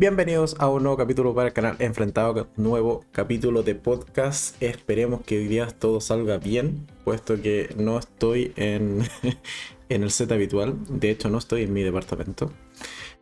Bienvenidos 0.00 0.56
a 0.58 0.66
un 0.70 0.84
nuevo 0.84 0.96
capítulo 0.96 1.34
para 1.34 1.48
el 1.48 1.52
canal 1.52 1.76
Enfrentado, 1.78 2.48
nuevo 2.56 3.04
capítulo 3.12 3.62
de 3.62 3.74
podcast. 3.74 4.56
Esperemos 4.62 5.20
que 5.20 5.36
hoy 5.36 5.46
día 5.46 5.66
todo 5.66 6.00
salga 6.00 6.38
bien, 6.38 6.86
puesto 7.04 7.38
que 7.42 7.68
no 7.76 7.98
estoy 7.98 8.54
en, 8.56 9.02
en 9.90 10.02
el 10.02 10.10
set 10.10 10.32
habitual. 10.32 10.74
De 10.88 11.10
hecho, 11.10 11.28
no 11.28 11.36
estoy 11.36 11.64
en 11.64 11.74
mi 11.74 11.82
departamento. 11.82 12.50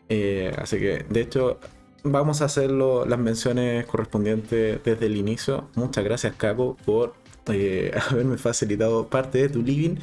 Eh, 0.08 0.54
así 0.56 0.78
que, 0.78 1.04
de 1.10 1.20
hecho, 1.20 1.58
vamos 2.04 2.42
a 2.42 2.44
hacer 2.44 2.70
las 2.70 3.18
menciones 3.18 3.84
correspondientes 3.86 4.78
desde 4.84 5.06
el 5.06 5.16
inicio. 5.16 5.68
Muchas 5.74 6.04
gracias, 6.04 6.36
Caco, 6.36 6.76
por 6.84 7.14
eh, 7.52 7.90
haberme 8.08 8.38
facilitado 8.38 9.08
parte 9.08 9.38
de 9.38 9.48
tu 9.48 9.62
living 9.62 9.96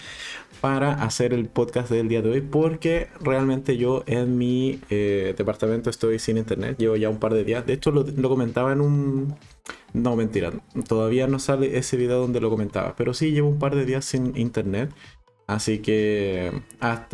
para 0.62 0.94
hacer 1.04 1.34
el 1.34 1.48
podcast 1.48 1.90
del 1.90 2.08
día 2.08 2.22
de 2.22 2.30
hoy 2.30 2.42
porque 2.42 3.08
realmente 3.22 3.78
yo 3.78 4.04
en 4.08 4.38
mi 4.38 4.80
eh, 4.90 5.34
departamento 5.38 5.90
estoy 5.90 6.20
sin 6.20 6.38
internet, 6.38 6.78
llevo 6.78 6.96
ya 6.96 7.10
un 7.10 7.20
par 7.20 7.34
de 7.34 7.44
días, 7.44 7.66
de 7.66 7.74
hecho 7.74 7.92
lo, 7.92 8.06
comentaba 8.30 8.72
en 8.72 8.82
un... 8.82 9.36
No, 9.94 10.16
mentira, 10.16 10.52
todavía 10.88 11.28
no 11.28 11.40
sale 11.40 11.78
ese 11.78 11.98
video 11.98 12.20
donde 12.20 12.42
lo 12.42 12.50
comentaba, 12.50 12.96
pero 12.98 13.14
sí 13.14 13.32
llevo 13.32 13.50
un 13.50 13.60
par 13.60 13.76
de 13.76 13.86
días 13.86 14.04
sin 14.04 14.36
internet, 14.38 14.92
así 15.48 15.80
que 15.80 16.52
ha. 16.82 17.08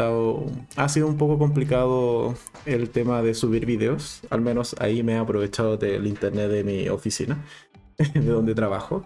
Ha 0.76 0.90
sido 0.90 1.08
un 1.08 1.18
poco 1.18 1.38
complicado 1.38 2.34
el 2.66 2.90
tema 2.90 3.22
de 3.22 3.36
subir 3.36 3.68
videos, 3.68 4.22
al 4.32 4.42
menos 4.42 4.76
ahí 4.80 5.04
me 5.04 5.14
he 5.14 5.18
aprovechado 5.18 5.78
del 5.78 6.08
internet 6.08 6.50
de 6.50 6.64
mi 6.64 6.90
oficina, 6.90 7.46
de 8.14 8.22
donde 8.22 8.56
trabajo. 8.56 9.06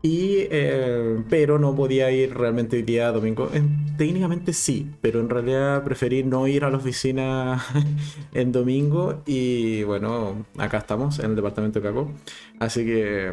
Y, 0.00 0.46
eh, 0.50 1.24
pero 1.28 1.58
no 1.58 1.74
podía 1.74 2.10
ir 2.12 2.34
realmente 2.34 2.76
hoy 2.76 2.82
día 2.82 3.10
domingo. 3.10 3.50
técnicamente 3.96 4.52
sí, 4.52 4.88
pero 5.00 5.20
en 5.20 5.28
realidad 5.28 5.82
preferí 5.82 6.22
no 6.22 6.46
ir 6.46 6.64
a 6.64 6.70
la 6.70 6.76
oficina 6.76 7.64
en 8.32 8.52
domingo. 8.52 9.22
Y 9.26 9.82
bueno, 9.82 10.46
acá 10.56 10.78
estamos 10.78 11.18
en 11.18 11.30
el 11.30 11.36
departamento 11.36 11.80
de 11.80 11.88
Caco. 11.88 12.12
Así 12.60 12.84
que 12.84 13.32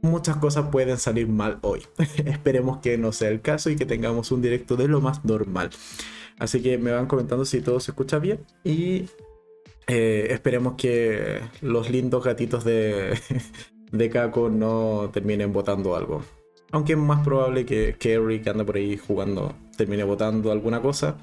muchas 0.00 0.36
cosas 0.38 0.68
pueden 0.70 0.98
salir 0.98 1.28
mal 1.28 1.58
hoy. 1.62 1.82
Esperemos 2.24 2.78
que 2.78 2.96
no 2.96 3.12
sea 3.12 3.28
el 3.28 3.42
caso 3.42 3.68
y 3.70 3.76
que 3.76 3.86
tengamos 3.86 4.32
un 4.32 4.40
directo 4.40 4.76
de 4.76 4.88
lo 4.88 5.00
más 5.02 5.24
normal. 5.24 5.70
Así 6.38 6.62
que 6.62 6.78
me 6.78 6.92
van 6.92 7.06
comentando 7.06 7.44
si 7.44 7.60
todo 7.60 7.78
se 7.78 7.90
escucha 7.90 8.18
bien. 8.18 8.40
Y 8.64 9.04
eh, 9.86 10.28
esperemos 10.30 10.74
que 10.76 11.40
los 11.60 11.90
lindos 11.90 12.24
gatitos 12.24 12.64
de, 12.64 13.18
de 13.96 14.10
Kako 14.10 14.50
no 14.50 15.10
terminen 15.12 15.52
votando 15.52 15.96
algo. 15.96 16.22
Aunque 16.72 16.94
es 16.94 16.98
más 16.98 17.24
probable 17.24 17.64
que 17.64 17.94
Kerry, 17.98 18.42
que 18.42 18.50
anda 18.50 18.64
por 18.64 18.76
ahí 18.76 18.96
jugando, 18.96 19.54
termine 19.76 20.02
votando 20.02 20.50
alguna 20.50 20.82
cosa. 20.82 21.16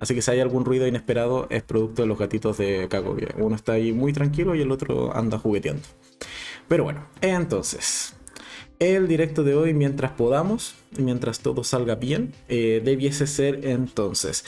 Así 0.00 0.14
que 0.14 0.22
si 0.22 0.30
hay 0.30 0.40
algún 0.40 0.64
ruido 0.64 0.86
inesperado, 0.86 1.46
es 1.50 1.62
producto 1.62 2.02
de 2.02 2.08
los 2.08 2.18
gatitos 2.18 2.58
de 2.58 2.88
Kako. 2.88 3.16
Uno 3.38 3.54
está 3.54 3.72
ahí 3.72 3.92
muy 3.92 4.12
tranquilo 4.12 4.54
y 4.54 4.62
el 4.62 4.70
otro 4.70 5.14
anda 5.14 5.38
jugueteando. 5.38 5.82
Pero 6.68 6.84
bueno, 6.84 7.06
entonces, 7.20 8.14
el 8.78 9.06
directo 9.06 9.44
de 9.44 9.54
hoy, 9.54 9.74
mientras 9.74 10.12
podamos, 10.12 10.74
mientras 10.98 11.40
todo 11.40 11.64
salga 11.64 11.94
bien, 11.96 12.32
eh, 12.48 12.80
debiese 12.82 13.26
ser 13.26 13.66
entonces 13.66 14.44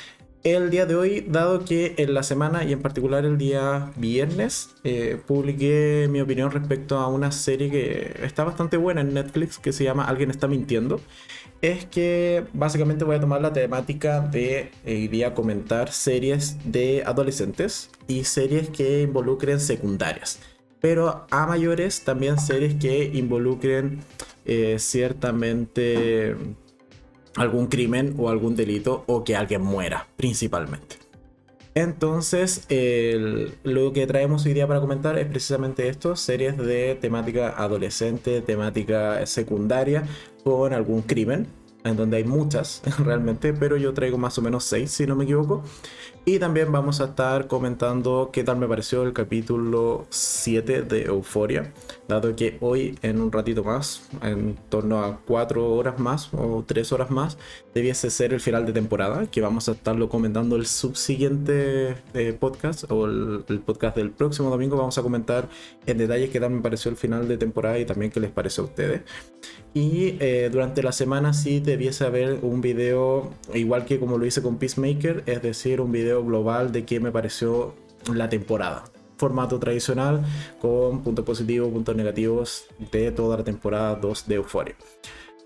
el 0.54 0.70
día 0.70 0.86
de 0.86 0.94
hoy, 0.94 1.26
dado 1.28 1.64
que 1.64 1.94
en 1.98 2.14
la 2.14 2.22
semana 2.22 2.62
y 2.62 2.72
en 2.72 2.80
particular 2.80 3.24
el 3.24 3.36
día 3.36 3.90
viernes, 3.96 4.70
eh, 4.84 5.20
publiqué 5.26 6.06
mi 6.08 6.20
opinión 6.20 6.52
respecto 6.52 6.98
a 6.98 7.08
una 7.08 7.32
serie 7.32 7.68
que 7.68 8.14
está 8.22 8.44
bastante 8.44 8.76
buena 8.76 9.00
en 9.00 9.12
Netflix 9.12 9.58
que 9.58 9.72
se 9.72 9.82
llama 9.82 10.04
Alguien 10.04 10.30
está 10.30 10.46
mintiendo. 10.46 11.00
Es 11.62 11.84
que 11.86 12.44
básicamente 12.52 13.04
voy 13.04 13.16
a 13.16 13.20
tomar 13.20 13.42
la 13.42 13.52
temática 13.52 14.20
de 14.20 14.70
eh, 14.84 15.32
comentar 15.34 15.90
series 15.90 16.56
de 16.64 17.02
adolescentes 17.04 17.90
y 18.06 18.22
series 18.22 18.68
que 18.70 19.02
involucren 19.02 19.58
secundarias. 19.58 20.38
Pero 20.80 21.26
a 21.30 21.46
mayores 21.46 22.02
también 22.02 22.38
series 22.38 22.76
que 22.76 23.10
involucren 23.14 23.98
eh, 24.44 24.76
ciertamente 24.78 26.36
algún 27.36 27.66
crimen 27.66 28.14
o 28.18 28.28
algún 28.28 28.56
delito 28.56 29.04
o 29.06 29.24
que 29.24 29.36
alguien 29.36 29.62
muera, 29.62 30.08
principalmente. 30.16 30.96
Entonces, 31.74 32.66
lo 33.62 33.92
que 33.92 34.06
traemos 34.06 34.46
hoy 34.46 34.54
día 34.54 34.66
para 34.66 34.80
comentar 34.80 35.18
es 35.18 35.26
precisamente 35.26 35.88
esto, 35.88 36.16
series 36.16 36.56
de 36.56 36.94
temática 36.98 37.50
adolescente, 37.50 38.40
temática 38.40 39.26
secundaria, 39.26 40.04
con 40.42 40.72
algún 40.72 41.02
crimen, 41.02 41.46
en 41.84 41.96
donde 41.96 42.16
hay 42.16 42.24
muchas 42.24 42.82
realmente, 43.04 43.52
pero 43.52 43.76
yo 43.76 43.92
traigo 43.92 44.16
más 44.16 44.38
o 44.38 44.42
menos 44.42 44.64
seis, 44.64 44.90
si 44.90 45.06
no 45.06 45.16
me 45.16 45.24
equivoco. 45.24 45.62
Y 46.28 46.40
también 46.40 46.72
vamos 46.72 47.00
a 47.00 47.04
estar 47.04 47.46
comentando 47.46 48.30
qué 48.32 48.42
tal 48.42 48.56
me 48.56 48.66
pareció 48.66 49.04
el 49.04 49.12
capítulo 49.12 50.06
7 50.10 50.82
de 50.82 51.02
Euforia, 51.04 51.72
dado 52.08 52.34
que 52.34 52.58
hoy 52.60 52.98
en 53.02 53.20
un 53.20 53.30
ratito 53.30 53.62
más, 53.62 54.08
en 54.22 54.56
torno 54.68 55.04
a 55.04 55.20
4 55.24 55.72
horas 55.72 56.00
más 56.00 56.34
o 56.34 56.64
3 56.66 56.90
horas 56.90 57.12
más, 57.12 57.38
debiese 57.74 58.10
ser 58.10 58.34
el 58.34 58.40
final 58.40 58.66
de 58.66 58.72
temporada, 58.72 59.26
que 59.30 59.40
vamos 59.40 59.68
a 59.68 59.72
estarlo 59.72 60.08
comentando 60.08 60.56
el 60.56 60.66
subsiguiente 60.66 61.94
eh, 62.12 62.32
podcast 62.32 62.90
o 62.90 63.06
el, 63.06 63.44
podcast 63.64 63.96
del 63.96 64.10
próximo 64.10 64.50
domingo. 64.50 64.76
Vamos 64.76 64.98
a 64.98 65.02
comentar 65.02 65.48
en 65.86 65.96
detalle 65.96 66.28
qué 66.30 66.40
tal 66.40 66.50
me 66.50 66.60
pareció 66.60 66.90
el 66.90 66.96
final 66.96 67.28
de 67.28 67.38
temporada 67.38 67.78
y 67.78 67.84
también 67.84 68.10
qué 68.10 68.18
les 68.18 68.32
pareció 68.32 68.64
a 68.64 68.66
ustedes. 68.66 69.02
Y 69.74 70.16
eh, 70.20 70.48
durante 70.50 70.82
la 70.82 70.90
semana 70.90 71.34
sí 71.34 71.60
debiese 71.60 72.04
haber 72.04 72.38
un 72.42 72.62
video, 72.62 73.30
igual 73.54 73.84
que 73.84 74.00
como 74.00 74.18
lo 74.18 74.26
hice 74.26 74.42
con 74.42 74.56
Peacemaker, 74.56 75.22
es 75.26 75.42
decir, 75.42 75.80
un 75.80 75.92
video 75.92 76.15
global 76.24 76.72
de 76.72 76.84
qué 76.84 77.00
me 77.00 77.10
pareció 77.10 77.74
la 78.12 78.28
temporada. 78.28 78.84
Formato 79.16 79.58
tradicional 79.58 80.22
con 80.60 81.02
puntos 81.02 81.24
positivos, 81.24 81.72
puntos 81.72 81.96
negativos 81.96 82.66
de 82.92 83.10
toda 83.10 83.38
la 83.38 83.44
temporada 83.44 83.94
2 83.94 84.28
de 84.28 84.34
Euphoria. 84.34 84.76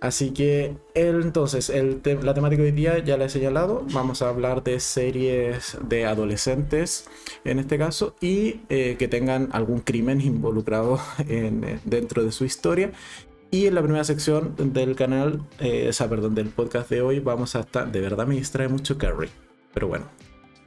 Así 0.00 0.30
que 0.30 0.76
entonces 0.94 1.68
el 1.68 2.00
la 2.22 2.32
temática 2.32 2.62
de 2.62 2.70
hoy 2.70 2.74
día 2.74 2.98
ya 3.00 3.18
la 3.18 3.26
he 3.26 3.28
señalado. 3.28 3.84
Vamos 3.92 4.22
a 4.22 4.30
hablar 4.30 4.64
de 4.64 4.80
series 4.80 5.76
de 5.86 6.06
adolescentes 6.06 7.06
en 7.44 7.58
este 7.58 7.76
caso 7.76 8.16
y 8.20 8.62
eh, 8.70 8.96
que 8.98 9.08
tengan 9.08 9.50
algún 9.52 9.80
crimen 9.80 10.22
involucrado 10.22 10.98
en, 11.28 11.80
dentro 11.84 12.24
de 12.24 12.32
su 12.32 12.46
historia. 12.46 12.92
Y 13.50 13.66
en 13.66 13.74
la 13.74 13.82
primera 13.82 14.04
sección 14.04 14.54
del 14.56 14.94
canal, 14.94 15.42
eh, 15.58 15.88
o 15.90 15.92
sea, 15.92 16.08
perdón, 16.08 16.34
del 16.34 16.48
podcast 16.48 16.88
de 16.88 17.02
hoy, 17.02 17.18
vamos 17.18 17.56
a 17.56 17.60
estar. 17.60 17.90
De 17.90 18.00
verdad 18.00 18.26
me 18.26 18.36
distrae 18.36 18.68
mucho 18.68 18.96
Carrie. 18.96 19.28
Pero 19.74 19.88
bueno, 19.88 20.06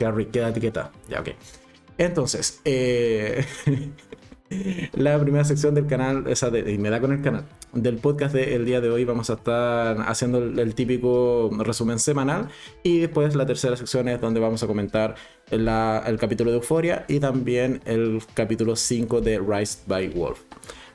Carrie, 0.03 0.27
queda 0.27 0.49
etiqueta. 0.49 0.91
Ya, 1.07 1.21
ok. 1.21 1.29
Entonces, 1.97 2.59
eh, 2.65 3.45
la 4.93 5.17
primera 5.19 5.45
sección 5.45 5.75
del 5.75 5.87
canal, 5.87 6.27
esa 6.27 6.49
de, 6.49 6.73
y 6.73 6.77
me 6.77 6.89
da 6.89 6.99
con 6.99 7.13
el 7.13 7.21
canal, 7.21 7.45
del 7.71 7.97
podcast 7.97 8.35
del 8.35 8.65
día 8.65 8.81
de 8.81 8.89
hoy 8.89 9.05
vamos 9.05 9.29
a 9.29 9.33
estar 9.33 10.01
haciendo 10.01 10.39
el, 10.39 10.75
típico 10.75 11.49
resumen 11.59 11.99
semanal 11.99 12.49
y 12.83 12.99
después 12.99 13.33
la 13.35 13.45
tercera 13.45 13.77
sección 13.77 14.09
es 14.09 14.19
donde 14.19 14.41
vamos 14.41 14.61
a 14.61 14.67
comentar 14.67 15.15
el 15.49 16.17
capítulo 16.19 16.51
de 16.51 16.57
Euforia 16.57 17.05
y 17.07 17.21
también 17.21 17.81
el 17.85 18.21
capítulo 18.33 18.75
5 18.75 19.21
de 19.21 19.39
Rise 19.39 19.79
by 19.87 20.09
Wolf. 20.09 20.41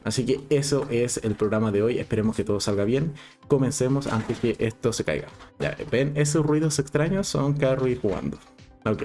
Así 0.04 0.24
que 0.24 0.41
eso 0.50 0.86
es 0.91 1.18
el 1.24 1.34
programa 1.34 1.72
de 1.72 1.82
hoy. 1.82 1.98
Esperemos 1.98 2.36
que 2.36 2.44
todo 2.44 2.60
salga 2.60 2.84
bien. 2.84 3.12
Comencemos 3.47 4.06
antes 4.06 4.38
que 4.38 4.56
esto 4.58 4.92
se 4.92 5.04
caiga. 5.04 5.28
Ya, 5.58 5.76
¿ven? 5.91 6.12
Esos 6.16 6.47
ruidos 6.47 6.78
extraños 6.78 7.26
son 7.26 7.54
Carrie 7.54 7.97
jugando. 7.97 8.38
Ok, 8.84 9.05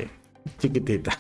chiquitita. 0.60 1.20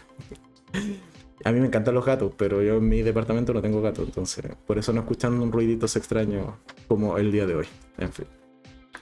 A 1.45 1.51
mí 1.51 1.59
me 1.59 1.67
encantan 1.67 1.93
los 1.93 2.05
gatos, 2.05 2.31
pero 2.37 2.61
yo 2.61 2.77
en 2.77 2.87
mi 2.87 3.01
departamento 3.01 3.53
no 3.53 3.61
tengo 3.61 3.81
gato, 3.81 4.03
entonces 4.03 4.45
por 4.65 4.77
eso 4.77 4.93
no 4.93 5.01
escuchan 5.01 5.33
un 5.41 5.51
ruiditos 5.51 5.95
extraño 5.97 6.57
como 6.87 7.17
el 7.17 7.31
día 7.31 7.45
de 7.45 7.55
hoy. 7.55 7.65
En 7.97 8.13
fin. 8.13 8.25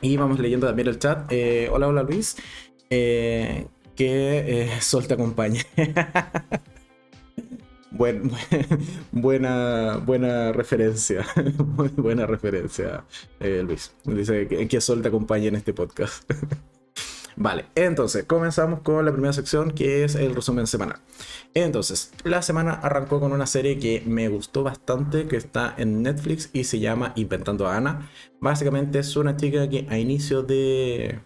Y 0.02 0.18
vamos 0.18 0.40
leyendo 0.40 0.66
también 0.66 0.88
el 0.88 0.98
chat. 0.98 1.32
Eh, 1.32 1.70
hola, 1.72 1.88
hola 1.88 2.02
Luis. 2.04 2.36
Eh, 2.90 3.68
que 3.96 4.64
eh, 4.64 4.82
Sol 4.82 5.08
te 5.08 5.14
acompañe. 5.14 5.62
Buen, 7.92 8.32
buena, 9.12 9.97
buena 9.97 10.54
referencia. 10.54 11.26
buena 11.97 12.26
referencia, 12.26 13.04
Luis. 13.40 13.94
Dice 14.06 14.47
que, 14.47 14.68
que 14.68 14.82
Sol 14.82 15.02
te 15.02 15.09
acompañe 15.09 15.47
en 15.47 15.58
este 15.58 15.74
podcast. 15.74 16.24
Vale, 17.43 17.66
entonces 17.73 18.26
comenzamos 18.26 18.82
con 18.82 19.03
la 19.03 19.11
primera 19.11 19.34
sección 19.34 19.72
que 19.72 20.03
es 20.03 20.14
el 20.14 20.35
resumen 20.35 20.67
semanal. 20.67 20.99
Entonces, 21.55 22.14
la 22.23 22.43
semana 22.43 22.73
arrancó 22.73 23.20
con 23.20 23.32
una 23.32 23.47
serie 23.47 23.79
que 23.79 24.03
me 24.05 24.28
gustó 24.28 24.61
bastante, 24.61 25.28
que 25.28 25.38
está 25.38 25.73
en 25.76 26.03
Netflix 26.03 26.52
y 26.53 26.66
se 26.66 26.79
llama 26.79 27.14
Inventando 27.16 27.67
a 27.67 27.78
Ana. 27.78 28.11
Básicamente 28.40 28.99
es 28.99 29.16
una 29.16 29.38
chica 29.38 29.67
que 29.67 29.88
a 29.90 29.97
inicio 29.97 30.43
de, 30.43 31.17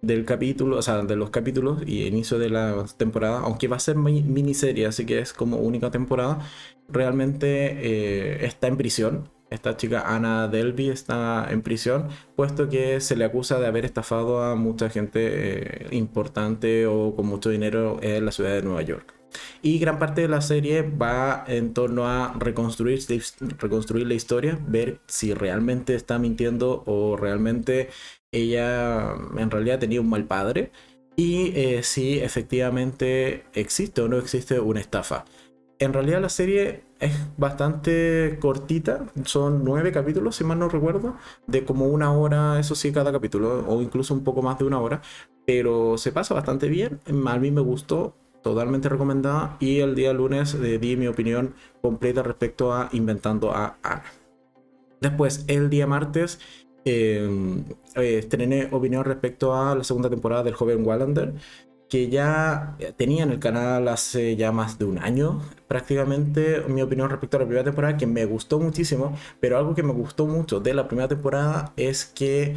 del 0.00 0.24
capítulo, 0.24 0.78
o 0.78 0.82
sea, 0.82 1.02
de 1.02 1.16
los 1.16 1.28
capítulos 1.28 1.82
y 1.86 2.06
inicio 2.06 2.38
de 2.38 2.48
la 2.48 2.86
temporada, 2.96 3.40
aunque 3.40 3.68
va 3.68 3.76
a 3.76 3.80
ser 3.80 3.96
miniserie, 3.96 4.86
así 4.86 5.04
que 5.04 5.18
es 5.18 5.34
como 5.34 5.58
única 5.58 5.90
temporada, 5.90 6.38
realmente 6.88 7.76
eh, 7.82 8.46
está 8.46 8.68
en 8.68 8.78
prisión 8.78 9.28
esta 9.52 9.76
chica 9.76 10.02
Ana 10.06 10.48
Delby 10.48 10.88
está 10.88 11.46
en 11.50 11.62
prisión, 11.62 12.08
puesto 12.36 12.68
que 12.68 13.00
se 13.00 13.16
le 13.16 13.24
acusa 13.24 13.58
de 13.58 13.66
haber 13.66 13.84
estafado 13.84 14.42
a 14.42 14.54
mucha 14.54 14.90
gente 14.90 15.86
eh, 15.86 15.86
importante 15.92 16.86
o 16.86 17.14
con 17.14 17.26
mucho 17.26 17.50
dinero 17.50 17.98
en 18.02 18.24
la 18.24 18.32
ciudad 18.32 18.54
de 18.54 18.62
Nueva 18.62 18.82
York. 18.82 19.14
Y 19.62 19.78
gran 19.78 19.98
parte 19.98 20.22
de 20.22 20.28
la 20.28 20.40
serie 20.40 20.82
va 20.82 21.44
en 21.46 21.72
torno 21.72 22.06
a 22.06 22.34
reconstruir, 22.38 23.00
reconstruir 23.58 24.06
la 24.06 24.14
historia, 24.14 24.58
ver 24.66 25.00
si 25.06 25.34
realmente 25.34 25.94
está 25.94 26.18
mintiendo 26.18 26.82
o 26.86 27.16
realmente 27.16 27.88
ella 28.32 29.14
en 29.36 29.50
realidad 29.50 29.78
tenía 29.78 30.00
un 30.00 30.08
mal 30.08 30.24
padre 30.24 30.72
y 31.16 31.52
eh, 31.54 31.82
si 31.82 32.18
efectivamente 32.18 33.44
existe 33.52 34.00
o 34.00 34.08
no 34.08 34.18
existe 34.18 34.58
una 34.60 34.80
estafa. 34.80 35.24
En 35.78 35.92
realidad 35.92 36.20
la 36.22 36.28
serie 36.28 36.84
es 37.02 37.12
bastante 37.36 38.38
cortita, 38.40 39.06
son 39.24 39.64
nueve 39.64 39.90
capítulos, 39.90 40.36
si 40.36 40.44
mal 40.44 40.58
no 40.58 40.68
recuerdo, 40.68 41.16
de 41.48 41.64
como 41.64 41.86
una 41.86 42.12
hora, 42.12 42.60
eso 42.60 42.76
sí, 42.76 42.92
cada 42.92 43.10
capítulo, 43.10 43.64
o 43.68 43.82
incluso 43.82 44.14
un 44.14 44.22
poco 44.22 44.40
más 44.40 44.58
de 44.58 44.64
una 44.64 44.80
hora, 44.80 45.02
pero 45.44 45.98
se 45.98 46.12
pasa 46.12 46.32
bastante 46.32 46.68
bien, 46.68 47.00
a 47.26 47.38
mí 47.38 47.50
me 47.50 47.60
gustó, 47.60 48.14
totalmente 48.42 48.88
recomendada, 48.88 49.56
y 49.58 49.80
el 49.80 49.96
día 49.96 50.12
lunes 50.12 50.54
eh, 50.54 50.78
di 50.78 50.96
mi 50.96 51.08
opinión 51.08 51.54
completa 51.80 52.22
respecto 52.22 52.72
a 52.72 52.88
Inventando 52.92 53.50
a 53.50 53.78
Ana. 53.82 54.04
Después, 55.00 55.44
el 55.48 55.70
día 55.70 55.88
martes, 55.88 56.38
em, 56.84 57.64
eh, 57.96 58.18
estrené 58.18 58.68
opinión 58.70 59.04
respecto 59.04 59.54
a 59.54 59.74
la 59.74 59.82
segunda 59.82 60.08
temporada 60.08 60.44
del 60.44 60.54
joven 60.54 60.86
Wallander 60.86 61.34
que 61.92 62.08
ya 62.08 62.74
tenía 62.96 63.22
en 63.22 63.32
el 63.32 63.38
canal 63.38 63.86
hace 63.88 64.34
ya 64.34 64.50
más 64.50 64.78
de 64.78 64.86
un 64.86 64.96
año 64.96 65.42
prácticamente 65.68 66.62
mi 66.66 66.80
opinión 66.80 67.10
respecto 67.10 67.36
a 67.36 67.40
la 67.40 67.44
primera 67.44 67.64
temporada 67.64 67.98
que 67.98 68.06
me 68.06 68.24
gustó 68.24 68.58
muchísimo, 68.58 69.14
pero 69.40 69.58
algo 69.58 69.74
que 69.74 69.82
me 69.82 69.92
gustó 69.92 70.26
mucho 70.26 70.58
de 70.58 70.72
la 70.72 70.88
primera 70.88 71.08
temporada 71.08 71.74
es 71.76 72.06
que 72.06 72.56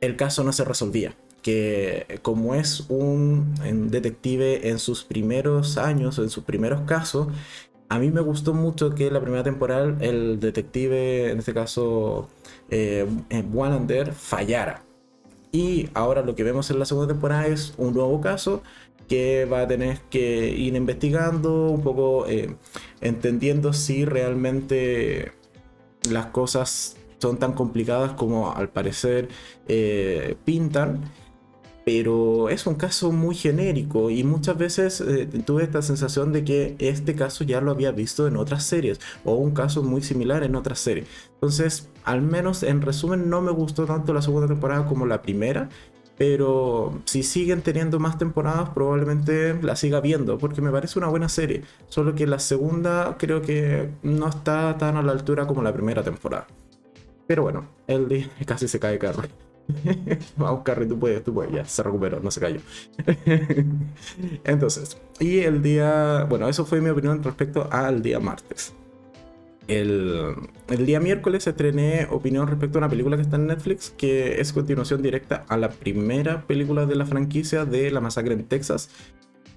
el 0.00 0.14
caso 0.14 0.44
no 0.44 0.52
se 0.52 0.62
resolvía 0.64 1.16
que 1.42 2.20
como 2.22 2.54
es 2.54 2.84
un 2.88 3.56
detective 3.90 4.68
en 4.68 4.78
sus 4.78 5.02
primeros 5.02 5.78
años, 5.78 6.20
en 6.20 6.30
sus 6.30 6.44
primeros 6.44 6.82
casos, 6.82 7.26
a 7.88 7.98
mí 7.98 8.12
me 8.12 8.20
gustó 8.20 8.54
mucho 8.54 8.94
que 8.94 9.10
la 9.10 9.20
primera 9.20 9.42
temporada 9.42 9.96
el 10.00 10.38
detective, 10.38 11.32
en 11.32 11.40
este 11.40 11.52
caso 11.54 12.28
eh, 12.70 13.04
Wallander, 13.52 14.12
fallara. 14.12 14.85
Y 15.56 15.88
ahora 15.94 16.20
lo 16.20 16.34
que 16.34 16.42
vemos 16.42 16.70
en 16.70 16.78
la 16.78 16.84
segunda 16.84 17.14
temporada 17.14 17.46
es 17.46 17.72
un 17.78 17.94
nuevo 17.94 18.20
caso 18.20 18.62
que 19.08 19.46
va 19.46 19.62
a 19.62 19.66
tener 19.66 20.00
que 20.10 20.50
ir 20.50 20.74
investigando, 20.76 21.70
un 21.70 21.80
poco 21.80 22.26
eh, 22.26 22.54
entendiendo 23.00 23.72
si 23.72 24.04
realmente 24.04 25.32
las 26.10 26.26
cosas 26.26 26.98
son 27.16 27.38
tan 27.38 27.54
complicadas 27.54 28.12
como 28.12 28.52
al 28.52 28.68
parecer 28.68 29.30
eh, 29.66 30.36
pintan 30.44 31.04
pero 31.86 32.48
es 32.48 32.66
un 32.66 32.74
caso 32.74 33.12
muy 33.12 33.36
genérico 33.36 34.10
y 34.10 34.24
muchas 34.24 34.58
veces 34.58 35.00
eh, 35.00 35.28
tuve 35.46 35.62
esta 35.62 35.82
sensación 35.82 36.32
de 36.32 36.42
que 36.42 36.74
este 36.80 37.14
caso 37.14 37.44
ya 37.44 37.60
lo 37.60 37.70
había 37.70 37.92
visto 37.92 38.26
en 38.26 38.36
otras 38.36 38.64
series 38.64 38.98
o 39.24 39.34
un 39.34 39.52
caso 39.52 39.84
muy 39.84 40.02
similar 40.02 40.42
en 40.42 40.56
otras 40.56 40.80
series. 40.80 41.06
Entonces, 41.34 41.88
al 42.02 42.22
menos 42.22 42.64
en 42.64 42.82
resumen, 42.82 43.30
no 43.30 43.40
me 43.40 43.52
gustó 43.52 43.86
tanto 43.86 44.12
la 44.12 44.20
segunda 44.20 44.48
temporada 44.48 44.84
como 44.86 45.06
la 45.06 45.22
primera. 45.22 45.68
Pero 46.18 47.02
si 47.04 47.22
siguen 47.22 47.62
teniendo 47.62 48.00
más 48.00 48.18
temporadas, 48.18 48.70
probablemente 48.70 49.54
la 49.62 49.76
siga 49.76 50.00
viendo, 50.00 50.38
porque 50.38 50.60
me 50.60 50.72
parece 50.72 50.98
una 50.98 51.06
buena 51.06 51.28
serie. 51.28 51.62
Solo 51.88 52.16
que 52.16 52.26
la 52.26 52.40
segunda 52.40 53.16
creo 53.16 53.42
que 53.42 53.90
no 54.02 54.28
está 54.28 54.76
tan 54.76 54.96
a 54.96 55.02
la 55.02 55.12
altura 55.12 55.46
como 55.46 55.62
la 55.62 55.72
primera 55.72 56.02
temporada. 56.02 56.48
Pero 57.28 57.44
bueno, 57.44 57.68
el 57.86 58.08
día 58.08 58.28
casi 58.44 58.66
se 58.66 58.80
cae 58.80 58.98
carro. 58.98 59.22
Vamos, 60.36 60.62
Carrie, 60.64 60.86
tú 60.86 60.98
puedes, 60.98 61.22
tú 61.24 61.34
puedes. 61.34 61.52
Ya, 61.52 61.64
se 61.64 61.82
recuperó, 61.82 62.20
no 62.20 62.30
se 62.30 62.40
cayó. 62.40 62.60
Entonces, 64.44 64.98
y 65.18 65.40
el 65.40 65.62
día. 65.62 66.24
Bueno, 66.28 66.48
eso 66.48 66.64
fue 66.64 66.80
mi 66.80 66.90
opinión 66.90 67.22
respecto 67.22 67.68
al 67.70 68.02
día 68.02 68.20
martes. 68.20 68.74
El, 69.68 70.34
el, 70.68 70.86
día 70.86 71.00
miércoles 71.00 71.44
estrené 71.46 72.06
opinión 72.10 72.46
respecto 72.46 72.78
a 72.78 72.82
una 72.82 72.88
película 72.88 73.16
que 73.16 73.22
está 73.22 73.34
en 73.34 73.48
Netflix, 73.48 73.92
que 73.96 74.40
es 74.40 74.52
continuación 74.52 75.02
directa 75.02 75.44
a 75.48 75.56
la 75.56 75.70
primera 75.70 76.46
película 76.46 76.86
de 76.86 76.94
la 76.94 77.04
franquicia 77.04 77.64
de 77.64 77.90
La 77.90 78.00
Masacre 78.00 78.34
en 78.34 78.44
Texas. 78.44 78.90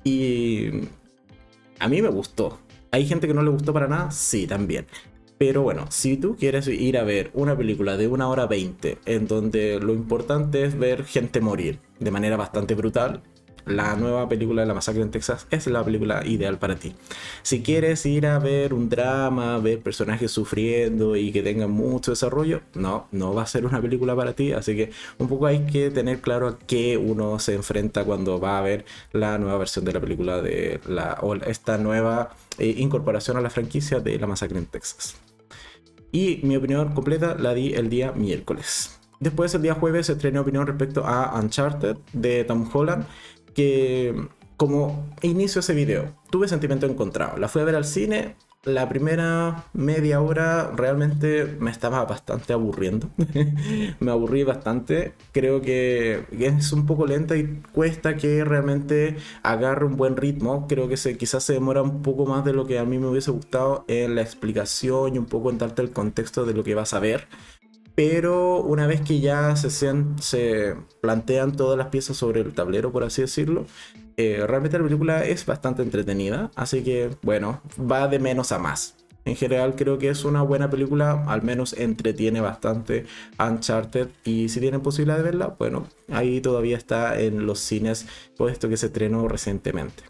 Y 0.03 0.87
a 1.77 1.87
mí 1.87 2.01
me 2.01 2.09
gustó. 2.09 2.59
¿Hay 2.91 3.05
gente 3.05 3.27
que 3.27 3.35
no 3.35 3.43
le 3.43 3.51
gustó 3.51 3.71
para 3.71 3.87
nada? 3.87 4.09
Sí, 4.09 4.47
también. 4.47 4.87
Pero 5.39 5.61
bueno, 5.61 5.85
si 5.89 6.17
tú 6.17 6.35
quieres 6.35 6.67
ir 6.67 6.97
a 6.97 7.05
ver 7.05 7.31
una 7.33 7.57
película 7.57 7.95
de 7.95 8.09
una 8.09 8.27
hora 8.27 8.45
20 8.45 8.97
en 9.05 9.25
donde 9.25 9.79
lo 9.79 9.93
importante 9.93 10.65
es 10.65 10.77
ver 10.77 11.05
gente 11.05 11.39
morir 11.39 11.79
de 11.97 12.11
manera 12.11 12.35
bastante 12.35 12.75
brutal, 12.75 13.23
la 13.65 13.95
nueva 13.95 14.27
película 14.27 14.63
de 14.63 14.67
la 14.67 14.73
masacre 14.73 15.01
en 15.01 15.11
Texas 15.11 15.47
es 15.49 15.67
la 15.67 15.83
película 15.83 16.25
ideal 16.25 16.57
para 16.57 16.75
ti. 16.75 16.95
Si 17.43 17.61
quieres 17.61 18.05
ir 18.05 18.25
a 18.25 18.39
ver 18.39 18.73
un 18.73 18.89
drama, 18.89 19.59
ver 19.59 19.79
personajes 19.79 20.31
sufriendo 20.31 21.15
y 21.15 21.31
que 21.31 21.41
tengan 21.41 21.71
mucho 21.71 22.11
desarrollo, 22.11 22.61
no, 22.73 23.07
no 23.11 23.33
va 23.33 23.43
a 23.43 23.47
ser 23.47 23.65
una 23.65 23.81
película 23.81 24.15
para 24.15 24.33
ti. 24.33 24.51
Así 24.51 24.75
que 24.75 24.91
un 25.19 25.27
poco 25.27 25.45
hay 25.45 25.65
que 25.67 25.89
tener 25.91 26.19
claro 26.19 26.47
a 26.47 26.59
qué 26.59 26.97
uno 26.97 27.39
se 27.39 27.53
enfrenta 27.53 28.03
cuando 28.03 28.39
va 28.39 28.57
a 28.57 28.61
ver 28.61 28.85
la 29.13 29.37
nueva 29.37 29.57
versión 29.57 29.85
de 29.85 29.93
la 29.93 30.01
película 30.01 30.41
de 30.41 30.81
la, 30.87 31.19
o 31.21 31.35
esta 31.35 31.77
nueva 31.77 32.35
eh, 32.57 32.75
incorporación 32.77 33.37
a 33.37 33.41
la 33.41 33.49
franquicia 33.49 33.99
de 33.99 34.19
la 34.19 34.27
masacre 34.27 34.57
en 34.57 34.65
Texas. 34.65 35.15
Y 36.11 36.39
mi 36.43 36.55
opinión 36.55 36.93
completa 36.93 37.35
la 37.35 37.53
di 37.53 37.73
el 37.73 37.89
día 37.89 38.11
miércoles. 38.11 38.99
Después, 39.19 39.53
el 39.53 39.61
día 39.61 39.73
jueves, 39.73 40.09
estrené 40.09 40.39
opinión 40.39 40.65
respecto 40.65 41.05
a 41.05 41.37
Uncharted 41.39 41.97
de 42.13 42.43
Tom 42.45 42.69
Holland, 42.71 43.05
que 43.53 44.15
como 44.57 45.07
inicio 45.21 45.59
ese 45.59 45.73
video, 45.73 46.15
tuve 46.29 46.47
sentimiento 46.47 46.85
encontrado. 46.85 47.37
La 47.37 47.47
fui 47.47 47.61
a 47.61 47.65
ver 47.65 47.75
al 47.75 47.85
cine, 47.85 48.35
la 48.63 48.89
primera 48.89 49.65
media 49.73 50.19
hora 50.21 50.71
realmente 50.75 51.45
me 51.59 51.71
estaba 51.71 52.03
bastante 52.05 52.53
aburriendo. 52.53 53.09
me 53.99 54.11
aburrí 54.11 54.43
bastante. 54.43 55.13
Creo 55.31 55.61
que 55.61 56.25
es 56.31 56.73
un 56.73 56.85
poco 56.85 57.05
lenta 57.05 57.37
y 57.37 57.61
cuesta 57.71 58.17
que 58.17 58.43
realmente 58.43 59.17
agarre 59.43 59.85
un 59.85 59.95
buen 59.95 60.17
ritmo. 60.17 60.67
Creo 60.67 60.89
que 60.89 60.97
se, 60.97 61.17
quizás 61.17 61.43
se 61.43 61.53
demora 61.53 61.81
un 61.81 62.01
poco 62.01 62.25
más 62.25 62.43
de 62.43 62.53
lo 62.53 62.65
que 62.65 62.79
a 62.79 62.85
mí 62.85 62.97
me 62.97 63.07
hubiese 63.07 63.31
gustado 63.31 63.85
en 63.87 64.15
la 64.15 64.21
explicación 64.21 65.15
y 65.15 65.17
un 65.17 65.25
poco 65.25 65.49
en 65.49 65.57
darte 65.57 65.81
el 65.81 65.91
contexto 65.91 66.45
de 66.45 66.53
lo 66.53 66.63
que 66.63 66.75
vas 66.75 66.93
a 66.93 66.99
ver. 66.99 67.27
Pero 67.95 68.61
una 68.61 68.87
vez 68.87 69.01
que 69.01 69.19
ya 69.19 69.55
se, 69.57 69.69
se 69.69 70.75
plantean 71.01 71.55
todas 71.55 71.77
las 71.77 71.87
piezas 71.87 72.15
sobre 72.15 72.41
el 72.41 72.53
tablero, 72.53 72.91
por 72.93 73.03
así 73.03 73.21
decirlo, 73.21 73.65
eh, 74.19 74.45
realmente 74.45 74.77
la 74.77 74.83
película 74.83 75.23
es 75.23 75.45
bastante 75.45 75.81
entretenida, 75.81 76.51
así 76.57 76.83
que 76.83 77.09
bueno, 77.21 77.61
va 77.79 78.09
de 78.09 78.19
menos 78.19 78.51
a 78.51 78.59
más. 78.59 78.97
En 79.23 79.37
general 79.37 79.75
creo 79.77 79.97
que 79.97 80.09
es 80.09 80.25
una 80.25 80.41
buena 80.41 80.69
película, 80.69 81.23
al 81.25 81.41
menos 81.41 81.71
entretiene 81.71 82.41
bastante 82.41 83.05
Uncharted 83.39 84.09
y 84.25 84.49
si 84.49 84.59
tienen 84.59 84.81
posibilidad 84.81 85.15
de 85.15 85.23
verla, 85.23 85.55
bueno, 85.57 85.87
ahí 86.11 86.41
todavía 86.41 86.75
está 86.75 87.17
en 87.17 87.45
los 87.45 87.59
cines, 87.59 88.07
puesto 88.35 88.67
que 88.67 88.75
se 88.75 88.87
estrenó 88.87 89.25
recientemente. 89.29 90.03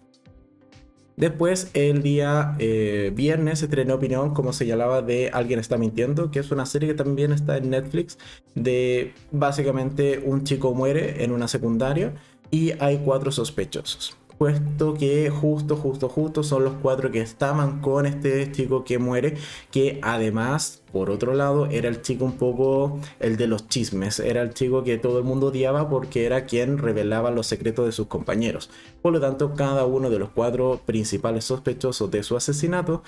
Después, 1.15 1.69
el 1.75 2.01
día 2.01 2.55
eh, 2.57 3.11
viernes, 3.13 3.59
se 3.59 3.65
estrenó 3.65 3.95
Opinión, 3.95 4.33
como 4.33 4.53
señalaba, 4.53 5.03
de 5.03 5.29
Alguien 5.31 5.59
está 5.59 5.77
mintiendo, 5.77 6.31
que 6.31 6.39
es 6.39 6.49
una 6.49 6.65
serie 6.65 6.89
que 6.89 6.95
también 6.95 7.31
está 7.31 7.57
en 7.57 7.69
Netflix, 7.69 8.17
de 8.55 9.13
básicamente 9.29 10.19
un 10.25 10.45
chico 10.45 10.73
muere 10.73 11.23
en 11.23 11.31
una 11.31 11.47
secundaria 11.47 12.13
y 12.51 12.71
hay 12.79 12.99
cuatro 12.99 13.31
sospechosos. 13.31 14.15
Puesto 14.37 14.93
que 14.93 15.29
justo, 15.29 15.75
justo, 15.75 16.07
justo 16.07 16.43
son 16.43 16.63
los 16.63 16.75
cuatro 16.81 17.11
que 17.11 17.19
estaban 17.19 17.81
con 17.81 18.05
este 18.05 18.49
chico 18.53 18.85
que 18.85 18.97
muere, 18.97 19.35
que 19.69 19.99
además, 20.01 20.81
por 20.93 21.09
otro 21.09 21.33
lado, 21.33 21.65
era 21.65 21.89
el 21.89 22.01
chico 22.01 22.23
un 22.23 22.37
poco 22.37 23.01
el 23.19 23.35
de 23.35 23.47
los 23.47 23.67
chismes, 23.67 24.17
era 24.21 24.41
el 24.41 24.53
chico 24.53 24.85
que 24.85 24.97
todo 24.97 25.19
el 25.19 25.25
mundo 25.25 25.47
odiaba 25.47 25.89
porque 25.89 26.25
era 26.25 26.45
quien 26.45 26.77
revelaba 26.77 27.31
los 27.31 27.47
secretos 27.47 27.85
de 27.85 27.91
sus 27.91 28.07
compañeros. 28.07 28.69
Por 29.01 29.11
lo 29.11 29.19
tanto, 29.19 29.55
cada 29.55 29.85
uno 29.85 30.09
de 30.09 30.19
los 30.19 30.29
cuatro 30.29 30.79
principales 30.85 31.43
sospechosos 31.43 32.09
de 32.09 32.23
su 32.23 32.37
asesinato 32.37 33.03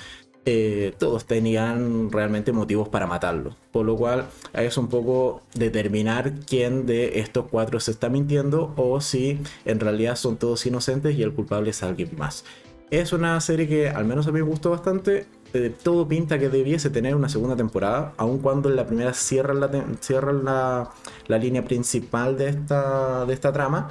eh, 0.45 0.93
todos 0.97 1.25
tenían 1.25 2.11
realmente 2.11 2.51
motivos 2.51 2.89
para 2.89 3.05
matarlo. 3.05 3.55
Por 3.71 3.85
lo 3.85 3.95
cual 3.95 4.25
es 4.53 4.77
un 4.77 4.87
poco 4.87 5.41
determinar 5.53 6.33
quién 6.47 6.85
de 6.85 7.19
estos 7.19 7.45
cuatro 7.49 7.79
se 7.79 7.91
está 7.91 8.09
mintiendo 8.09 8.73
o 8.75 9.01
si 9.01 9.39
en 9.65 9.79
realidad 9.79 10.15
son 10.15 10.37
todos 10.37 10.65
inocentes 10.65 11.15
y 11.15 11.23
el 11.23 11.33
culpable 11.33 11.69
es 11.69 11.83
alguien 11.83 12.09
más. 12.17 12.43
Es 12.89 13.13
una 13.13 13.39
serie 13.39 13.67
que 13.67 13.89
al 13.89 14.05
menos 14.05 14.27
a 14.27 14.31
mí 14.31 14.39
me 14.39 14.45
gustó 14.45 14.71
bastante. 14.71 15.25
Eh, 15.53 15.73
todo 15.83 16.07
pinta 16.07 16.39
que 16.39 16.49
debiese 16.49 16.89
tener 16.89 17.15
una 17.15 17.29
segunda 17.29 17.55
temporada, 17.55 18.13
aun 18.17 18.39
cuando 18.39 18.69
en 18.69 18.77
la 18.77 18.85
primera 18.87 19.13
cierran 19.13 19.59
la, 19.59 19.67
la, 19.67 20.89
la 21.27 21.37
línea 21.37 21.63
principal 21.63 22.37
de 22.37 22.49
esta, 22.49 23.25
de 23.25 23.33
esta 23.33 23.51
trama, 23.51 23.89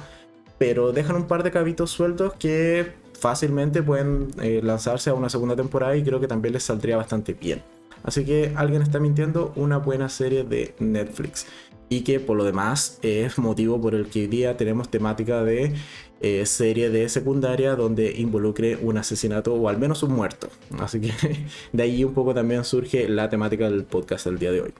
pero 0.57 0.91
dejan 0.91 1.15
un 1.15 1.27
par 1.27 1.43
de 1.43 1.51
cabitos 1.51 1.91
sueltos 1.91 2.33
que 2.33 2.93
fácilmente 3.21 3.83
pueden 3.83 4.29
eh, 4.41 4.61
lanzarse 4.63 5.11
a 5.11 5.13
una 5.13 5.29
segunda 5.29 5.55
temporada 5.55 5.95
y 5.95 6.03
creo 6.03 6.19
que 6.19 6.27
también 6.27 6.53
les 6.53 6.63
saldría 6.63 6.97
bastante 6.97 7.33
bien. 7.33 7.61
Así 8.03 8.25
que 8.25 8.51
alguien 8.55 8.81
está 8.81 8.99
mintiendo, 8.99 9.53
una 9.55 9.77
buena 9.77 10.09
serie 10.09 10.43
de 10.43 10.73
Netflix. 10.79 11.45
Y 11.87 12.01
que 12.01 12.19
por 12.19 12.37
lo 12.37 12.45
demás 12.45 12.99
es 13.01 13.37
motivo 13.37 13.79
por 13.79 13.93
el 13.95 14.07
que 14.07 14.21
hoy 14.21 14.27
día 14.27 14.55
tenemos 14.55 14.89
temática 14.89 15.43
de 15.43 15.73
eh, 16.21 16.45
serie 16.45 16.89
de 16.89 17.09
secundaria 17.09 17.75
donde 17.75 18.13
involucre 18.17 18.77
un 18.77 18.97
asesinato 18.97 19.53
o 19.53 19.67
al 19.67 19.77
menos 19.77 20.01
un 20.01 20.13
muerto. 20.13 20.49
Así 20.79 21.01
que 21.01 21.11
de 21.73 21.83
ahí 21.83 22.03
un 22.03 22.13
poco 22.13 22.33
también 22.33 22.63
surge 22.63 23.07
la 23.09 23.29
temática 23.29 23.69
del 23.69 23.83
podcast 23.83 24.25
del 24.25 24.39
día 24.39 24.51
de 24.51 24.61
hoy. 24.61 24.73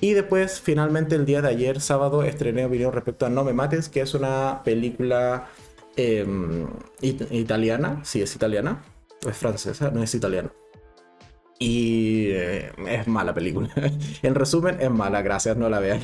Y 0.00 0.12
después, 0.12 0.60
finalmente, 0.60 1.14
el 1.14 1.24
día 1.24 1.40
de 1.40 1.48
ayer, 1.48 1.80
sábado, 1.80 2.22
estrené 2.22 2.64
opinión 2.64 2.92
respecto 2.92 3.26
a 3.26 3.30
No 3.30 3.44
Me 3.44 3.52
Mates, 3.52 3.88
que 3.88 4.00
es 4.00 4.14
una 4.14 4.62
película 4.64 5.48
em, 5.96 6.66
italiana. 7.00 8.00
Sí, 8.04 8.22
es 8.22 8.34
italiana. 8.34 8.82
es 9.26 9.36
francesa, 9.36 9.90
no 9.90 10.02
es 10.02 10.14
italiana. 10.14 10.50
Y 11.58 12.26
eh, 12.28 12.70
es 12.88 13.08
mala 13.08 13.34
película. 13.34 13.70
en 14.22 14.34
resumen, 14.34 14.76
es 14.80 14.90
mala, 14.90 15.22
gracias, 15.22 15.56
no 15.56 15.68
la 15.68 15.80
vean. 15.80 16.00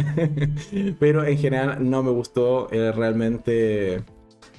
Pero 0.98 1.24
en 1.24 1.38
general 1.38 1.90
no 1.90 2.02
me 2.02 2.10
gustó 2.10 2.68
eh, 2.72 2.92
realmente. 2.92 4.02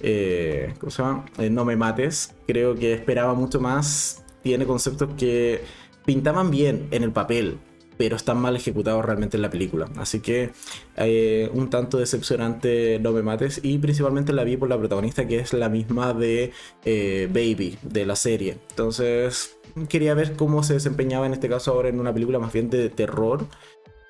Eh, 0.02 0.74
¿Cómo 0.80 0.92
se 0.92 1.02
llama? 1.02 1.25
no 1.50 1.66
me 1.66 1.75
mates. 1.75 2.36
Creo 2.48 2.75
que 2.75 2.94
esperaba 2.94 3.34
mucho 3.34 3.60
más. 3.60 4.24
Tiene 4.44 4.66
conceptos 4.66 5.10
que 5.18 5.62
pintaban 6.06 6.52
bien 6.52 6.88
en 6.92 7.04
el 7.04 7.12
papel, 7.12 7.60
pero 8.03 8.17
están 8.17 8.38
mal 8.38 8.53
ejecutados 8.57 9.05
realmente 9.05 9.38
en 9.38 9.41
la 9.41 9.50
película. 9.50 9.88
Así 9.95 10.19
que 10.19 10.51
un 11.53 11.69
tanto 11.69 12.00
decepcionante 12.00 13.00
No 13.00 13.13
Me 13.13 13.22
Mates 13.22 13.62
y 13.63 13.77
principalmente 13.77 14.33
la 14.33 14.43
vi 14.43 14.57
por 14.57 14.67
la 14.67 14.77
protagonista 14.77 15.25
que 15.25 15.39
es 15.39 15.53
la 15.53 15.69
misma 15.69 16.13
de 16.13 16.51
Baby, 16.83 17.77
de 17.81 18.05
la 18.05 18.17
serie. 18.17 18.57
Entonces 18.72 19.55
quería 19.88 20.15
ver 20.15 20.33
cómo 20.33 20.63
se 20.63 20.74
desempeñaba 20.74 21.27
en 21.27 21.33
este 21.33 21.48
caso 21.48 21.72
ahora 21.72 21.88
en 21.88 22.01
una 22.01 22.13
película 22.13 22.39
más 22.39 22.51
bien 22.51 22.69
de 22.69 22.89
terror. 22.89 23.45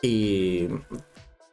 Y 0.01 0.69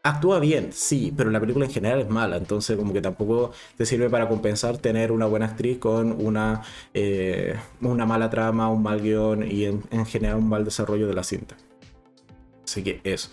actúa 0.02 0.40
bien, 0.40 0.72
sí, 0.72 1.12
pero 1.14 1.30
la 1.30 1.40
película 1.40 1.66
en 1.66 1.70
general 1.70 2.00
es 2.00 2.08
mala, 2.08 2.36
entonces 2.36 2.76
como 2.76 2.92
que 2.92 3.02
tampoco 3.02 3.52
te 3.76 3.84
sirve 3.84 4.08
para 4.08 4.28
compensar 4.28 4.78
tener 4.78 5.12
una 5.12 5.26
buena 5.26 5.46
actriz 5.46 5.78
con 5.78 6.12
una, 6.24 6.62
eh, 6.94 7.54
una 7.82 8.06
mala 8.06 8.30
trama, 8.30 8.70
un 8.70 8.82
mal 8.82 9.02
guion 9.02 9.50
y 9.50 9.66
en, 9.66 10.06
general 10.06 10.38
un 10.38 10.48
mal 10.48 10.64
desarrollo 10.64 11.06
de 11.06 11.14
la 11.14 11.22
cinta. 11.22 11.56
Así 12.70 12.84
que 12.84 13.00
eso. 13.02 13.30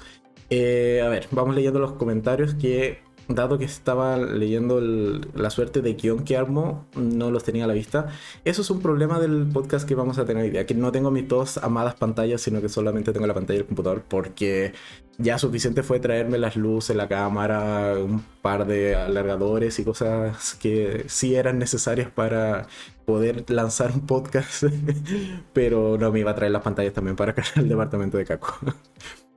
Eh, 0.49 1.01
a 1.05 1.09
ver, 1.09 1.27
vamos 1.31 1.53
leyendo 1.55 1.79
los 1.79 1.93
comentarios 1.93 2.55
que 2.55 2.99
dado 3.27 3.57
que 3.57 3.65
estaba 3.65 4.17
leyendo 4.17 4.79
la 4.79 5.49
suerte 5.49 5.81
de 5.81 5.93
guion 5.93 6.23
que 6.23 6.37
armo, 6.37 6.87
no 6.95 7.29
los 7.31 7.43
tenía 7.43 7.65
a 7.65 7.67
la 7.67 7.73
vista. 7.73 8.07
Eso 8.45 8.61
es 8.61 8.69
un 8.69 8.81
problema 8.81 9.19
del 9.19 9.47
podcast 9.51 9.87
que 9.87 9.95
vamos 9.95 10.17
a 10.17 10.25
tener 10.25 10.43
hoy 10.43 10.49
día, 10.49 10.65
que 10.65 10.73
no 10.73 10.91
tengo 10.91 11.11
mis 11.11 11.27
dos 11.27 11.57
amadas 11.57 11.95
pantallas, 11.95 12.41
sino 12.41 12.61
que 12.61 12.69
solamente 12.69 13.11
tengo 13.11 13.27
la 13.27 13.33
pantalla 13.33 13.59
del 13.59 13.67
computador, 13.67 14.03
porque 14.07 14.73
ya 15.17 15.37
suficiente 15.37 15.83
fue 15.83 15.99
traerme 15.99 16.37
las 16.37 16.55
luces, 16.55 16.95
la 16.95 17.07
cámara, 17.07 17.95
un 17.97 18.23
par 18.41 18.65
de 18.65 18.95
alargadores 18.95 19.77
y 19.79 19.83
cosas 19.83 20.55
que 20.55 21.05
sí 21.07 21.35
eran 21.35 21.59
necesarias 21.59 22.09
para 22.09 22.67
poder 23.05 23.49
lanzar 23.49 23.91
un 23.91 24.05
podcast, 24.05 24.63
pero 25.53 25.97
no 25.97 26.11
me 26.11 26.19
iba 26.19 26.31
a 26.31 26.35
traer 26.35 26.51
las 26.51 26.61
pantallas 26.61 26.93
también 26.93 27.15
para 27.15 27.31
acá 27.31 27.43
el 27.55 27.67
departamento 27.67 28.17
de 28.17 28.25
Caco. 28.25 28.57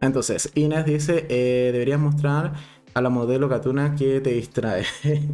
Entonces, 0.01 0.51
Inés 0.55 0.87
dice, 0.87 1.27
eh, 1.29 1.71
deberías 1.73 2.01
mostrar 2.01 2.55
a 2.95 3.01
la 3.01 3.11
modelo 3.11 3.49
Katuna 3.49 3.95
que 3.95 4.21
te 4.21 4.31
distrae. 4.31 4.85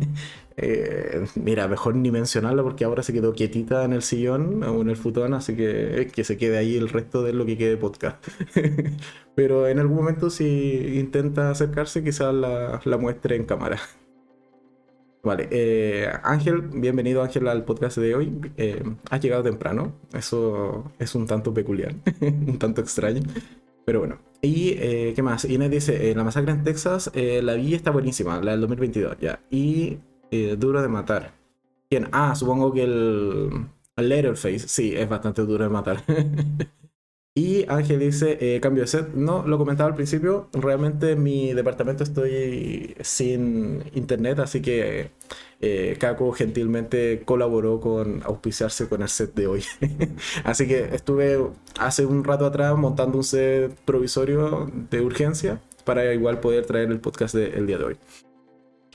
Eh, 0.59 1.27
mira, 1.35 1.69
mejor 1.69 1.97
ni 1.97 2.11
mencionarlo 2.11 2.65
porque 2.65 2.87
ahora 2.87 3.03
se 3.03 3.13
quedó 3.13 3.35
quietita 3.35 3.85
en 3.85 3.93
el 3.93 4.01
sillón 4.01 4.63
o 4.65 4.81
en 4.81 4.89
el 4.89 4.97
futón, 4.97 5.35
así 5.35 5.55
que 5.55 6.11
que 6.15 6.25
se 6.25 6.39
quede 6.39 6.57
ahí 6.57 6.79
el 6.79 6.89
resto 6.89 7.23
de 7.23 7.35
lo 7.35 7.45
que 7.45 7.59
quede 7.59 7.77
podcast. 7.77 8.27
Pero 9.35 9.69
en 9.69 9.79
algún 9.81 9.99
momento 9.99 10.31
si 10.31 10.99
intenta 10.99 11.51
acercarse, 11.51 12.03
quizás 12.03 12.35
la, 12.35 12.81
la 12.83 12.97
muestre 12.97 13.37
en 13.37 13.45
cámara. 13.45 13.79
Vale, 15.27 15.49
eh, 15.51 16.09
Ángel, 16.23 16.63
bienvenido 16.63 17.21
Ángel 17.21 17.49
al 17.49 17.65
podcast 17.65 17.99
de 17.99 18.15
hoy. 18.15 18.41
Eh, 18.57 18.83
has 19.11 19.21
llegado 19.21 19.43
temprano, 19.43 19.93
eso 20.15 20.93
es 21.01 21.17
un 21.17 21.27
tanto 21.27 21.53
peculiar, 21.53 21.97
un 22.21 22.59
tanto 22.59 22.81
extraño. 22.81 23.23
Pero 23.87 24.01
bueno, 24.01 24.19
y 24.43 24.71
eh, 24.79 25.13
¿qué 25.15 25.23
más? 25.23 25.45
Inés 25.45 25.71
dice, 25.71 26.11
eh, 26.11 26.15
la 26.15 26.25
masacre 26.25 26.51
en 26.53 26.65
Texas, 26.65 27.11
eh, 27.15 27.41
la 27.41 27.55
vi 27.55 27.73
está 27.75 27.93
buenísima, 27.93 28.41
la 28.41 28.51
del 28.51 28.61
2022, 28.63 29.17
ya. 29.21 29.41
Y 29.51 29.99
duro 30.59 30.83
de 30.83 30.89
matar. 30.89 31.33
¿Quién? 31.89 32.09
Ah, 32.13 32.35
supongo 32.35 32.73
que 32.73 32.83
el, 32.83 33.67
el 33.97 34.09
Letterface, 34.09 34.59
sí, 34.69 34.95
es 34.95 35.09
bastante 35.09 35.43
duro 35.43 35.65
de 35.65 35.71
matar. 35.71 36.03
Y 37.39 37.67
Ángel 37.69 37.99
dice, 37.99 38.59
cambio 38.63 38.85
de 38.85 38.87
set. 38.87 39.13
No, 39.13 39.47
lo 39.47 39.59
comentaba 39.59 39.91
al 39.91 39.95
principio, 39.95 40.49
realmente 40.55 41.11
en 41.11 41.23
mi 41.23 41.53
departamento 41.53 42.03
estoy 42.03 42.97
sin 43.03 43.85
internet, 43.93 44.39
así 44.39 44.63
que 44.63 45.11
eh, 45.61 45.97
Kako 45.99 46.33
gentilmente 46.33 47.23
colaboró 47.25 47.81
con 47.81 48.23
auspiciarse 48.25 48.89
con 48.89 49.03
el 49.03 49.09
set 49.09 49.35
de 49.35 49.47
hoy. 49.47 49.65
Así 50.45 50.67
que 50.67 50.95
estuve 50.95 51.39
hace 51.79 52.05
un 52.05 52.25
rato 52.25 52.47
atrás 52.47 52.77
montando 52.77 53.19
un 53.19 53.25
set 53.25 53.75
provisorio 53.85 54.71
de 54.91 55.01
urgencia 55.01 55.61
para 55.85 56.13
igual 56.13 56.41
poder 56.41 56.67
traer 56.67 56.91
el 56.91 57.01
podcast 57.01 57.35
del 57.35 57.67
día 57.67 57.79
de 57.79 57.85
hoy. 57.85 57.97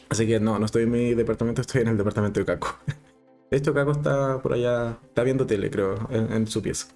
Así 0.10 0.27
que 0.27 0.39
no, 0.39 0.60
no 0.60 0.65
estoy 0.65 0.84
en 0.84 0.91
mi 0.91 1.13
departamento, 1.13 1.62
estoy 1.62 1.82
en 1.82 1.88
el 1.88 1.98
departamento 1.98 2.39
de 2.39 2.46
Kako. 2.46 2.68
De 3.50 3.58
hecho, 3.58 3.74
Kako 3.74 3.91
está 3.91 4.41
por 4.41 4.53
allá, 4.53 4.98
está 5.03 5.24
viendo 5.24 5.46
tele, 5.46 5.70
creo, 5.70 6.08
en, 6.10 6.32
en 6.32 6.48
su 6.48 6.62
pieza. 6.62 6.88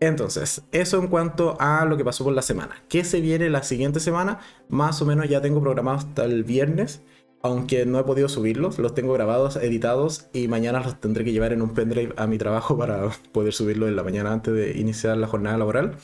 Entonces, 0.00 0.62
eso 0.72 0.98
en 0.98 1.08
cuanto 1.08 1.54
a 1.60 1.84
lo 1.84 1.98
que 1.98 2.04
pasó 2.04 2.24
por 2.24 2.32
la 2.32 2.40
semana. 2.40 2.82
¿Qué 2.88 3.04
se 3.04 3.20
viene 3.20 3.50
la 3.50 3.62
siguiente 3.62 4.00
semana? 4.00 4.40
Más 4.70 5.02
o 5.02 5.04
menos 5.04 5.28
ya 5.28 5.42
tengo 5.42 5.60
programado 5.60 5.98
hasta 5.98 6.24
el 6.24 6.44
viernes 6.44 7.02
aunque 7.42 7.84
no 7.86 7.98
he 7.98 8.04
podido 8.04 8.28
subirlos, 8.28 8.78
los 8.78 8.94
tengo 8.94 9.12
grabados, 9.12 9.56
editados 9.56 10.26
y 10.32 10.48
mañana 10.48 10.80
los 10.80 11.00
tendré 11.00 11.24
que 11.24 11.32
llevar 11.32 11.52
en 11.52 11.62
un 11.62 11.74
pendrive 11.74 12.14
a 12.16 12.26
mi 12.26 12.38
trabajo 12.38 12.76
para 12.78 13.10
poder 13.32 13.52
subirlo 13.52 13.88
en 13.88 13.96
la 13.96 14.02
mañana 14.02 14.32
antes 14.32 14.54
de 14.54 14.78
iniciar 14.78 15.16
la 15.16 15.26
jornada 15.26 15.58
laboral. 15.58 15.96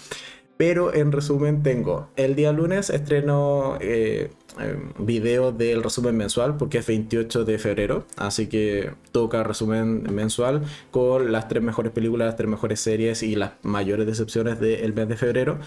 Pero 0.56 0.92
en 0.92 1.12
resumen 1.12 1.62
tengo 1.62 2.08
el 2.16 2.34
día 2.34 2.50
lunes 2.50 2.90
estreno 2.90 3.78
eh, 3.80 4.32
em, 4.58 4.92
video 4.98 5.52
del 5.52 5.84
resumen 5.84 6.16
mensual 6.16 6.56
porque 6.56 6.78
es 6.78 6.86
28 6.88 7.44
de 7.44 7.58
febrero, 7.60 8.06
así 8.16 8.48
que 8.48 8.90
toca 9.12 9.44
resumen 9.44 10.02
mensual 10.12 10.62
con 10.90 11.30
las 11.30 11.46
tres 11.46 11.62
mejores 11.62 11.92
películas, 11.92 12.26
las 12.26 12.36
tres 12.36 12.50
mejores 12.50 12.80
series 12.80 13.22
y 13.22 13.36
las 13.36 13.52
mayores 13.62 14.04
decepciones 14.08 14.58
del 14.58 14.92
mes 14.94 15.08
de 15.08 15.16
febrero 15.16 15.60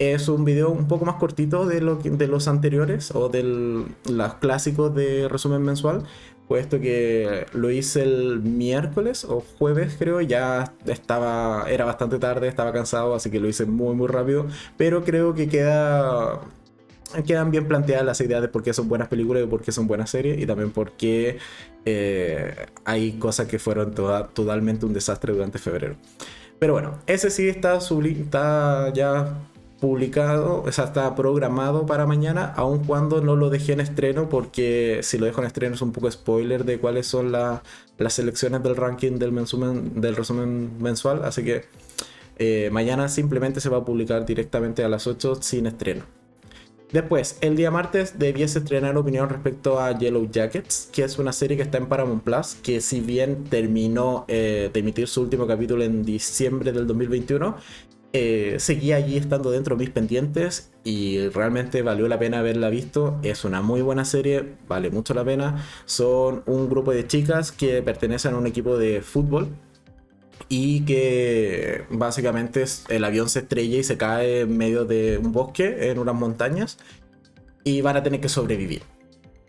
es 0.00 0.28
un 0.28 0.46
video 0.46 0.70
un 0.70 0.88
poco 0.88 1.04
más 1.04 1.16
cortito 1.16 1.66
de, 1.66 1.82
lo 1.82 1.96
de 1.96 2.26
los 2.26 2.48
anteriores 2.48 3.14
o 3.14 3.28
de 3.28 3.42
los 3.42 4.34
clásicos 4.40 4.94
de 4.94 5.28
resumen 5.28 5.62
mensual, 5.62 6.04
puesto 6.48 6.80
que 6.80 7.46
lo 7.52 7.70
hice 7.70 8.02
el 8.02 8.40
miércoles 8.40 9.26
o 9.26 9.44
jueves 9.58 9.96
creo, 9.98 10.22
ya 10.22 10.72
estaba, 10.86 11.66
era 11.68 11.84
bastante 11.84 12.18
tarde, 12.18 12.48
estaba 12.48 12.72
cansado, 12.72 13.14
así 13.14 13.30
que 13.30 13.40
lo 13.40 13.46
hice 13.46 13.66
muy 13.66 13.94
muy 13.94 14.08
rápido, 14.08 14.46
pero 14.78 15.04
creo 15.04 15.34
que 15.34 15.50
queda 15.50 16.40
quedan 17.26 17.50
bien 17.50 17.68
planteadas 17.68 18.06
las 18.06 18.20
ideas 18.22 18.40
de 18.40 18.48
por 18.48 18.62
qué 18.62 18.72
son 18.72 18.88
buenas 18.88 19.08
películas 19.08 19.44
y 19.44 19.46
por 19.48 19.60
qué 19.60 19.70
son 19.70 19.86
buenas 19.86 20.08
series 20.08 20.40
y 20.40 20.46
también 20.46 20.70
por 20.70 20.92
qué 20.92 21.36
eh, 21.84 22.54
hay 22.86 23.12
cosas 23.18 23.48
que 23.48 23.58
fueron 23.58 23.94
totalmente 23.94 24.86
un 24.86 24.94
desastre 24.94 25.34
durante 25.34 25.58
febrero. 25.58 25.96
Pero 26.58 26.74
bueno, 26.74 26.98
ese 27.06 27.30
sí 27.30 27.48
está, 27.48 27.78
está 27.78 28.92
ya 28.94 29.34
publicado, 29.80 30.62
o 30.62 30.72
sea, 30.72 30.84
está 30.84 31.14
programado 31.14 31.86
para 31.86 32.06
mañana, 32.06 32.52
aun 32.56 32.84
cuando 32.84 33.22
no 33.22 33.34
lo 33.34 33.50
dejé 33.50 33.72
en 33.72 33.80
estreno, 33.80 34.28
porque 34.28 35.00
si 35.02 35.18
lo 35.18 35.26
dejo 35.26 35.40
en 35.40 35.46
estreno 35.46 35.74
es 35.74 35.82
un 35.82 35.92
poco 35.92 36.10
spoiler 36.10 36.64
de 36.64 36.78
cuáles 36.78 37.06
son 37.06 37.32
las 37.32 37.62
selecciones 38.08 38.62
del 38.62 38.76
ranking 38.76 39.18
del, 39.18 40.16
resumen 40.16 40.70
mensual, 40.80 41.24
así 41.24 41.42
que 41.44 41.64
eh, 42.38 42.68
mañana 42.70 43.08
simplemente 43.08 43.60
se 43.60 43.68
va 43.70 43.78
a 43.78 43.84
publicar 43.84 44.24
directamente 44.26 44.84
a 44.84 44.88
las 44.88 45.06
8 45.06 45.36
sin 45.42 45.66
estreno. 45.66 46.04
Después, 46.92 47.38
el 47.40 47.54
día 47.54 47.70
martes 47.70 48.18
debiese 48.18 48.58
estrenar 48.58 48.96
opinión 48.96 49.28
respecto 49.28 49.78
a 49.78 49.96
Yellow 49.96 50.28
Jackets, 50.28 50.88
que 50.92 51.04
es 51.04 51.20
una 51.20 51.32
serie 51.32 51.56
que 51.56 51.62
está 51.62 51.78
en 51.78 51.86
Paramount 51.86 52.24
Plus, 52.24 52.56
que 52.64 52.80
si 52.80 53.00
bien 53.00 53.44
terminó 53.44 54.24
eh, 54.26 54.70
de 54.72 54.80
emitir 54.80 55.06
su 55.06 55.22
último 55.22 55.46
capítulo 55.46 55.84
en 55.84 56.04
diciembre 56.04 56.72
del 56.72 56.88
2021, 56.88 57.56
eh, 58.12 58.56
seguía 58.58 58.96
allí 58.96 59.16
estando 59.16 59.52
dentro 59.52 59.76
de 59.76 59.84
mis 59.84 59.90
pendientes 59.90 60.72
y 60.82 61.28
realmente 61.28 61.82
valió 61.82 62.08
la 62.08 62.18
pena 62.18 62.40
haberla 62.40 62.68
visto. 62.68 63.18
Es 63.22 63.44
una 63.44 63.62
muy 63.62 63.82
buena 63.82 64.04
serie, 64.04 64.54
vale 64.68 64.90
mucho 64.90 65.14
la 65.14 65.24
pena. 65.24 65.64
Son 65.84 66.42
un 66.46 66.68
grupo 66.68 66.92
de 66.92 67.06
chicas 67.06 67.52
que 67.52 67.82
pertenecen 67.82 68.34
a 68.34 68.38
un 68.38 68.46
equipo 68.46 68.76
de 68.76 69.00
fútbol 69.00 69.48
y 70.48 70.84
que 70.84 71.84
básicamente 71.90 72.64
el 72.88 73.04
avión 73.04 73.28
se 73.28 73.40
estrella 73.40 73.78
y 73.78 73.84
se 73.84 73.96
cae 73.96 74.40
en 74.40 74.56
medio 74.56 74.84
de 74.84 75.18
un 75.18 75.32
bosque, 75.32 75.90
en 75.90 75.98
unas 75.98 76.14
montañas, 76.16 76.78
y 77.62 77.82
van 77.82 77.96
a 77.96 78.02
tener 78.02 78.20
que 78.20 78.28
sobrevivir. 78.28 78.82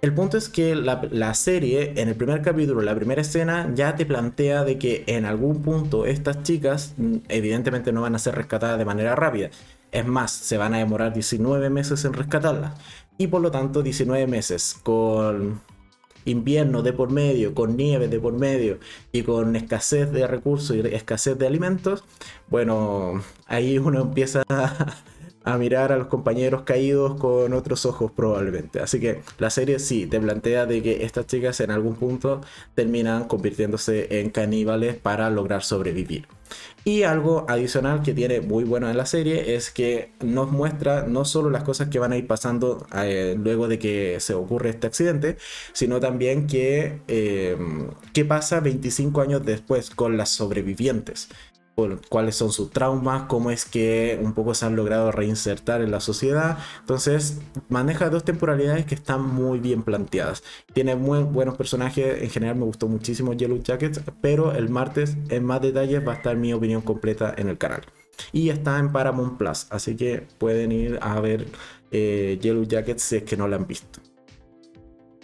El 0.02 0.16
punto 0.16 0.36
es 0.36 0.50
que 0.50 0.74
la, 0.74 1.34
serie, 1.36 1.94
en 1.96 2.10
el 2.10 2.16
primer 2.16 2.42
capítulo, 2.42 2.82
la 2.82 2.96
primera 2.96 3.22
escena, 3.22 3.72
ya 3.76 3.96
te 3.96 4.08
plantea 4.08 4.64
de 4.64 4.80
que 4.80 5.04
en 5.06 5.26
algún 5.26 5.62
punto 5.62 6.08
estas 6.08 6.42
chicas 6.42 6.96
mm, 6.98 7.18
evidentemente 7.30 7.92
no 7.92 8.02
van 8.02 8.16
a 8.16 8.20
ser 8.20 8.34
rescatadas 8.34 8.80
de 8.80 8.86
manera 8.86 9.16
rápida. 9.16 9.52
Es 9.92 10.08
más, 10.08 10.32
se 10.32 10.58
van 10.58 10.74
a 10.74 10.80
demorar 10.80 11.14
19 11.14 11.70
meses 11.70 12.04
en 12.06 12.14
rescatarlas. 12.14 12.74
Y 13.20 13.28
por 13.28 13.42
lo 13.42 13.52
tanto, 13.52 13.84
19 13.84 14.26
meses 14.26 14.76
con 14.82 15.62
invierno 16.26 16.82
de 16.82 16.94
por 16.94 17.12
medio, 17.12 17.54
con 17.54 17.78
nieve 17.78 18.08
de 18.08 18.20
por 18.20 18.34
medio 18.34 18.80
y 19.12 19.22
con 19.24 19.56
escasez 19.56 20.12
de 20.12 20.26
recursos 20.26 20.76
y 20.76 20.80
escasez 20.80 21.38
de 21.38 21.48
alimentos, 21.48 22.04
bueno, 22.50 23.24
ahí 23.48 23.78
uno 23.78 24.02
empieza 24.02 24.44
a, 24.50 24.96
a 25.44 25.58
mirar 25.58 25.92
a 25.92 25.98
los 25.98 26.08
compañeros 26.08 26.64
caídos 26.64 27.20
con 27.20 27.54
otros 27.54 27.86
ojos 27.86 28.12
probablemente. 28.12 28.80
Así 28.80 29.00
que 29.00 29.22
la 29.40 29.50
serie 29.50 29.80
sí 29.80 30.06
te 30.06 30.20
plantea 30.20 30.66
de 30.66 30.82
que 30.82 31.04
estas 31.04 31.28
chicas 31.28 31.60
en 31.62 31.72
algún 31.72 31.96
punto 31.96 32.42
terminan 32.76 33.26
convirtiéndose 33.26 34.20
en 34.20 34.30
caníbales 34.30 34.96
para 34.96 35.30
lograr 35.30 35.64
sobrevivir. 35.64 36.28
Y 36.84 37.04
algo 37.04 37.46
adicional 37.48 38.02
que 38.02 38.14
tiene 38.14 38.42
muy 38.42 38.64
bueno 38.64 38.90
en 38.90 38.98
la 38.98 39.06
serie 39.06 39.56
es 39.56 39.70
que 39.70 40.12
nos 40.20 40.52
muestra 40.52 41.04
no 41.04 41.26
solo 41.26 41.50
las 41.50 41.64
cosas 41.64 41.90
que 41.90 42.00
van 42.00 42.12
a 42.12 42.18
ir 42.18 42.28
pasando 42.28 42.88
eh, 42.96 43.36
luego 43.38 43.68
de 43.68 43.78
que 43.78 44.20
se 44.20 44.34
ocurre 44.34 44.72
este 44.72 44.88
accidente, 44.88 45.38
sino 45.74 46.00
también 46.00 46.48
que 46.48 47.00
eh, 47.08 47.56
qué 48.14 48.26
pasa 48.26 48.60
25 48.60 49.22
años 49.22 49.46
después 49.46 49.92
con 49.92 50.18
las 50.18 50.30
sobrevivientes 50.30 51.30
cuáles 52.10 52.36
son 52.36 52.52
sus 52.52 52.72
traumas, 52.72 53.24
cómo 53.24 53.52
es 53.52 53.66
que 53.66 54.20
un 54.22 54.34
poco 54.34 54.54
se 54.54 54.66
han 54.66 54.76
logrado 54.76 55.12
reinsertar 55.12 55.82
en 55.82 55.92
la 55.92 56.00
sociedad. 56.00 56.58
Entonces, 56.82 57.40
maneja 57.70 58.10
dos 58.10 58.24
temporalidades 58.24 58.86
que 58.86 58.96
están 58.96 59.22
muy 59.22 59.60
bien 59.60 59.84
planteadas. 59.84 60.44
Tiene 60.74 60.96
muy 60.96 61.24
buenos 61.24 61.56
personajes, 61.56 62.22
en 62.22 62.30
general 62.30 62.58
me 62.58 62.66
gustó 62.66 62.88
muchísimo 62.88 63.34
Yellow 63.34 63.62
Jackets, 63.62 64.02
pero 64.22 64.54
el 64.54 64.70
martes 64.70 65.18
en 65.30 65.44
más 65.44 65.62
detalles 65.62 66.06
va 66.08 66.14
a 66.14 66.16
estar 66.16 66.36
mi 66.36 66.54
opinión 66.54 66.82
completa 66.82 67.34
en 67.38 67.50
el 67.50 67.58
canal. 67.58 67.82
Y 68.32 68.50
está 68.50 68.78
en 68.78 68.92
Paramount 68.92 69.38
Plus, 69.38 69.68
así 69.70 69.96
que 69.96 70.28
pueden 70.38 70.72
ir 70.72 71.00
a 71.02 71.20
ver 71.20 71.48
eh, 71.92 72.38
Yellow 72.42 72.64
Jackets 72.64 73.02
si 73.02 73.18
es 73.18 73.24
que 73.24 73.38
no 73.38 73.48
la 73.48 73.56
han 73.56 73.68
visto. 73.68 74.00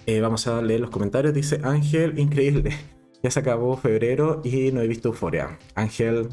Eh, 0.06 0.22
vamos 0.22 0.48
a 0.48 0.62
leer 0.62 0.80
los 0.80 0.90
comentarios. 0.90 1.34
Dice 1.34 1.60
Ángel, 1.64 2.18
increíble. 2.18 2.97
Ya 3.24 3.32
se 3.32 3.40
acabó 3.40 3.78
febrero 3.78 4.42
y 4.44 4.72
no 4.72 4.82
he 4.82 4.88
visto 4.88 5.10
Euforia. 5.10 5.58
Ángel, 5.76 6.30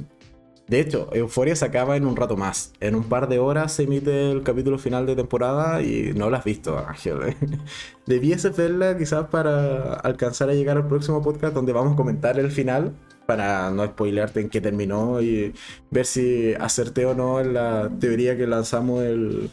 de 0.67 0.81
hecho, 0.81 1.11
Euforia 1.13 1.55
se 1.57 1.67
acaba 1.67 1.97
en 1.97 2.07
un 2.07 2.17
rato 2.17 2.37
más. 2.37 2.73
En 2.81 2.95
un 2.95 3.05
par 3.05 3.29
de 3.29 3.39
horas 3.39 3.73
se 3.73 3.83
emite 3.83 4.31
el 4.31 4.43
capítulo 4.43 4.79
final 4.79 5.05
de 5.05 5.15
temporada 5.15 5.83
y 5.83 6.13
no 6.15 6.31
lo 6.31 6.37
has 6.37 6.45
visto, 6.45 6.79
Ángel. 6.79 7.37
Debieses 8.07 8.57
verla 8.57 8.97
quizás 8.97 9.27
para 9.29 9.95
alcanzar 9.95 10.49
a 10.49 10.55
llegar 10.55 10.79
al 10.79 10.89
próximo 10.89 11.23
podcast 11.23 11.55
donde 11.55 11.73
vamos 11.73 11.93
a 11.93 11.97
comentar 11.97 12.39
el 12.39 12.51
final 12.51 12.95
para 13.27 13.71
no 13.71 13.85
spoilearte 13.85 14.41
en 14.41 14.49
qué 14.49 14.61
terminó 14.61 15.21
y 15.21 15.53
ver 15.91 16.07
si 16.07 16.55
acerté 16.55 17.07
o 17.07 17.15
no 17.15 17.41
en 17.41 17.55
la 17.55 17.91
teoría 18.01 18.37
que 18.37 18.47
lanzamos 18.47 19.03
el, 19.03 19.51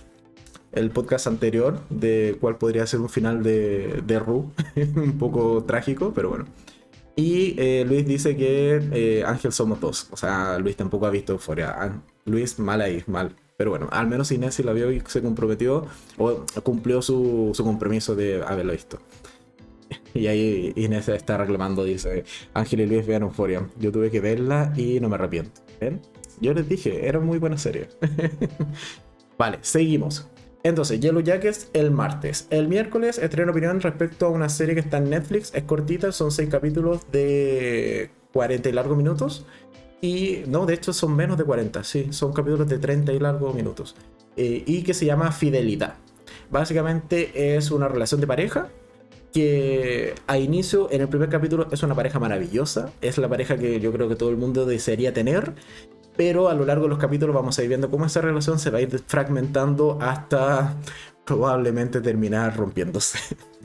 el 0.72 0.92
podcast 0.92 1.28
anterior 1.28 1.80
de 1.90 2.38
cuál 2.40 2.58
podría 2.58 2.88
ser 2.88 3.02
un 3.02 3.10
final 3.10 3.44
de, 3.44 4.02
de 4.06 4.20
Ru. 4.20 4.52
un 4.96 5.18
poco 5.18 5.64
trágico, 5.66 6.14
pero 6.16 6.30
bueno. 6.30 6.46
Y 7.15 7.56
eh, 7.58 7.84
Luis 7.88 8.06
dice 8.06 8.36
que 8.38 8.82
eh, 8.94 9.24
Ángel 9.25 9.51
somos 9.51 9.80
dos. 9.80 10.08
O 10.12 10.18
sea, 10.18 10.58
Luis 10.60 10.75
tampoco 10.75 11.06
ha 11.06 11.10
visto 11.10 11.34
Euforia. 11.34 11.75
Ah, 11.77 12.01
Luis, 12.25 12.58
mal 12.60 12.82
ahí, 12.82 13.03
mal. 13.08 13.36
Pero 13.58 13.72
bueno, 13.72 13.88
al 13.91 14.08
menos 14.08 14.32
Inés 14.32 14.56
sí 14.56 14.63
la 14.63 14.74
vio 14.74 14.91
y 14.91 15.01
se 15.06 15.22
comprometió 15.22 15.86
o 16.18 16.46
cumplió 16.63 17.01
su, 17.01 17.51
su 17.53 17.63
compromiso 17.63 18.15
de 18.15 18.44
haberlo 18.44 18.74
visto. 18.74 19.00
Y 20.13 20.27
ahí 20.27 20.74
Inés 20.75 21.08
está 21.10 21.38
reclamando, 21.38 21.84
dice, 21.84 22.25
Ángel 22.53 22.82
y 22.82 22.86
Luis 22.86 23.06
vean 23.06 23.24
Euforia. 23.24 23.70
Yo 23.80 23.91
tuve 23.91 24.10
que 24.12 24.20
verla 24.20 24.74
y 24.75 25.00
no 25.00 25.10
me 25.10 25.15
arrepiento. 25.15 25.62
¿Ven? 25.80 26.01
Yo 26.39 26.53
les 26.53 26.68
dije, 26.68 27.08
era 27.08 27.20
muy 27.20 27.38
buena 27.38 27.58
serie. 27.58 27.88
vale, 29.38 29.60
seguimos. 29.62 30.27
Entonces, 30.63 31.00
Yellow 31.00 31.22
Jackets 31.22 31.70
el 31.74 31.91
martes. 31.91 32.48
El 32.50 32.68
miércoles 32.68 33.18
estreno 33.18 33.51
opinión 33.51 33.82
respecto 33.82 34.27
a 34.27 34.30
una 34.30 34.50
serie 34.50 34.75
que 34.75 34.82
está 34.82 34.98
en 34.98 35.10
Netflix. 35.10 35.51
Es 35.53 35.63
cortita, 35.63 36.12
son 36.12 36.32
6 36.32 36.50
capítulos 36.50 37.12
de 37.12 38.12
40 38.34 38.70
y 38.70 38.72
largos 38.72 38.98
minutos. 38.98 39.46
Y 40.01 40.44
no, 40.48 40.65
de 40.65 40.74
hecho 40.74 40.94
son 40.94 41.15
menos 41.15 41.38
de 41.38 41.44
40, 41.44 41.84
sí, 41.84 42.08
son 42.12 42.34
capítulos 42.34 42.68
de 42.68 42.80
30 42.80 43.13
y 43.13 43.20
largos 43.20 43.53
minutos. 43.53 43.96
Eh, 44.36 44.63
y 44.65 44.82
que 44.82 44.95
se 44.95 45.06
llama 45.06 45.32
Fidelidad. 45.32 45.95
Básicamente 46.50 47.56
es 47.56 47.69
una 47.69 47.88
relación 47.88 48.19
de 48.19 48.28
pareja 48.28 48.69
que 49.32 50.15
a 50.28 50.38
inicio, 50.38 50.89
en 50.91 51.02
el 51.02 51.08
primer 51.08 51.30
capítulo, 51.30 51.67
es 51.71 51.84
una 51.84 51.95
pareja 51.95 52.19
maravillosa. 52.19 52.91
Es 53.02 53.17
la 53.17 53.30
pareja 53.30 53.58
que 53.58 53.80
yo 53.80 53.91
creo 53.93 54.10
que 54.10 54.15
todo 54.15 54.30
el 54.30 54.38
mundo 54.38 54.65
desearía 54.65 55.13
tener 55.13 55.54
pero 56.15 56.50
a 56.50 56.54
lo 56.54 56.65
largo 56.65 56.84
de 56.84 56.89
los 56.89 57.00
capítulos 57.00 57.36
vamos 57.36 57.58
a 57.58 57.63
ir 57.63 57.69
viendo 57.69 57.89
cómo 57.89 58.06
esa 58.06 58.21
relación 58.21 58.60
se 58.60 58.69
va 58.69 58.80
a 58.80 58.82
ir 58.82 59.04
fragmentando 59.08 59.97
hasta 60.02 60.76
probablemente 61.26 62.02
terminar 62.02 62.56
rompiéndose. 62.58 63.19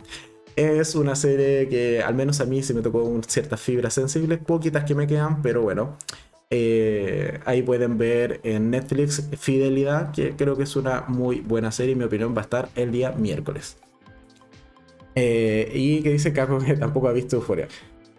es 0.56 0.94
una 0.94 1.14
serie 1.14 1.68
que 1.68 2.02
al 2.02 2.14
menos 2.14 2.40
a 2.40 2.46
mí 2.46 2.62
se 2.62 2.74
me 2.74 2.82
tocó 2.82 3.20
ciertas 3.26 3.60
fibras 3.60 3.94
sensibles, 3.94 4.38
poquitas 4.38 4.84
que 4.84 4.94
me 4.94 5.06
quedan, 5.06 5.42
pero 5.42 5.62
bueno. 5.62 5.96
Eh, 6.48 7.40
ahí 7.44 7.62
pueden 7.62 7.98
ver 7.98 8.40
en 8.44 8.70
Netflix 8.70 9.28
Fidelidad, 9.36 10.12
que 10.12 10.36
creo 10.36 10.56
que 10.56 10.62
es 10.62 10.76
una 10.76 11.04
muy 11.08 11.40
buena 11.40 11.72
serie 11.72 11.92
y 11.92 11.96
mi 11.96 12.04
opinión 12.04 12.36
va 12.36 12.42
a 12.42 12.44
estar 12.44 12.68
el 12.76 12.92
día 12.92 13.10
miércoles. 13.12 13.78
Eh, 15.16 15.72
y 15.74 16.02
que 16.02 16.12
dice 16.12 16.32
Caco 16.32 16.58
que 16.58 16.74
tampoco 16.76 17.08
ha 17.08 17.12
visto 17.12 17.36
Euforia. 17.36 17.68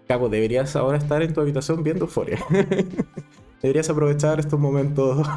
Caco, 0.08 0.30
deberías 0.30 0.76
ahora 0.76 0.98
estar 0.98 1.22
en 1.22 1.34
tu 1.34 1.42
habitación 1.42 1.84
viendo 1.84 2.06
Euforia. 2.06 2.40
Deberías 3.62 3.90
aprovechar 3.90 4.40
estos 4.40 4.60
momentos 4.60 5.28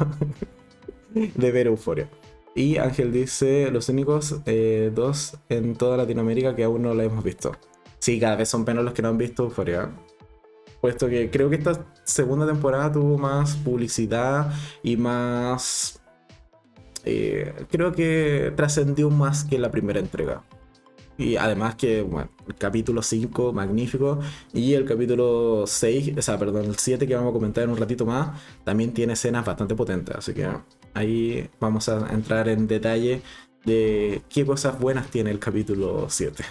de 1.13 1.51
ver 1.51 1.67
euforia. 1.67 2.09
Y 2.53 2.77
Ángel 2.77 3.11
dice, 3.11 3.71
los 3.71 3.87
únicos 3.89 4.41
eh, 4.45 4.91
dos 4.93 5.37
en 5.49 5.75
toda 5.75 5.97
Latinoamérica 5.97 6.55
que 6.55 6.63
aún 6.63 6.81
no 6.81 6.93
la 6.93 7.03
hemos 7.03 7.23
visto. 7.23 7.53
Sí, 7.99 8.19
cada 8.19 8.35
vez 8.35 8.49
son 8.49 8.63
menos 8.65 8.83
los 8.83 8.93
que 8.93 9.03
no 9.03 9.09
han 9.09 9.17
visto 9.17 9.43
Euforia. 9.43 9.89
Puesto 10.81 11.07
que 11.07 11.29
creo 11.29 11.51
que 11.51 11.57
esta 11.57 11.85
segunda 12.03 12.47
temporada 12.47 12.91
tuvo 12.91 13.17
más 13.17 13.55
publicidad 13.57 14.51
y 14.81 14.97
más... 14.97 16.01
Eh, 17.05 17.53
creo 17.69 17.91
que 17.91 18.53
trascendió 18.55 19.09
más 19.11 19.43
que 19.43 19.59
la 19.59 19.69
primera 19.69 19.99
entrega. 19.99 20.43
Y 21.21 21.37
además 21.37 21.75
que, 21.75 21.99
el 21.99 22.55
capítulo 22.57 23.03
5, 23.03 23.53
magnífico. 23.53 24.19
Y 24.53 24.73
el 24.73 24.85
capítulo 24.85 25.65
6, 25.67 26.17
o 26.17 26.21
sea, 26.21 26.39
perdón, 26.39 26.65
el 26.65 26.77
7 26.77 27.07
que 27.07 27.15
vamos 27.15 27.29
a 27.29 27.33
comentar 27.33 27.63
en 27.63 27.69
un 27.69 27.77
ratito 27.77 28.05
más, 28.05 28.41
también 28.63 28.91
tiene 28.93 29.13
escenas 29.13 29.45
bastante 29.45 29.75
potentes. 29.75 30.15
Así 30.15 30.33
que 30.33 30.49
ahí 30.93 31.47
vamos 31.59 31.87
a 31.89 32.11
entrar 32.11 32.49
en 32.49 32.67
detalle 32.67 33.21
de 33.65 34.23
qué 34.29 34.45
cosas 34.45 34.79
buenas 34.79 35.07
tiene 35.11 35.29
el 35.29 35.39
capítulo 35.39 36.07
7. 36.09 36.43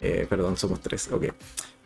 Eh, 0.00 0.26
perdón, 0.28 0.56
somos 0.56 0.80
3, 0.80 1.10
ok. 1.12 1.24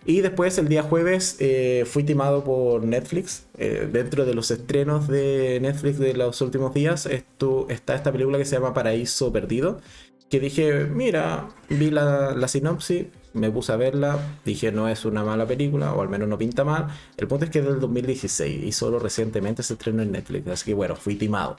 Y 0.08 0.20
después 0.20 0.56
el 0.58 0.68
día 0.68 0.84
jueves 0.84 1.36
eh, 1.40 1.84
fui 1.84 2.04
timado 2.04 2.44
por 2.44 2.84
Netflix. 2.84 3.46
Eh, 3.58 3.88
dentro 3.90 4.24
de 4.24 4.34
los 4.34 4.52
estrenos 4.52 5.08
de 5.08 5.58
Netflix 5.60 5.98
de 5.98 6.14
los 6.14 6.40
últimos 6.42 6.72
días 6.72 7.06
esto, 7.06 7.66
está 7.70 7.96
esta 7.96 8.12
película 8.12 8.38
que 8.38 8.44
se 8.44 8.54
llama 8.54 8.72
Paraíso 8.72 9.32
Perdido 9.32 9.80
que 10.28 10.40
dije, 10.40 10.84
mira, 10.84 11.48
vi 11.68 11.90
la, 11.90 12.34
la, 12.34 12.48
sinopsis, 12.48 13.06
me 13.32 13.50
puse 13.50 13.72
a 13.72 13.76
verla, 13.76 14.18
dije 14.44 14.72
no 14.72 14.88
es 14.88 15.04
una 15.04 15.22
mala 15.22 15.46
película, 15.46 15.92
o 15.92 16.02
al 16.02 16.08
menos 16.08 16.28
no 16.28 16.38
pinta 16.38 16.64
mal. 16.64 16.88
El 17.16 17.28
punto 17.28 17.44
es 17.44 17.50
que 17.50 17.60
es 17.60 17.64
del 17.64 17.80
2016 17.80 18.64
y 18.64 18.72
solo 18.72 18.98
recientemente 18.98 19.62
se 19.62 19.74
estrenó 19.74 20.02
en 20.02 20.12
Netflix, 20.12 20.48
así 20.48 20.64
que 20.66 20.74
bueno, 20.74 20.96
fui 20.96 21.14
timado. 21.14 21.56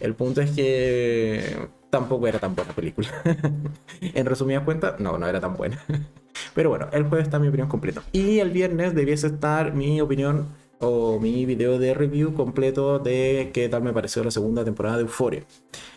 El 0.00 0.14
punto 0.14 0.40
es 0.40 0.50
que 0.50 1.68
tampoco 1.90 2.26
era 2.26 2.38
tan 2.38 2.54
buena 2.54 2.72
película. 2.72 3.08
en 4.00 4.26
resumidas 4.26 4.64
cuentas, 4.64 4.98
no, 5.00 5.18
no 5.18 5.26
era 5.26 5.40
tan 5.40 5.54
buena. 5.54 5.78
Pero 6.54 6.70
bueno, 6.70 6.88
el 6.92 7.04
jueves 7.04 7.26
está 7.26 7.38
mi 7.38 7.48
opinión 7.48 7.68
completa. 7.68 8.02
Y 8.12 8.38
el 8.38 8.50
viernes 8.50 8.94
debiese 8.94 9.26
estar 9.26 9.74
mi 9.74 10.00
opinión 10.00 10.48
o 10.78 11.18
mi 11.18 11.46
video 11.46 11.78
de 11.78 11.94
review 11.94 12.34
completo 12.34 12.98
de 12.98 13.50
qué 13.52 13.68
tal 13.68 13.82
me 13.82 13.92
pareció 13.92 14.22
la 14.24 14.30
segunda 14.30 14.64
temporada 14.64 14.96
de 14.96 15.02
Euphoria. 15.02 15.44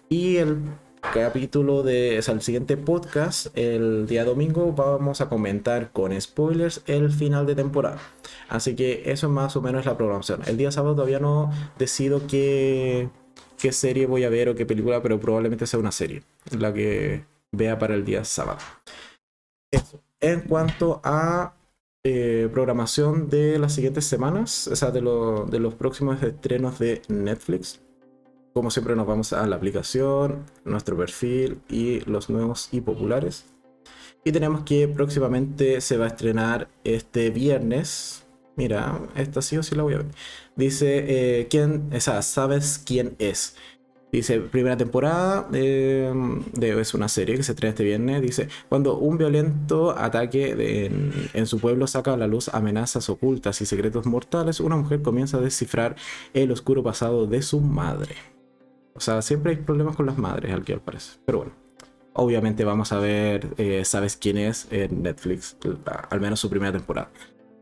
Y 0.08 0.38
el 0.38 0.58
capítulo 1.02 1.84
de, 1.84 2.24
o 2.26 2.32
el 2.32 2.42
siguiente 2.42 2.78
podcast, 2.78 3.48
el 3.58 4.06
día 4.08 4.24
domingo, 4.26 4.74
vamos 4.74 5.22
a 5.22 5.30
comentar 5.30 5.92
con 5.92 6.20
spoilers 6.20 6.82
el 6.88 7.12
final 7.12 7.46
de 7.46 7.56
temporada. 7.56 8.00
Así 8.48 8.76
que 8.76 9.04
eso 9.06 9.30
más 9.30 9.56
o 9.56 9.62
menos 9.62 9.82
es 9.82 9.86
la 9.86 9.98
programación. 9.98 10.42
El 10.46 10.58
día 10.58 10.72
sábado 10.72 10.96
todavía 10.96 11.20
no 11.20 11.52
decido 11.78 12.28
qué, 12.28 13.10
qué 13.58 13.72
serie 13.72 14.06
voy 14.06 14.24
a 14.24 14.30
ver 14.30 14.50
o 14.50 14.56
qué 14.56 14.66
película, 14.66 15.02
pero 15.02 15.20
probablemente 15.20 15.68
sea 15.68 15.80
una 15.80 15.92
serie 15.92 16.24
la 16.58 16.74
que 16.74 17.26
vea 17.52 17.80
para 17.80 17.96
el 17.96 18.06
día 18.06 18.24
sábado. 18.24 18.60
En 20.20 20.42
cuanto 20.42 21.02
a 21.04 21.54
eh, 22.04 22.50
programación 22.52 23.30
de 23.30 23.58
las 23.58 23.74
siguientes 23.74 24.06
semanas, 24.06 24.68
o 24.68 24.76
sea, 24.76 24.92
de, 24.92 25.02
de 25.02 25.60
los 25.60 25.76
próximos 25.76 26.22
estrenos 26.22 26.80
de 26.80 27.02
Netflix 27.08 27.80
como 28.54 28.72
siempre 28.72 28.96
nos 28.96 29.08
vamos 29.08 29.34
a 29.34 29.46
la 29.48 29.56
aplicación, 29.56 30.46
nuestro 30.66 30.98
perfil 30.98 31.62
y 31.70 32.02
los 32.02 32.30
nuevos 32.30 32.70
y 32.72 32.82
populares. 32.82 33.46
Y 34.24 34.32
tenemos 34.32 34.62
que 34.62 34.88
próximamente 34.88 35.82
se 35.82 35.98
va 35.98 36.06
a 36.06 36.10
estrenar 36.10 36.68
este 36.84 37.30
viernes. 37.30 38.26
Mira, 38.56 39.00
esta 39.16 39.42
sí 39.42 39.58
o 39.58 39.64
sí 39.64 39.76
la 39.76 39.84
voy 39.84 39.94
a 39.94 39.98
ver. 39.98 40.08
Dice, 40.56 41.40
eh, 41.40 41.48
¿quién, 41.50 41.90
esa, 41.94 42.22
¿sabes 42.22 42.82
quién 42.86 43.16
es? 43.20 43.56
Dice, 44.12 44.40
primera 44.40 44.76
temporada, 44.76 45.48
eh, 45.54 46.12
de, 46.54 46.82
es 46.82 46.94
una 46.96 47.08
serie 47.08 47.38
que 47.38 47.44
se 47.44 47.52
estrena 47.52 47.70
este 47.70 47.84
viernes. 47.84 48.22
Dice, 48.24 48.50
cuando 48.68 48.98
un 48.98 49.20
violento 49.20 49.92
ataque 49.92 50.90
en, 51.34 51.46
su 51.46 51.60
pueblo 51.60 51.86
saca 51.86 52.14
a 52.14 52.18
la 52.18 52.26
luz 52.26 52.50
amenazas 52.50 53.08
ocultas 53.10 53.62
y 53.62 53.68
secretos 53.68 54.08
mortales, 54.08 54.60
una 54.62 54.76
mujer 54.76 55.04
comienza 55.04 55.38
a 55.38 55.42
descifrar 55.42 55.96
el 56.34 56.52
oscuro 56.52 56.82
pasado 56.82 57.28
de 57.28 57.44
su 57.44 57.62
madre. 57.62 58.16
O 59.00 59.02
sea, 59.02 59.22
siempre 59.22 59.52
hay 59.52 59.58
problemas 59.60 59.96
con 59.96 60.08
las 60.08 60.18
madres, 60.18 60.54
al 60.54 60.66
que 60.66 60.74
al 60.74 60.82
parece. 60.82 61.20
Pero 61.26 61.38
bueno, 61.38 61.54
obviamente 62.12 62.66
vamos 62.66 62.92
a 62.92 63.00
ver, 63.00 63.48
eh, 63.56 63.86
¿sabes 63.86 64.18
quién 64.18 64.38
es? 64.38 64.68
En 64.72 65.04
Netflix, 65.04 65.56
al 66.10 66.20
menos 66.20 66.42
su 66.42 66.50
primera 66.50 66.74
temporada. 66.74 67.10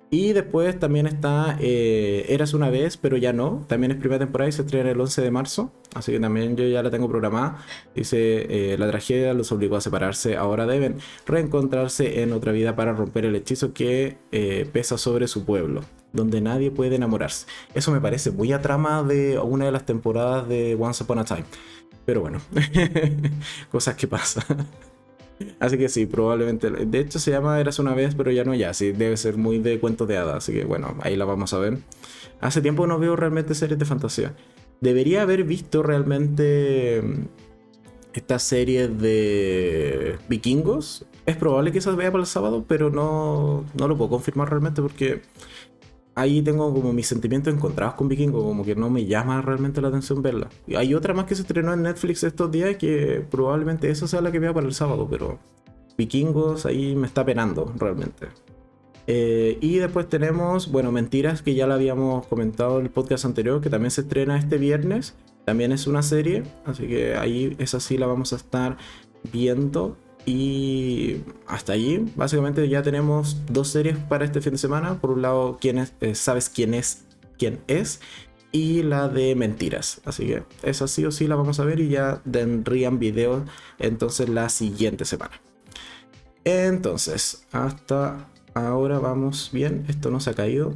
Y 0.10 0.32
después 0.32 0.80
también 0.80 1.06
está 1.06 1.58
eh, 1.60 2.26
Eras 2.30 2.54
una 2.54 2.70
vez, 2.70 2.96
pero 2.96 3.18
ya 3.18 3.34
no. 3.34 3.66
También 3.68 3.92
es 3.92 3.98
primera 3.98 4.20
temporada 4.20 4.48
y 4.48 4.54
se 4.54 4.62
estrena 4.62 4.92
el 4.92 5.00
11 5.00 5.22
de 5.22 5.32
marzo. 5.32 5.72
Así 5.96 6.14
que 6.14 6.20
también 6.20 6.56
yo 6.56 6.66
ya 6.66 6.82
la 6.82 6.90
tengo 6.90 7.10
programada. 7.10 7.58
Dice, 7.94 8.74
eh, 8.74 8.78
la 8.78 8.88
tragedia 8.88 9.34
los 9.34 9.52
obligó 9.52 9.76
a 9.76 9.82
separarse. 9.82 10.38
Ahora 10.38 10.66
deben 10.66 10.98
reencontrarse 11.26 12.22
en 12.22 12.32
otra 12.32 12.54
vida 12.54 12.76
para 12.76 12.94
romper 12.94 13.26
el 13.26 13.36
hechizo 13.36 13.74
que 13.74 14.18
eh, 14.32 14.70
pesa 14.72 14.98
sobre 14.98 15.28
su 15.28 15.44
pueblo. 15.44 15.82
Donde 16.14 16.40
nadie 16.40 16.72
puede 16.72 16.96
enamorarse. 16.96 17.46
Eso 17.74 17.92
me 17.92 18.00
parece 18.00 18.32
muy 18.32 18.54
a 18.54 18.62
trama 18.62 19.04
de 19.04 19.38
una 19.40 19.66
de 19.66 19.72
las 19.74 19.86
temporadas 19.86 20.48
de 20.48 20.78
Once 20.80 21.04
Upon 21.04 21.20
a 21.20 21.26
Time. 21.26 21.44
Pero 22.06 22.22
bueno, 22.22 22.40
cosas 23.72 23.96
que 23.96 24.08
pasan. 24.08 24.66
Así 25.60 25.78
que 25.78 25.90
sí, 25.90 26.06
probablemente. 26.06 26.70
De 26.70 27.00
hecho, 27.00 27.20
se 27.20 27.32
llama 27.32 27.60
Eras 27.60 27.80
una 27.80 27.94
vez, 27.94 28.16
pero 28.16 28.32
ya 28.32 28.44
no 28.44 28.54
ya. 28.56 28.74
Sí, 28.74 28.92
debe 28.92 29.18
ser 29.18 29.38
muy 29.38 29.60
de 29.60 29.80
cuentos 29.80 30.08
de 30.08 30.18
hadas. 30.18 30.38
Así 30.38 30.54
que 30.54 30.66
bueno, 30.66 30.96
ahí 31.02 31.16
la 31.16 31.26
vamos 31.26 31.54
a 31.54 31.60
ver. 31.60 31.80
Hace 32.40 32.62
tiempo 32.62 32.88
no 32.88 33.00
veo 33.00 33.16
realmente 33.16 33.56
series 33.56 33.80
de 33.80 33.86
fantasía. 33.86 34.36
Debería 34.82 35.24
haber 35.24 35.44
visto 35.44 35.82
realmente 35.82 37.02
mm, 37.04 37.26
esta 38.14 38.40
serie 38.40 38.88
de 38.88 40.18
vikingos. 40.30 41.06
Es 41.26 41.36
probable 41.36 41.72
que 41.72 41.80
esa 41.80 41.92
vea 41.92 42.12
para 42.12 42.22
el 42.22 42.28
sábado, 42.28 42.66
pero 42.68 42.90
no, 42.90 43.66
no 43.78 43.88
lo 43.88 43.98
puedo 43.98 44.10
confirmar 44.12 44.50
realmente 44.50 44.82
porque 44.82 45.22
ahí 46.18 46.42
tengo 46.42 46.74
como 46.74 46.94
mis 46.94 47.08
sentimientos 47.08 47.54
encontrados 47.54 47.94
con 47.94 48.08
Vikingo, 48.08 48.44
como 48.44 48.66
que 48.66 48.76
no 48.76 48.90
me 48.90 49.06
llama 49.06 49.40
realmente 49.42 49.82
la 49.82 49.90
atención 49.90 50.24
verla. 50.24 50.50
Hay 50.76 50.96
otra 50.96 51.14
más 51.14 51.26
que 51.26 51.36
se 51.36 51.44
estrenó 51.44 51.74
en 51.74 51.84
Netflix 51.84 52.24
estos 52.24 52.52
días 52.52 52.76
que 52.78 53.24
probablemente 53.30 53.90
esa 53.92 54.08
sea 54.08 54.22
la 54.22 54.32
que 54.32 54.40
vea 54.40 54.52
para 54.52 54.66
el 54.66 54.74
sábado, 54.74 55.08
pero 55.08 55.38
Vikingos 55.96 56.66
ahí 56.66 56.96
me 56.96 57.06
está 57.06 57.24
penando 57.24 57.72
realmente. 57.78 58.30
Eh, 59.06 59.60
y 59.62 59.78
después 59.78 60.10
tenemos, 60.10 60.72
bueno, 60.72 60.92
Mentiras, 60.92 61.44
que 61.44 61.54
ya 61.54 61.68
la 61.68 61.76
habíamos 61.76 62.26
comentado 62.26 62.80
en 62.80 62.88
el 62.88 62.92
podcast 62.92 63.24
anterior, 63.26 63.62
que 63.62 63.70
también 63.70 63.92
se 63.92 64.02
estrena 64.02 64.40
este 64.40 64.58
viernes. 64.58 65.16
También 65.46 65.72
es 65.72 65.86
una 65.86 66.02
serie, 66.02 66.44
así 66.66 66.88
que 66.88 67.16
ahí 67.16 67.56
esa 67.60 67.80
sí 67.80 67.98
la 67.98 68.08
vamos 68.08 68.34
a 68.34 68.38
estar 68.38 68.78
viendo. 69.32 69.96
Y 70.28 71.22
hasta 71.48 71.72
allí, 71.72 72.12
básicamente 72.18 72.68
ya 72.68 72.84
tenemos 72.84 73.38
dos 73.50 73.70
series 73.70 73.98
para 73.98 74.26
este 74.26 74.42
fin 74.42 74.52
de 74.52 74.58
semana. 74.58 75.00
Por 75.00 75.12
un 75.12 75.22
lado, 75.22 75.58
¿quién 75.62 75.78
es, 75.78 75.94
eh, 76.02 76.16
sabes 76.16 76.50
quién 76.50 76.74
es, 76.74 77.06
quién 77.38 77.62
es, 77.68 78.02
y 78.52 78.84
la 78.84 79.08
de 79.08 79.36
mentiras. 79.36 80.02
Así 80.04 80.28
que 80.28 80.44
esa 80.64 80.90
sí 80.90 81.06
o 81.06 81.12
sí 81.12 81.28
la 81.28 81.38
vamos 81.38 81.62
a 81.62 81.64
ver 81.64 81.80
y 81.80 81.88
ya 81.88 82.22
tendrían 82.30 83.00
video 83.00 83.46
entonces 83.80 84.28
la 84.28 84.50
siguiente 84.50 85.06
semana. 85.06 85.40
Entonces, 86.44 87.46
hasta 87.54 88.28
ahora 88.54 89.00
vamos 89.00 89.50
bien. 89.54 89.86
Esto 89.88 90.12
no 90.12 90.20
se 90.20 90.32
ha 90.32 90.34
caído. 90.34 90.74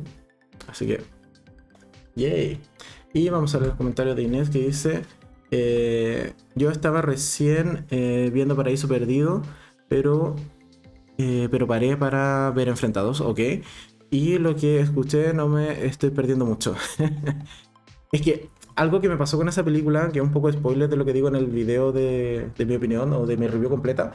Así 0.69 0.87
que, 0.87 1.01
yay. 2.15 2.57
Y 3.13 3.27
vamos 3.27 3.53
a 3.53 3.57
ver 3.57 3.71
el 3.71 3.75
comentario 3.75 4.15
de 4.15 4.23
Inés 4.23 4.49
que 4.49 4.59
dice... 4.59 5.01
Eh, 5.51 6.33
yo 6.55 6.71
estaba 6.71 7.01
recién 7.01 7.85
eh, 7.89 8.29
viendo 8.33 8.55
Paraíso 8.55 8.87
Perdido, 8.87 9.41
pero, 9.89 10.35
eh, 11.17 11.49
pero 11.51 11.67
paré 11.67 11.97
para 11.97 12.51
ver 12.51 12.69
Enfrentados, 12.69 13.19
ok. 13.19 13.39
Y 14.09 14.37
lo 14.39 14.55
que 14.55 14.79
escuché 14.79 15.33
no 15.33 15.47
me 15.47 15.85
estoy 15.85 16.09
perdiendo 16.09 16.45
mucho. 16.45 16.75
es 18.11 18.21
que 18.21 18.49
algo 18.75 19.01
que 19.01 19.09
me 19.09 19.17
pasó 19.17 19.37
con 19.37 19.49
esa 19.49 19.63
película, 19.63 20.09
que 20.11 20.19
es 20.19 20.25
un 20.25 20.31
poco 20.31 20.51
spoiler 20.51 20.89
de 20.89 20.95
lo 20.95 21.05
que 21.05 21.13
digo 21.13 21.27
en 21.27 21.35
el 21.35 21.47
video 21.47 21.91
de, 21.91 22.49
mi 22.65 22.75
opinión 22.75 23.13
o 23.13 23.25
de 23.25 23.37
mi 23.37 23.47
review 23.47 23.69
completa, 23.69 24.13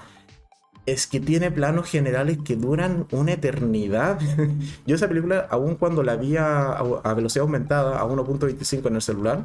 es 0.86 1.06
que 1.06 1.20
tiene 1.20 1.50
planos 1.50 1.88
generales 1.88 2.38
que 2.44 2.56
duran 2.56 3.06
una 3.10 3.32
eternidad. 3.32 4.18
Yo 4.86 4.96
esa 4.96 5.08
película, 5.08 5.46
aun 5.50 5.74
cuando 5.76 6.02
la 6.02 6.16
vi 6.16 6.36
a 6.38 7.14
velocidad 7.14 7.44
aumentada, 7.44 8.00
a 8.00 8.06
1.25 8.06 8.86
en 8.86 8.94
el 8.94 9.02
celular, 9.02 9.44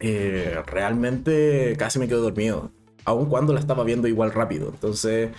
eh, 0.00 0.62
realmente 0.66 1.74
casi 1.78 1.98
me 1.98 2.08
quedo 2.08 2.22
dormido, 2.22 2.72
aun 3.04 3.26
cuando 3.26 3.52
la 3.52 3.60
estaba 3.60 3.84
viendo 3.84 4.08
igual 4.08 4.32
rápido. 4.32 4.68
Entonces, 4.68 5.30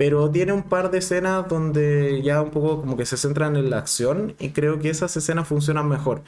pero 0.00 0.30
tiene 0.30 0.52
un 0.52 0.62
par 0.62 0.90
de 0.90 0.98
escenas 0.98 1.46
donde 1.48 2.22
ya 2.22 2.40
un 2.40 2.50
poco 2.50 2.80
como 2.80 2.96
que 2.96 3.04
se 3.04 3.18
centran 3.18 3.56
en 3.56 3.68
la 3.68 3.78
acción 3.78 4.34
y 4.38 4.50
creo 4.50 4.78
que 4.78 4.90
esas 4.90 5.14
escenas 5.16 5.46
funcionan 5.46 5.88
mejor. 5.88 6.22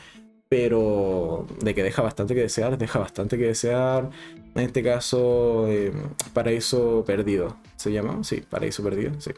Pero 0.51 1.47
de 1.63 1.75
que 1.75 1.83
deja 1.83 2.03
bastante 2.03 2.35
que 2.35 2.43
desear, 2.43 2.77
deja 2.77 2.99
bastante 2.99 3.39
que 3.39 3.47
desear. 3.47 4.11
En 4.55 4.63
este 4.63 4.83
caso, 4.83 5.67
eh, 5.69 5.91
Paraíso 6.35 7.03
Perdido. 7.07 7.57
¿Se 7.77 7.91
llama? 7.91 8.23
Sí, 8.23 8.43
Paraíso 8.43 8.83
Perdido, 8.83 9.19
sí. 9.19 9.31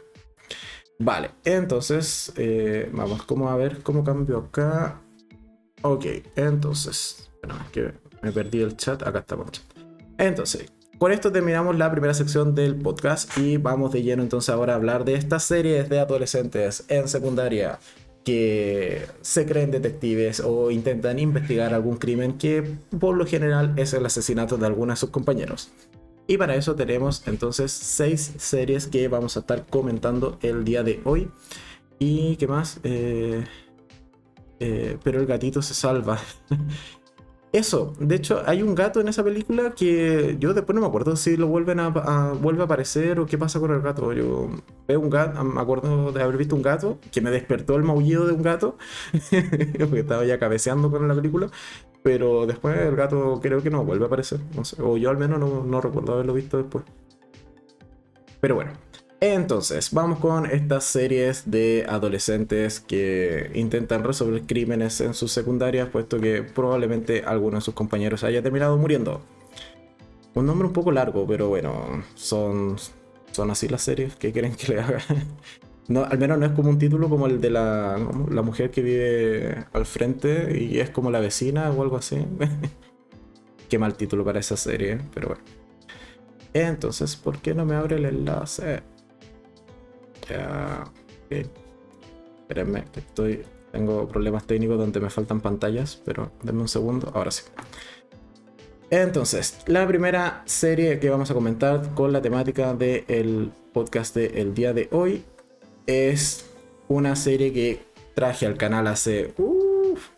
Vale, 0.99 1.31
entonces, 1.45 2.33
eh, 2.35 2.89
vamos 2.93 3.23
como 3.23 3.49
a 3.49 3.55
ver 3.55 3.83
cómo 3.83 4.03
cambio 4.03 4.39
acá. 4.39 5.01
Ok, 5.81 6.05
entonces, 6.35 7.29
bueno, 7.41 7.57
es 7.63 7.71
que 7.71 7.93
me 8.25 8.31
perdí 8.31 8.61
el 8.61 8.75
chat, 8.75 9.03
acá 9.03 9.19
estamos. 9.19 9.63
Entonces, 10.17 10.71
con 10.97 11.11
esto 11.11 11.31
terminamos 11.31 11.77
la 11.77 11.91
primera 11.91 12.13
sección 12.13 12.55
del 12.55 12.75
podcast 12.75 13.37
y 13.37 13.57
vamos 13.57 13.91
de 13.91 14.01
lleno 14.01 14.23
entonces 14.23 14.49
ahora 14.49 14.73
a 14.73 14.75
hablar 14.77 15.05
de 15.05 15.13
estas 15.13 15.43
series 15.43 15.89
de 15.89 15.99
adolescentes 15.99 16.85
en 16.87 17.07
secundaria 17.07 17.79
que 18.23 19.05
se 19.21 19.45
creen 19.45 19.69
detectives 19.69 20.39
o 20.39 20.71
intentan 20.71 21.19
investigar 21.19 21.73
algún 21.73 21.97
crimen 21.97 22.39
que 22.39 22.63
por 22.99 23.15
lo 23.15 23.27
general 23.27 23.73
es 23.75 23.93
el 23.93 24.05
asesinato 24.05 24.57
de 24.57 24.65
algunos 24.65 24.95
de 24.95 24.99
sus 25.01 25.11
compañeros. 25.11 25.69
Y 26.27 26.37
para 26.37 26.55
eso 26.55 26.75
tenemos 26.75 27.27
entonces 27.27 27.71
seis 27.71 28.33
series 28.37 28.87
que 28.87 29.07
vamos 29.07 29.37
a 29.37 29.41
estar 29.41 29.67
comentando 29.67 30.39
el 30.41 30.65
día 30.65 30.81
de 30.81 31.01
hoy. 31.03 31.29
¿Y 31.99 32.35
qué 32.37 32.47
más? 32.47 32.79
Eh, 32.83 33.45
eh, 34.59 34.97
pero 35.03 35.19
el 35.19 35.27
gatito 35.27 35.61
se 35.61 35.75
salva. 35.75 36.19
Eso, 37.55 37.93
de 37.99 38.15
hecho, 38.15 38.43
hay 38.45 38.61
un 38.61 38.75
gato 38.75 38.99
en 38.99 39.07
esa 39.07 39.23
película 39.23 39.71
que 39.71 40.35
yo 40.41 40.53
después 40.53 40.75
no 40.75 40.81
me 40.81 40.87
acuerdo 40.87 41.15
si 41.15 41.37
lo 41.37 41.47
vuelven 41.47 41.79
a, 41.79 41.87
vuelve 42.33 42.63
a 42.63 42.65
aparecer 42.65 43.17
o 43.17 43.25
qué 43.25 43.37
pasa 43.37 43.61
con 43.61 43.71
el 43.71 43.79
gato. 43.81 44.11
Yo 44.11 44.49
veo 44.85 44.99
un 44.99 45.09
gato, 45.09 45.41
me 45.41 45.61
acuerdo 45.61 46.11
de 46.11 46.21
haber 46.21 46.35
visto 46.35 46.53
un 46.53 46.61
gato 46.61 46.99
que 47.13 47.21
me 47.21 47.31
despertó 47.31 47.77
el 47.77 47.83
maullido 47.83 48.27
de 48.27 48.33
un 48.33 48.41
gato, 48.41 48.77
porque 49.79 49.99
estaba 50.01 50.25
ya 50.25 50.37
cabeceando 50.37 50.91
con 50.91 51.07
la 51.07 51.15
película. 51.15 51.49
Pero 52.03 52.45
después 52.45 52.77
el 52.77 52.97
gato 52.97 53.39
creo 53.41 53.63
que 53.63 53.69
no 53.69 53.85
vuelve 53.85 54.03
a 54.03 54.07
aparecer. 54.07 54.41
No 54.53 54.65
sé, 54.65 54.81
o 54.81 54.97
yo 54.97 55.09
al 55.09 55.17
menos 55.17 55.39
no, 55.39 55.63
no 55.63 55.79
recuerdo 55.79 56.15
haberlo 56.15 56.33
visto 56.33 56.57
después. 56.57 56.83
Pero 58.41 58.55
bueno, 58.55 58.73
entonces, 59.21 59.91
vamos 59.91 60.19
con 60.19 60.45
estas 60.45 60.83
series 60.83 61.49
de 61.49 61.85
adolescentes 61.87 62.79
que 62.79 63.49
intentan 63.55 64.03
resolver 64.03 64.43
crímenes 64.43 64.99
en 65.01 65.13
sus 65.13 65.31
secundarias, 65.31 65.89
puesto 65.89 66.19
que 66.19 66.43
probablemente 66.43 67.23
alguno 67.25 67.57
de 67.57 67.61
sus 67.61 67.73
compañeros 67.73 68.23
haya 68.23 68.41
terminado 68.41 68.77
muriendo. 68.77 69.21
Un 70.33 70.45
nombre 70.45 70.67
un 70.67 70.73
poco 70.73 70.91
largo, 70.91 71.25
pero 71.25 71.47
bueno, 71.47 72.03
son, 72.15 72.75
son 73.31 73.51
así 73.51 73.69
las 73.69 73.83
series 73.83 74.15
que 74.15 74.33
quieren 74.33 74.55
que 74.55 74.73
le 74.73 74.81
haga. 74.81 74.99
No, 75.87 76.03
al 76.03 76.17
menos 76.17 76.39
no 76.39 76.47
es 76.47 76.51
como 76.53 76.71
un 76.71 76.79
título 76.79 77.09
como 77.09 77.27
el 77.27 77.39
de 77.39 77.51
la, 77.51 77.99
la 78.31 78.41
mujer 78.41 78.71
que 78.71 78.81
vive 78.81 79.65
al 79.71 79.85
frente 79.85 80.59
y 80.59 80.79
es 80.79 80.89
como 80.89 81.11
la 81.11 81.19
vecina 81.19 81.69
o 81.69 81.83
algo 81.83 81.97
así. 81.97 82.25
Qué 83.69 83.77
mal 83.77 83.93
título 83.95 84.25
para 84.25 84.39
esa 84.39 84.57
serie, 84.57 84.97
pero 85.13 85.27
bueno. 85.27 85.43
Entonces, 86.53 87.15
¿por 87.15 87.37
qué 87.37 87.53
no 87.53 87.65
me 87.65 87.75
abre 87.75 87.97
el 87.97 88.05
enlace? 88.05 88.81
Ya. 90.29 90.83
Espérenme, 91.29 92.85
estoy. 92.95 93.43
Tengo 93.71 94.07
problemas 94.07 94.45
técnicos 94.45 94.77
donde 94.77 94.99
me 94.99 95.09
faltan 95.09 95.41
pantallas, 95.41 96.01
pero 96.05 96.31
denme 96.43 96.61
un 96.61 96.67
segundo. 96.67 97.11
Ahora 97.13 97.31
sí. 97.31 97.43
Entonces, 98.89 99.57
la 99.65 99.85
primera 99.87 100.43
serie 100.45 100.99
que 100.99 101.09
vamos 101.09 101.31
a 101.31 101.33
comentar 101.33 101.93
con 101.95 102.13
la 102.13 102.21
temática 102.21 102.73
del 102.73 103.51
podcast 103.73 104.15
del 104.15 104.53
día 104.53 104.73
de 104.73 104.87
hoy 104.91 105.25
es 105.87 106.45
una 106.87 107.15
serie 107.15 107.51
que 107.51 107.81
traje 108.13 108.45
al 108.45 108.57
canal 108.57 108.87
hace 108.87 109.33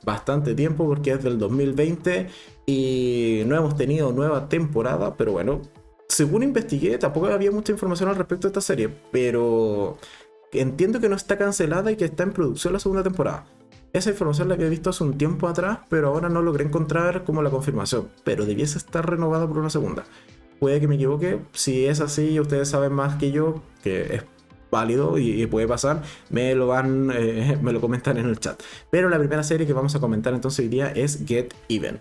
bastante 0.04 0.54
tiempo 0.54 0.86
porque 0.86 1.12
es 1.12 1.24
del 1.24 1.40
2020 1.40 2.28
y 2.66 3.44
no 3.46 3.56
hemos 3.56 3.76
tenido 3.78 4.12
nueva 4.12 4.50
temporada, 4.50 5.16
pero 5.16 5.32
bueno, 5.32 5.62
según 6.18 6.42
investigué, 6.42 6.98
tampoco 6.98 7.28
había 7.28 7.52
mucha 7.52 7.72
información 7.72 8.10
al 8.10 8.16
respecto 8.16 8.48
de 8.48 8.50
esta 8.50 8.62
serie, 8.62 8.90
pero 9.12 10.00
entiendo 10.52 11.00
que 11.00 11.10
no 11.10 11.16
está 11.16 11.38
cancelada 11.38 11.92
y 11.92 11.96
que 11.96 12.06
está 12.06 12.24
en 12.24 12.32
producción 12.32 12.74
la 12.74 12.80
segunda 12.80 13.04
temporada. 13.04 13.46
Esa 13.94 14.10
información 14.10 14.48
la 14.48 14.56
había 14.56 14.68
visto 14.68 14.90
hace 14.90 15.04
un 15.04 15.16
tiempo 15.16 15.48
atrás, 15.48 15.78
pero 15.90 16.08
ahora 16.08 16.28
no 16.28 16.42
logré 16.42 16.66
encontrar 16.66 17.24
como 17.24 17.44
la 17.44 17.52
confirmación. 17.52 18.10
Pero 18.24 18.48
debiese 18.48 18.80
estar 18.80 19.08
renovada 19.08 19.48
por 19.48 19.60
una 19.60 19.70
segunda. 19.70 20.06
Puede 20.60 20.80
que 20.80 20.88
me 20.88 20.96
equivoque. 20.96 21.40
Si 21.54 21.86
es 21.86 22.02
así 22.02 22.40
ustedes 22.40 22.68
saben 22.68 22.94
más 22.94 23.18
que 23.18 23.32
yo, 23.32 23.62
que 23.84 24.16
es 24.16 24.24
válido 24.72 25.20
y, 25.20 25.46
puede 25.46 25.68
pasar, 25.68 26.02
me 26.32 26.56
lo 26.56 26.66
van, 26.66 27.12
eh, 27.14 27.60
me 27.62 27.74
lo 27.74 27.80
comentan 27.80 28.18
en 28.18 28.26
el 28.26 28.40
chat. 28.40 28.60
Pero 28.90 29.08
la 29.10 29.20
primera 29.20 29.44
serie 29.44 29.68
que 29.68 29.74
vamos 29.74 29.94
a 29.94 30.00
comentar 30.00 30.34
entonces 30.34 30.62
hoy 30.62 30.68
día 30.68 30.90
es 30.90 31.28
Get 31.28 31.54
Even. 31.70 32.00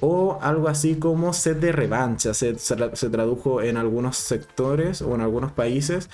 O 0.00 0.38
algo 0.42 0.68
así 0.68 0.96
como 0.96 1.32
Set 1.32 1.58
de 1.58 1.72
Revancha, 1.72 2.34
se, 2.34 2.58
se 2.58 3.10
tradujo 3.10 3.62
en 3.62 3.76
algunos 3.76 4.16
sectores 4.16 5.00
o 5.00 5.14
en 5.14 5.22
algunos 5.22 5.52
países. 5.52 6.10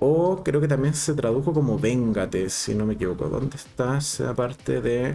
O 0.00 0.42
creo 0.44 0.60
que 0.60 0.68
también 0.68 0.94
se 0.94 1.14
tradujo 1.14 1.52
como 1.52 1.78
Véngate, 1.78 2.50
si 2.50 2.74
no 2.74 2.86
me 2.86 2.94
equivoco. 2.94 3.28
¿Dónde 3.28 3.56
está 3.56 3.98
esa 3.98 4.34
parte 4.34 4.80
de 4.80 5.14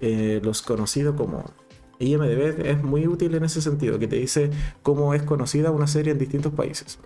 eh, 0.00 0.40
los 0.42 0.62
conocidos 0.62 1.14
como 1.16 1.44
IMDB? 1.98 2.66
Es 2.66 2.82
muy 2.82 3.06
útil 3.06 3.34
en 3.34 3.44
ese 3.44 3.62
sentido, 3.62 3.98
que 3.98 4.08
te 4.08 4.16
dice 4.16 4.50
cómo 4.82 5.14
es 5.14 5.22
conocida 5.22 5.70
una 5.70 5.86
serie 5.86 6.12
en 6.12 6.18
distintos 6.18 6.52
países. 6.52 6.98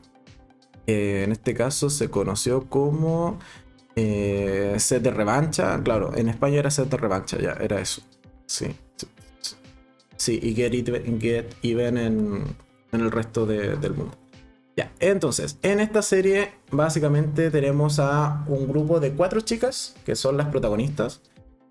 Eh, 0.87 1.23
en 1.25 1.33
este 1.33 1.55
caso 1.55 1.91
se 1.91 2.09
conoció 2.09 2.69
como 2.69 3.39
eh, 3.95 4.75
set 4.79 5.03
de 5.03 5.11
revancha. 5.11 5.81
Claro, 5.83 6.17
en 6.17 6.29
España 6.29 6.59
era 6.59 6.71
set 6.71 6.89
de 6.89 6.97
revancha, 6.97 7.39
ya, 7.39 7.53
era 7.53 7.81
eso. 7.81 8.03
Sí. 8.47 8.75
Sí, 8.97 9.07
y 10.27 10.55
Get 10.55 10.75
Even, 11.63 11.99
en, 11.99 12.45
el 12.93 13.11
resto 13.11 13.47
del 13.47 13.95
mundo. 13.95 14.17
Ya, 14.77 14.93
entonces, 15.01 15.59
en 15.63 15.81
esta 15.81 16.03
serie 16.03 16.51
básicamente 16.71 17.51
tenemos 17.51 17.99
a 17.99 18.45
un 18.47 18.69
grupo 18.69 19.01
de 19.01 19.13
cuatro 19.13 19.41
chicas 19.41 19.97
que 20.05 20.15
son 20.15 20.37
las 20.37 20.49
protagonistas. 20.49 21.21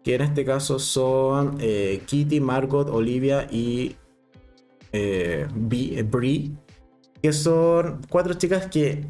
Que 0.03 0.15
en 0.15 0.21
este 0.21 0.45
caso 0.45 0.79
son 0.79 1.57
eh, 1.59 2.01
Kitty, 2.05 2.39
Margot, 2.39 2.87
Olivia 2.89 3.47
y 3.51 3.97
Brie 4.91 6.51
que 7.21 7.33
son 7.33 8.01
cuatro 8.09 8.33
chicas 8.35 8.67
que 8.67 9.05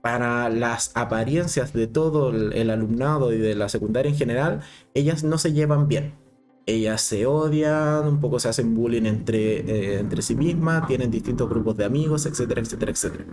para 0.00 0.48
las 0.48 0.92
apariencias 0.94 1.72
de 1.72 1.86
todo 1.86 2.30
el, 2.30 2.70
alumnado 2.70 3.32
y 3.32 3.38
de 3.38 3.54
la 3.54 3.68
secundaria 3.68 4.10
en 4.10 4.16
general, 4.16 4.60
ellas 4.94 5.24
no 5.24 5.38
se 5.38 5.52
llevan 5.52 5.88
bien. 5.88 6.14
Ellas 6.68 7.00
se 7.00 7.24
odian, 7.24 8.06
un 8.06 8.20
poco 8.20 8.38
se 8.38 8.50
hacen 8.50 8.74
bullying 8.74 9.06
entre, 9.06 9.60
eh, 9.60 9.98
entre 10.00 10.20
sí 10.20 10.34
mismas, 10.34 10.86
tienen 10.86 11.10
distintos 11.10 11.48
grupos 11.48 11.78
de 11.78 11.86
amigos, 11.86 12.26
etcétera, 12.26 12.60
etcétera, 12.60 12.92
etcétera. 12.92 13.24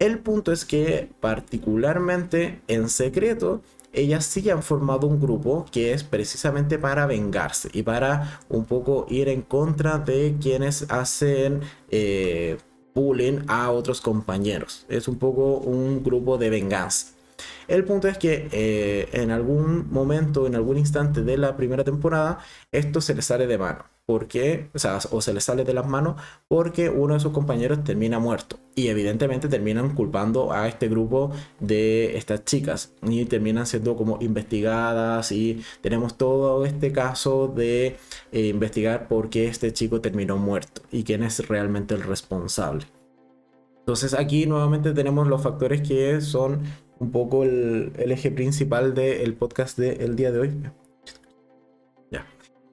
El 0.00 0.18
punto 0.18 0.50
es 0.50 0.64
que 0.64 1.08
particularmente 1.20 2.62
en 2.66 2.88
secreto, 2.88 3.62
ellas 3.92 4.24
sí 4.24 4.50
han 4.50 4.64
formado 4.64 5.06
un 5.06 5.20
grupo 5.20 5.66
que 5.70 5.92
es 5.92 6.02
precisamente 6.02 6.80
para 6.80 7.06
vengarse 7.06 7.68
y 7.72 7.84
para 7.84 8.40
un 8.48 8.64
poco 8.64 9.06
ir 9.08 9.28
en 9.28 9.42
contra 9.42 9.98
de 9.98 10.34
quienes 10.40 10.90
hacen... 10.90 11.60
Eh, 11.92 12.58
bullying 12.94 13.40
a 13.48 13.72
otros 13.72 14.00
compañeros. 14.00 14.86
Es 14.88 15.08
un 15.08 15.18
poco 15.18 15.56
un 15.56 16.02
grupo 16.04 16.38
de 16.38 16.48
venganza. 16.48 17.13
El 17.68 17.84
punto 17.84 18.08
es 18.08 18.18
que 18.18 18.48
eh, 18.52 19.08
en 19.12 19.30
algún 19.30 19.90
momento, 19.90 20.46
en 20.46 20.54
algún 20.54 20.78
instante 20.78 21.22
de 21.22 21.36
la 21.36 21.56
primera 21.56 21.84
temporada, 21.84 22.38
esto 22.72 23.00
se 23.00 23.14
le 23.14 23.22
sale 23.22 23.46
de 23.46 23.58
mano. 23.58 23.84
Porque, 24.06 24.68
o 24.74 24.78
sea, 24.78 24.98
o 25.12 25.22
se 25.22 25.32
le 25.32 25.40
sale 25.40 25.64
de 25.64 25.72
las 25.72 25.86
manos 25.86 26.20
porque 26.46 26.90
uno 26.90 27.14
de 27.14 27.20
sus 27.20 27.32
compañeros 27.32 27.84
termina 27.84 28.18
muerto. 28.18 28.58
Y 28.74 28.88
evidentemente 28.88 29.48
terminan 29.48 29.94
culpando 29.94 30.52
a 30.52 30.68
este 30.68 30.88
grupo 30.88 31.30
de 31.58 32.18
estas 32.18 32.44
chicas. 32.44 32.92
Y 33.02 33.24
terminan 33.24 33.66
siendo 33.66 33.96
como 33.96 34.18
investigadas. 34.20 35.32
Y 35.32 35.62
tenemos 35.80 36.18
todo 36.18 36.66
este 36.66 36.92
caso 36.92 37.48
de 37.48 37.96
eh, 38.30 38.48
investigar 38.48 39.08
por 39.08 39.30
qué 39.30 39.46
este 39.46 39.72
chico 39.72 40.02
terminó 40.02 40.36
muerto. 40.36 40.82
Y 40.92 41.04
quién 41.04 41.22
es 41.22 41.48
realmente 41.48 41.94
el 41.94 42.02
responsable. 42.02 42.84
Entonces 43.84 44.14
aquí 44.14 44.46
nuevamente 44.46 44.94
tenemos 44.94 45.28
los 45.28 45.42
factores 45.42 45.86
que 45.86 46.22
son 46.22 46.62
un 46.98 47.10
poco 47.10 47.44
el, 47.44 47.92
eje 47.96 48.30
principal 48.30 48.94
del 48.94 49.34
podcast 49.34 49.78
del 49.78 50.16
día 50.16 50.32
de 50.32 50.38
hoy. 50.38 50.52
Ya. 52.10 52.26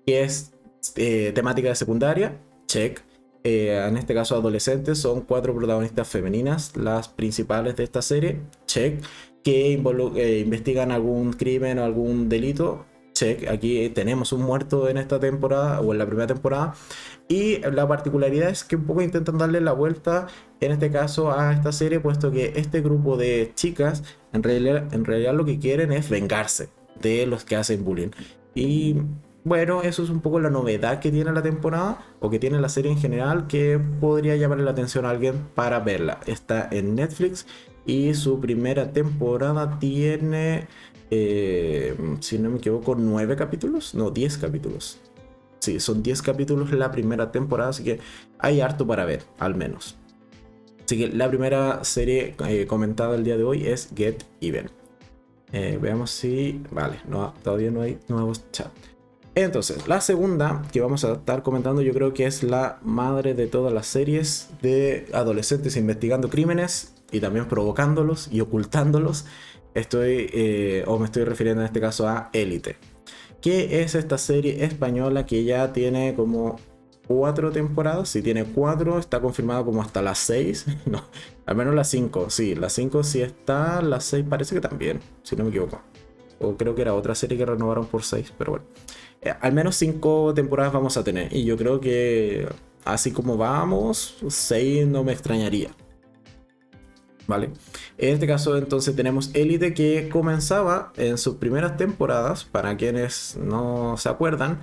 Que 0.06 0.24
es 0.24 0.54
eh, 0.96 1.32
temática 1.34 1.70
de 1.70 1.76
secundaria, 1.76 2.38
check. 2.68 3.02
Eh, 3.44 3.84
en 3.88 3.98
este 3.98 4.14
caso 4.14 4.36
adolescentes, 4.36 5.00
son 5.00 5.22
cuatro 5.22 5.56
protagonistas 5.56 6.08
femeninas, 6.08 6.78
las 6.78 7.08
principales 7.08 7.76
de 7.76 7.84
esta 7.84 8.02
serie, 8.02 8.40
check. 8.66 9.04
Que 9.44 9.74
eh, 9.74 10.40
investigan 10.40 10.92
algún 10.92 11.34
crimen 11.34 11.80
o 11.80 11.84
algún 11.84 12.30
delito, 12.30 12.86
check. 13.14 13.48
Aquí 13.50 13.90
tenemos 13.90 14.32
un 14.34 14.42
muerto 14.42 14.90
en 14.90 14.98
esta 14.98 15.20
temporada 15.20 15.82
o 15.82 15.92
en 15.92 16.00
la 16.00 16.06
primera 16.06 16.28
temporada. 16.28 16.74
Y 17.28 17.60
la 17.60 17.88
particularidad 17.88 18.50
es 18.50 18.64
que 18.64 18.76
un 18.76 18.86
poco 18.86 19.02
intentan 19.02 19.38
darle 19.38 19.62
la 19.62 19.72
vuelta, 19.72 20.28
en 20.60 20.72
este 20.72 20.92
caso, 20.92 21.32
a 21.32 21.54
esta 21.54 21.72
serie, 21.72 22.00
puesto 22.00 22.32
que 22.32 22.54
este 22.56 22.82
grupo 22.82 23.16
de 23.18 23.52
chicas, 23.56 24.04
en 24.34 24.44
realidad, 24.44 25.34
lo 25.34 25.46
que 25.46 25.58
quieren 25.58 25.92
es 25.92 26.10
vengarse 26.10 26.70
de 27.02 27.26
los 27.26 27.46
que 27.46 27.56
hacen 27.56 27.86
bullying. 27.86 28.10
Y 28.54 28.98
bueno, 29.44 29.82
eso 29.82 30.04
es 30.04 30.10
un 30.10 30.20
poco 30.20 30.40
la 30.40 30.50
novedad 30.50 31.00
que 31.00 31.10
tiene 31.10 31.32
la 31.32 31.42
temporada, 31.42 32.06
o 32.20 32.30
que 32.30 32.38
tiene 32.38 32.60
la 32.60 32.70
serie 32.70 32.92
en 32.92 32.98
general, 32.98 33.48
que 33.48 33.80
podría 34.00 34.36
llamarle 34.36 34.66
la 34.66 34.72
atención 34.72 35.06
a 35.06 35.10
alguien 35.12 35.48
para 35.56 35.80
verla. 35.80 36.20
Está 36.28 36.68
en 36.70 36.96
Netflix 36.96 37.48
y 37.86 38.14
su 38.14 38.40
primera 38.40 38.92
temporada 38.92 39.80
tiene, 39.80 40.68
eh, 41.12 41.96
si 42.22 42.40
no 42.40 42.50
me 42.50 42.58
equivoco, 42.58 42.96
nueve 42.96 43.36
capítulos, 43.36 43.94
no, 43.94 44.10
diez 44.10 44.38
capítulos. 44.38 45.00
Sí, 45.62 45.80
son 45.80 46.02
10 46.02 46.24
capítulos 46.24 46.72
la 46.72 46.92
primera 46.92 47.32
temporada, 47.32 47.70
así 47.70 47.84
que 47.84 48.00
hay 48.40 48.62
harto 48.62 48.88
para 48.88 49.06
ver, 49.06 49.22
al 49.38 49.54
menos. 49.54 49.96
Así 50.84 50.98
que 50.98 51.16
la 51.16 51.30
primera 51.30 51.84
serie 51.84 52.36
eh, 52.48 52.66
comentada 52.66 53.14
el 53.14 53.24
día 53.24 53.38
de 53.38 53.44
hoy 53.44 53.68
es 53.68 53.90
Get 53.96 54.26
Even. 54.42 54.72
Eh, 55.52 55.78
veamos 55.80 56.10
si... 56.10 56.64
Vale, 56.72 57.02
no, 57.08 57.36
todavía 57.44 57.70
no 57.70 57.82
hay 57.82 58.00
nuevos 58.08 58.50
chats. 58.52 58.72
Entonces, 59.36 59.88
la 59.88 60.02
segunda 60.02 60.64
que 60.74 60.82
vamos 60.82 61.06
a 61.06 61.14
estar 61.14 61.44
comentando 61.44 61.84
yo 61.84 61.94
creo 61.94 62.14
que 62.14 62.26
es 62.26 62.42
la 62.42 62.80
madre 62.82 63.36
de 63.36 63.46
todas 63.46 63.72
las 63.72 63.86
series 63.86 64.50
de 64.64 65.08
adolescentes 65.14 65.78
investigando 65.78 66.30
crímenes 66.30 66.96
y 67.12 67.20
también 67.20 67.48
provocándolos 67.48 68.30
y 68.32 68.42
ocultándolos. 68.42 69.26
Estoy, 69.74 70.30
eh, 70.34 70.84
o 70.88 71.00
me 71.00 71.06
estoy 71.06 71.24
refiriendo 71.24 71.62
en 71.62 71.66
este 71.66 71.80
caso 71.80 72.08
a 72.08 72.30
Élite 72.34 72.78
que 73.42 73.82
es 73.82 73.96
esta 73.96 74.18
serie 74.18 74.64
española 74.64 75.26
que 75.26 75.44
ya 75.44 75.74
tiene 75.74 76.14
como 76.16 76.58
cuatro 77.08 77.52
temporadas. 77.52 78.10
Si 78.10 78.22
tiene 78.22 78.46
cuatro, 78.46 79.00
está 79.00 79.20
confirmado 79.20 79.66
como 79.66 79.82
hasta 79.82 80.02
las 80.02 80.20
seis. 80.20 80.66
No, 80.86 81.04
al 81.46 81.56
menos 81.56 81.76
las 81.76 81.90
cinco. 81.90 82.30
Sí, 82.30 82.56
las 82.56 82.74
cinco 82.74 83.04
sí 83.04 83.22
está. 83.22 83.82
Las 83.82 84.06
seis 84.06 84.24
parece 84.30 84.56
que 84.56 84.62
también, 84.62 85.00
si 85.24 85.36
no 85.36 85.44
me 85.44 85.50
equivoco. 85.50 85.82
O 86.40 86.56
creo 86.56 86.76
que 86.76 86.82
era 86.84 86.94
otra 86.94 87.16
serie 87.16 87.38
que 87.38 87.46
renovaron 87.46 87.88
por 87.88 88.04
seis, 88.04 88.34
pero 88.38 88.52
bueno. 88.52 88.66
Eh, 89.22 89.34
al 89.40 89.54
menos 89.54 89.76
cinco 89.76 90.34
temporadas 90.34 90.74
vamos 90.74 90.98
a 90.98 91.04
tener. 91.04 91.34
Y 91.36 91.44
yo 91.44 91.58
creo 91.58 91.80
que 91.80 92.48
así 92.86 93.12
como 93.12 93.38
vamos, 93.38 94.18
seis 94.30 94.88
no 94.88 95.04
me 95.04 95.14
extrañaría. 95.14 95.72
¿Vale? 97.32 97.50
En 97.98 98.14
este 98.14 98.28
caso 98.28 98.58
entonces 98.58 98.94
tenemos 98.94 99.32
Elite 99.34 99.74
que 99.74 100.10
comenzaba 100.10 100.92
en 100.98 101.18
sus 101.18 101.36
primeras 101.36 101.78
temporadas, 101.78 102.44
para 102.44 102.76
quienes 102.76 103.38
no 103.38 103.96
se 103.98 104.10
acuerdan, 104.10 104.60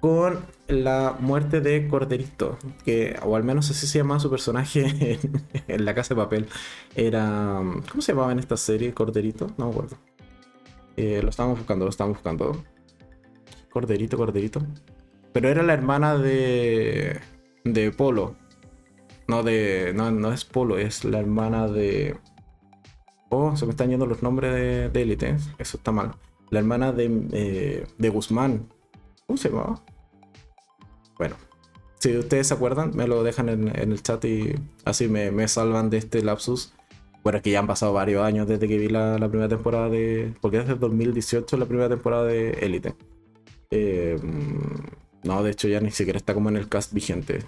con 0.00 0.40
la 0.66 1.16
muerte 1.20 1.60
de 1.60 1.86
Corderito, 1.86 2.58
que, 2.84 3.16
o 3.22 3.36
al 3.36 3.44
menos 3.44 3.70
así 3.70 3.86
se 3.86 3.98
llamaba 3.98 4.18
su 4.18 4.30
personaje 4.30 5.20
en, 5.68 5.84
La 5.84 5.94
Casa 5.94 6.14
de 6.14 6.20
Papel. 6.20 6.48
Era. 6.96 7.60
¿Cómo 7.88 8.02
se 8.02 8.12
llamaba 8.12 8.32
en 8.32 8.40
esta 8.40 8.56
serie? 8.56 8.92
Corderito, 8.92 9.46
no 9.56 9.66
me 9.66 9.70
acuerdo. 9.70 9.96
Eh, 10.96 11.20
lo 11.22 11.30
estábamos 11.30 11.58
buscando, 11.58 11.84
lo 11.84 11.90
estábamos 11.90 12.18
buscando. 12.18 12.64
Corderito, 13.70 14.16
Corderito. 14.16 14.60
Pero 15.32 15.48
era 15.48 15.62
la 15.62 15.72
hermana 15.72 16.18
de 16.18 17.20
Polo, 17.96 18.34
no, 19.32 19.42
de. 19.42 19.92
No, 19.94 20.32
es 20.32 20.44
Polo, 20.44 20.76
es 20.76 21.04
la 21.04 21.18
hermana 21.18 21.66
de. 21.66 22.16
Oh, 23.30 23.56
se 23.56 23.64
me 23.64 23.70
están 23.70 23.88
yendo 23.88 24.04
los 24.04 24.22
nombres 24.22 24.92
de, 24.92 25.02
Elite. 25.02 25.36
Eso 25.58 25.78
está 25.78 25.90
mal. 25.90 26.12
La 26.50 26.58
hermana 26.58 26.92
de, 26.92 27.28
eh, 27.32 27.86
de 27.96 28.08
Guzmán. 28.10 28.68
¿Cómo 29.26 29.38
se 29.38 29.48
llamaba? 29.48 29.82
Bueno. 31.16 31.36
Si 31.98 32.14
ustedes 32.14 32.48
se 32.48 32.54
acuerdan, 32.54 32.90
me 32.94 33.06
lo 33.06 33.22
dejan 33.22 33.48
en, 33.48 33.68
el 33.68 34.02
chat 34.02 34.22
y 34.24 34.54
así 34.84 35.08
me, 35.08 35.48
salvan 35.48 35.88
de 35.88 35.98
este 35.98 36.22
lapsus. 36.22 36.74
Bueno, 37.22 37.38
es 37.38 37.42
que 37.42 37.52
ya 37.52 37.60
han 37.60 37.68
pasado 37.68 37.92
varios 37.92 38.24
años 38.24 38.48
desde 38.48 38.68
que 38.68 38.76
vi 38.76 38.88
la, 38.88 39.16
primera 39.30 39.48
temporada 39.48 39.88
de. 39.88 40.34
Porque 40.42 40.58
desde 40.58 40.74
2018 40.74 41.56
la 41.56 41.64
primera 41.64 41.88
temporada 41.88 42.24
de 42.24 42.50
Elite. 42.60 42.94
Eh, 43.70 44.18
no, 45.22 45.42
de 45.42 45.52
hecho 45.52 45.68
ya 45.68 45.80
ni 45.80 45.90
siquiera 45.90 46.18
está 46.18 46.34
como 46.34 46.50
en 46.50 46.56
el 46.56 46.68
cast 46.68 46.92
vigente. 46.92 47.44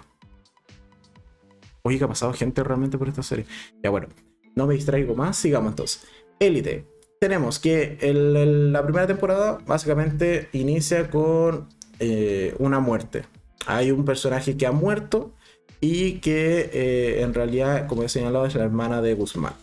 Oye, 1.85 1.99
¿qué 1.99 2.03
ha 2.03 2.07
pasado 2.07 2.33
gente 2.33 2.63
realmente 2.63 2.97
por 2.97 3.07
esta 3.07 3.21
serie? 3.21 3.45
Ya 3.83 3.91
bueno, 3.91 4.07
no 4.55 4.65
me 4.65 4.73
distraigo 4.73 5.13
más, 5.13 5.37
sigamos 5.37 5.71
entonces. 5.71 6.03
Élite. 6.39 6.87
tenemos 7.21 7.59
que 7.59 7.99
la 8.01 8.83
primera 8.83 9.05
temporada 9.05 9.59
básicamente 9.67 10.49
inicia 10.53 11.11
con 11.11 11.69
eh, 11.99 12.55
una 12.57 12.79
muerte. 12.79 13.25
Hay 13.67 13.91
un 13.91 14.03
personaje 14.03 14.57
que 14.57 14.65
ha 14.65 14.71
muerto 14.71 15.35
y 15.79 16.13
que 16.21 16.71
eh, 16.73 17.21
en 17.21 17.35
realidad, 17.35 17.85
como 17.85 18.01
he 18.01 18.09
señalado, 18.09 18.47
es 18.47 18.55
la 18.55 18.63
hermana 18.63 19.03
de 19.03 19.13
Guzmán. 19.13 19.53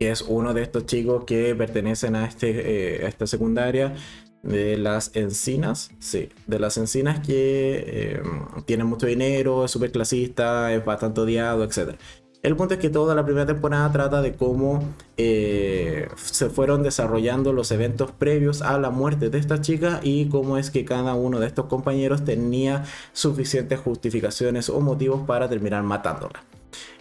Que 0.00 0.10
es 0.10 0.22
uno 0.22 0.54
de 0.54 0.62
estos 0.62 0.86
chicos 0.86 1.24
que 1.24 1.54
pertenecen 1.54 2.16
a, 2.16 2.24
este, 2.24 3.02
a 3.04 3.08
esta 3.08 3.26
secundaria 3.26 3.94
de 4.42 4.76
las 4.78 5.14
encinas, 5.14 5.90
sí, 5.98 6.30
de 6.46 6.58
las 6.58 6.76
encinas 6.76 7.20
que 7.20 7.84
eh, 7.86 8.22
tienen 8.66 8.86
mucho 8.86 9.06
dinero, 9.06 9.64
es 9.64 9.70
súper 9.70 9.92
clasista, 9.92 10.72
es 10.72 10.84
bastante 10.84 11.20
odiado, 11.20 11.64
etc. 11.64 11.96
El 12.42 12.54
punto 12.54 12.74
es 12.74 12.80
que 12.80 12.88
toda 12.88 13.16
la 13.16 13.24
primera 13.24 13.46
temporada 13.46 13.90
trata 13.90 14.22
de 14.22 14.34
cómo 14.34 14.82
eh, 15.16 16.08
se 16.14 16.48
fueron 16.50 16.84
desarrollando 16.84 17.52
los 17.52 17.72
eventos 17.72 18.12
previos 18.12 18.62
a 18.62 18.78
la 18.78 18.90
muerte 18.90 19.28
de 19.28 19.38
esta 19.38 19.60
chica 19.60 19.98
y 20.04 20.28
cómo 20.28 20.56
es 20.56 20.70
que 20.70 20.84
cada 20.84 21.14
uno 21.14 21.40
de 21.40 21.48
estos 21.48 21.66
compañeros 21.66 22.24
tenía 22.24 22.84
suficientes 23.12 23.80
justificaciones 23.80 24.70
o 24.70 24.80
motivos 24.80 25.22
para 25.26 25.48
terminar 25.48 25.82
matándola. 25.82 26.44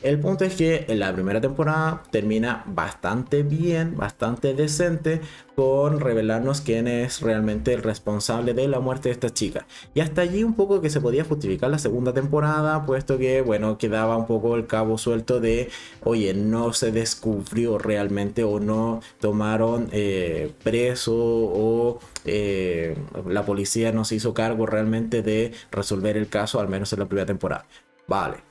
El 0.01 0.19
punto 0.19 0.45
es 0.45 0.55
que 0.55 0.85
en 0.87 0.99
la 0.99 1.13
primera 1.13 1.41
temporada 1.41 2.03
termina 2.11 2.63
bastante 2.67 3.43
bien, 3.43 3.97
bastante 3.97 4.53
decente, 4.53 5.21
con 5.55 5.99
revelarnos 5.99 6.61
quién 6.61 6.87
es 6.87 7.21
realmente 7.21 7.73
el 7.73 7.81
responsable 7.81 8.53
de 8.53 8.67
la 8.67 8.79
muerte 8.79 9.09
de 9.09 9.13
esta 9.13 9.31
chica. 9.31 9.65
Y 9.95 10.01
hasta 10.01 10.21
allí 10.21 10.43
un 10.43 10.53
poco 10.53 10.81
que 10.81 10.91
se 10.91 11.01
podía 11.01 11.23
justificar 11.23 11.71
la 11.71 11.79
segunda 11.79 12.13
temporada, 12.13 12.85
puesto 12.85 13.17
que, 13.17 13.41
bueno, 13.41 13.79
quedaba 13.79 14.17
un 14.17 14.27
poco 14.27 14.55
el 14.55 14.67
cabo 14.67 14.99
suelto 14.99 15.39
de, 15.39 15.69
oye, 16.03 16.33
no 16.35 16.73
se 16.73 16.91
descubrió 16.91 17.79
realmente 17.79 18.43
o 18.43 18.59
no 18.59 19.01
tomaron 19.19 19.89
eh, 19.91 20.51
preso 20.63 21.15
o 21.15 21.99
eh, 22.25 22.95
la 23.27 23.45
policía 23.45 23.91
no 23.91 24.05
se 24.05 24.15
hizo 24.15 24.33
cargo 24.33 24.65
realmente 24.67 25.23
de 25.23 25.53
resolver 25.71 26.17
el 26.17 26.29
caso, 26.29 26.59
al 26.59 26.67
menos 26.67 26.93
en 26.93 26.99
la 26.99 27.05
primera 27.05 27.25
temporada. 27.25 27.65
Vale, 28.07 28.46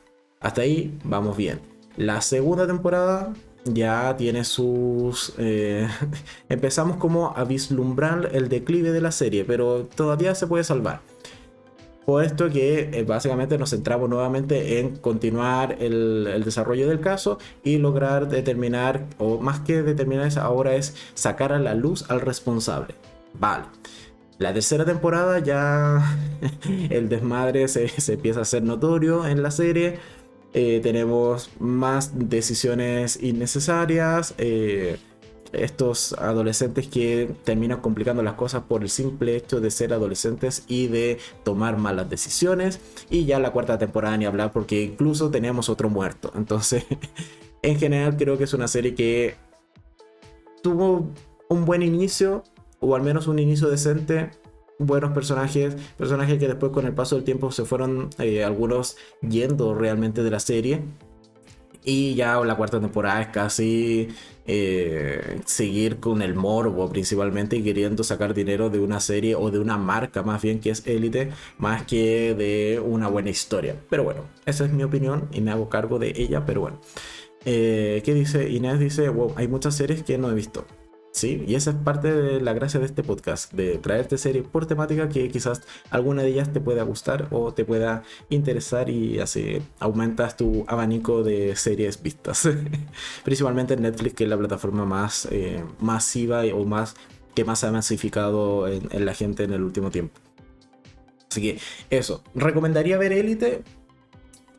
hasta 0.47 0.63
ahí 0.63 0.97
vamos 1.03 1.37
bien. 1.37 1.59
La 1.97 2.21
segunda 2.21 2.69
temporada 2.69 3.33
ya 3.65 4.17
tiene 4.17 4.45
sus... 4.45 5.33
Eh, 5.39 5.89
empezamos 6.49 6.99
como 6.99 7.37
a 7.37 7.43
vislumbrar 7.43 8.31
el 8.33 8.49
declive 8.49 8.93
de 8.93 9.01
la 9.01 9.11
serie, 9.11 9.45
pero 9.45 9.89
todavía 9.97 10.37
se 10.37 10.47
puede 10.47 10.63
salvar. 10.63 11.01
Puesto 12.05 12.49
que 12.49 12.91
eh, 12.93 13.03
básicamente 13.03 13.59
nos 13.59 13.71
centramos 13.71 14.09
nuevamente 14.09 14.79
en 14.79 14.95
continuar 14.95 15.79
el, 15.81 16.29
el, 16.33 16.45
desarrollo 16.45 16.89
del 16.89 17.01
caso 17.01 17.39
y 17.65 17.79
lograr 17.79 18.29
determinar, 18.29 19.05
o 19.19 19.41
más 19.41 19.59
que 19.59 19.83
determinar 19.83 20.31
ahora 20.39 20.77
es 20.77 20.95
sacar 21.15 21.53
a 21.53 21.59
la 21.59 21.75
luz 21.75 22.09
al 22.09 22.21
responsable. 22.21 22.95
Vale. 23.35 23.65
La 24.39 24.53
tercera 24.53 24.85
temporada 24.85 25.41
ya 25.41 26.17
el 26.91 27.09
desmadre 27.09 27.67
se, 27.67 27.89
se 27.89 28.13
empieza 28.13 28.39
a 28.39 28.43
hacer 28.43 28.63
notorio 28.63 29.27
en 29.27 29.43
la 29.43 29.51
serie 29.51 29.99
eh, 30.59 30.81
tenemos 30.83 31.51
más 31.59 32.13
decisiones 32.15 33.23
innecesarias. 33.23 34.35
Eh, 34.39 34.97
estos 35.53 36.15
adolescentes 36.15 36.89
que 36.89 37.31
terminan 37.45 37.83
complicando 37.83 38.23
las 38.23 38.35
cosas 38.35 38.63
por 38.63 38.81
el 38.81 38.89
simple 38.89 39.37
hecho 39.37 39.61
de 39.61 39.71
ser 39.71 39.93
adolescentes 39.93 40.65
y 40.67 40.87
de 40.87 41.19
tomar 41.45 41.77
malas 41.77 42.09
decisiones. 42.09 42.81
Y 43.11 43.27
ya 43.27 43.39
la 43.39 43.53
cuarta 43.53 43.77
temporada 43.77 44.17
ni 44.17 44.25
hablar 44.25 44.51
porque 44.51 44.83
incluso 44.83 45.31
tenemos 45.31 45.69
otro 45.69 45.91
muerto. 45.91 46.33
Entonces, 46.35 46.87
en 47.63 47.79
general 47.79 48.17
creo 48.17 48.39
que 48.39 48.45
es 48.45 48.55
una 48.55 48.67
serie 48.67 48.95
que 48.95 49.35
tuvo 50.63 51.11
un 51.51 51.67
buen 51.67 51.83
inicio, 51.83 52.45
o 52.81 52.97
al 52.97 53.03
menos 53.03 53.27
un 53.27 53.39
inicio 53.39 53.69
decente, 53.69 54.31
buenos 54.79 55.13
personajes, 55.13 55.77
personajes 55.97 56.39
que 56.39 56.49
después 56.49 56.73
con 56.73 56.87
el 56.87 56.95
paso 56.95 57.17
del 57.17 57.25
tiempo 57.25 57.51
se 57.51 57.65
fueron 57.65 58.11
eh, 58.19 58.45
algunos 58.45 58.97
yendo 59.21 59.75
realmente 59.75 60.23
de 60.23 60.31
la 60.31 60.41
serie. 60.41 60.83
Y 61.89 62.17
ya 62.17 62.41
la 62.41 62.57
cuarta 62.57 62.81
temporada 62.81 63.23
es 63.23 63.29
casi 63.29 64.09
eh, 64.45 65.41
seguir 65.45 66.01
con 66.01 66.21
el 66.21 66.35
morbo 66.35 66.89
principalmente 66.89 67.57
y 67.57 67.63
queriendo 67.63 68.03
sacar 68.03 68.35
dinero 68.35 68.71
de 68.71 68.81
una 68.81 68.99
serie 68.99 69.37
o 69.37 69.53
de 69.53 69.61
una 69.61 69.79
marca 69.79 70.25
más 70.25 70.43
bien 70.43 70.59
que 70.59 70.71
es 70.71 70.85
Elite, 70.85 71.31
más 71.59 71.85
que 71.85 72.35
de 72.35 72.81
una 72.85 73.07
buena 73.07 73.31
historia. 73.31 73.77
Pero 73.89 74.03
bueno, 74.03 74.23
esa 74.47 74.65
es 74.65 74.73
mi 74.73 74.83
opinión 74.83 75.29
y 75.33 75.41
me 75.41 75.53
hago 75.53 75.69
cargo 75.69 76.01
de 76.01 76.13
ella, 76.17 76.45
pero 76.45 76.63
bueno. 76.63 76.81
Eh, 77.45 78.03
¿Qué 78.05 78.15
dice? 78.15 78.51
Inés 78.51 78.81
dice, 78.81 79.09
wow, 79.09 79.33
hay 79.37 79.47
muchas 79.47 79.77
series 79.77 80.03
que 80.03 80.19
no 80.19 80.29
he 80.29 80.35
visto. 80.35 80.67
Sí, 81.17 81.43
y 81.47 81.55
esa 81.55 81.71
es 81.71 81.77
parte 81.77 82.13
de 82.13 82.43
la 82.43 82.53
gracia 82.53 82.79
de 82.79 82.85
este 82.85 83.03
podcast, 83.03 83.51
de 83.55 83.79
traerte 83.79 84.19
series 84.19 84.47
por 84.47 84.67
temática 84.67 85.09
que 85.09 85.31
quizás 85.31 85.63
alguna 85.89 86.21
de 86.21 86.29
ellas 86.29 86.53
te 86.53 86.61
pueda 86.61 86.83
gustar 86.83 87.29
o 87.31 87.55
te 87.55 87.65
pueda 87.65 88.03
interesar 88.29 88.91
y 88.91 89.19
así 89.19 89.63
aumentas 89.79 90.37
tu 90.37 90.67
abanico 90.69 91.23
de 91.23 91.57
series 91.57 92.03
vistas. 92.03 92.47
Principalmente 93.25 93.73
en 93.73 93.81
Netflix, 93.81 94.15
que 94.15 94.25
es 94.25 94.31
la 94.31 94.37
plataforma 94.37 94.85
más 94.85 95.27
eh, 95.31 95.65
masiva 95.81 96.43
o 96.55 96.67
más 96.67 96.95
que 97.35 97.47
más 97.47 97.65
ha 97.65 97.73
masificado 97.73 98.69
en, 98.69 98.87
en 98.91 99.07
la 99.07 99.15
gente 99.15 99.45
en 99.45 99.55
el 99.55 99.63
último 99.63 99.91
tiempo. 99.91 100.21
Así 101.31 101.41
que 101.41 101.59
eso, 101.89 102.25
¿recomendaría 102.35 102.99
ver 102.99 103.15
Elite? 103.15 103.63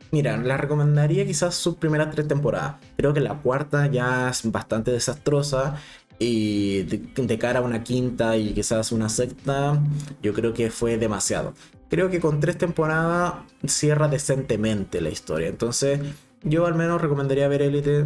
Mira, 0.09 0.37
la 0.37 0.57
recomendaría 0.57 1.23
quizás 1.27 1.53
sus 1.53 1.75
primeras 1.75 2.09
tres 2.15 2.27
temporadas. 2.27 2.77
Creo 2.95 3.13
que 3.13 3.19
la 3.19 3.35
cuarta 3.35 3.85
ya 3.85 4.29
es 4.29 4.49
bastante 4.51 4.89
desastrosa 4.89 5.75
y 6.19 6.83
de, 6.83 7.37
cara 7.37 7.59
a 7.59 7.61
una 7.61 7.83
quinta 7.83 8.37
y 8.37 8.53
quizás 8.53 8.91
una 8.91 9.09
sexta, 9.09 9.81
yo 10.21 10.33
creo 10.33 10.53
que 10.53 10.71
fue 10.71 10.97
demasiado. 10.97 11.53
Creo 11.89 12.09
que 12.09 12.19
con 12.19 12.39
tres 12.39 12.57
temporadas 12.57 13.35
cierra 13.65 14.07
decentemente 14.07 14.99
la 15.01 15.09
historia. 15.09 15.47
Entonces, 15.47 15.99
yo 16.43 16.65
al 16.65 16.75
menos 16.75 17.01
recomendaría 17.01 17.47
ver 17.47 17.61
Elite 17.61 18.05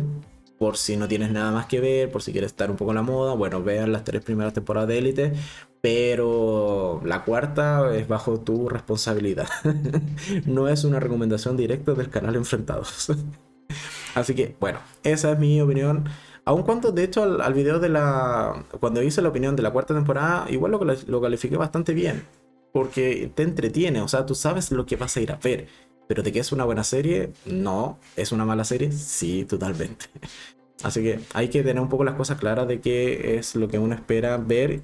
por 0.60 0.78
si 0.78 0.95
no 0.95 1.08
tienes 1.08 1.32
nada 1.32 1.52
más 1.52 1.65
que 1.65 1.80
ver, 1.80 2.12
por 2.12 2.21
si 2.21 2.32
quieres 2.32 2.52
estar 2.52 2.69
un 2.69 2.78
poco 2.78 2.91
en 2.91 2.95
la 2.97 3.02
moda. 3.02 3.34
Bueno, 3.34 3.63
vean 3.63 3.91
las 3.91 4.04
tres 4.04 4.24
primeras 4.24 4.54
temporadas 4.54 4.89
de 4.89 5.00
Elite, 5.00 5.34
pero 5.82 7.02
la 7.04 7.24
cuarta 7.24 7.95
es 7.95 8.08
bajo 8.08 8.39
tu 8.41 8.69
responsabilidad. 8.69 9.47
no 10.45 10.67
es 10.67 10.84
una 10.84 11.00
recomendación 11.00 11.58
directa 11.58 11.93
del 11.93 12.12
canal 12.12 12.36
Enfrentados. 12.36 13.12
Así 14.15 14.36
que, 14.36 14.56
bueno, 14.60 14.80
esa 15.04 15.32
es 15.32 15.39
mi 15.39 15.60
opinión. 15.62 16.06
Aun 16.45 16.63
cuando, 16.63 16.91
de 16.91 17.04
hecho, 17.04 17.23
al, 17.23 17.54
video 17.54 17.80
de 17.80 17.89
la. 17.89 18.65
Cuando 18.80 19.01
hice 19.04 19.21
la 19.21 19.30
opinión 19.30 19.56
de 19.56 19.62
la 19.63 19.71
cuarta 19.71 19.93
temporada, 19.93 20.45
igual 20.49 20.71
lo, 20.71 20.80
lo 20.84 21.21
califiqué 21.21 21.58
bastante 21.58 21.93
bien. 21.93 22.25
Porque 22.73 23.32
te 23.36 23.43
entretiene, 23.43 24.01
o 24.01 24.08
sea, 24.08 24.25
tú 24.25 24.34
sabes 24.34 24.71
lo 24.71 24.86
que 24.86 24.95
vas 24.95 25.15
a 25.17 25.21
ir 25.21 25.32
a 25.32 25.36
ver. 25.36 25.67
Pero 26.08 26.23
de 26.23 26.32
que 26.32 26.39
es 26.39 26.51
una 26.51 26.65
buena 26.65 26.84
serie, 26.84 27.32
no. 27.45 27.99
¿Es 28.15 28.32
una 28.32 28.45
mala 28.45 28.63
serie? 28.63 28.91
Sí, 28.91 29.45
totalmente. 29.45 30.06
Así 30.84 31.01
que 31.04 31.19
hay 31.34 31.49
que 31.49 31.63
tener 31.63 31.82
un 31.82 31.89
poco 31.89 32.04
las 32.04 32.15
cosas 32.15 32.39
claras 32.39 32.67
de 32.67 32.82
qué 32.82 33.38
es 33.38 33.56
lo 33.56 33.67
que 33.67 33.77
uno 33.77 33.93
espera 33.93 34.38
ver 34.38 34.82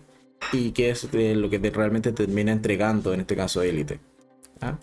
y 0.54 0.72
qué 0.72 0.92
es 0.92 1.08
eh, 1.14 1.36
lo 1.36 1.50
que 1.50 1.58
realmente 1.58 2.12
termina 2.12 2.52
entregando, 2.52 3.14
en 3.14 3.22
este 3.22 3.36
caso, 3.36 3.62
Elite. 3.62 4.00
¿Ah? 4.62 4.78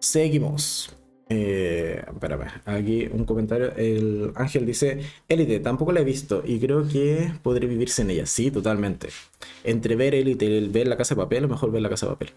Seguimos. 0.00 0.96
Eh, 1.32 2.02
espérame, 2.06 2.48
aquí 2.66 3.08
un 3.12 3.24
comentario. 3.24 3.72
El 3.76 4.32
Ángel 4.34 4.66
dice: 4.66 5.00
Elite, 5.28 5.60
tampoco 5.60 5.92
la 5.92 6.00
he 6.00 6.04
visto 6.04 6.42
y 6.44 6.58
creo 6.58 6.86
que 6.86 7.32
podré 7.42 7.66
vivir 7.66 7.88
sin 7.88 8.10
ella. 8.10 8.26
Sí, 8.26 8.50
totalmente. 8.50 9.08
Entre 9.64 9.96
ver 9.96 10.14
Elite 10.14 10.44
y 10.44 10.68
ver 10.68 10.88
la 10.88 10.96
casa 10.96 11.14
de 11.14 11.20
papel, 11.20 11.48
mejor 11.48 11.70
ver 11.70 11.82
la 11.82 11.88
casa 11.88 12.06
de 12.06 12.12
papel. 12.12 12.32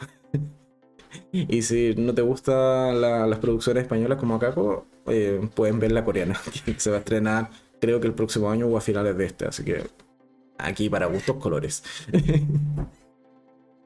y 1.32 1.62
si 1.64 1.96
no 1.96 2.14
te 2.14 2.22
gustan 2.22 3.02
las 3.02 3.40
producciones 3.40 3.84
españolas 3.84 4.20
como 4.20 4.36
Akako, 4.36 4.86
eh, 5.08 5.42
pueden 5.56 5.80
ver 5.80 5.92
la 5.92 6.06
coreana, 6.06 6.40
se 6.78 6.90
va 6.90 6.98
a 6.98 7.00
estrenar 7.00 7.50
creo 7.84 8.00
que 8.00 8.08
el 8.08 8.14
próximo 8.14 8.50
año 8.50 8.68
o 8.68 8.78
a 8.78 8.82
finales 8.82 9.18
de 9.18 9.26
este. 9.26 9.46
Así 9.46 9.66
que 9.66 9.84
aquí 10.58 10.90
para 10.90 11.08
gustos 11.08 11.36
colores. 11.36 11.84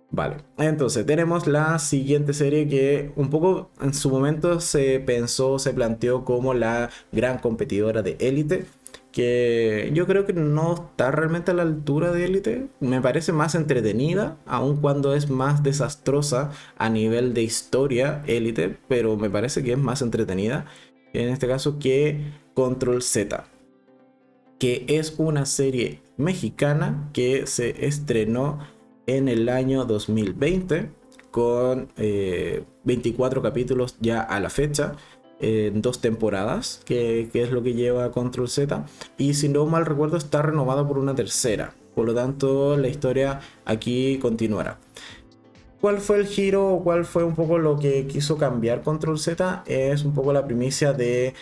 Vale, 0.09 0.37
entonces 0.57 1.05
tenemos 1.05 1.47
la 1.47 1.77
siguiente 1.79 2.33
serie 2.33 2.67
que 2.69 3.11
un 3.17 3.29
poco 3.29 3.69
en 3.81 3.93
su 3.93 4.09
momento 4.09 4.61
se 4.61 5.01
pensó, 5.01 5.59
se 5.59 5.73
planteó 5.73 6.23
como 6.23 6.53
la 6.53 6.89
gran 7.11 7.39
competidora 7.39 8.01
de 8.01 8.15
Elite, 8.19 8.65
que 9.11 9.91
yo 9.93 10.07
creo 10.07 10.25
que 10.25 10.31
no 10.31 10.75
está 10.75 11.11
realmente 11.11 11.51
a 11.51 11.53
la 11.55 11.63
altura 11.63 12.13
de 12.13 12.25
Elite, 12.25 12.67
me 12.79 13.01
parece 13.01 13.33
más 13.33 13.53
entretenida, 13.53 14.37
aun 14.45 14.77
cuando 14.77 15.13
es 15.13 15.29
más 15.29 15.61
desastrosa 15.61 16.51
a 16.77 16.89
nivel 16.89 17.33
de 17.33 17.41
historia 17.41 18.23
Elite, 18.27 18.77
pero 18.87 19.17
me 19.17 19.29
parece 19.29 19.61
que 19.61 19.73
es 19.73 19.77
más 19.77 20.01
entretenida, 20.01 20.67
en 21.11 21.27
este 21.29 21.47
caso 21.47 21.79
que 21.79 22.31
Control 22.53 23.01
Z, 23.01 23.43
que 24.57 24.85
es 24.87 25.15
una 25.17 25.45
serie 25.45 26.01
mexicana 26.15 27.09
que 27.11 27.45
se 27.45 27.85
estrenó 27.85 28.76
en 29.07 29.27
el 29.27 29.49
año 29.49 29.85
2020 29.85 30.91
con 31.31 31.89
24 31.95 33.39
eh, 33.39 33.43
capítulos 33.43 33.97
ya 33.99 34.21
a 34.21 34.39
la 34.39 34.49
fecha. 34.49 34.93
en 35.39 35.81
dos 35.83 36.01
temporadas, 36.01 36.81
que, 36.83 37.29
que, 37.31 37.43
es 37.43 37.51
lo 37.51 37.61
que 37.61 37.73
lleva 37.73 38.11
Control 38.11 38.49
Z, 38.49 38.85
y 39.19 39.35
si 39.35 39.49
no 39.49 39.67
mal 39.67 39.85
recuerdo 39.85 40.17
está 40.17 40.41
renovada 40.41 40.87
por 40.87 40.97
una 40.97 41.13
tercera. 41.13 41.75
Por 41.93 42.07
lo 42.07 42.15
tanto, 42.15 42.75
la 42.75 42.87
historia 42.87 43.39
aquí 43.65 44.17
continuará. 44.19 44.79
¿Cuál 45.79 45.99
fue 45.99 46.17
el 46.17 46.25
giro 46.25 46.73
o 46.73 46.83
cuál 46.83 47.05
fue 47.05 47.23
un 47.23 47.35
poco 47.35 47.59
lo 47.59 47.77
que 47.77 48.07
quiso 48.07 48.37
cambiar 48.37 48.81
Control 48.81 49.19
Z? 49.19 49.63
Es 49.67 50.03
un 50.03 50.13
poco 50.13 50.33
la 50.33 50.45
primicia 50.45 50.93
de 50.93 51.35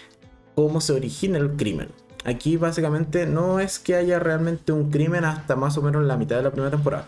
cómo 0.55 0.81
se 0.81 0.93
origina 0.93 1.37
el 1.37 1.51
crimen. 1.51 1.89
Aquí 2.25 2.57
básicamente 2.57 3.25
no 3.25 3.59
es 3.59 3.79
que 3.79 3.95
haya 3.95 4.19
realmente 4.19 4.71
un 4.71 4.89
crimen 4.89 5.23
hasta 5.23 5.55
más 5.55 5.77
o 5.77 5.81
menos 5.81 6.03
la 6.03 6.17
mitad 6.17 6.37
de 6.37 6.43
la 6.43 6.51
primera 6.51 6.71
temporada, 6.71 7.05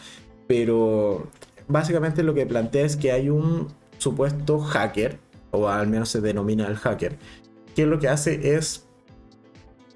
pero 0.47 1.27
básicamente 1.67 2.23
lo 2.23 2.33
que 2.33 2.45
plantea 2.45 2.85
es 2.85 2.95
que 2.95 3.11
hay 3.11 3.29
un 3.29 3.67
supuesto 3.97 4.59
hacker, 4.59 5.19
o 5.51 5.67
al 5.67 5.87
menos 5.87 6.09
se 6.09 6.21
denomina 6.21 6.67
el 6.67 6.75
hacker, 6.75 7.17
que 7.75 7.85
lo 7.85 7.99
que 7.99 8.09
hace 8.09 8.55
es 8.55 8.87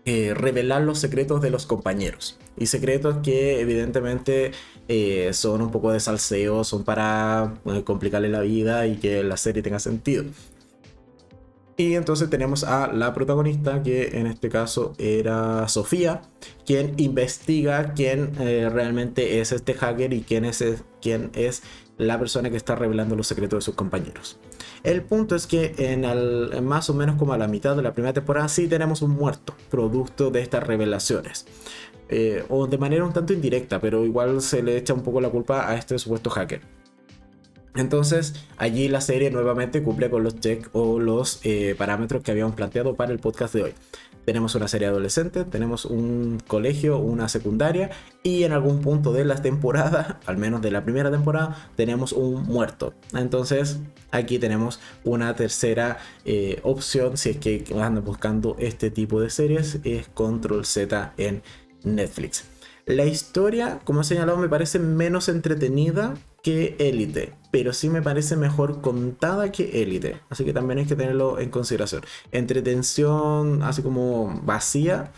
eh, 0.06 0.34
revelar 0.34 0.82
los 0.82 0.99
secretos 0.99 1.41
de 1.41 1.52
los 1.52 1.66
compañeros. 1.66 2.39
Y 2.58 2.66
secretos 2.66 3.18
que 3.24 3.62
evidentemente 3.62 4.52
eh, 4.88 5.30
son 5.34 5.62
un 5.62 5.72
poco 5.72 5.91
de 5.91 5.99
salseo, 5.99 6.64
son 6.64 6.84
para 6.84 7.54
eh, 7.66 7.84
complicarle 7.84 8.30
la 8.30 8.41
vida 8.41 8.88
y 8.88 8.97
que 8.97 9.24
la 9.24 9.38
serie 9.38 9.62
tenga 9.62 9.80
sentido. 9.80 10.26
Y 11.82 11.95
entonces 11.95 12.29
tenemos 12.29 12.63
a 12.63 12.93
la 12.93 13.11
protagonista, 13.11 13.82
que 13.82 14.09
en 14.19 14.27
este 14.27 14.49
caso 14.49 14.93
era 14.99 15.67
Sofía, 15.67 16.21
quien 16.63 16.93
investiga 16.97 17.95
quién 17.95 18.36
realmente 18.36 19.41
es 19.41 19.51
este 19.51 19.73
hacker 19.73 20.13
y 20.13 20.21
quién 20.21 20.45
es, 20.45 20.63
quién 21.01 21.32
es 21.34 21.63
la 21.97 22.19
persona 22.19 22.51
que 22.51 22.57
está 22.57 22.75
revelando 22.75 23.15
los 23.15 23.25
secretos 23.25 23.57
de 23.57 23.61
sus 23.61 23.73
compañeros. 23.73 24.38
El 24.84 25.01
punto 25.01 25.36
es 25.36 25.47
que 25.47 25.73
en, 25.79 26.63
más 26.63 26.88
o 26.91 26.93
menos 26.93 27.15
como 27.15 27.34
a 27.34 27.39
la 27.39 27.47
mitad 27.47 27.75
de 27.75 27.82
la 27.82 27.95
primera 27.95 28.13
temporada 28.13 28.47
sí 28.47 28.67
tenemos 28.67 29.01
un 29.01 29.09
muerto, 29.11 29.55
producto 29.71 30.29
de 30.29 30.41
estas 30.41 30.61
revelaciones. 30.61 31.47
Eh, 32.09 32.45
o 32.49 32.67
de 32.67 32.77
manera 32.77 33.05
un 33.05 33.13
tanto 33.13 33.34
indirecta, 33.34 33.82
pero 33.82 34.05
igual 34.05 34.43
se 34.43 34.61
le 34.61 34.77
echa 34.77 34.93
un 34.93 35.01
poco 35.01 35.19
la 35.19 35.29
culpa 35.29 35.67
a 35.67 35.75
este 35.77 35.97
supuesto 35.97 36.29
hacker. 36.29 36.61
Entonces, 37.76 38.34
allí 38.57 38.89
la 38.89 39.01
serie 39.01 39.32
nuevamente 39.32 39.82
cumple 39.82 40.09
con 40.09 40.24
los 40.24 40.39
checks 40.39 40.69
o 40.74 40.99
los 40.99 41.39
eh, 41.43 41.76
parámetros 41.78 42.22
que 42.22 42.32
habíamos 42.32 42.55
planteado 42.55 42.95
para 42.95 43.11
el 43.11 43.19
podcast 43.19 43.53
de 43.53 43.63
hoy. 43.63 43.74
Tenemos 44.26 44.53
una 44.53 44.67
serie 44.67 44.88
adolescente, 44.88 45.45
tenemos 45.45 45.86
un 45.86 46.39
colegio, 46.45 46.99
una 46.99 47.28
secundaria 47.28 47.89
y 48.22 48.43
en 48.43 48.51
algún 48.51 48.82
punto 48.82 49.13
de 49.13 49.26
la 49.26 49.41
temporada, 49.41 50.19
al 50.26 50.38
menos 50.38 50.61
de 50.61 50.69
la 50.69 50.84
primera 50.84 51.09
temporada, 51.09 51.69
tenemos 51.76 52.11
un 52.11 52.43
muerto. 52.43 52.93
Entonces 53.13 53.80
aquí 54.11 54.38
tenemos 54.38 54.80
una 55.03 55.36
tercera 55.36 55.97
eh, 56.26 56.59
opción 56.63 57.17
si 57.17 57.32
es 57.32 57.38
que 57.38 57.65
andan 57.82 58.03
buscando 58.03 58.55
este 58.59 58.91
tipo 58.91 59.22
de 59.22 59.30
series, 59.30 59.80
es 59.84 60.07
Control 60.09 60.65
Z 60.65 61.13
en 61.17 61.41
Netflix. 61.84 62.45
La 62.86 63.05
historia, 63.05 63.80
como 63.86 64.01
he 64.01 64.03
señalado, 64.03 64.38
me 64.38 64.49
parece 64.49 64.78
menos 64.78 65.30
entretenida 65.30 66.15
que 66.43 66.76
Élite, 66.80 67.34
pero 67.52 67.74
sí 67.74 67.89
me 67.89 68.02
parece 68.02 68.38
mejor 68.38 68.82
contada 68.82 69.52
que 69.52 69.84
Élite, 69.84 70.22
así 70.30 70.45
que 70.45 70.54
también 70.54 70.80
hay 70.80 70.86
que 70.86 70.95
tenerlo 70.95 71.39
en 71.39 71.49
consideración. 71.49 72.02
Entretención 72.32 73.62
así 73.62 73.82
como 73.82 74.41
vacía, 74.43 75.12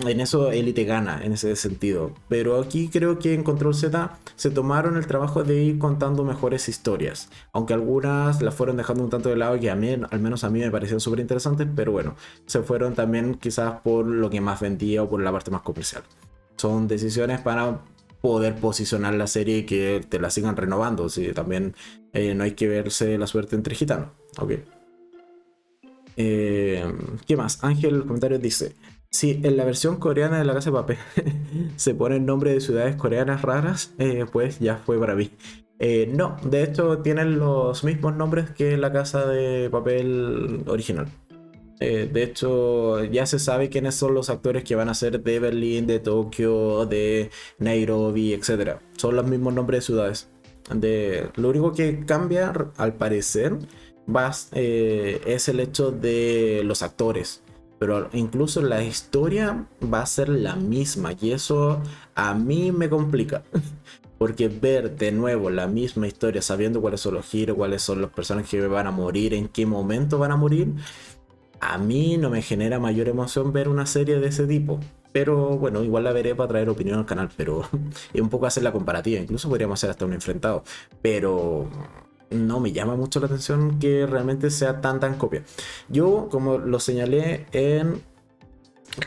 en 0.00 0.20
eso 0.20 0.50
Élite 0.50 0.84
gana 0.84 1.22
en 1.22 1.32
ese 1.32 1.54
sentido, 1.56 2.12
pero 2.28 2.60
aquí 2.60 2.88
creo 2.88 3.18
que 3.18 3.34
en 3.34 3.42
Control 3.42 3.74
Z 3.74 4.18
se 4.34 4.50
tomaron 4.50 4.96
el 4.96 5.06
trabajo 5.06 5.42
de 5.42 5.62
ir 5.62 5.78
contando 5.78 6.24
mejores 6.24 6.68
historias, 6.68 7.28
aunque 7.52 7.74
algunas 7.74 8.40
las 8.40 8.54
fueron 8.54 8.76
dejando 8.76 9.04
un 9.04 9.10
tanto 9.10 9.28
de 9.28 9.36
lado 9.36 9.58
que 9.60 9.70
a 9.70 9.76
mí, 9.76 9.96
al 10.10 10.20
menos 10.20 10.44
a 10.44 10.50
mí 10.50 10.60
me 10.60 10.70
parecieron 10.70 11.00
súper 11.00 11.20
interesantes, 11.20 11.66
pero 11.74 11.92
bueno, 11.92 12.14
se 12.46 12.62
fueron 12.62 12.94
también 12.94 13.34
quizás 13.34 13.80
por 13.80 14.06
lo 14.06 14.30
que 14.30 14.40
más 14.40 14.60
vendía 14.60 15.02
o 15.02 15.08
por 15.08 15.20
la 15.20 15.32
parte 15.32 15.50
más 15.50 15.62
comercial. 15.62 16.02
Son 16.56 16.88
decisiones 16.88 17.40
para 17.40 17.80
poder 18.20 18.56
posicionar 18.56 19.14
la 19.14 19.26
serie 19.26 19.58
y 19.58 19.62
que 19.64 20.04
te 20.08 20.18
la 20.18 20.30
sigan 20.30 20.56
renovando. 20.56 21.08
¿sí? 21.08 21.32
También 21.32 21.74
eh, 22.12 22.34
no 22.34 22.44
hay 22.44 22.52
que 22.52 22.68
verse 22.68 23.18
la 23.18 23.26
suerte 23.26 23.56
entre 23.56 23.74
gitanos. 23.74 24.08
Ok. 24.38 24.52
Eh, 26.16 26.84
¿Qué 27.26 27.36
más? 27.36 27.62
Ángel 27.64 27.96
el 27.96 28.02
comentario 28.02 28.38
dice: 28.38 28.74
Si 29.10 29.40
en 29.42 29.56
la 29.56 29.64
versión 29.64 29.96
coreana 29.96 30.38
de 30.38 30.44
la 30.44 30.54
casa 30.54 30.70
de 30.70 30.76
papel 30.76 30.98
se 31.76 31.94
pone 31.94 32.16
el 32.16 32.26
nombre 32.26 32.52
de 32.52 32.60
ciudades 32.60 32.96
coreanas 32.96 33.42
raras, 33.42 33.94
eh, 33.98 34.26
pues 34.30 34.58
ya 34.58 34.76
fue 34.76 34.98
para 34.98 35.14
mí. 35.14 35.30
no, 36.08 36.36
de 36.44 36.62
hecho 36.62 36.98
tienen 36.98 37.38
los 37.38 37.84
mismos 37.84 38.14
nombres 38.14 38.50
que 38.50 38.76
la 38.76 38.92
casa 38.92 39.26
de 39.26 39.70
papel 39.70 40.64
original. 40.66 41.08
Eh, 41.80 42.10
de 42.12 42.22
hecho, 42.22 43.02
ya 43.04 43.24
se 43.24 43.38
sabe 43.38 43.70
quiénes 43.70 43.94
son 43.94 44.14
los 44.14 44.28
actores 44.28 44.64
que 44.64 44.74
van 44.76 44.90
a 44.90 44.94
ser 44.94 45.22
de 45.22 45.40
Berlín, 45.40 45.86
de 45.86 45.98
Tokio, 45.98 46.84
de 46.84 47.30
Nairobi, 47.58 48.34
etc. 48.34 48.76
Son 48.96 49.16
los 49.16 49.26
mismos 49.26 49.54
nombres 49.54 49.80
de 49.80 49.86
ciudades. 49.86 50.28
De, 50.74 51.30
lo 51.36 51.48
único 51.48 51.72
que 51.72 52.04
cambia, 52.04 52.52
al 52.76 52.94
parecer, 52.94 53.56
eh, 54.52 55.20
es 55.26 55.48
el 55.48 55.60
hecho 55.60 55.90
de 55.90 56.62
los 56.64 56.82
actores. 56.82 57.42
Pero 57.78 58.10
incluso 58.12 58.60
la 58.60 58.84
historia 58.84 59.66
va 59.82 60.02
a 60.02 60.06
ser 60.06 60.28
la 60.28 60.56
misma. 60.56 61.14
Y 61.18 61.32
eso 61.32 61.80
a 62.14 62.34
mí 62.34 62.72
me 62.72 62.90
complica. 62.90 63.42
Porque 64.18 64.48
ver 64.48 64.98
de 64.98 65.12
nuevo 65.12 65.48
la 65.48 65.66
misma 65.66 66.06
historia, 66.06 66.42
sabiendo 66.42 66.82
cuáles 66.82 67.00
son 67.00 67.14
los 67.14 67.24
giros, 67.24 67.56
cuáles 67.56 67.80
son 67.80 68.02
los 68.02 68.10
personajes 68.10 68.50
que 68.50 68.66
van 68.66 68.86
a 68.86 68.90
morir, 68.90 69.32
en 69.32 69.48
qué 69.48 69.64
momento 69.64 70.18
van 70.18 70.30
a 70.30 70.36
morir, 70.36 70.74
a 71.60 71.78
mí 71.78 72.16
no 72.16 72.30
me 72.30 72.42
genera 72.42 72.78
mayor 72.78 73.08
emoción 73.08 73.52
ver 73.52 73.68
una 73.68 73.86
serie 73.86 74.18
de 74.18 74.28
ese 74.28 74.46
tipo. 74.46 74.80
Pero 75.12 75.58
bueno, 75.58 75.82
igual 75.82 76.04
la 76.04 76.12
veré 76.12 76.34
para 76.34 76.48
traer 76.48 76.68
opinión 76.68 76.98
al 76.98 77.06
canal, 77.06 77.30
pero 77.36 77.62
es 78.14 78.20
un 78.20 78.28
poco 78.28 78.46
hacer 78.46 78.62
la 78.62 78.72
comparativa. 78.72 79.20
Incluso 79.20 79.48
podríamos 79.48 79.78
hacer 79.78 79.90
hasta 79.90 80.04
un 80.04 80.12
enfrentado. 80.12 80.62
Pero 81.02 81.68
no 82.30 82.60
me 82.60 82.72
llama 82.72 82.96
mucho 82.96 83.20
la 83.20 83.26
atención 83.26 83.78
que 83.78 84.06
realmente 84.06 84.50
sea 84.50 84.80
tan 84.80 85.00
tan 85.00 85.16
copia. 85.16 85.42
Yo, 85.88 86.28
como 86.30 86.58
lo 86.58 86.80
señalé 86.80 87.46
en. 87.52 88.02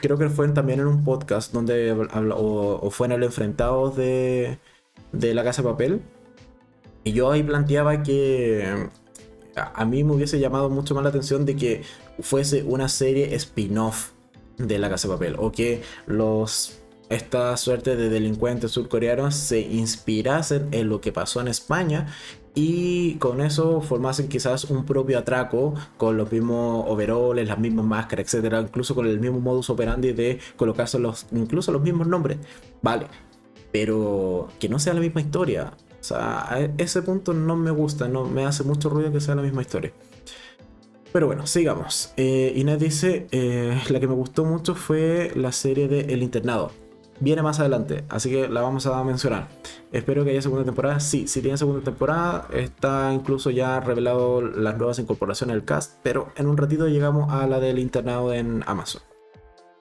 Creo 0.01 0.17
que 0.17 0.29
fue 0.29 0.47
también 0.49 0.79
en 0.79 0.87
un 0.87 1.03
podcast 1.03 1.53
donde 1.53 1.91
o, 1.91 2.79
o 2.81 2.89
fue 2.89 3.07
en 3.07 3.13
el 3.13 3.23
enfrentado 3.23 3.91
de, 3.91 4.57
de 5.11 5.33
la 5.33 5.43
casa 5.43 5.61
de 5.61 5.69
papel. 5.69 6.01
Y 7.03 7.11
yo 7.13 7.31
ahí 7.31 7.43
planteaba 7.43 8.01
que 8.03 8.89
a 9.55 9.85
mí 9.85 10.03
me 10.03 10.13
hubiese 10.13 10.39
llamado 10.39 10.69
mucho 10.69 10.95
más 10.95 11.03
la 11.03 11.09
atención 11.09 11.45
de 11.45 11.55
que 11.55 11.83
fuese 12.19 12.63
una 12.63 12.89
serie 12.89 13.35
spin-off 13.35 14.11
de 14.57 14.79
La 14.79 14.89
Casa 14.89 15.07
de 15.07 15.13
Papel 15.13 15.35
o 15.37 15.51
que 15.51 15.81
los 16.05 16.79
esta 17.09 17.55
suerte 17.57 17.95
de 17.95 18.09
delincuentes 18.09 18.71
surcoreanos 18.71 19.35
se 19.35 19.59
inspirasen 19.59 20.69
en 20.71 20.89
lo 20.89 21.01
que 21.01 21.11
pasó 21.11 21.41
en 21.41 21.47
España 21.47 22.07
y 22.55 23.15
con 23.15 23.41
eso 23.41 23.81
formasen 23.81 24.27
quizás 24.27 24.65
un 24.65 24.85
propio 24.85 25.19
atraco 25.19 25.73
con 25.97 26.17
los 26.17 26.31
mismos 26.31 26.85
overoles, 26.87 27.47
las 27.47 27.59
mismas 27.59 27.85
máscaras, 27.85 28.25
etcétera, 28.25 28.61
incluso 28.61 28.95
con 28.95 29.07
el 29.07 29.19
mismo 29.19 29.39
modus 29.39 29.69
operandi 29.69 30.13
de 30.13 30.39
colocarse 30.55 30.99
los 30.99 31.25
incluso 31.31 31.71
los 31.71 31.81
mismos 31.81 32.07
nombres. 32.07 32.37
Vale, 32.81 33.07
pero 33.71 34.49
que 34.59 34.69
no 34.69 34.79
sea 34.79 34.93
la 34.93 34.99
misma 34.99 35.21
historia. 35.21 35.73
O 36.03 36.05
sea, 36.05 36.69
ese 36.77 37.01
punto 37.01 37.33
no 37.33 37.55
me 37.55 37.71
gusta, 37.71 38.09
no 38.09 38.25
me 38.25 38.43
hace 38.45 38.65
mucho 38.65 38.89
ruido 38.89 39.09
que 39.13 39.21
sea 39.21 39.35
la 39.35 39.41
misma 39.41 39.61
historia. 39.61 39.93
Pero 41.13 41.27
bueno, 41.27 41.47
sigamos. 41.47 42.11
Eh, 42.17 42.51
Inés 42.57 42.77
dice, 42.77 43.27
eh, 43.31 43.81
la 43.87 44.01
que 44.01 44.07
me 44.09 44.13
gustó 44.13 44.43
mucho 44.43 44.75
fue 44.75 45.31
la 45.35 45.53
serie 45.53 45.87
de 45.87 46.01
El 46.13 46.21
Internado. 46.21 46.71
Viene 47.21 47.41
más 47.41 47.61
adelante, 47.61 48.03
así 48.09 48.29
que 48.29 48.49
la 48.49 48.59
vamos 48.59 48.85
a 48.85 49.01
mencionar. 49.05 49.47
Espero 49.93 50.25
que 50.25 50.31
haya 50.31 50.41
segunda 50.41 50.65
temporada. 50.65 50.99
Sí, 50.99 51.25
si 51.29 51.41
tiene 51.41 51.57
segunda 51.57 51.81
temporada, 51.81 52.49
está 52.51 53.13
incluso 53.13 53.49
ya 53.49 53.79
revelado 53.79 54.41
las 54.41 54.77
nuevas 54.77 54.99
incorporaciones 54.99 55.55
del 55.55 55.63
cast, 55.63 55.99
pero 56.03 56.33
en 56.35 56.47
un 56.47 56.57
ratito 56.57 56.89
llegamos 56.89 57.31
a 57.31 57.47
la 57.47 57.61
del 57.61 57.79
internado 57.79 58.33
en 58.33 58.61
Amazon. 58.67 59.03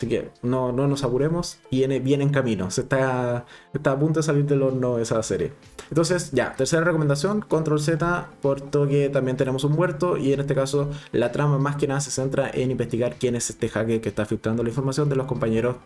Así 0.03 0.09
que 0.09 0.33
no, 0.43 0.73
no 0.73 0.89
nos 0.89 1.05
apuremos, 1.05 1.59
viene 1.71 2.01
bien 2.01 2.23
en 2.23 2.31
camino. 2.31 2.73
Se 2.73 2.81
está, 2.81 3.47
está 3.73 3.93
a 3.93 3.99
punto 4.01 4.19
de 4.19 4.25
salir 4.25 4.45
del 4.47 4.63
horno 4.63 4.99
esa 4.99 5.23
serie. 5.23 5.53
Entonces, 5.91 6.33
ya, 6.33 6.57
tercera 6.57 6.83
recomendación, 6.83 7.41
Control 7.41 7.79
Z, 7.79 8.31
puesto 8.41 8.89
que 8.89 9.11
también 9.11 9.37
tenemos 9.37 9.63
un 9.63 9.75
muerto 9.75 10.17
y 10.17 10.33
en 10.33 10.41
este 10.41 10.57
caso 10.57 10.91
la 11.13 11.31
trama 11.31 11.59
más 11.59 11.77
que 11.77 11.87
nada 11.87 12.01
se 12.01 12.11
centra 12.11 12.51
en 12.53 12.73
investigar 12.73 13.15
quién 13.15 13.37
es 13.37 13.49
este 13.49 13.69
hacker 13.69 14.01
que 14.01 14.09
está 14.09 14.27
filtrando 14.27 14.65
la 14.65 14.71
información 14.71 15.09
de 15.09 15.15
los 15.15 15.27
compañeros 15.27 15.77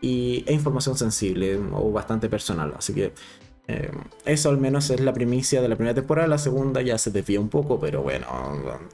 y, 0.00 0.44
e 0.46 0.52
información 0.52 0.96
sensible 0.96 1.58
o 1.72 1.90
bastante 1.90 2.28
personal. 2.28 2.74
Así 2.78 2.94
que 2.94 3.12
eh, 3.66 3.90
eso 4.26 4.50
al 4.50 4.58
menos 4.58 4.90
es 4.90 5.00
la 5.00 5.14
primicia 5.14 5.62
de 5.62 5.68
la 5.68 5.76
primera 5.76 5.94
temporada. 5.94 6.28
La 6.28 6.38
segunda 6.38 6.82
ya 6.82 6.98
se 6.98 7.10
desvía 7.10 7.40
un 7.40 7.48
poco, 7.48 7.80
pero 7.80 8.02
bueno, 8.02 8.26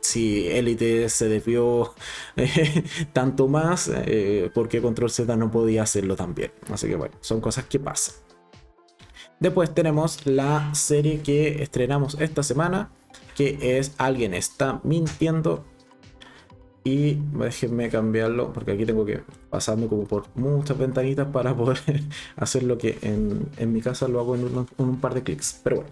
si 0.01 0.47
Elite 0.49 1.09
se 1.09 1.29
desvió 1.29 1.95
eh, 2.37 2.85
tanto 3.13 3.49
más, 3.49 3.91
eh, 3.93 4.51
porque 4.55 4.81
Control 4.81 5.11
Z 5.11 5.37
no 5.37 5.51
podía 5.51 5.83
hacerlo 5.83 6.17
también. 6.17 6.53
Así 6.73 6.87
que 6.87 6.97
bueno, 6.97 7.15
son 7.21 7.41
cosas 7.41 7.65
que 7.65 7.81
pasan. 7.81 8.15
Después 9.41 9.75
tenemos 9.75 10.27
la 10.27 10.75
serie 10.75 11.21
que 11.23 11.63
estrenamos 11.63 12.17
esta 12.21 12.43
semana, 12.43 12.91
que 13.35 13.79
es 13.79 13.95
Alguien 13.97 14.35
está 14.35 14.81
mintiendo. 14.85 15.65
Y 16.83 17.19
déjenme 17.35 17.91
cambiarlo 17.91 18.53
porque 18.53 18.73
aquí 18.73 18.87
tengo 18.87 19.05
que 19.05 19.21
pasarme 19.51 19.87
como 19.87 20.05
por 20.05 20.25
muchas 20.35 20.79
ventanitas 20.79 21.29
para 21.29 21.55
poder 21.55 21.79
hacer 22.37 22.63
lo 22.63 22.79
que 22.79 22.99
en, 23.03 23.73
mi 23.73 23.83
casa 23.83 24.09
lo 24.09 24.21
hago 24.21 24.35
en 24.35 24.67
un, 24.79 25.01
par 25.01 25.15
de 25.15 25.23
clics. 25.23 25.61
Pero 25.63 25.77
bueno, 25.77 25.91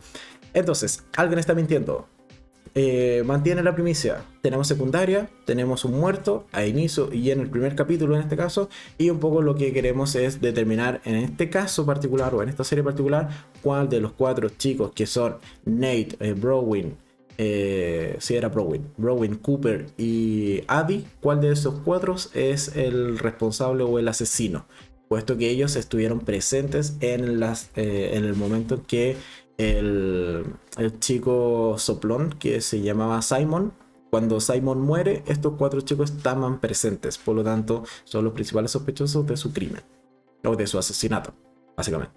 entonces, 0.55 1.05
alguien 1.17 1.39
está 1.39 1.55
mintiendo. 1.55 2.07
Eh, 2.75 3.23
mantiene 3.27 3.63
la 3.63 3.75
primicia. 3.75 4.23
Tenemos 4.41 4.69
secundaria, 4.69 5.29
tenemos 5.45 5.85
un 5.85 5.99
muerto 5.99 6.47
a 6.53 6.65
inicio 6.65 7.13
y 7.13 7.31
en 7.31 7.41
el 7.41 7.51
primer 7.51 7.75
capítulo 7.75 8.15
en 8.15 8.23
este 8.23 8.37
caso. 8.37 8.71
Y 8.97 9.11
un 9.11 9.19
poco 9.19 9.43
lo 9.43 9.57
que 9.57 9.73
queremos 9.73 10.15
es 10.15 10.41
determinar 10.41 11.01
en 11.05 11.17
este 11.17 11.51
caso 11.51 11.85
particular 11.85 12.35
o 12.35 12.43
en 12.43 12.49
esta 12.49 12.65
serie 12.65 12.85
particular 12.85 13.29
cuál 13.63 13.89
de 13.89 14.01
los 14.01 14.13
cuatro 14.13 14.49
chicos 14.51 14.93
que 14.93 15.07
son 15.07 15.37
Nate, 15.65 16.17
eh, 16.21 16.35
eh, 17.39 18.17
si 18.19 18.35
era 18.35 18.49
Browin, 18.49 19.37
Cooper 19.37 19.87
y 19.97 20.63
Abby, 20.67 21.07
cuál 21.21 21.41
de 21.41 21.53
esos 21.53 21.81
cuatro 21.85 22.17
es 22.35 22.77
el 22.77 23.19
responsable 23.19 23.85
o 23.85 23.99
el 23.99 24.09
asesino, 24.09 24.67
puesto 25.09 25.39
que 25.39 25.49
ellos 25.49 25.77
estuvieron 25.77 26.21
presentes 26.21 26.97
eh, 27.01 27.15
en 27.15 28.25
el 28.25 28.35
momento 28.35 28.75
en 28.75 28.81
que 28.83 29.17
el, 29.57 30.45
el 30.77 30.99
chico 31.01 31.77
soplón 31.79 32.35
que 32.39 32.61
se 32.61 32.81
llamaba 32.81 33.23
Simon 33.23 33.73
cuando 34.11 34.41
Simon 34.41 34.81
muere, 34.81 35.23
estos 35.27 35.55
cuatro 35.59 35.81
chicos 35.83 36.11
estaban 36.11 36.61
presentes, 36.61 37.19
por 37.19 37.37
lo 37.37 37.45
tanto, 37.45 37.85
son 38.05 38.25
los 38.25 38.33
principales 38.33 38.71
sospechosos 38.71 39.27
de 39.27 39.37
su 39.37 39.53
crimen 39.53 39.83
o 40.45 40.57
de 40.57 40.67
su 40.67 40.79
asesinato, 40.79 41.35
básicamente. 41.77 42.15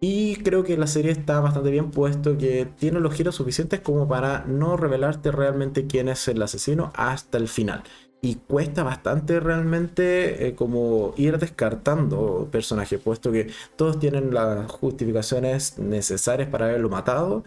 Y 0.00 0.36
creo 0.36 0.62
que 0.62 0.76
la 0.76 0.86
serie 0.86 1.10
está 1.10 1.40
bastante 1.40 1.70
bien 1.70 1.90
puesto 1.90 2.36
que 2.36 2.66
tiene 2.78 3.00
los 3.00 3.14
giros 3.14 3.34
suficientes 3.34 3.80
como 3.80 4.06
para 4.06 4.44
no 4.46 4.76
revelarte 4.76 5.32
realmente 5.32 5.86
quién 5.86 6.08
es 6.08 6.28
el 6.28 6.42
asesino 6.42 6.92
hasta 6.94 7.38
el 7.38 7.48
final. 7.48 7.82
Y 8.20 8.36
cuesta 8.36 8.82
bastante 8.82 9.40
realmente 9.40 10.48
eh, 10.48 10.54
como 10.54 11.14
ir 11.16 11.38
descartando 11.38 12.48
personajes, 12.50 13.00
puesto 13.00 13.30
que 13.32 13.50
todos 13.76 13.98
tienen 13.98 14.34
las 14.34 14.70
justificaciones 14.70 15.78
necesarias 15.78 16.48
para 16.48 16.66
haberlo 16.66 16.88
matado 16.88 17.44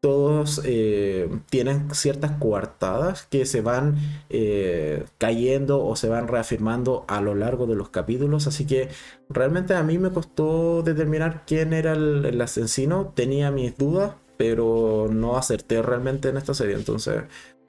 todos 0.00 0.62
eh, 0.64 1.28
tienen 1.50 1.94
ciertas 1.94 2.32
coartadas 2.32 3.26
que 3.30 3.44
se 3.44 3.60
van 3.60 3.96
eh, 4.30 5.04
cayendo 5.18 5.84
o 5.84 5.94
se 5.94 6.08
van 6.08 6.26
reafirmando 6.26 7.04
a 7.06 7.20
lo 7.20 7.34
largo 7.34 7.66
de 7.66 7.76
los 7.76 7.90
capítulos. 7.90 8.46
Así 8.46 8.66
que 8.66 8.88
realmente 9.28 9.74
a 9.74 9.82
mí 9.82 9.98
me 9.98 10.10
costó 10.10 10.82
determinar 10.82 11.44
quién 11.46 11.74
era 11.74 11.92
el, 11.92 12.40
asesino. 12.40 13.12
Tenía 13.14 13.50
mis 13.50 13.76
dudas, 13.76 14.14
pero 14.38 15.08
no 15.10 15.36
acerté 15.36 15.82
realmente 15.82 16.30
en 16.30 16.38
esta 16.38 16.54
serie. 16.54 16.76
Entonces, 16.76 17.24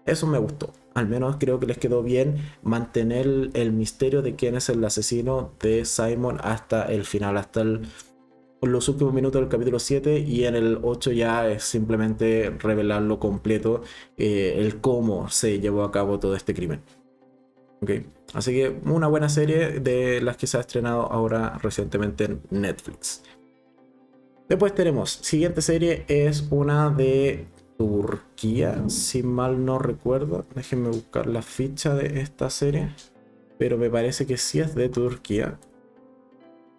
eso 0.06 0.26
me 0.26 0.38
gustó. 0.38 0.74
Al 0.94 1.08
menos 1.08 1.36
creo 1.38 1.60
que 1.60 1.68
les 1.68 1.78
quedó 1.78 2.02
bien 2.02 2.38
mantener 2.64 3.50
el 3.54 3.74
misterio 3.74 4.22
de 4.22 4.36
quién 4.36 4.56
es 4.56 4.70
el 4.70 4.84
asesino 4.84 5.52
de 5.60 5.86
Simon 5.86 6.40
hasta 6.42 6.84
el 6.86 7.06
final, 7.06 7.38
hasta 7.38 7.62
el 7.62 7.88
los 8.62 8.88
últimos 8.90 9.14
minutos 9.14 9.42
del 9.42 9.50
capítulo 9.50 9.80
7 9.80 10.20
y 10.20 10.46
en 10.46 10.56
el 10.56 10.80
8 10.84 11.12
ya 11.12 11.50
es 11.50 11.64
simplemente 11.64 12.56
revelarlo 12.60 13.20
completo, 13.20 13.82
eh, 14.18 14.56
el 14.58 14.80
cómo 14.80 15.30
se 15.30 15.60
llevó 15.60 15.84
a 15.84 15.92
cabo 15.92 16.20
todo 16.20 16.36
este 16.36 16.54
crimen. 16.54 16.82
Okay. 17.82 18.06
Así 18.34 18.54
que 18.54 18.80
una 18.86 19.08
buena 19.08 19.28
serie 19.28 19.80
de 19.80 20.22
las 20.22 20.38
que 20.38 20.46
se 20.46 20.58
ha 20.58 20.60
estrenado 20.60 21.12
ahora 21.12 21.58
recientemente 21.64 22.26
en 22.26 22.42
Netflix. 22.52 23.24
Después 24.48 24.76
tenemos, 24.76 25.10
siguiente 25.10 25.64
serie 25.64 26.06
es 26.08 26.48
una 26.52 26.92
de 26.92 27.48
Turquía, 27.78 28.84
si 28.90 29.24
mal 29.24 29.66
no 29.66 29.80
recuerdo. 29.80 30.46
Déjenme 30.54 30.90
buscar 30.90 31.26
la 31.26 31.42
ficha 31.42 31.96
de 31.96 32.20
esta 32.20 32.52
serie. 32.52 32.94
Pero 33.58 33.78
me 33.78 33.90
parece 33.90 34.28
que 34.28 34.38
sí 34.38 34.60
es 34.60 34.76
de 34.76 34.90
Turquía 34.90 35.58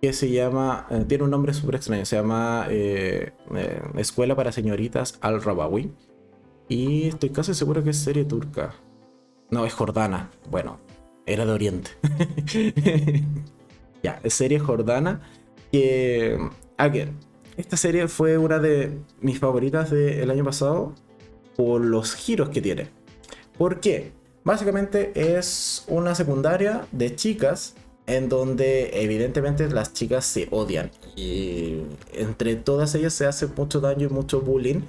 que 0.02 0.12
se 0.12 0.28
llama, 0.28 0.88
eh, 0.90 1.04
tiene 1.06 1.22
un 1.22 1.30
nombre 1.30 1.54
súper 1.54 1.76
extraño, 1.76 2.04
se 2.04 2.16
llama 2.16 2.66
eh, 2.68 3.30
eh, 3.54 3.82
Escuela 3.98 4.34
para 4.34 4.50
Señoritas 4.50 5.16
Al-Rabawi. 5.20 5.92
Y 6.68 7.06
estoy 7.06 7.30
casi 7.30 7.54
seguro 7.54 7.84
que 7.84 7.90
es 7.90 7.98
serie 7.98 8.24
turca. 8.24 8.74
No, 9.50 9.64
es 9.64 9.72
jordana. 9.72 10.28
Bueno, 10.50 10.80
era 11.24 11.46
de 11.46 11.52
Oriente. 11.52 11.92
ya, 14.02 14.18
es 14.24 14.34
serie 14.34 14.58
jordana. 14.58 15.20
Que, 15.70 16.36
again, 16.78 17.16
esta 17.56 17.76
serie 17.76 18.08
fue 18.08 18.38
una 18.38 18.58
de 18.58 18.98
mis 19.20 19.38
favoritas 19.38 19.92
del 19.92 20.30
año 20.32 20.44
pasado 20.44 20.94
por 21.56 21.80
los 21.80 22.16
giros 22.16 22.48
que 22.48 22.60
tiene. 22.60 22.88
¿Por 23.56 23.78
qué? 23.78 24.10
Básicamente 24.42 25.12
es 25.14 25.84
una 25.86 26.16
secundaria 26.16 26.88
de 26.90 27.14
chicas 27.14 27.76
en 28.06 28.28
donde 28.28 29.02
evidentemente 29.02 29.68
las 29.68 29.92
chicas 29.92 30.24
se 30.24 30.48
odian. 30.50 30.90
Y 31.16 31.82
entre 32.12 32.56
todas 32.56 32.94
ellas 32.94 33.14
se 33.14 33.26
hace 33.26 33.46
mucho 33.46 33.80
daño 33.80 34.08
y 34.08 34.10
mucho 34.10 34.40
bullying, 34.40 34.82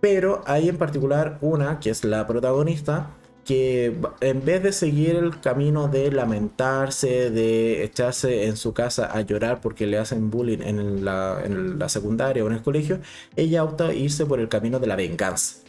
pero 0.00 0.42
hay 0.46 0.68
en 0.68 0.78
particular 0.78 1.38
una 1.40 1.80
que 1.80 1.90
es 1.90 2.04
la 2.04 2.26
protagonista 2.26 3.10
que 3.44 3.96
en 4.20 4.44
vez 4.44 4.62
de 4.62 4.72
seguir 4.72 5.16
el 5.16 5.40
camino 5.40 5.88
de 5.88 6.12
lamentarse, 6.12 7.30
de 7.30 7.82
echarse 7.82 8.44
en 8.44 8.58
su 8.58 8.74
casa 8.74 9.06
a 9.10 9.22
llorar 9.22 9.62
porque 9.62 9.86
le 9.86 9.96
hacen 9.96 10.30
bullying 10.30 10.60
en 10.60 11.02
la, 11.02 11.40
en 11.42 11.78
la 11.78 11.88
secundaria 11.88 12.44
o 12.44 12.46
en 12.48 12.52
el 12.52 12.62
colegio, 12.62 13.00
ella 13.36 13.64
opta 13.64 13.94
irse 13.94 14.26
por 14.26 14.38
el 14.38 14.50
camino 14.50 14.78
de 14.78 14.86
la 14.86 14.96
venganza 14.96 15.67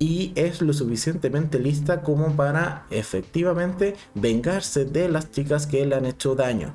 y 0.00 0.32
es 0.34 0.62
lo 0.62 0.72
suficientemente 0.72 1.60
lista 1.60 2.00
como 2.00 2.34
para 2.34 2.86
efectivamente 2.90 3.94
vengarse 4.14 4.86
de 4.86 5.10
las 5.10 5.30
chicas 5.30 5.66
que 5.66 5.84
le 5.84 5.94
han 5.94 6.06
hecho 6.06 6.34
daño. 6.34 6.72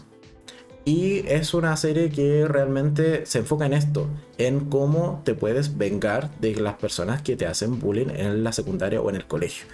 Y 0.85 1.27
es 1.27 1.55
una 1.55 1.75
serie 1.75 2.11
que 2.11 2.47
realmente 2.47 3.25
se 3.25 3.39
enfoca 3.39 3.65
en 3.65 3.73
esto, 3.73 4.07
en 4.37 4.69
cómo 4.69 5.23
te 5.25 5.33
puedes 5.33 5.75
vengar 5.75 6.29
de 6.39 6.55
las 6.55 6.75
personas 6.75 7.23
que 7.23 7.35
te 7.35 7.47
hacen 7.47 7.79
bullying 7.79 8.11
en 8.15 8.43
la 8.43 8.51
secundaria 8.51 9.01
o 9.01 9.09
en 9.09 9.15
el 9.15 9.25
colegio. 9.25 9.65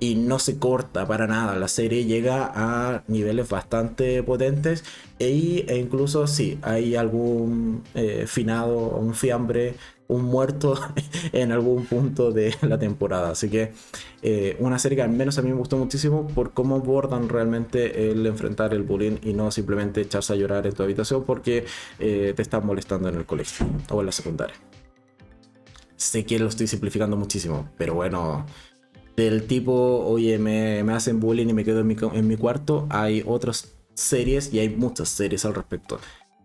Y 0.00 0.16
no 0.16 0.40
se 0.40 0.58
corta 0.58 1.06
para 1.06 1.28
nada, 1.28 1.54
la 1.54 1.68
serie 1.68 2.04
llega 2.04 2.50
a 2.52 3.04
niveles 3.06 3.48
bastante 3.48 4.22
potentes 4.24 4.84
e, 5.20 5.64
e 5.68 5.78
incluso 5.78 6.26
si 6.26 6.58
hay 6.62 6.96
algún 6.96 7.84
eh, 7.94 8.24
finado, 8.26 8.76
un 8.76 9.14
fiambre 9.14 9.76
un 10.08 10.22
muerto 10.24 10.74
en 11.32 11.52
algún 11.52 11.86
punto 11.86 12.32
de 12.32 12.54
la 12.62 12.78
temporada. 12.78 13.30
Así 13.30 13.48
que 13.48 13.72
eh, 14.22 14.56
una 14.60 14.78
serie 14.78 14.96
que 14.96 15.02
al 15.02 15.10
menos 15.10 15.38
a 15.38 15.42
mí 15.42 15.50
me 15.50 15.56
gustó 15.56 15.76
muchísimo 15.78 16.26
por 16.28 16.52
cómo 16.52 16.76
abordan 16.76 17.28
realmente 17.28 18.10
el 18.10 18.26
enfrentar 18.26 18.74
el 18.74 18.82
bullying 18.82 19.18
y 19.22 19.32
no 19.32 19.50
simplemente 19.50 20.00
echarse 20.00 20.32
a 20.32 20.36
llorar 20.36 20.66
en 20.66 20.74
tu 20.74 20.82
habitación 20.82 21.24
porque 21.24 21.64
eh, 21.98 22.32
te 22.34 22.42
están 22.42 22.66
molestando 22.66 23.08
en 23.08 23.16
el 23.16 23.26
colegio 23.26 23.66
o 23.90 24.00
en 24.00 24.06
la 24.06 24.12
secundaria. 24.12 24.56
Sé 25.96 26.26
que 26.26 26.38
lo 26.38 26.48
estoy 26.48 26.66
simplificando 26.66 27.16
muchísimo, 27.16 27.70
pero 27.78 27.94
bueno, 27.94 28.44
del 29.16 29.46
tipo, 29.46 30.04
oye, 30.04 30.38
me, 30.38 30.80
hacen 30.92 31.20
bullying 31.20 31.48
y 31.48 31.54
me 31.54 31.64
quedo 31.64 31.80
en 31.80 31.86
mi, 31.86 31.96
en 32.12 32.28
mi 32.28 32.36
cuarto, 32.36 32.86
hay 32.90 33.24
otras 33.26 33.72
series 33.94 34.52
y 34.52 34.58
hay 34.58 34.68
muchas 34.68 35.08
series 35.08 35.46
al 35.46 35.54
respecto 35.54 35.98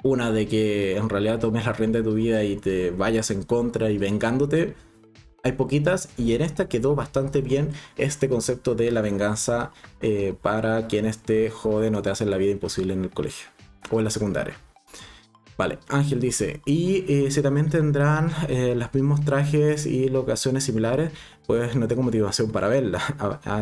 una 0.03 0.31
de 0.31 0.47
que 0.47 0.97
en 0.97 1.09
realidad 1.09 1.39
tomes 1.39 1.65
la 1.65 1.73
rienda 1.73 1.99
de 1.99 2.05
tu 2.05 2.13
vida 2.13 2.43
y 2.43 2.55
te 2.55 2.91
vayas 2.91 3.31
en 3.31 3.43
contra 3.43 3.91
y 3.91 3.97
vengándote. 3.97 4.75
Hay 5.43 5.53
poquitas 5.53 6.09
y 6.17 6.33
en 6.33 6.41
esta 6.41 6.67
quedó 6.67 6.95
bastante 6.95 7.41
bien 7.41 7.69
este 7.97 8.29
concepto 8.29 8.75
de 8.75 8.91
la 8.91 9.01
venganza 9.01 9.71
eh, 10.01 10.35
para 10.39 10.87
quienes 10.87 11.17
te 11.19 11.49
joden 11.49 11.95
o 11.95 12.01
te 12.01 12.11
hacen 12.11 12.29
la 12.29 12.37
vida 12.37 12.51
imposible 12.51 12.93
en 12.93 13.03
el 13.03 13.09
colegio 13.09 13.47
o 13.89 13.99
en 13.99 14.05
la 14.05 14.11
secundaria. 14.11 14.55
Vale, 15.57 15.79
Ángel 15.89 16.19
dice, 16.19 16.61
y 16.65 17.05
eh, 17.07 17.29
si 17.29 17.41
también 17.41 17.69
tendrán 17.69 18.31
eh, 18.47 18.73
los 18.75 18.91
mismos 18.93 19.23
trajes 19.23 19.85
y 19.85 20.09
locaciones 20.09 20.63
similares, 20.63 21.11
pues 21.45 21.75
no 21.75 21.87
tengo 21.87 22.01
motivación 22.01 22.51
para 22.51 22.67
verla. 22.67 23.01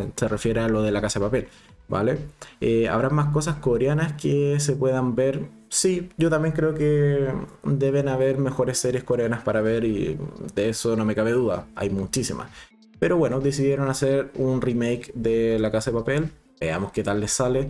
se 0.16 0.28
refiere 0.28 0.62
a 0.62 0.70
lo 0.70 0.82
de 0.82 0.92
la 0.92 1.02
casa 1.02 1.20
de 1.20 1.26
papel, 1.26 1.48
¿vale? 1.90 2.20
Habrá 2.90 3.10
más 3.10 3.34
cosas 3.34 3.56
coreanas 3.56 4.14
que 4.14 4.60
se 4.60 4.74
puedan 4.74 5.16
ver 5.16 5.59
sí, 5.70 6.10
yo 6.18 6.30
también 6.30 6.54
creo 6.54 6.74
que 6.74 7.30
deben 7.64 8.10
haber 8.10 8.38
mejores 8.38 8.78
series 8.78 9.04
coreanas 9.04 9.42
para 9.44 9.62
ver 9.62 9.86
y 9.86 10.18
de 10.56 10.70
eso 10.70 10.96
no 10.96 11.06
me 11.06 11.16
cabe 11.16 11.32
duda, 11.32 11.68
hay 11.76 11.90
muchísimas. 11.90 12.50
Pero 13.00 13.18
bueno, 13.18 13.40
decidieron 13.40 13.90
hacer 13.90 14.32
un 14.36 14.62
remake 14.62 15.12
de 15.16 15.58
La 15.60 15.72
Casa 15.72 15.92
de 15.92 15.98
Papel, 15.98 16.32
veamos 16.60 16.92
qué 16.92 17.04
tal 17.04 17.22
les 17.22 17.32
sale 17.32 17.70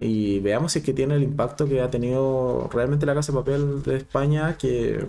y 0.00 0.40
veamos 0.40 0.72
si 0.72 0.80
es 0.80 0.84
que 0.84 0.92
tiene 0.92 1.14
el 1.14 1.22
impacto 1.22 1.66
que 1.66 1.80
ha 1.80 1.90
tenido 1.90 2.68
realmente 2.72 3.06
La 3.06 3.14
Casa 3.14 3.32
de 3.32 3.38
Papel 3.38 3.82
de 3.82 3.96
España, 3.96 4.56
que 4.58 5.06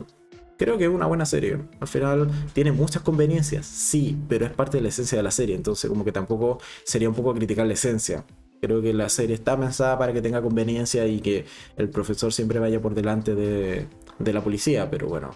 creo 0.58 0.78
que 0.78 0.86
es 0.86 0.90
una 0.90 1.06
buena 1.06 1.26
serie. 1.26 1.58
Al 1.80 1.88
final 1.88 2.30
tiene 2.54 2.72
muchas 2.72 3.02
conveniencias, 3.02 3.66
sí, 3.66 4.18
pero 4.28 4.46
es 4.46 4.52
parte 4.52 4.78
de 4.78 4.84
la 4.84 4.90
esencia 4.90 5.18
de 5.18 5.24
la 5.24 5.32
serie, 5.32 5.56
entonces 5.56 5.90
como 5.90 6.06
que 6.06 6.12
tampoco 6.12 6.60
sería 6.84 7.10
un 7.10 7.16
poco 7.16 7.34
criticar 7.34 7.68
la 7.68 7.74
esencia. 7.74 8.24
Creo 8.62 8.82
que 8.82 8.94
la 8.94 9.10
serie 9.10 9.36
está 9.36 9.58
pensada 9.58 9.98
para 9.98 10.14
que 10.14 10.22
tenga 10.22 10.42
conveniencia 10.42 11.06
y 11.08 11.22
que 11.22 11.46
el 11.78 11.90
profesor 11.90 12.34
siempre 12.34 12.60
vaya 12.60 12.82
por 12.82 12.94
delante 12.94 13.36
de, 13.36 13.88
la 14.20 14.44
policía, 14.44 14.90
pero 14.90 15.08
bueno. 15.08 15.32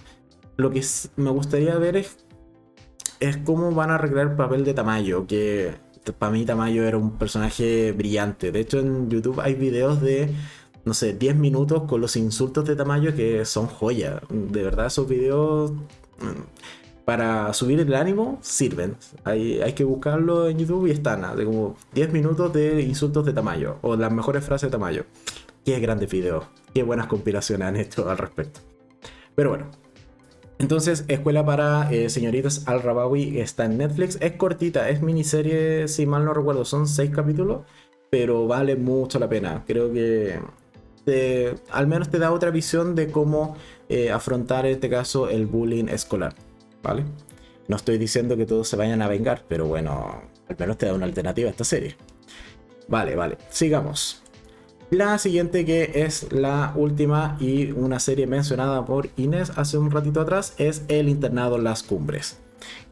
Lo 0.57 0.69
que 0.71 0.82
me 1.15 1.32
gustaría 1.32 1.76
ver 1.78 1.95
es, 1.95 2.17
es 3.19 3.38
cómo 3.38 3.71
van 3.71 3.91
a 3.91 3.95
arreglar 3.95 4.28
el 4.28 4.36
papel 4.36 4.65
de 4.65 4.74
Tamayo, 4.74 5.26
que 5.26 5.74
para 6.11 6.32
mí 6.32 6.45
Tamayo 6.45 6.84
era 6.84 6.97
un 6.97 7.17
personaje 7.17 7.93
brillante. 7.93 8.51
De 8.51 8.59
hecho, 8.59 8.80
en 8.80 9.09
YouTube 9.09 9.39
hay 9.39 9.55
videos 9.55 10.01
de, 10.01 10.30
no 10.84 10.93
sé, 10.93 11.13
10 11.13 11.38
minutos 11.38 11.84
con 11.84 12.01
los 12.01 12.17
insultos 12.17 12.65
de 12.65 12.76
Tamayo 12.76 13.15
que 13.15 13.45
son 13.45 13.67
joya. 13.67 14.21
De 14.30 14.63
verdad, 14.63 14.88
esos 14.88 15.07
videos 15.07 15.71
mm, 15.71 16.82
para 17.05 17.53
subir 17.53 17.79
el 17.79 17.93
ánimo 17.93 18.39
sirven. 18.41 18.95
Hay, 19.23 19.61
hay 19.61 19.73
que 19.73 19.83
buscarlo 19.83 20.47
en 20.47 20.57
YouTube 20.57 20.87
y 20.87 20.91
están, 20.91 21.35
de 21.35 21.45
como 21.45 21.75
10 21.93 22.11
minutos 22.13 22.53
de 22.53 22.81
insultos 22.81 23.25
de 23.25 23.33
Tamayo 23.33 23.77
o 23.81 23.95
las 23.95 24.11
mejores 24.11 24.43
frases 24.45 24.67
de 24.67 24.71
Tamayo. 24.71 25.05
Qué 25.65 25.79
grandes 25.79 26.09
videos, 26.09 26.45
qué 26.73 26.83
buenas 26.83 27.07
compilaciones 27.07 27.67
han 27.67 27.75
hecho 27.75 28.09
al 28.09 28.17
respecto. 28.17 28.59
Pero 29.35 29.49
bueno, 29.49 29.71
entonces, 30.59 31.03
Escuela 31.09 31.45
para 31.45 31.91
eh, 31.91 32.09
Señoritas 32.09 32.67
Al 32.67 32.81
Rabawi 32.81 33.39
está 33.39 33.65
en 33.65 33.77
Netflix. 33.79 34.17
Es 34.21 34.33
cortita, 34.33 34.89
es 34.89 35.01
miniserie, 35.01 35.87
si 35.87 36.05
mal 36.05 36.23
no 36.23 36.33
recuerdo, 36.33 36.63
son 36.63 36.87
seis 36.87 37.11
capítulos, 37.11 37.63
pero 38.09 38.47
vale 38.47 38.75
mucho 38.75 39.19
la 39.19 39.27
pena. 39.27 39.63
Creo 39.67 39.91
que 39.91 40.39
al 41.69 41.87
menos 41.87 42.09
te 42.09 42.17
da 42.17 42.31
otra 42.31 42.49
visión 42.49 42.95
de 42.95 43.11
cómo 43.11 43.57
eh, 43.89 44.11
afrontar 44.11 44.65
en 44.65 44.73
este 44.73 44.89
caso 44.89 45.29
el 45.29 45.47
bullying 45.47 45.89
escolar, 45.89 46.33
¿vale? 46.84 47.05
No 47.67 47.77
estoy 47.77 47.97
diciendo 47.97 48.38
que 48.38 48.45
todos 48.45 48.67
se 48.67 48.75
vayan 48.75 49.01
a 49.01 49.07
vengar, 49.07 49.43
pero 49.47 49.65
bueno, 49.65 50.21
al 50.47 50.57
menos 50.59 50.77
te 50.77 50.86
da 50.86 50.93
una 50.93 51.05
alternativa 51.05 51.47
a 51.47 51.51
esta 51.51 51.63
serie. 51.63 51.95
Vale, 52.88 53.15
vale, 53.15 53.38
sigamos. 53.49 54.21
La 54.89 55.17
siguiente, 55.17 55.65
que 55.65 55.91
es 56.05 56.31
la 56.31 56.73
última 56.75 57.38
y 57.39 57.71
una 57.71 57.99
serie 57.99 58.27
mencionada 58.27 58.86
por 58.86 59.09
Inés 59.17 59.51
hace 59.55 59.77
un 59.77 59.89
ratito 59.89 60.21
atrás, 60.21 60.53
es 60.59 60.84
El 60.88 61.09
internado 61.09 61.57
Las 61.57 61.81
Cumbres. 61.81 62.38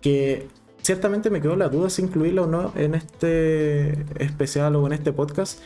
Que 0.01 0.47
ciertamente 0.81 1.29
me 1.29 1.41
quedó 1.41 1.55
la 1.55 1.69
duda 1.69 1.91
si 1.91 2.01
incluirla 2.01 2.43
o 2.43 2.47
no 2.47 2.73
en 2.75 2.95
este 2.95 4.03
especial 4.17 4.75
o 4.77 4.87
en 4.87 4.93
este 4.93 5.13
podcast. 5.13 5.59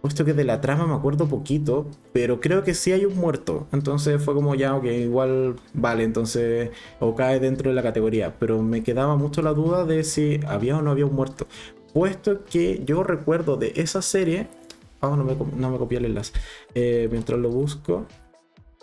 Puesto 0.00 0.24
que 0.24 0.32
de 0.32 0.44
la 0.44 0.60
trama 0.60 0.86
me 0.86 0.94
acuerdo 0.94 1.26
poquito, 1.26 1.86
pero 2.12 2.40
creo 2.40 2.62
que 2.62 2.74
sí 2.74 2.92
hay 2.92 3.04
un 3.04 3.16
muerto. 3.16 3.66
Entonces 3.72 4.22
fue 4.22 4.34
como 4.34 4.54
ya, 4.54 4.74
ok, 4.76 4.84
igual 4.84 5.56
vale, 5.74 6.04
entonces, 6.04 6.70
o 7.00 7.14
cae 7.14 7.40
dentro 7.40 7.70
de 7.70 7.74
la 7.74 7.82
categoría. 7.82 8.36
Pero 8.38 8.62
me 8.62 8.82
quedaba 8.82 9.16
mucho 9.16 9.42
la 9.42 9.52
duda 9.52 9.84
de 9.84 10.04
si 10.04 10.40
había 10.46 10.78
o 10.78 10.82
no 10.82 10.90
había 10.90 11.06
un 11.06 11.14
muerto. 11.14 11.46
Puesto 11.92 12.44
que 12.44 12.82
yo 12.84 13.02
recuerdo 13.02 13.56
de 13.56 13.72
esa 13.76 14.02
serie 14.02 14.46
Ah, 15.00 15.14
no 15.16 15.24
me, 15.24 15.36
no 15.56 15.78
copié 15.78 15.98
el 15.98 16.06
enlace. 16.06 16.32
Eh, 16.74 17.08
mientras 17.10 17.38
lo 17.38 17.50
busco. 17.50 18.06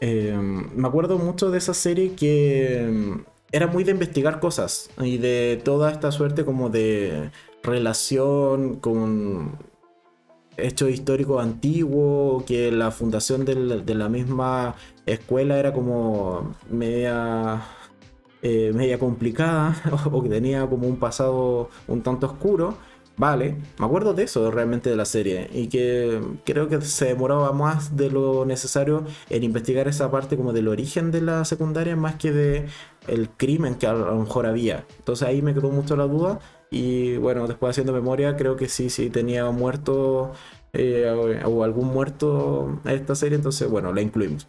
Eh, 0.01 0.37
me 0.37 0.87
acuerdo 0.87 1.17
mucho 1.17 1.51
de 1.51 1.57
esa 1.57 1.73
serie 1.73 2.15
que 2.15 2.87
mm, 2.89 3.19
era 3.51 3.67
muy 3.67 3.83
de 3.83 3.91
investigar 3.91 4.39
cosas 4.39 4.89
y 5.01 5.17
de 5.17 5.61
toda 5.63 5.91
esta 5.91 6.11
suerte 6.11 6.43
como 6.45 6.69
de 6.69 7.31
relación 7.63 8.75
con 8.75 9.57
hechos 10.57 10.89
históricos 10.89 11.43
antiguos, 11.43 12.43
que 12.43 12.71
la 12.71 12.91
fundación 12.91 13.45
de 13.45 13.95
la 13.95 14.09
misma 14.09 14.75
escuela 15.05 15.57
era 15.57 15.73
como 15.73 16.55
media, 16.69 17.61
eh, 18.41 18.71
media 18.73 18.99
complicada 18.99 19.75
o 20.11 20.21
que 20.21 20.29
tenía 20.29 20.67
como 20.67 20.87
un 20.87 20.97
pasado 20.97 21.69
un 21.87 22.01
tanto 22.01 22.27
oscuro. 22.27 22.77
Vale, 23.17 23.55
me 23.79 23.85
acuerdo 23.85 24.13
de 24.13 24.23
eso 24.23 24.51
realmente 24.51 24.89
de 24.89 24.97
la 24.97 25.05
serie 25.05 25.49
y 25.53 25.67
que 25.67 26.21
creo 26.43 26.67
que 26.67 26.81
se 26.81 27.05
demoraba 27.05 27.53
más 27.53 27.95
de 27.95 28.09
lo 28.11 28.43
necesario 28.43 29.05
en 29.29 29.43
investigar 29.43 29.87
esa 29.87 30.11
parte 30.11 30.35
como 30.35 30.51
del 30.51 30.67
origen 30.67 31.11
de 31.11 31.21
la 31.21 31.45
secundaria 31.45 31.95
más 31.95 32.15
que 32.15 32.33
de 32.33 32.65
el 33.07 33.29
crimen 33.29 33.75
que 33.75 33.87
a 33.87 33.93
lo 33.93 34.15
mejor 34.19 34.45
había. 34.45 34.85
Entonces 34.97 35.25
ahí 35.25 35.41
me 35.41 35.53
quedó 35.53 35.69
mucho 35.69 35.95
la 35.95 36.07
duda 36.07 36.39
y 36.75 37.15
bueno, 37.15 37.47
después 37.47 37.69
haciendo 37.69 37.93
memoria 37.93 38.35
creo 38.35 38.57
que 38.57 38.67
sí, 38.67 38.89
sí 38.89 39.09
tenía 39.09 39.49
muerto 39.49 40.33
eh, 40.73 41.41
o 41.45 41.63
algún 41.63 41.87
muerto 41.87 42.81
esta 42.83 43.15
serie, 43.15 43.37
entonces 43.37 43.69
bueno, 43.69 43.93
la 43.93 44.01
incluimos. 44.01 44.45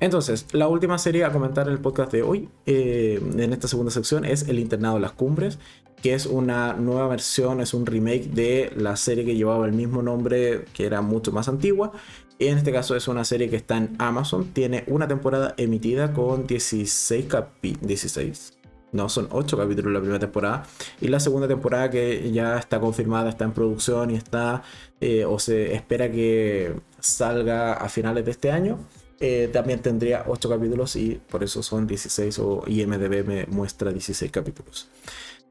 Entonces, 0.00 0.46
la 0.52 0.68
última 0.68 0.96
serie 0.96 1.24
a 1.24 1.32
comentar 1.32 1.66
en 1.66 1.74
el 1.74 1.80
podcast 1.80 2.10
de 2.12 2.22
hoy, 2.22 2.48
eh, 2.64 3.20
en 3.36 3.52
esta 3.52 3.68
segunda 3.68 3.90
sección, 3.90 4.24
es 4.24 4.48
El 4.48 4.58
Internado 4.58 4.94
de 4.94 5.02
las 5.02 5.12
Cumbres, 5.12 5.58
que 6.00 6.14
es 6.14 6.24
una 6.24 6.72
nueva 6.72 7.08
versión, 7.08 7.60
es 7.60 7.74
un 7.74 7.84
remake 7.84 8.30
de 8.30 8.72
la 8.74 8.96
serie 8.96 9.26
que 9.26 9.36
llevaba 9.36 9.66
el 9.66 9.72
mismo 9.72 10.00
nombre, 10.02 10.64
que 10.72 10.86
era 10.86 11.02
mucho 11.02 11.30
más 11.30 11.46
antigua. 11.48 11.92
En 12.38 12.56
este 12.56 12.72
caso 12.72 12.96
es 12.96 13.06
una 13.06 13.24
serie 13.24 13.50
que 13.50 13.56
está 13.56 13.76
en 13.76 13.96
Amazon, 13.98 14.46
tiene 14.54 14.84
una 14.86 15.08
temporada 15.08 15.54
emitida 15.58 16.14
con 16.14 16.46
16 16.46 17.26
capítulos. 17.26 17.86
16. 17.86 18.55
No, 18.96 19.10
son 19.10 19.28
8 19.30 19.58
capítulos 19.58 19.92
la 19.92 20.00
primera 20.00 20.18
temporada. 20.18 20.66
Y 21.02 21.08
la 21.08 21.20
segunda 21.20 21.46
temporada 21.46 21.90
que 21.90 22.32
ya 22.32 22.56
está 22.58 22.80
confirmada, 22.80 23.28
está 23.28 23.44
en 23.44 23.52
producción 23.52 24.10
y 24.10 24.14
está, 24.14 24.62
eh, 25.02 25.26
o 25.26 25.38
se 25.38 25.74
espera 25.74 26.10
que 26.10 26.74
salga 26.98 27.74
a 27.74 27.88
finales 27.90 28.24
de 28.24 28.30
este 28.30 28.50
año. 28.50 28.78
Eh, 29.20 29.50
también 29.52 29.80
tendría 29.80 30.24
8 30.26 30.48
capítulos 30.48 30.96
y 30.96 31.20
por 31.28 31.44
eso 31.44 31.62
son 31.62 31.86
16 31.86 32.38
o 32.38 32.64
IMDB 32.66 33.24
me 33.26 33.46
muestra 33.46 33.92
16 33.92 34.32
capítulos. 34.32 34.88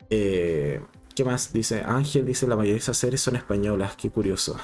Eh, 0.09 0.81
¿Qué 1.15 1.23
más? 1.23 1.53
Dice 1.53 1.83
Ángel, 1.85 2.25
dice 2.25 2.47
la 2.47 2.55
mayoría 2.55 2.73
de 2.73 2.79
esas 2.79 2.97
series 2.97 3.21
son 3.21 3.35
españolas, 3.35 3.95
qué 3.95 4.09
curioso. 4.09 4.57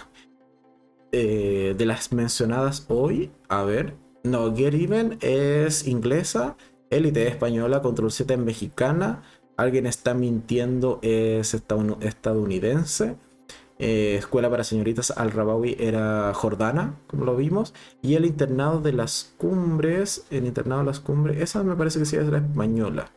De 1.11 1.83
las 1.85 2.13
mencionadas 2.13 2.85
hoy, 2.87 3.31
a 3.49 3.63
ver, 3.63 3.95
no, 4.23 4.55
Get 4.55 4.73
Even 4.75 5.17
es 5.21 5.87
inglesa, 5.87 6.55
Elite 6.91 7.25
es 7.25 7.33
española, 7.33 7.81
Control 7.81 8.11
7 8.11 8.35
es 8.35 8.39
mexicana, 8.39 9.23
Alguien 9.61 9.85
está 9.85 10.15
mintiendo 10.15 10.97
es 11.03 11.53
estadounidense. 11.53 13.15
Eh, 13.77 14.15
escuela 14.17 14.49
para 14.49 14.63
señoritas 14.63 15.11
Al-Rabawi 15.11 15.75
era 15.79 16.33
Jordana, 16.33 16.95
como 17.07 17.25
lo 17.25 17.35
vimos. 17.35 17.73
Y 18.01 18.15
el 18.15 18.25
internado 18.25 18.81
de 18.81 18.93
las 18.93 19.33
cumbres, 19.37 20.25
el 20.31 20.47
internado 20.47 20.81
de 20.81 20.87
las 20.87 20.99
cumbres, 20.99 21.41
esa 21.41 21.63
me 21.63 21.75
parece 21.75 21.99
que 21.99 22.05
sí 22.05 22.15
es 22.15 22.25
la 22.27 22.39
española. 22.39 23.11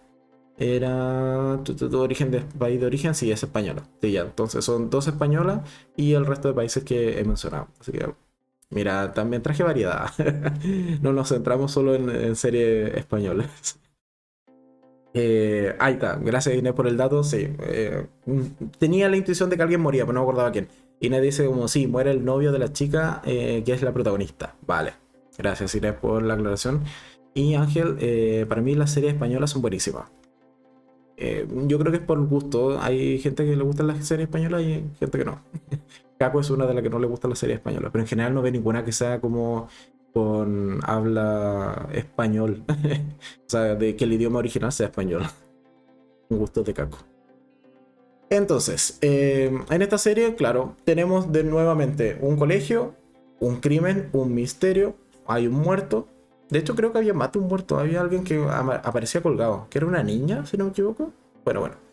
Era 0.59 1.61
tu, 1.65 1.99
origen 1.99 2.31
de 2.31 2.41
país 2.41 2.79
de 2.79 2.87
origen, 2.87 3.15
sí, 3.15 3.31
es 3.33 3.43
española. 3.43 3.83
Sí, 4.03 4.13
ya. 4.13 4.23
Entonces 4.23 4.65
son 4.65 4.91
dos 4.91 5.07
españolas 5.07 5.61
y 5.97 6.13
el 6.13 6.27
resto 6.27 6.49
de 6.49 6.55
países 6.55 6.85
que 6.85 7.19
he 7.21 7.25
mencionado. 7.25 7.69
Así 7.81 7.93
que, 7.93 8.07
mira, 8.71 9.13
también 9.13 9.43
traje 9.43 9.63
variedad. 9.63 10.11
no 11.03 11.13
nos 11.13 11.29
centramos 11.29 11.73
solo 11.73 11.95
en 11.95 12.37
series 12.37 12.95
españolas. 12.97 13.79
Eh, 15.17 15.77
ahí 15.79 15.95
está, 15.95 16.17
gracias 16.17 16.57
Inés 16.57 16.73
por 16.73 16.89
el 16.89 16.97
dato, 16.97 17.23
sí. 17.23 17.49
Eh, 17.61 18.07
tenía 18.79 19.09
la 19.09 19.17
intuición 19.17 19.49
de 19.49 19.57
que 19.57 19.63
alguien 19.63 19.81
moría, 19.81 20.03
pero 20.03 20.15
no 20.15 20.21
me 20.21 20.25
acordaba 20.25 20.51
quién. 20.51 20.69
Inés 21.01 21.23
dice 21.23 21.47
como, 21.47 21.69
sí, 21.69 21.87
muere 21.87 22.11
el 22.11 22.25
novio 22.25 22.51
de 22.51 22.59
la 22.59 22.73
chica, 22.73 23.23
eh, 23.25 23.63
que 23.65 23.73
es 23.73 23.83
la 23.83 23.93
protagonista. 23.93 24.57
Vale, 24.67 24.95
gracias 25.39 25.75
Inés 25.77 25.95
por 25.95 26.23
la 26.23 26.35
aclaración. 26.35 26.83
Y 27.33 27.55
Ángel, 27.55 28.47
para 28.49 28.61
mí 28.61 28.75
las 28.75 28.93
series 28.93 29.13
españolas 29.15 29.51
son 29.51 29.63
buenísimas. 29.63 30.11
yo 31.17 31.79
creo 31.79 31.93
que 31.93 31.99
es 31.99 32.05
por 32.05 32.21
gusto. 32.27 32.81
Hay 32.81 33.19
gente 33.21 33.45
que 33.45 33.57
le 33.57 33.63
gustan 33.63 33.87
las 33.87 34.05
series 34.05 34.29
españolas 34.29 34.63
y 34.63 34.85
gente 34.99 35.19
que 35.19 35.25
no. 35.25 35.41
Caco 36.19 36.41
es 36.41 36.51
una 36.51 36.67
de 36.67 36.75
las 36.75 36.83
que 36.83 36.91
no 36.91 36.99
le 36.99 37.07
gustan 37.07 37.31
las 37.31 37.39
series 37.39 37.59
españolas, 37.59 37.91
pero 37.91 38.03
en 38.03 38.09
general 38.09 38.35
no 38.35 38.43
ve 38.43 38.53
ninguna 38.53 38.85
que 38.85 38.93
sea 38.93 39.21
como 39.21 39.69
con 40.13 40.79
habla 40.85 41.89
español. 41.93 42.63
o 42.69 43.49
sea, 43.49 43.75
de 43.75 43.97
que 43.97 44.05
el 44.05 44.13
idioma 44.13 44.39
original 44.39 44.73
sea 44.73 44.87
español. 44.87 45.23
Un 46.29 46.39
gusto 46.39 46.63
de 46.63 46.73
caco. 46.73 46.99
Entonces, 48.31 48.99
eh, 49.03 49.53
en 49.71 49.83
esta 49.83 49.99
serie, 49.99 50.35
claro, 50.35 50.77
tenemos 50.85 51.31
de 51.31 51.45
nuevamente 51.45 52.19
un 52.23 52.37
colegio, 52.37 52.95
un 53.39 53.61
crimen, 53.61 54.09
un 54.13 54.35
misterio, 54.35 54.97
hay 55.27 55.47
un 55.47 55.55
muerto. 55.55 56.09
De 56.49 56.59
hecho, 56.59 56.75
creo 56.75 56.91
que 56.91 56.99
había 56.99 57.13
más 57.13 57.33
de 57.33 57.41
un 57.41 57.49
muerto. 57.49 57.79
Había 57.79 58.01
alguien 58.01 58.25
que 58.25 58.43
aparecía 58.49 59.23
colgado, 59.23 59.67
que 59.69 59.79
era 59.79 59.87
una 59.87 60.03
niña, 60.03 60.47
si 60.47 60.57
no 60.57 60.65
me 60.65 60.71
equivoco. 60.71 61.13
Bueno, 61.45 61.61
bueno 61.61 61.84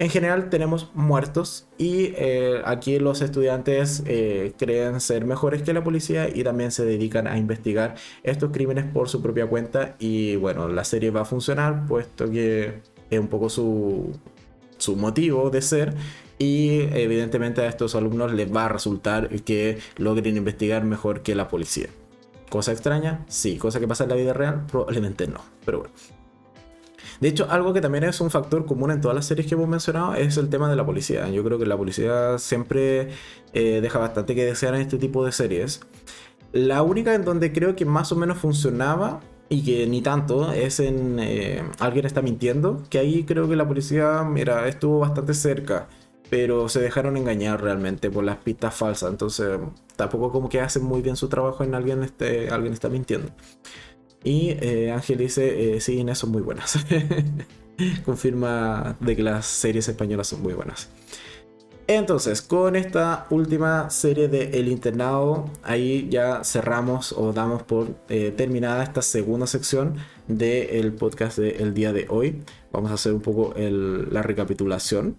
en 0.00 0.08
general 0.08 0.48
tenemos 0.48 0.90
muertos 0.94 1.68
y 1.76 2.14
eh, 2.16 2.62
aquí 2.64 2.98
los 2.98 3.20
estudiantes 3.20 4.02
eh, 4.06 4.54
creen 4.56 4.98
ser 4.98 5.26
mejores 5.26 5.62
que 5.62 5.74
la 5.74 5.84
policía 5.84 6.26
y 6.34 6.42
también 6.42 6.70
se 6.72 6.86
dedican 6.86 7.26
a 7.26 7.36
investigar 7.36 7.96
estos 8.22 8.50
crímenes 8.50 8.86
por 8.86 9.10
su 9.10 9.20
propia 9.20 9.46
cuenta 9.46 9.96
y 9.98 10.36
bueno, 10.36 10.68
la 10.68 10.84
serie 10.84 11.10
va 11.10 11.20
a 11.20 11.24
funcionar 11.26 11.86
puesto 11.86 12.30
que 12.30 12.80
es 13.10 13.20
un 13.20 13.28
poco 13.28 13.50
su, 13.50 14.10
su 14.78 14.96
motivo 14.96 15.50
de 15.50 15.60
ser 15.60 15.94
y 16.38 16.80
evidentemente 16.94 17.60
a 17.60 17.68
estos 17.68 17.94
alumnos 17.94 18.32
les 18.32 18.50
va 18.50 18.64
a 18.64 18.68
resultar 18.70 19.28
que 19.42 19.80
logren 19.98 20.34
investigar 20.34 20.82
mejor 20.82 21.20
que 21.20 21.34
la 21.34 21.46
policía. 21.48 21.88
¿Cosa 22.48 22.72
extraña? 22.72 23.26
Sí. 23.28 23.58
¿Cosa 23.58 23.78
que 23.78 23.86
pasa 23.86 24.04
en 24.04 24.10
la 24.10 24.16
vida 24.16 24.32
real? 24.32 24.64
Probablemente 24.66 25.26
no. 25.26 25.40
Pero 25.64 25.80
bueno. 25.80 26.19
De 27.20 27.28
hecho, 27.28 27.46
algo 27.50 27.74
que 27.74 27.82
también 27.82 28.04
es 28.04 28.20
un 28.20 28.30
factor 28.30 28.64
común 28.64 28.90
en 28.90 29.00
todas 29.00 29.14
las 29.14 29.26
series 29.26 29.46
que 29.46 29.54
hemos 29.54 29.68
mencionado 29.68 30.14
es 30.14 30.38
el 30.38 30.48
tema 30.48 30.70
de 30.70 30.76
la 30.76 30.86
policía. 30.86 31.28
Yo 31.28 31.44
creo 31.44 31.58
que 31.58 31.66
la 31.66 31.76
policía 31.76 32.38
siempre 32.38 33.10
eh, 33.52 33.80
deja 33.82 33.98
bastante 33.98 34.34
que 34.34 34.44
desear 34.46 34.74
en 34.74 34.80
este 34.80 34.96
tipo 34.96 35.24
de 35.24 35.32
series. 35.32 35.80
La 36.52 36.82
única 36.82 37.14
en 37.14 37.24
donde 37.24 37.52
creo 37.52 37.76
que 37.76 37.84
más 37.84 38.10
o 38.12 38.16
menos 38.16 38.38
funcionaba 38.38 39.20
y 39.50 39.62
que 39.64 39.86
ni 39.86 40.00
tanto 40.00 40.52
es 40.52 40.80
en 40.80 41.18
eh, 41.20 41.62
Alguien 41.78 42.06
está 42.06 42.22
mintiendo, 42.22 42.82
que 42.88 42.98
ahí 42.98 43.24
creo 43.24 43.48
que 43.48 43.56
la 43.56 43.68
policía, 43.68 44.22
mira, 44.24 44.66
estuvo 44.68 45.00
bastante 45.00 45.34
cerca. 45.34 45.88
pero 46.30 46.68
se 46.68 46.80
dejaron 46.80 47.16
engañar 47.16 47.60
realmente 47.62 48.08
por 48.10 48.24
las 48.24 48.36
pistas 48.38 48.74
falsas. 48.74 49.10
Entonces, 49.10 49.58
tampoco 49.96 50.30
como 50.32 50.48
que 50.48 50.60
hacen 50.60 50.84
muy 50.84 51.02
bien 51.02 51.16
su 51.16 51.28
trabajo 51.28 51.64
en 51.64 51.74
alguien, 51.74 52.02
este, 52.04 52.50
alguien 52.50 52.72
está 52.72 52.88
mintiendo. 52.88 53.30
Y 54.22 54.50
eh, 54.60 54.90
Ángel 54.92 55.18
dice, 55.18 55.76
eh, 55.76 55.80
sí, 55.80 55.98
Inés 55.98 56.18
son 56.18 56.30
muy 56.30 56.42
buenas. 56.42 56.78
Confirma 58.04 58.96
de 59.00 59.16
que 59.16 59.22
las 59.22 59.46
series 59.46 59.88
españolas 59.88 60.28
son 60.28 60.42
muy 60.42 60.52
buenas. 60.52 60.88
Entonces, 61.86 62.40
con 62.40 62.76
esta 62.76 63.26
última 63.30 63.90
serie 63.90 64.28
de 64.28 64.60
El 64.60 64.68
Internado, 64.68 65.50
ahí 65.62 66.06
ya 66.08 66.44
cerramos 66.44 67.12
o 67.12 67.32
damos 67.32 67.64
por 67.64 67.96
eh, 68.08 68.32
terminada 68.36 68.84
esta 68.84 69.02
segunda 69.02 69.48
sección 69.48 69.96
del 70.28 70.92
podcast 70.92 71.38
del 71.38 71.74
día 71.74 71.92
de 71.92 72.06
hoy. 72.08 72.44
Vamos 72.70 72.92
a 72.92 72.94
hacer 72.94 73.12
un 73.12 73.20
poco 73.20 73.54
la 73.56 74.22
recapitulación 74.22 75.16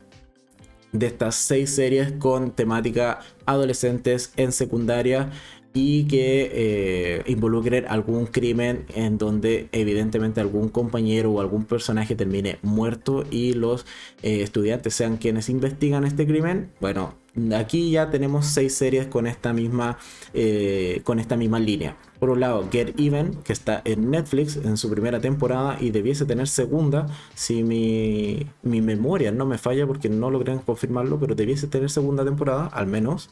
de 0.94 1.08
estas 1.08 1.36
seis 1.36 1.74
series 1.74 2.14
con 2.14 2.52
temática 2.52 3.20
adolescentes 3.46 4.34
en 4.38 4.52
secundaria 4.52 5.30
y 5.74 6.06
que 6.06 6.50
eh, 6.54 7.24
involucren 7.28 7.86
algún 7.88 8.26
crimen 8.26 8.86
en 8.94 9.18
donde 9.18 9.70
evidentemente 9.72 10.42
algún 10.42 10.70
compañero 10.70 11.32
o 11.32 11.42
algún 11.42 11.66
personaje 11.66 12.16
termine 12.16 12.60
muerto 12.62 13.24
y 13.32 13.54
los 13.54 13.86
eh, 14.22 14.42
estudiantes 14.42 14.94
sean 14.94 15.18
quienes 15.18 15.50
investigan 15.50 16.04
este 16.04 16.28
crimen. 16.28 16.72
Bueno, 16.82 17.16
aquí 17.56 17.92
ya 17.92 18.10
tenemos 18.10 18.48
seis 18.48 18.76
series 18.76 19.08
con 19.08 19.28
esta 19.28 19.54
misma, 19.54 19.98
eh, 20.34 21.02
con 21.06 21.20
esta 21.20 21.38
misma 21.38 21.60
línea. 21.60 21.96
Por 22.20 22.30
un 22.30 22.42
lado, 22.42 22.68
Get 22.72 23.00
Even, 23.00 23.36
que 23.44 23.54
está 23.54 23.82
en 23.86 24.12
Netflix 24.12 24.58
en 24.58 24.78
su 24.78 24.92
primera 24.92 25.22
temporada 25.22 25.78
y 25.80 25.92
debiese 25.92 26.26
tener 26.26 26.48
segunda, 26.48 27.08
si 27.34 27.64
mi, 27.64 28.46
mi 28.62 28.82
memoria 28.82 29.32
no 29.32 29.46
me 29.46 29.58
falla 29.58 29.88
porque 29.88 30.10
no 30.10 30.30
logré 30.30 30.56
confirmarlo, 30.66 31.20
pero 31.20 31.34
debiese 31.34 31.68
tener 31.68 31.90
segunda 31.90 32.26
temporada, 32.26 32.68
al 32.68 32.88
menos. 32.88 33.30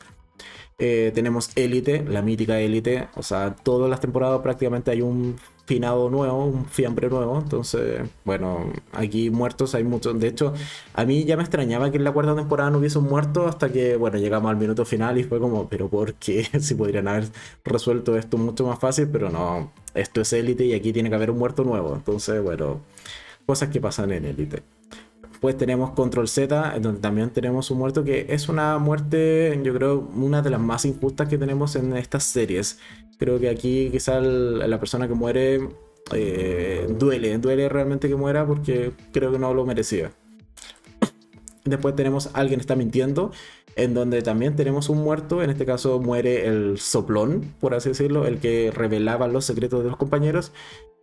Eh, 0.80 1.12
tenemos 1.14 1.52
Élite, 1.56 2.04
la 2.04 2.22
mítica 2.22 2.60
Élite. 2.60 3.10
O 3.16 3.24
sea, 3.24 3.54
todas 3.56 3.90
las 3.90 4.00
temporadas 4.00 4.42
prácticamente 4.42 4.92
hay 4.92 5.02
un 5.02 5.36
finado 5.66 6.10
nuevo, 6.10 6.46
un 6.46 6.66
fiambre 6.66 7.10
nuevo. 7.10 7.38
Entonces, 7.38 8.02
bueno, 8.26 8.74
aquí 8.94 9.30
muertos 9.30 9.76
hay 9.76 9.84
muchos. 9.84 10.20
De 10.20 10.28
hecho, 10.28 10.54
a 10.94 11.06
mí 11.06 11.26
ya 11.26 11.38
me 11.38 11.44
extrañaba 11.44 11.92
que 11.92 11.98
en 11.98 12.06
la 12.06 12.12
cuarta 12.12 12.36
temporada 12.36 12.72
no 12.72 12.80
hubiese 12.80 12.98
un 12.98 13.06
muerto 13.06 13.46
hasta 13.46 13.72
que, 13.72 13.96
bueno, 13.98 14.18
llegamos 14.18 14.50
al 14.50 14.58
minuto 14.58 14.86
final 14.86 15.18
y 15.20 15.24
fue 15.24 15.40
como, 15.40 15.70
pero 15.70 15.90
¿por 15.90 16.16
qué? 16.16 16.46
si 16.60 16.76
podrían 16.76 17.08
haber 17.08 17.26
resuelto 17.66 18.18
esto 18.18 18.38
mucho 18.38 18.66
más 18.66 18.80
fácil, 18.80 19.10
pero 19.12 19.30
no, 19.30 19.72
esto 19.94 20.22
es 20.22 20.34
Élite 20.34 20.66
y 20.66 20.74
aquí 20.74 20.94
tiene 20.94 21.10
que 21.10 21.16
haber 21.16 21.32
un 21.32 21.38
muerto 21.38 21.64
nuevo. 21.64 21.94
Entonces, 21.94 22.42
bueno, 22.42 22.80
cosas 23.46 23.70
que 23.70 23.82
pasan 23.82 24.12
en 24.12 24.26
Élite. 24.26 24.64
Pues 25.40 25.58
tenemos 25.58 25.92
Control 25.92 26.28
Z, 26.28 26.78
donde 26.82 27.00
también 27.00 27.30
tenemos 27.30 27.72
un 27.72 27.78
muerto 27.78 28.04
que 28.04 28.28
es 28.30 28.50
una 28.50 28.78
muerte, 28.78 29.60
yo 29.64 29.74
creo, 29.74 30.10
una 30.16 30.42
de 30.42 30.50
las 30.50 30.60
más 30.60 30.86
injustas 30.86 31.30
que 31.30 31.38
tenemos 31.38 31.76
en 31.76 31.96
estas 31.96 32.24
series. 32.24 32.80
Creo 33.18 33.40
que 33.40 33.50
aquí 33.50 33.90
quizá 33.92 34.20
la 34.20 34.80
persona 34.80 35.08
que 35.08 35.14
muere 35.14 35.70
eh, 36.14 36.88
duele, 36.90 37.38
duele 37.38 37.70
realmente 37.70 38.08
que 38.08 38.16
muera 38.16 38.46
porque 38.46 38.92
creo 39.12 39.32
que 39.32 39.40
no 39.40 39.54
lo 39.54 39.66
merecía. 39.66 40.12
Después 41.66 41.96
tenemos 41.96 42.30
Alguien 42.34 42.60
está 42.60 42.76
mintiendo, 42.76 43.32
en 43.76 43.94
donde 43.94 44.22
también 44.22 44.56
tenemos 44.56 44.90
un 44.90 45.00
muerto, 45.00 45.44
en 45.44 45.50
este 45.50 45.66
caso 45.66 46.00
muere 46.00 46.48
el 46.48 46.80
soplón, 46.80 47.54
por 47.60 47.74
así 47.74 47.90
decirlo, 47.90 48.26
el 48.26 48.40
que 48.40 48.72
revelaba 48.74 49.28
los 49.28 49.46
secretos 49.46 49.84
de 49.84 49.90
los 49.90 49.98
compañeros. 49.98 50.52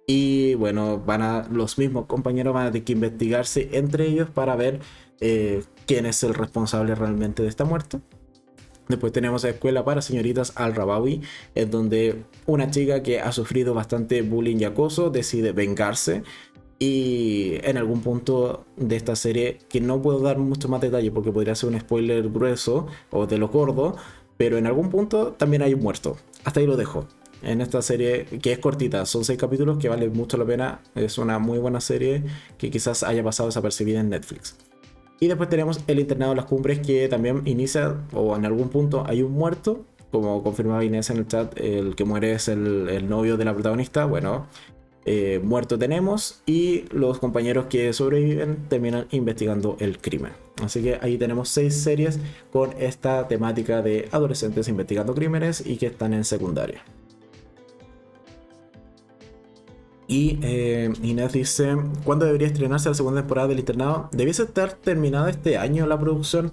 Y 0.06 0.54
bueno, 0.54 1.02
van 1.04 1.22
a, 1.22 1.48
los 1.50 1.78
mismos 1.78 2.06
compañeros 2.06 2.54
van 2.54 2.66
a 2.66 2.70
tener 2.70 2.84
que 2.84 2.92
investigarse 2.92 3.70
entre 3.72 4.06
ellos 4.06 4.30
para 4.30 4.54
ver 4.54 4.80
eh, 5.20 5.64
quién 5.86 6.06
es 6.06 6.22
el 6.22 6.34
responsable 6.34 6.94
realmente 6.94 7.42
de 7.42 7.48
esta 7.48 7.64
muerte. 7.64 7.98
Después 8.88 9.12
tenemos 9.12 9.42
la 9.42 9.50
Escuela 9.50 9.84
para 9.84 10.00
Señoritas 10.00 10.52
Al-Rabawi, 10.54 11.22
en 11.56 11.70
donde 11.72 12.22
una 12.46 12.70
chica 12.70 13.02
que 13.02 13.20
ha 13.20 13.32
sufrido 13.32 13.74
bastante 13.74 14.22
bullying 14.22 14.58
y 14.58 14.64
acoso 14.64 15.10
decide 15.10 15.50
vengarse. 15.50 16.22
Y 16.78 17.54
en 17.62 17.78
algún 17.78 18.02
punto 18.02 18.64
de 18.76 18.94
esta 18.94 19.16
serie, 19.16 19.58
que 19.68 19.80
no 19.80 20.02
puedo 20.02 20.20
dar 20.20 20.38
mucho 20.38 20.68
más 20.68 20.80
detalle 20.80 21.10
porque 21.10 21.32
podría 21.32 21.54
ser 21.56 21.70
un 21.70 21.80
spoiler 21.80 22.28
grueso 22.28 22.86
o 23.10 23.26
de 23.26 23.38
lo 23.38 23.48
gordo, 23.48 23.96
pero 24.36 24.56
en 24.56 24.66
algún 24.66 24.90
punto 24.90 25.32
también 25.32 25.62
hay 25.62 25.74
un 25.74 25.80
muerto. 25.80 26.16
Hasta 26.44 26.60
ahí 26.60 26.66
lo 26.66 26.76
dejo 26.76 27.08
en 27.46 27.60
esta 27.60 27.80
serie 27.80 28.24
que 28.24 28.52
es 28.52 28.58
cortita, 28.58 29.06
son 29.06 29.24
seis 29.24 29.38
capítulos 29.38 29.78
que 29.78 29.88
vale 29.88 30.08
mucho 30.08 30.36
la 30.36 30.44
pena, 30.44 30.80
es 30.96 31.16
una 31.16 31.38
muy 31.38 31.58
buena 31.58 31.80
serie 31.80 32.24
que 32.58 32.70
quizás 32.70 33.04
haya 33.04 33.22
pasado 33.22 33.48
desapercibida 33.48 34.00
en 34.00 34.10
Netflix. 34.10 34.56
Y 35.20 35.28
después 35.28 35.48
tenemos 35.48 35.80
El 35.86 36.00
Internado 36.00 36.32
de 36.32 36.36
las 36.36 36.46
Cumbres 36.46 36.80
que 36.80 37.08
también 37.08 37.42
inicia, 37.46 37.96
o 38.12 38.36
en 38.36 38.44
algún 38.44 38.68
punto 38.68 39.04
hay 39.06 39.22
un 39.22 39.32
muerto, 39.32 39.84
como 40.10 40.42
confirmaba 40.42 40.84
Inés 40.84 41.08
en 41.10 41.18
el 41.18 41.28
chat, 41.28 41.58
el 41.58 41.94
que 41.94 42.04
muere 42.04 42.32
es 42.32 42.48
el, 42.48 43.08
novio 43.08 43.36
de 43.36 43.44
la 43.44 43.54
protagonista, 43.54 44.04
bueno, 44.06 44.48
eh, 45.04 45.40
muerto 45.42 45.78
tenemos 45.78 46.42
y 46.46 46.84
los 46.90 47.20
compañeros 47.20 47.66
que 47.66 47.92
sobreviven 47.92 48.68
terminan 48.68 49.06
investigando 49.12 49.76
el 49.78 49.98
crimen. 49.98 50.32
Así 50.62 50.82
que 50.82 50.98
ahí 51.00 51.16
tenemos 51.16 51.48
seis 51.48 51.76
series 51.76 52.18
con 52.50 52.72
esta 52.78 53.28
temática 53.28 53.82
de 53.82 54.08
adolescentes 54.10 54.66
investigando 54.66 55.14
crímenes 55.14 55.64
y 55.64 55.76
que 55.76 55.86
están 55.86 56.12
en 56.12 56.24
secundaria. 56.24 56.82
Y 60.08 60.38
eh, 60.42 60.92
Inés 61.02 61.32
dice, 61.32 61.76
¿cuándo 62.04 62.26
debería 62.26 62.46
estrenarse 62.46 62.88
la 62.88 62.94
segunda 62.94 63.22
temporada 63.22 63.48
del 63.48 63.58
internado? 63.58 64.08
Debiese 64.12 64.44
estar 64.44 64.72
terminada 64.74 65.30
este 65.30 65.58
año 65.58 65.86
la 65.86 65.98
producción, 65.98 66.52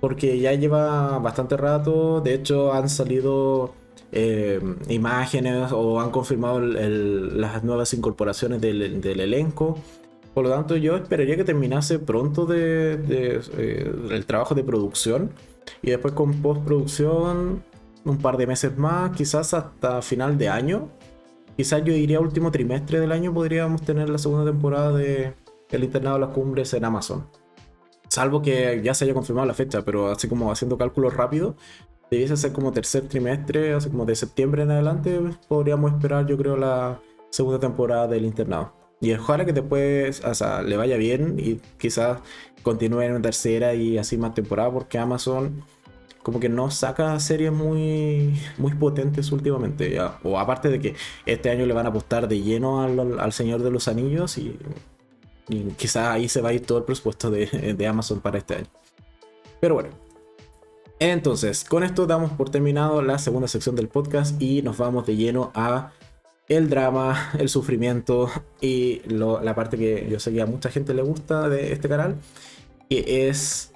porque 0.00 0.38
ya 0.38 0.52
lleva 0.54 1.18
bastante 1.18 1.58
rato, 1.58 2.22
de 2.22 2.34
hecho 2.34 2.72
han 2.72 2.88
salido 2.88 3.74
eh, 4.12 4.60
imágenes 4.88 5.72
o 5.72 6.00
han 6.00 6.10
confirmado 6.10 6.60
las 6.60 7.62
nuevas 7.64 7.92
incorporaciones 7.92 8.62
del, 8.62 9.20
elenco. 9.20 9.78
Por 10.32 10.44
lo 10.44 10.50
tanto, 10.50 10.76
yo 10.76 10.96
esperaría 10.96 11.36
que 11.36 11.44
terminase 11.44 11.98
pronto 11.98 12.48
eh, 12.50 13.40
el 14.10 14.26
trabajo 14.26 14.54
de 14.54 14.64
producción 14.64 15.30
y 15.82 15.90
después 15.90 16.14
con 16.14 16.40
postproducción 16.40 17.62
un 18.04 18.18
par 18.18 18.38
de 18.38 18.46
meses 18.46 18.76
más, 18.78 19.10
quizás 19.12 19.52
hasta 19.52 20.00
final 20.00 20.38
de 20.38 20.48
año, 20.48 20.88
quizás 21.60 21.84
yo 21.84 21.92
diría 21.92 22.20
último 22.20 22.50
trimestre 22.50 23.00
del 23.00 23.12
año 23.12 23.34
podríamos 23.34 23.82
tener 23.82 24.08
la 24.08 24.16
segunda 24.16 24.50
temporada 24.50 24.96
de 24.96 25.34
El 25.68 25.84
Internado 25.84 26.14
de 26.14 26.20
las 26.22 26.30
Cumbres 26.30 26.72
en 26.72 26.86
Amazon. 26.86 27.26
Salvo 28.08 28.40
que 28.40 28.80
ya 28.82 28.94
se 28.94 29.04
haya 29.04 29.12
confirmado 29.12 29.46
la 29.46 29.52
fecha, 29.52 29.84
pero 29.84 30.08
así 30.08 30.26
como 30.26 30.50
haciendo 30.50 30.78
cálculos 30.78 31.12
rápidos, 31.12 31.56
debiese 32.10 32.38
ser 32.38 32.54
como 32.54 32.72
tercer 32.72 33.08
trimestre, 33.08 33.74
así 33.74 33.90
como 33.90 34.06
de 34.06 34.16
septiembre 34.16 34.62
en 34.62 34.70
adelante, 34.70 35.20
podríamos 35.48 35.92
esperar 35.92 36.26
yo 36.26 36.38
creo 36.38 36.56
la 36.56 36.98
segunda 37.28 37.60
temporada 37.60 38.08
del 38.08 38.24
Internado. 38.24 38.72
Y 39.02 39.12
ojalá 39.12 39.44
que 39.44 39.52
después 39.52 40.24
o 40.24 40.34
sea, 40.34 40.62
le 40.62 40.78
vaya 40.78 40.96
bien 40.96 41.38
y 41.38 41.56
quizás 41.76 42.22
continúe 42.62 43.02
en 43.02 43.10
una 43.12 43.20
tercera 43.20 43.74
y 43.74 43.98
así 43.98 44.16
más 44.16 44.32
temporada, 44.32 44.72
porque 44.72 44.96
Amazon 44.96 45.62
como 46.22 46.38
que 46.38 46.48
no 46.48 46.70
saca 46.70 47.18
series 47.18 47.52
muy, 47.52 48.38
muy 48.58 48.74
potentes 48.74 49.32
últimamente. 49.32 49.98
O 50.22 50.38
aparte 50.38 50.68
de 50.68 50.80
que 50.80 50.94
este 51.26 51.50
año 51.50 51.66
le 51.66 51.72
van 51.72 51.86
a 51.86 51.88
apostar 51.90 52.28
de 52.28 52.40
lleno 52.40 52.82
al, 52.82 53.32
Señor 53.32 53.62
de 53.62 53.70
los 53.70 53.88
Anillos 53.88 54.36
y, 54.38 54.58
quizás 55.76 56.08
ahí 56.08 56.28
se 56.28 56.40
va 56.40 56.50
a 56.50 56.52
ir 56.52 56.64
todo 56.64 56.78
el 56.78 56.84
presupuesto 56.84 57.30
de, 57.30 57.74
de, 57.76 57.86
Amazon 57.86 58.20
para 58.20 58.38
este 58.38 58.56
año. 58.56 58.68
Pero 59.60 59.74
bueno. 59.74 59.90
Entonces, 60.98 61.64
con 61.64 61.82
esto 61.82 62.06
damos 62.06 62.30
por 62.32 62.50
terminado 62.50 63.00
la 63.00 63.18
segunda 63.18 63.48
sección 63.48 63.74
del 63.74 63.88
podcast 63.88 64.40
y 64.40 64.60
nos 64.60 64.76
vamos 64.76 65.06
de 65.06 65.16
lleno 65.16 65.50
a 65.54 65.92
el 66.46 66.68
drama, 66.68 67.30
el 67.38 67.48
sufrimiento 67.48 68.28
y 68.60 69.00
la 69.06 69.54
parte 69.54 69.78
que 69.78 70.06
yo 70.10 70.20
sé 70.20 70.32
que 70.32 70.42
a 70.42 70.46
mucha 70.46 70.68
gente 70.68 70.92
le 70.92 71.00
gusta 71.00 71.48
de 71.48 71.72
este 71.72 71.88
canal, 71.88 72.16
que 72.90 73.28
es 73.28 73.72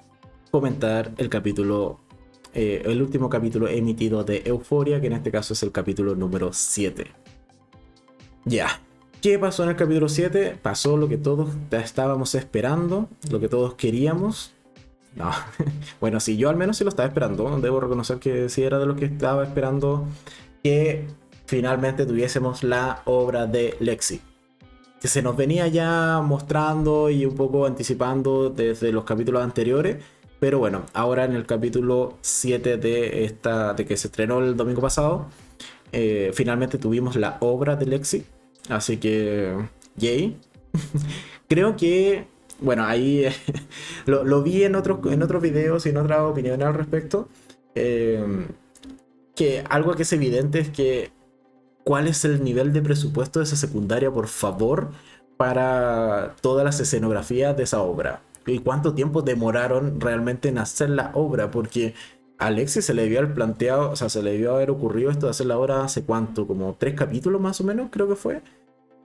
comentar 0.51 1.11
el 1.17 1.29
capítulo 1.29 2.04
eh, 2.55 2.81
el 2.85 3.01
último 3.01 3.29
capítulo 3.29 3.67
emitido 3.67 4.23
de 4.23 4.41
Euforia, 4.45 5.01
que 5.01 5.07
en 5.07 5.13
este 5.13 5.29
caso 5.29 5.53
es 5.53 5.61
el 5.61 5.73
capítulo 5.73 6.15
número 6.15 6.53
7. 6.53 7.05
Ya. 8.45 8.81
¿Qué 9.21 9.37
pasó 9.37 9.63
en 9.63 9.69
el 9.69 9.75
capítulo 9.75 10.07
7? 10.07 10.57
Pasó 10.61 10.95
lo 10.95 11.09
que 11.09 11.17
todos 11.17 11.49
estábamos 11.71 12.33
esperando, 12.33 13.09
lo 13.29 13.41
que 13.41 13.49
todos 13.49 13.73
queríamos. 13.73 14.53
No. 15.15 15.31
bueno, 15.99 16.21
sí, 16.21 16.37
yo 16.37 16.49
al 16.49 16.55
menos 16.55 16.77
sí 16.77 16.85
lo 16.85 16.91
estaba 16.91 17.09
esperando. 17.09 17.59
Debo 17.59 17.81
reconocer 17.81 18.19
que 18.19 18.47
sí 18.47 18.63
era 18.63 18.79
de 18.79 18.85
lo 18.85 18.95
que 18.95 19.05
estaba 19.05 19.43
esperando 19.43 20.07
que 20.63 21.07
finalmente 21.47 22.05
tuviésemos 22.05 22.63
la 22.63 23.01
obra 23.03 23.47
de 23.47 23.75
Lexi. 23.81 24.21
Que 25.01 25.09
se 25.09 25.21
nos 25.21 25.35
venía 25.35 25.67
ya 25.67 26.21
mostrando 26.23 27.09
y 27.09 27.25
un 27.25 27.35
poco 27.35 27.65
anticipando 27.65 28.49
desde 28.49 28.93
los 28.93 29.03
capítulos 29.03 29.43
anteriores 29.43 29.97
pero 30.45 30.59
bueno, 30.59 30.85
ahora 30.93 31.25
en 31.25 31.33
el 31.33 31.47
capítulo 31.47 32.19
7 32.21 32.77
de 32.77 33.25
esta. 33.25 33.73
de 33.73 33.83
que 33.87 33.97
se 33.97 34.09
estrenó 34.09 34.37
el 34.43 34.55
domingo 34.55 34.79
pasado. 34.79 35.25
Eh, 35.91 36.29
finalmente 36.35 36.77
tuvimos 36.77 37.15
la 37.15 37.37
obra 37.39 37.75
de 37.75 37.87
Lexi. 37.87 38.27
Así 38.69 38.97
que. 38.97 39.57
Yay. 39.95 40.37
Creo 41.49 41.75
que 41.75 42.27
bueno, 42.59 42.85
ahí 42.85 43.25
lo, 44.05 44.43
vi 44.43 44.65
en 44.65 44.75
otros, 44.75 44.99
en 45.11 45.23
otros 45.23 45.41
videos 45.41 45.87
y 45.87 45.89
en 45.89 45.97
otras 45.97 46.19
opiniones 46.19 46.67
al 46.67 46.75
respecto. 46.75 47.27
Eh, 47.73 48.45
que 49.35 49.63
algo 49.67 49.95
que 49.95 50.03
es 50.03 50.13
evidente 50.13 50.59
es 50.59 50.69
que 50.69 51.09
cuál 51.83 52.07
es 52.07 52.23
el 52.23 52.43
nivel 52.43 52.71
de 52.71 52.83
presupuesto 52.83 53.39
de 53.39 53.45
esa 53.45 53.55
secundaria, 53.55 54.11
por 54.11 54.27
favor, 54.27 54.91
para 55.37 56.35
todas 56.41 56.63
las 56.63 56.79
escenografías 56.79 57.57
de 57.57 57.63
esa 57.63 57.81
obra. 57.81 58.21
Y 58.45 58.59
cuánto 58.59 58.93
tiempo 58.93 59.21
demoraron 59.21 59.99
realmente 59.99 60.49
en 60.49 60.57
hacer 60.59 60.89
la 60.91 61.11
obra, 61.15 61.51
porque 61.51 61.93
a 62.37 62.47
Alexis 62.47 62.85
se 62.85 62.93
le 62.93 63.07
vio 63.07 63.19
al 63.19 63.33
planteado, 63.33 63.91
o 63.91 63.95
sea, 63.95 64.09
se 64.09 64.21
le 64.21 64.31
debió 64.33 64.55
haber 64.55 64.69
ocurrido 64.69 65.09
esto 65.09 65.27
de 65.27 65.31
hacer 65.31 65.47
la 65.47 65.57
obra 65.57 65.83
hace 65.83 66.03
cuánto, 66.03 66.47
como 66.47 66.75
tres 66.77 66.95
capítulos 66.95 67.41
más 67.41 67.61
o 67.61 67.63
menos, 67.63 67.89
creo 67.91 68.07
que 68.07 68.15
fue. 68.15 68.41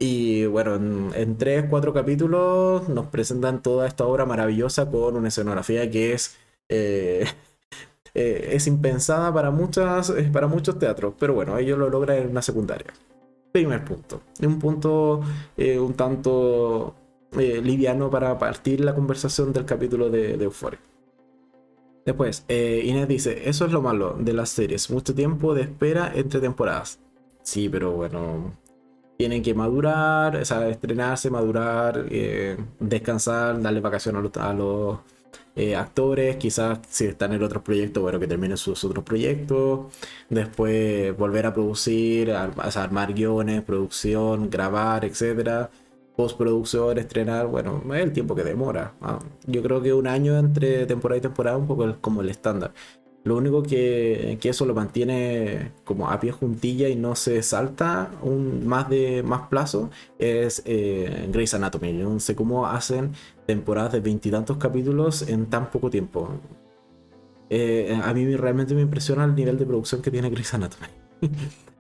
Y 0.03 0.47
bueno, 0.47 0.77
en, 1.15 1.37
tres, 1.37 1.67
cuatro 1.69 1.93
capítulos 1.93 2.89
nos 2.89 3.07
presentan 3.09 3.63
toda 3.63 3.87
esta 3.87 4.07
obra 4.07 4.25
maravillosa 4.25 4.91
con 4.91 5.15
una 5.15 5.29
escenografía 5.29 5.91
que 5.91 6.15
es, 6.15 6.39
eh, 6.71 7.27
eh, 8.15 8.49
es 8.53 8.67
impensada 8.67 9.33
para, 9.33 9.51
muchas, 9.51 10.11
eh, 10.11 10.31
para 10.33 10.47
muchos 10.47 10.79
teatros, 10.79 11.15
pero 11.19 11.35
bueno, 11.35 11.59
ellos 11.59 11.79
lo 11.79 11.91
logran 11.91 12.17
en 12.17 12.31
una 12.31 12.43
secundaria. 12.43 12.93
Primer 13.53 13.85
punto. 13.85 14.23
Un 14.41 14.59
punto 14.59 15.21
un 15.59 15.95
tanto 15.95 16.95
liviano 17.33 18.11
para 18.11 18.39
partir 18.39 18.81
la 18.81 18.95
conversación 18.95 19.53
del 19.53 19.65
capítulo 19.65 20.11
de, 20.11 20.37
de 20.37 20.45
Euphoria. 20.45 20.81
Después, 22.05 22.45
Inés 22.49 23.07
dice, 23.09 23.49
eso 23.49 23.67
es 23.67 23.73
lo 23.73 23.83
malo 23.83 24.17
de 24.19 24.33
las 24.33 24.49
series, 24.49 24.91
mucho 24.91 25.15
tiempo 25.15 25.55
de 25.55 25.63
espera 25.63 26.13
entre 26.15 26.41
temporadas. 26.41 26.99
Sí, 27.43 27.69
pero 27.69 27.93
bueno, 27.93 28.53
tienen 29.21 29.43
que 29.43 29.53
madurar, 29.53 30.37
o 30.37 30.45
sea, 30.47 30.67
estrenarse, 30.71 31.29
madurar, 31.31 32.07
eh, 32.11 32.57
descansar, 32.79 33.61
darle 33.61 33.81
vacaciones 33.81 34.35
a 34.39 34.55
los, 34.55 34.99
eh, 35.57 35.77
actores, 35.77 36.37
quizás 36.37 36.79
si 36.89 37.05
están 37.05 37.35
en 37.35 37.43
otros 37.43 37.63
proyectos, 37.63 38.03
bueno, 38.03 38.19
que 38.19 38.27
terminen 38.27 38.57
sus 38.57 38.83
otros 38.83 39.05
proyectos, 39.05 39.93
después 40.31 41.15
volver 41.19 41.45
a 41.45 41.53
producir, 41.53 42.33
a, 42.33 42.45
armar 42.77 43.13
guiones, 43.13 43.63
producción, 43.63 44.49
grabar, 44.49 45.05
etcétera, 45.05 45.71
postproducción, 46.21 46.99
estrenar, 46.99 47.47
bueno, 47.47 47.83
es 47.95 48.03
el 48.03 48.13
tiempo 48.13 48.35
que 48.35 48.45
demora. 48.45 48.93
Yo 49.47 49.63
creo 49.63 49.81
que 49.81 49.95
un 49.95 50.07
año 50.07 50.37
entre 50.37 50.85
temporada 50.85 51.17
y 51.17 51.23
temporada 51.23 51.57
un 51.57 51.67
poco 51.67 51.89
es 51.89 51.97
como 51.97 52.21
el 52.21 52.29
estándar. 52.29 52.73
Lo 53.25 53.39
único 53.39 53.63
que, 53.63 54.39
eso 54.43 54.67
lo 54.67 54.75
mantiene 54.75 55.73
como 55.83 56.11
a 56.11 56.21
pie 56.21 56.33
juntilla 56.33 56.89
y 56.89 56.97
no 56.97 57.15
se 57.15 57.43
salta 57.43 58.11
un, 58.23 58.67
más 58.67 58.91
de 58.91 59.23
más 59.23 59.49
plazo 59.49 59.89
es 60.19 60.63
eh, 60.67 61.27
Grey's 61.33 61.55
Anatomy. 61.55 61.97
Yo 61.97 62.11
no 62.11 62.21
sé 62.21 62.35
cómo 62.35 62.67
hacen 62.67 63.13
temporadas 63.47 63.93
de 63.93 64.01
veintitantos 64.01 64.59
capítulos 64.59 65.23
en 65.27 65.47
tan 65.47 65.71
poco 65.71 65.89
tiempo. 65.89 66.29
Eh, 67.49 67.99
a 68.03 68.13
mí 68.13 68.37
realmente 68.37 68.75
me 68.75 68.83
impresiona 68.83 69.25
el 69.25 69.35
nivel 69.35 69.57
de 69.57 69.65
producción 69.65 70.03
que 70.03 70.11
tiene 70.11 70.29
Grey's 70.29 70.53
Anatomy. 70.53 70.89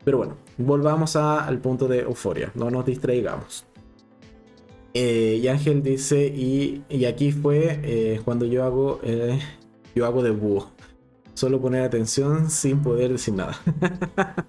Pero 0.05 0.17
bueno, 0.17 0.37
volvamos 0.57 1.15
al 1.17 1.59
punto 1.59 1.87
de 1.89 2.01
euforia, 2.01 2.51
no 2.55 2.71
nos 2.71 2.87
distraigamos. 2.87 3.67
Eh, 4.95 5.41
y 5.43 5.49
Ángel 5.49 5.83
dice, 5.83 6.27
y, 6.27 6.83
y 6.89 7.05
aquí 7.05 7.33
fue 7.33 7.81
eh, 7.83 8.21
cuando 8.25 8.45
yo 8.47 8.65
hago, 8.65 9.01
yo 9.95 10.07
hago 10.07 10.23
de 10.23 10.31
búho. 10.31 10.71
Solo 11.35 11.61
poner 11.61 11.83
atención 11.83 12.51
sin 12.51 12.83
poder 12.83 13.13
decir 13.13 13.35
nada. 13.35 13.59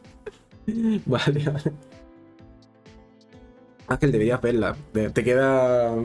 vale, 1.06 1.44
vale. 1.46 1.72
Ángel, 3.88 4.12
deberías 4.12 4.42
verla. 4.42 4.76
Te 4.92 5.24
queda. 5.24 5.96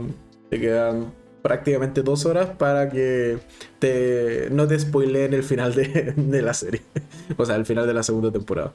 Te 0.50 0.60
quedan 0.60 1.12
prácticamente 1.42 2.02
dos 2.02 2.26
horas 2.26 2.50
para 2.58 2.88
que 2.88 3.38
te, 3.78 4.48
no 4.50 4.66
te 4.66 4.78
spoileen 4.80 5.32
el 5.32 5.44
final 5.44 5.74
de, 5.74 6.12
de 6.16 6.42
la 6.42 6.52
serie. 6.54 6.82
o 7.36 7.44
sea, 7.46 7.54
el 7.54 7.64
final 7.64 7.86
de 7.86 7.94
la 7.94 8.02
segunda 8.02 8.32
temporada. 8.32 8.72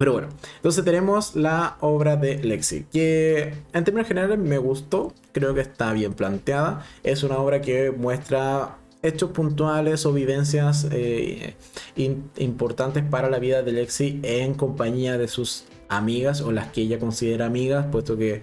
Pero 0.00 0.14
bueno, 0.14 0.28
entonces 0.56 0.82
tenemos 0.82 1.36
la 1.36 1.76
obra 1.80 2.16
de 2.16 2.42
Lexi, 2.42 2.86
que 2.90 3.52
en 3.74 3.84
términos 3.84 4.08
generales 4.08 4.38
me 4.38 4.56
gustó, 4.56 5.12
creo 5.32 5.54
que 5.54 5.60
está 5.60 5.92
bien 5.92 6.14
planteada. 6.14 6.86
Es 7.02 7.22
una 7.22 7.36
obra 7.36 7.60
que 7.60 7.90
muestra 7.90 8.78
hechos 9.02 9.32
puntuales 9.32 10.06
o 10.06 10.14
vivencias 10.14 10.88
eh, 10.90 11.54
importantes 12.38 13.04
para 13.04 13.28
la 13.28 13.38
vida 13.38 13.62
de 13.62 13.72
Lexi 13.72 14.20
en 14.22 14.54
compañía 14.54 15.18
de 15.18 15.28
sus 15.28 15.66
amigas 15.90 16.40
o 16.40 16.50
las 16.50 16.68
que 16.68 16.80
ella 16.80 16.98
considera 16.98 17.44
amigas, 17.44 17.84
puesto 17.92 18.16
que 18.16 18.40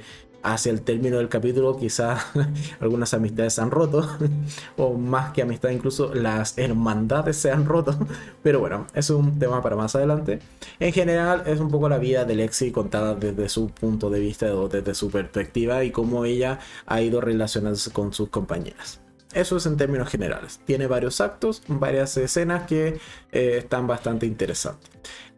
hacia 0.53 0.71
el 0.71 0.81
término 0.81 1.17
del 1.17 1.27
capítulo 1.27 1.77
quizás 1.77 2.25
algunas 2.79 3.13
amistades 3.13 3.53
se 3.53 3.61
han 3.61 3.71
roto, 3.71 4.07
o 4.77 4.93
más 4.93 5.33
que 5.33 5.41
amistad 5.41 5.69
incluso 5.69 6.13
las 6.13 6.57
hermandades 6.57 7.37
se 7.37 7.51
han 7.51 7.65
roto, 7.65 7.97
pero 8.43 8.59
bueno, 8.59 8.87
es 8.93 9.09
un 9.09 9.37
tema 9.39 9.61
para 9.61 9.75
más 9.75 9.95
adelante. 9.95 10.39
En 10.79 10.93
general 10.93 11.43
es 11.45 11.59
un 11.59 11.69
poco 11.69 11.89
la 11.89 11.97
vida 11.97 12.23
de 12.23 12.35
Lexi 12.35 12.71
contada 12.71 13.15
desde 13.15 13.49
su 13.49 13.67
punto 13.69 14.09
de 14.09 14.19
vista 14.19 14.53
o 14.55 14.69
desde 14.69 14.95
su 14.95 15.09
perspectiva 15.11 15.83
y 15.83 15.91
cómo 15.91 16.23
ella 16.25 16.59
ha 16.85 17.01
ido 17.01 17.19
relacionándose 17.19 17.91
con 17.91 18.13
sus 18.13 18.29
compañeras. 18.29 19.01
Eso 19.33 19.57
es 19.57 19.65
en 19.65 19.75
términos 19.75 20.09
generales. 20.09 20.61
Tiene 20.65 20.87
varios 20.87 21.19
actos, 21.19 21.61
varias 21.67 22.15
escenas 22.15 22.65
que 22.65 22.99
eh, 23.31 23.57
están 23.57 23.85
bastante 23.85 24.25
interesantes. 24.25 24.89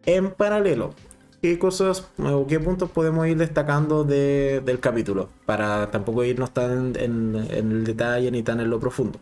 En 0.06 0.30
paralelo, 0.30 0.94
¿qué 1.42 1.58
cosas 1.58 2.08
o 2.18 2.46
qué 2.46 2.60
puntos 2.60 2.90
podemos 2.90 3.26
ir 3.26 3.36
destacando 3.36 4.04
del 4.04 4.80
capítulo? 4.80 5.28
Para 5.46 5.90
tampoco 5.90 6.24
irnos 6.24 6.52
tan 6.52 6.94
en, 6.96 7.36
el 7.50 7.84
detalle 7.84 8.30
ni 8.30 8.42
tan 8.42 8.60
en 8.60 8.70
lo 8.70 8.80
profundo. 8.80 9.18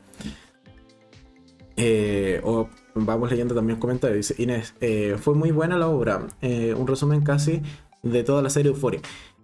Eh, 1.77 2.41
o 2.45 2.69
vamos 2.95 3.31
leyendo 3.31 3.55
también 3.55 3.79
comentarios. 3.79 4.29
Dice 4.29 4.43
Inés, 4.43 4.75
eh, 4.81 5.17
fue 5.21 5.35
muy 5.35 5.53
buena 5.53 5.79
la 5.79 5.89
obra. 5.89 6.27
un 6.43 6.87
resumen 6.87 7.23
casi 7.23 7.63
de 8.03 8.25
toda 8.25 8.43
la 8.43 8.51
serie 8.51 8.71
Euphoria. 8.71 9.01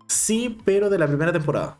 Sí, 0.06 0.58
pero 0.64 0.90
de 0.90 0.98
la 0.98 1.06
primera 1.06 1.32
temporada 1.32 1.78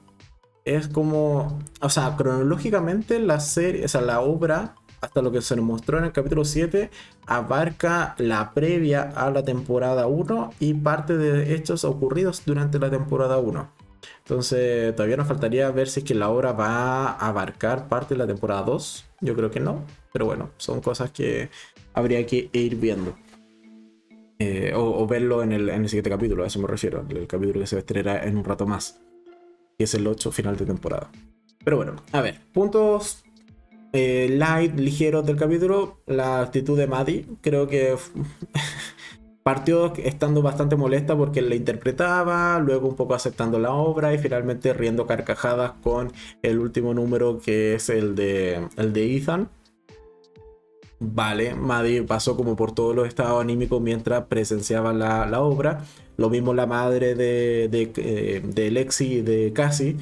es 0.65 0.89
como, 0.89 1.59
o 1.81 1.91
sea, 1.91 2.17
cronológicamente 2.17 3.19
la 3.19 3.41
serie, 3.41 3.85
o 3.85 3.89
sea, 3.89 4.01
la 4.01 4.21
obra, 4.21 4.77
hasta 5.05 5.23
lo 5.23 5.31
que 5.31 5.43
se 5.43 5.57
nos 5.57 5.65
mostró 5.65 5.99
en 5.99 6.05
el 6.05 6.13
capítulo 6.13 6.45
7, 6.45 6.91
abarca 7.27 8.15
la 8.19 8.53
previa 8.53 9.13
a 9.15 9.31
la 9.31 9.45
temporada 9.45 10.07
1 10.07 10.55
y 10.61 10.75
parte 10.75 11.17
de 11.17 11.55
hechos 11.55 11.85
ocurridos 11.85 12.43
durante 12.45 12.79
la 12.79 12.91
temporada 12.91 13.39
1. 13.39 13.71
Entonces, 14.19 14.95
todavía 14.95 15.17
nos 15.17 15.29
faltaría 15.29 15.71
ver 15.71 15.89
si 15.89 16.01
es 16.01 16.05
que 16.05 16.15
la 16.15 16.31
obra 16.31 16.53
va 16.53 17.07
a 17.07 17.29
abarcar 17.29 17.89
parte 17.89 18.15
de 18.15 18.19
la 18.19 18.27
temporada 18.27 18.63
2. 18.63 19.05
Yo 19.21 19.35
creo 19.35 19.51
que 19.51 19.61
no, 19.61 19.85
pero 20.13 20.27
bueno, 20.27 20.51
son 20.57 20.81
cosas 20.81 21.11
que 21.11 21.51
habría 21.93 22.25
que 22.27 22.51
ir 22.53 22.77
viendo. 22.77 23.17
Eh, 24.39 24.73
o, 24.75 25.07
verlo 25.07 25.43
en 25.43 25.53
el, 25.53 25.69
en 25.69 25.83
el, 25.83 25.89
siguiente 25.89 26.11
capítulo, 26.11 26.43
a 26.43 26.49
eso 26.49 26.59
me 26.59 26.67
refiero, 26.67 27.07
el 27.09 27.27
capítulo 27.27 27.61
que 27.61 27.67
se 27.67 27.79
estrenará 27.79 28.25
en 28.25 28.37
un 28.37 28.45
rato 28.45 28.67
más 28.67 29.01
que 29.77 29.85
es 29.85 29.95
el 29.95 30.07
8 30.07 30.31
final 30.33 30.57
de 30.57 30.67
temporada. 30.67 31.11
Pero 31.65 31.77
bueno, 31.77 31.97
a 32.13 32.21
ver, 32.21 32.41
puntos 32.53 33.24
eh, 33.95 34.29
light, 34.29 34.79
ligeros 34.79 35.25
del 35.25 35.37
capítulo. 35.37 36.01
La 36.07 36.41
actitud 36.41 36.77
de 36.77 36.89
Maddie, 36.89 37.27
creo 37.41 37.69
que 37.69 37.97
partió 39.45 39.95
estando 39.97 40.43
bastante 40.43 40.75
molesta 40.75 41.17
porque 41.17 41.41
la 41.41 41.55
interpretaba, 41.55 42.59
luego 42.59 42.89
un 42.89 42.97
poco 42.97 43.15
aceptando 43.15 43.59
la 43.61 43.73
obra 43.73 44.13
y 44.13 44.19
finalmente 44.19 44.73
riendo 44.75 45.07
carcajadas 45.07 45.73
con 45.83 46.13
el 46.43 46.59
último 46.59 46.93
número 46.93 47.39
que 47.39 47.75
es 47.75 47.89
el 47.89 48.17
de, 48.17 48.69
el 48.77 48.93
de 48.93 49.17
Ethan. 49.17 49.49
Vale, 50.99 51.55
Maddie 51.55 52.03
pasó 52.03 52.37
como 52.37 52.57
por 52.57 52.73
todos 52.73 52.97
los 52.97 53.07
estados 53.07 53.41
anímicos 53.41 53.81
mientras 53.81 54.25
presenciaba 54.25 54.93
la, 54.93 55.27
la 55.27 55.41
obra. 55.41 55.85
Lo 56.17 56.31
mismo 56.31 56.53
la 56.53 56.67
madre 56.67 57.15
de, 57.15 57.69
de, 57.69 57.93
eh, 57.97 58.43
de 58.45 58.71
Lexi 58.71 59.19
y 59.19 59.23
de 59.23 59.53
Cassie, 59.53 59.97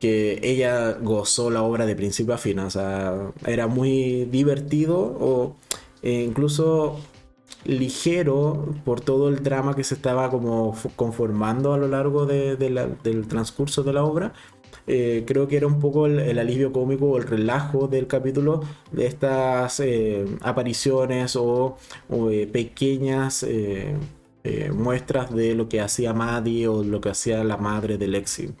que 0.00 0.40
ella 0.42 0.92
gozó 0.92 1.50
la 1.50 1.62
obra 1.62 1.86
de 1.86 1.96
principio 1.96 2.34
a 2.34 2.38
fin. 2.38 2.58
O 2.60 2.70
sea, 2.70 3.32
era 3.46 3.66
muy 3.66 4.24
divertido 4.26 4.98
o 4.98 5.56
e 6.02 6.22
incluso 6.22 6.96
ligero 7.64 8.74
por 8.84 9.00
todo 9.00 9.28
el 9.28 9.42
drama 9.42 9.74
que 9.74 9.84
se 9.84 9.94
estaba 9.94 10.30
como 10.30 10.76
conformando 10.96 11.72
a 11.74 11.78
lo 11.78 11.88
largo 11.88 12.26
de, 12.26 12.56
del 12.56 13.28
transcurso 13.28 13.82
de 13.82 13.92
la 13.92 14.04
obra. 14.04 14.32
Eh, 14.86 15.24
creo 15.26 15.48
que 15.48 15.56
era 15.58 15.66
un 15.66 15.80
poco 15.80 16.06
el, 16.06 16.38
alivio 16.38 16.72
cómico 16.72 17.06
o 17.06 17.18
el 17.18 17.24
relajo 17.24 17.88
del 17.88 18.06
capítulo 18.06 18.62
de 18.90 19.06
estas 19.06 19.80
eh, 19.80 20.24
apariciones 20.40 21.36
o, 21.36 21.76
pequeñas 22.52 23.44
eh, 23.46 23.94
muestras 24.72 25.34
de 25.34 25.54
lo 25.54 25.68
que 25.68 25.80
hacía 25.82 26.14
Maddie 26.14 26.68
o 26.68 26.82
lo 26.82 27.00
que 27.02 27.10
hacía 27.10 27.44
la 27.44 27.58
madre 27.58 27.98
de 27.98 28.08
Lexi. 28.08 28.54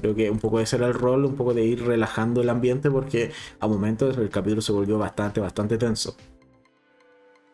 Creo 0.00 0.14
que 0.14 0.30
un 0.30 0.38
poco 0.38 0.60
ese 0.60 0.76
era 0.76 0.86
el 0.86 0.94
rol, 0.94 1.24
un 1.24 1.36
poco 1.36 1.54
de 1.54 1.64
ir 1.64 1.84
relajando 1.84 2.40
el 2.40 2.48
ambiente 2.48 2.90
porque 2.90 3.32
a 3.58 3.66
momentos 3.68 4.16
el 4.16 4.30
capítulo 4.30 4.62
se 4.62 4.72
volvió 4.72 4.98
bastante, 4.98 5.40
bastante 5.40 5.78
tenso. 5.78 6.16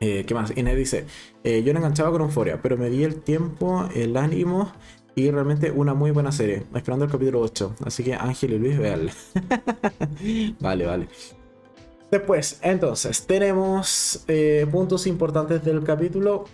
Eh, 0.00 0.24
¿Qué 0.26 0.34
más? 0.34 0.56
Inés 0.56 0.76
dice, 0.76 1.06
eh, 1.42 1.62
yo 1.62 1.72
no 1.72 1.78
enganchaba 1.78 2.10
con 2.10 2.20
Euforia, 2.22 2.60
pero 2.62 2.76
me 2.76 2.90
di 2.90 3.02
el 3.02 3.22
tiempo, 3.22 3.88
el 3.94 4.16
ánimo 4.16 4.72
Y 5.14 5.30
realmente 5.30 5.70
una 5.70 5.94
muy 5.94 6.10
buena 6.10 6.30
serie. 6.30 6.64
Esperando 6.74 7.06
el 7.06 7.10
capítulo 7.10 7.40
8. 7.40 7.76
Así 7.86 8.04
que 8.04 8.14
Ángel 8.14 8.52
y 8.52 8.58
Luis, 8.58 8.78
vean. 8.78 9.08
vale, 10.60 10.84
vale. 10.84 11.08
Después, 12.10 12.60
entonces, 12.62 13.26
tenemos 13.26 14.24
eh, 14.28 14.66
puntos 14.70 15.06
importantes 15.06 15.64
del 15.64 15.82
capítulo. 15.84 16.44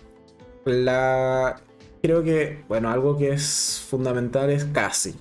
La. 0.63 1.61
Creo 2.01 2.23
que, 2.23 2.63
bueno, 2.69 2.89
algo 2.89 3.17
que 3.17 3.33
es 3.33 3.85
fundamental 3.89 4.49
es 4.49 4.63
casi. 4.63 5.13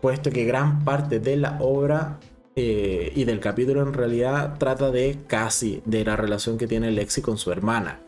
Puesto 0.00 0.30
que 0.30 0.44
gran 0.44 0.84
parte 0.84 1.20
de 1.20 1.36
la 1.36 1.58
obra 1.60 2.18
eh, 2.60 3.12
y 3.14 3.22
del 3.22 3.38
capítulo 3.38 3.82
en 3.82 3.92
realidad 3.92 4.56
trata 4.58 4.90
de 4.90 5.18
casi, 5.28 5.80
de 5.84 6.04
la 6.04 6.16
relación 6.16 6.58
que 6.58 6.66
tiene 6.66 6.90
Lexi 6.90 7.22
con 7.22 7.38
su 7.38 7.52
hermana. 7.52 8.00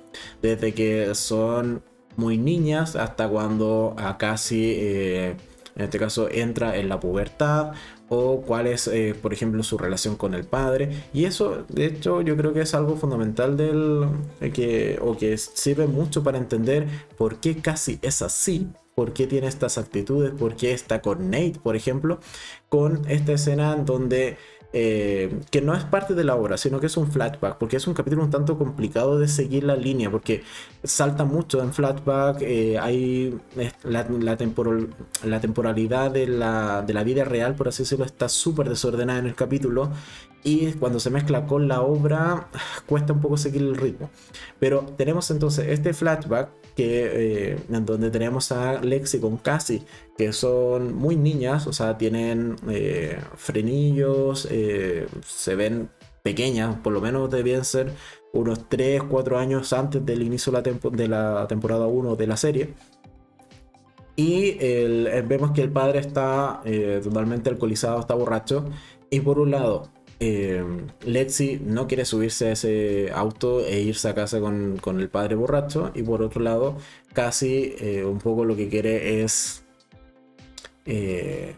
Desde 0.43 0.75
que 0.75 1.15
son 1.15 1.83
muy 2.17 2.37
niñas 2.37 2.97
hasta 2.97 3.29
cuando 3.29 3.95
a 3.97 4.19
casi, 4.19 4.73
eh, 4.77 5.37
en 5.77 5.83
este 5.85 6.01
caso, 6.01 6.29
entra 6.29 6.77
en 6.77 6.89
la 6.89 6.99
pubertad 6.99 7.75
o 8.09 8.43
cuál 8.43 8.67
es, 8.67 8.89
eh, 8.89 9.15
por 9.21 9.33
ejemplo, 9.33 9.63
su 9.63 9.79
relación 9.79 10.17
con 10.17 10.35
el 10.35 10.43
padre. 10.43 10.91
Y 11.13 11.27
eso, 11.27 11.65
de 11.69 11.87
hecho, 11.87 12.21
yo 12.21 12.37
creo 12.37 12.53
que 12.53 12.63
es 12.63 12.75
algo 12.75 12.97
fundamental 12.97 13.57
del, 13.57 14.05
que, 14.53 14.99
o 15.01 15.17
que 15.17 15.39
sirve 15.39 15.87
mucho 15.87 16.25
para 16.25 16.39
entender 16.39 16.89
por 17.17 17.37
qué 17.37 17.57
casi 17.59 18.01
es 18.03 18.21
así 18.21 18.67
por 18.95 19.13
qué 19.13 19.27
tiene 19.27 19.47
estas 19.47 19.79
actitudes, 19.79 20.33
por 20.33 20.57
qué 20.57 20.73
está 20.73 21.01
con 21.01 21.31
Nate, 21.31 21.59
por 21.63 21.77
ejemplo, 21.77 22.21
con 22.69 23.03
esta 23.09 23.33
escena 23.33 23.73
en 23.73 23.85
donde 23.85 24.37
eh, 24.73 25.41
que 25.51 25.61
no 25.63 25.75
es 25.75 25.83
parte 25.83 26.15
de 26.15 26.23
la 26.23 26.37
obra, 26.37 26.57
sino 26.57 26.79
que 26.79 26.87
es 26.87 26.97
un 26.97 27.11
flashback, 27.11 27.59
porque 27.59 27.77
es 27.77 27.89
un 27.89 27.95
capítulo 27.95 28.23
un 28.23 28.31
tanto 28.31 28.57
complicado 28.57 29.19
de 29.19 29.27
seguir 29.27 29.65
la 29.65 29.75
línea, 29.75 30.13
porque 30.13 30.45
salta 30.85 31.25
mucho 31.25 31.61
en 31.61 31.73
flashback, 31.73 32.43
eh, 32.43 32.79
hay 32.79 33.37
la, 33.83 34.07
la, 34.09 35.41
temporalidad 35.41 36.13
de 36.13 36.29
la, 36.29 36.83
de 36.83 36.95
la, 36.95 37.03
vida 37.03 37.25
real, 37.25 37.57
por 37.57 37.67
así 37.67 37.83
decirlo, 37.83 38.05
está 38.05 38.29
súper 38.29 38.69
desordenada 38.69 39.19
en 39.19 39.27
el 39.27 39.35
capítulo, 39.35 39.91
y 40.45 40.73
cuando 40.75 41.01
se 41.01 41.11
mezcla 41.11 41.47
con 41.47 41.67
la 41.67 41.83
obra 41.83 42.49
cuesta 42.87 43.13
un 43.13 43.21
poco 43.21 43.37
seguir 43.37 43.63
el 43.63 43.77
ritmo. 43.77 44.09
Pero 44.61 44.83
tenemos 44.97 45.31
entonces 45.33 45.67
este 45.69 45.93
flashback 45.93 46.49
eh, 46.83 47.59
en 47.71 47.87
donde 47.87 48.11
tenemos 48.11 48.53
a 48.53 48.81
Lexi 48.81 49.21
con 49.21 49.37
Cassie, 49.37 49.83
que 50.17 50.33
son 50.33 50.95
muy 50.95 51.17
niñas, 51.17 51.67
o 51.67 51.73
sea, 51.73 51.99
tienen 51.99 52.57
eh, 52.69 53.19
frenillos, 53.37 54.49
eh, 54.51 55.07
se 55.25 55.55
ven 55.55 55.91
pequeñas, 56.23 56.77
por 56.77 56.93
lo 56.93 57.01
menos 57.01 57.31
debían 57.31 57.65
ser 57.65 57.93
unos 58.33 58.69
3, 58.69 59.03
4 59.05 59.39
años 59.39 59.73
antes 59.73 60.05
del 60.05 60.23
inicio 60.23 60.53
de 60.53 61.09
la, 61.09 61.47
temporada 61.49 61.87
1 61.87 62.17
de 62.17 62.27
la 62.27 62.37
serie. 62.37 62.75
Y 64.17 64.59
vemos 65.23 65.53
que 65.53 65.63
el 65.63 65.71
padre 65.71 66.01
está 66.01 66.61
totalmente 67.03 67.49
alcoholizado, 67.49 68.01
está 68.01 68.15
borracho. 68.15 68.67
Y 69.09 69.21
por 69.21 69.39
un 69.39 69.51
lado, 69.51 69.89
eh, 70.21 70.63
Lexi 71.05 71.61
no 71.65 71.89
quiere 71.89 72.05
subirse 72.05 72.49
a 72.49 72.53
ese 72.53 73.11
auto 73.13 73.65
e 73.65 73.81
irse 73.81 74.09
a 74.09 74.15
casa 74.15 74.39
con, 74.39 74.79
el 75.01 75.09
padre 75.09 75.35
borracho. 75.35 75.91
Y 75.95 76.03
por 76.03 76.23
otro 76.23 76.43
lado, 76.43 76.77
casi 77.15 77.75
eh, 77.79 78.05
un 78.05 78.19
poco 78.19 78.45
lo 78.45 78.55
que 78.55 78.69
quiere 78.69 79.23
es 79.23 79.65
eh, 80.85 81.55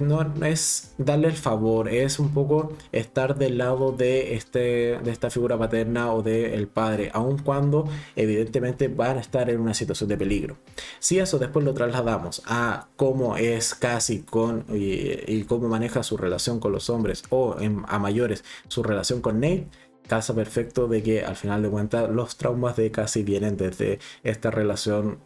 no, 0.00 0.44
es 0.44 0.94
darle 0.98 1.28
el 1.28 1.36
favor, 1.36 1.88
es 1.88 2.18
un 2.18 2.32
poco 2.32 2.72
estar 2.92 3.36
del 3.36 3.58
lado 3.58 3.92
de, 3.92 4.34
este, 4.34 4.98
de 4.98 5.10
esta 5.10 5.30
figura 5.30 5.58
paterna 5.58 6.12
o 6.12 6.22
del 6.22 6.66
padre, 6.68 7.10
aun 7.12 7.38
cuando 7.38 7.88
evidentemente 8.16 8.88
van 8.88 9.18
a 9.18 9.20
estar 9.20 9.48
en 9.50 9.60
una 9.60 9.74
situación 9.74 10.08
de 10.08 10.16
peligro. 10.16 10.56
Si 10.98 11.18
eso 11.18 11.38
después 11.38 11.64
lo 11.64 11.74
trasladamos 11.74 12.42
a 12.46 12.88
cómo 12.96 13.36
es 13.36 13.74
casi 13.74 14.20
con 14.22 14.64
y, 14.68 15.42
cómo 15.44 15.68
maneja 15.68 16.02
su 16.02 16.16
relación 16.16 16.58
con 16.58 16.72
los 16.72 16.90
hombres 16.90 17.22
o 17.30 17.56
a 17.86 17.98
mayores 17.98 18.44
su 18.68 18.82
relación 18.82 19.20
con 19.20 19.40
Nate, 19.40 19.68
casa 20.08 20.34
perfecto 20.34 20.88
de 20.88 21.02
que 21.02 21.24
al 21.24 21.36
final 21.36 21.62
de 21.62 21.70
cuentas 21.70 22.10
los 22.10 22.36
traumas 22.36 22.76
de 22.76 22.90
casi 22.90 23.22
vienen 23.22 23.56
desde 23.56 23.98
esta 24.22 24.50
relación 24.50 25.18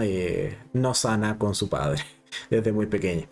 eh, 0.00 0.56
no 0.72 0.94
sana 0.94 1.38
con 1.38 1.54
su 1.54 1.68
padre 1.68 2.02
desde 2.50 2.72
muy 2.72 2.86
pequeña 2.86 3.28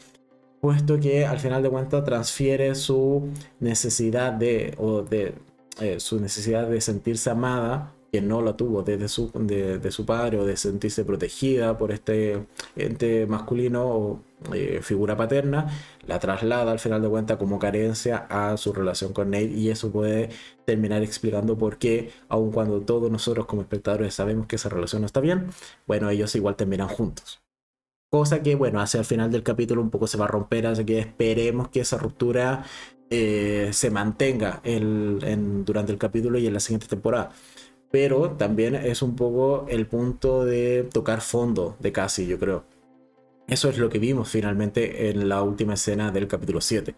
puesto 0.61 0.99
que 0.99 1.27
al 1.27 1.39
final 1.39 1.63
de 1.63 1.71
cuentas 1.71 2.05
transfiere 2.05 2.75
su 2.75 3.29
necesidad 3.61 4.33
de, 4.33 4.75
o 4.79 5.03
de 5.03 5.35
eh, 5.81 6.01
su 6.01 6.19
necesidad 6.21 6.67
de 6.69 6.81
sentirse 6.81 7.29
amada, 7.31 7.93
que 8.11 8.23
no 8.23 8.41
la 8.41 8.57
tuvo 8.57 8.83
desde 8.83 9.09
su, 9.09 9.31
de, 9.35 9.91
su 9.91 10.07
padre, 10.07 10.39
o 10.39 10.47
de 10.47 10.57
sentirse 10.57 11.05
protegida 11.05 11.77
por 11.77 11.93
este 11.93 12.47
ente 12.77 13.27
masculino 13.27 13.87
o 13.87 14.23
eh, 14.55 14.81
figura 14.83 15.17
paterna, 15.17 15.67
la 16.07 16.19
traslada 16.19 16.73
al 16.73 16.79
final 16.79 17.03
de 17.03 17.09
cuentas 17.09 17.37
como 17.37 17.59
carencia 17.59 18.27
a 18.31 18.57
su 18.57 18.73
relación 18.73 19.13
con 19.13 19.31
Nate 19.31 19.47
y 19.47 19.71
eso 19.71 19.91
puede 19.91 20.31
terminar 20.65 21.03
explicando 21.03 21.59
por 21.59 21.79
qué, 21.79 22.11
aun 22.29 22.53
cuando 22.53 22.81
todos 22.81 23.11
nosotros 23.11 23.47
como 23.47 23.63
espectadores 23.63 24.15
sabemos 24.15 24.47
que 24.47 24.57
esa 24.57 24.69
relación 24.71 25.03
no 25.03 25.07
está 25.07 25.21
bien, 25.21 25.49
bueno, 25.87 26.09
ellos 26.11 26.35
igual 26.37 26.57
terminan 26.57 26.89
juntos. 26.89 27.45
Cosa 28.11 28.43
que, 28.43 28.55
bueno, 28.55 28.81
hacia 28.81 29.01
el 29.01 29.05
final 29.05 29.31
del 29.31 29.43
capítulo 29.43 29.83
un 29.83 29.91
poco 29.91 30.07
se 30.07 30.17
va 30.17 30.27
a 30.27 30.29
romper, 30.29 30.67
así 30.67 30.85
que 30.85 31.01
esperemos 31.01 31.69
que 31.69 31.81
esa 31.81 31.99
ruptura 31.99 32.65
eh, 33.11 33.71
se 33.73 33.91
mantenga 33.91 34.63
durante 35.65 35.93
el 35.93 35.99
capítulo 35.99 36.39
y 36.39 36.47
en 36.47 36.55
la 36.55 36.61
siguiente 36.61 36.87
temporada. 36.87 37.33
Pero 37.91 38.33
también 38.33 38.75
es 38.75 39.03
un 39.03 39.17
poco 39.17 39.67
el 39.69 39.87
punto 39.87 40.45
de 40.45 40.89
tocar 40.93 41.21
fondo 41.21 41.77
de 41.81 41.93
Cassie, 41.93 42.27
yo 42.27 42.39
creo. 42.39 42.65
Eso 43.49 43.69
es 43.69 43.79
lo 43.79 43.89
que 43.89 43.99
vimos 43.99 44.29
finalmente 44.29 45.11
en 45.11 45.29
la 45.29 45.43
última 45.43 45.75
escena 45.75 46.11
del 46.11 46.29
capítulo 46.29 46.61
7. 46.61 46.95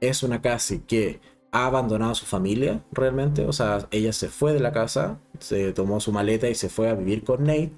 Es 0.00 0.22
una 0.22 0.42
Cassie 0.42 0.82
que 0.86 1.20
ha 1.50 1.66
abandonado 1.66 2.12
a 2.12 2.14
su 2.14 2.24
familia 2.24 2.82
realmente, 2.92 3.44
o 3.46 3.52
sea, 3.52 3.86
ella 3.90 4.12
se 4.12 4.28
fue 4.28 4.54
de 4.54 4.60
la 4.60 4.72
casa, 4.72 5.20
se 5.38 5.72
tomó 5.72 6.00
su 6.00 6.12
maleta 6.12 6.48
y 6.48 6.54
se 6.54 6.70
fue 6.70 6.88
a 6.88 6.94
vivir 6.94 7.24
con 7.24 7.44
Nate 7.44 7.72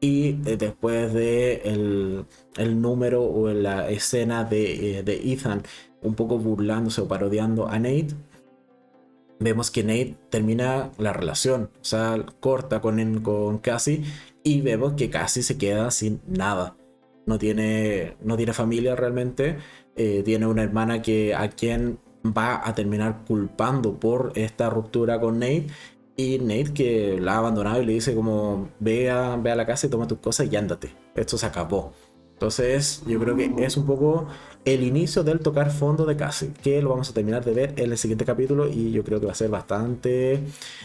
y 0.00 0.38
eh, 0.46 0.56
después 0.56 1.12
de 1.12 1.62
el, 2.56 2.80
número 2.80 3.24
o 3.24 3.48
la 3.52 3.88
escena 3.90 4.44
de, 4.44 4.98
eh, 4.98 5.02
de, 5.02 5.32
Ethan 5.32 5.62
un 6.02 6.14
poco 6.14 6.38
burlándose 6.38 7.00
o 7.00 7.08
parodiando 7.08 7.68
a 7.68 7.78
Nate, 7.78 8.08
vemos 9.38 9.70
que 9.70 9.82
Nate 9.82 10.16
termina 10.30 10.90
la 10.98 11.12
relación, 11.12 11.70
o 11.80 11.84
sea, 11.84 12.24
corta 12.40 12.80
con, 12.80 13.20
con 13.20 13.58
Cassie 13.58 14.04
y 14.42 14.60
vemos 14.60 14.94
que 14.94 15.10
Cassie 15.10 15.42
se 15.42 15.58
queda 15.58 15.90
sin 15.90 16.20
nada. 16.26 16.76
No 17.26 17.38
tiene, 17.38 18.16
no 18.22 18.36
tiene 18.36 18.52
familia 18.52 18.94
realmente, 18.94 19.58
eh, 19.96 20.22
tiene 20.24 20.46
una 20.46 20.62
hermana 20.62 21.02
que 21.02 21.34
a 21.34 21.48
quien 21.48 21.98
va 22.24 22.66
a 22.66 22.74
terminar 22.74 23.24
culpando 23.26 23.98
por 23.98 24.32
esta 24.36 24.70
ruptura 24.70 25.20
con 25.20 25.40
Nate 25.40 25.66
y 26.16 26.38
Nate 26.38 26.72
que 26.72 27.18
la 27.20 27.34
ha 27.34 27.38
abandonado 27.38 27.82
y 27.82 27.86
le 27.86 27.92
dice 27.92 28.14
como 28.14 28.70
ve 28.80 29.10
a, 29.10 29.36
ve 29.36 29.50
a 29.50 29.56
la 29.56 29.66
casa 29.66 29.86
y 29.86 29.90
toma 29.90 30.06
tus 30.06 30.18
cosas 30.18 30.50
y 30.50 30.56
ándate. 30.56 30.90
Esto 31.14 31.36
se 31.36 31.46
acabó. 31.46 31.92
Entonces 32.32 33.02
yo 33.06 33.18
creo 33.18 33.36
que 33.36 33.50
es 33.58 33.76
un 33.76 33.86
poco 33.86 34.26
el 34.64 34.82
inicio 34.82 35.24
del 35.24 35.40
tocar 35.40 35.70
fondo 35.70 36.04
de 36.04 36.16
Cassie, 36.16 36.52
que 36.62 36.82
lo 36.82 36.90
vamos 36.90 37.08
a 37.08 37.14
terminar 37.14 37.44
de 37.44 37.52
ver 37.52 37.74
en 37.76 37.92
el 37.92 37.98
siguiente 37.98 38.24
capítulo 38.24 38.68
y 38.68 38.92
yo 38.92 39.04
creo 39.04 39.20
que 39.20 39.26
va 39.26 39.32
a 39.32 39.36
ser 39.36 39.48
bastante 39.48 40.42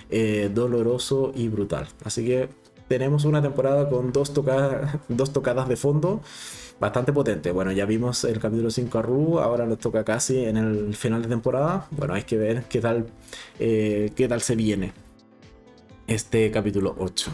eh, 0.09 0.49
doloroso 0.53 1.31
y 1.35 1.49
brutal. 1.49 1.87
Así 2.05 2.25
que 2.25 2.49
tenemos 2.87 3.25
una 3.25 3.41
temporada 3.41 3.89
con 3.89 4.13
dos, 4.13 4.33
tocadas, 4.33 4.97
dos 5.09 5.33
tocadas 5.33 5.67
de 5.67 5.75
fondo 5.75 6.21
bastante 6.79 7.13
potente. 7.13 7.51
Bueno, 7.51 7.71
ya 7.71 7.85
vimos 7.85 8.23
el 8.23 8.39
capítulo 8.39 8.69
5 8.71 8.97
a 8.97 9.01
Ru, 9.01 9.39
ahora 9.39 9.65
nos 9.65 9.79
toca 9.79 10.03
casi 10.03 10.45
en 10.45 10.57
el 10.57 10.95
final 10.95 11.21
de 11.21 11.27
temporada. 11.27 11.87
Bueno, 11.91 12.13
hay 12.13 12.23
que 12.23 12.37
ver 12.37 12.63
qué 12.63 12.79
tal, 12.79 13.07
eh, 13.59 14.11
qué 14.15 14.27
tal 14.27 14.41
se 14.41 14.55
viene 14.55 14.93
este 16.13 16.51
capítulo 16.51 16.95
8. 16.99 17.31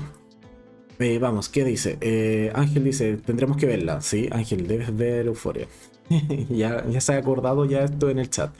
Eh, 1.00 1.20
vamos, 1.20 1.50
¿qué 1.50 1.64
dice? 1.64 1.98
Eh, 2.02 2.52
Ángel 2.54 2.84
dice, 2.84 3.18
tendremos 3.18 3.58
que 3.58 3.66
verla. 3.66 4.02
Sí, 4.02 4.30
Ángel, 4.32 4.68
debes 4.68 4.96
ver 4.96 5.26
Euforia. 5.28 5.68
ya, 6.50 6.86
ya 6.88 7.02
se 7.02 7.14
ha 7.14 7.18
acordado 7.18 7.66
ya 7.66 7.84
esto 7.84 8.10
en 8.10 8.20
el 8.20 8.30
chat. 8.30 8.52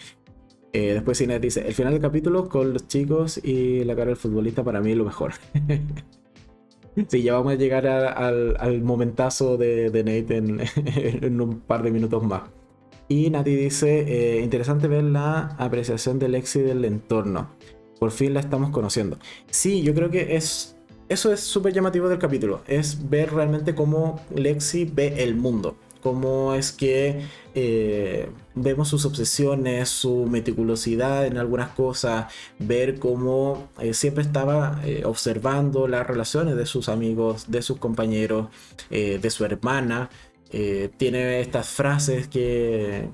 Eh, 0.74 0.94
después 0.94 1.22
Inés 1.22 1.42
dice, 1.42 1.68
el 1.68 1.74
final 1.74 1.94
del 1.94 2.02
capítulo 2.02 2.50
con 2.50 2.74
los 2.74 2.88
chicos 2.88 3.40
y 3.44 3.84
la 3.84 3.96
cara 3.96 4.08
del 4.08 4.18
futbolista 4.18 4.64
para 4.64 4.82
mí 4.82 4.92
es 4.92 4.98
lo 4.98 5.06
mejor. 5.06 5.34
sí, 7.08 7.22
ya 7.22 7.34
vamos 7.34 7.54
a 7.54 7.56
llegar 7.56 7.88
al, 7.88 8.82
momentazo 8.82 9.58
de, 9.58 9.92
Nate 9.94 10.38
en, 11.26 11.42
un 11.42 11.60
par 11.62 11.84
de 11.84 11.92
minutos 11.92 12.24
más. 12.24 12.44
Y 13.08 13.30
Nati 13.30 13.56
dice, 13.56 14.42
interesante 14.44 14.88
ver 14.88 15.06
la 15.06 15.56
apreciación 15.58 16.20
del 16.20 16.36
éxito 16.36 16.68
del 16.68 16.86
entorno. 16.86 17.50
Por 18.00 18.12
fin 18.12 18.34
la 18.34 18.40
estamos 18.40 18.70
conociendo. 18.72 19.18
Sí, 19.50 19.82
yo 19.82 19.94
creo 19.94 20.10
que 20.10 20.36
es. 20.36 20.76
Eso 21.10 21.32
es 21.32 21.40
súper 21.40 21.74
llamativo 21.74 22.10
del 22.10 22.20
capítulo. 22.20 22.62
Es 22.68 23.10
ver 23.10 23.34
realmente 23.34 23.74
cómo 23.74 24.20
Lexi 24.36 24.86
ve 24.86 25.24
el 25.24 25.36
mundo. 25.36 25.76
cómo 26.02 26.54
es 26.54 26.72
que 26.72 27.26
eh, 27.56 28.30
vemos 28.56 28.88
sus 28.88 29.04
obsesiones, 29.06 29.90
su 29.90 30.26
meticulosidad 30.26 31.26
en 31.26 31.38
algunas 31.38 31.70
cosas, 31.72 32.32
ver 32.60 33.00
cómo 33.00 33.70
eh, 33.80 33.94
siempre 33.94 34.24
estaba 34.24 34.80
eh, 34.86 35.04
observando 35.06 35.88
las 35.88 36.06
relaciones 36.08 36.56
de 36.56 36.66
sus 36.66 36.88
amigos, 36.88 37.50
de 37.52 37.62
sus 37.62 37.78
compañeros, 37.78 38.48
de 38.90 39.30
su 39.30 39.44
hermana. 39.44 40.10
tiene 40.98 41.42
estas 41.42 41.68
frases 41.70 42.28
que, 42.28 43.10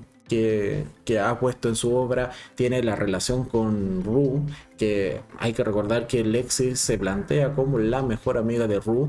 que, 1.04 1.18
ha 1.18 1.38
puesto 1.38 1.68
en 1.68 1.76
su 1.76 1.94
obra 1.94 2.30
tiene 2.54 2.82
la 2.82 2.96
relación 2.96 3.44
con 3.44 4.02
Rue, 4.04 4.42
que 4.78 5.20
hay 5.38 5.52
que 5.52 5.64
recordar 5.64 6.06
que 6.06 6.24
Lexi 6.24 6.76
se 6.76 6.98
plantea 6.98 7.54
como 7.54 7.78
la 7.78 8.02
mejor 8.02 8.38
amiga 8.38 8.66
de 8.66 8.80
Rue 8.80 9.08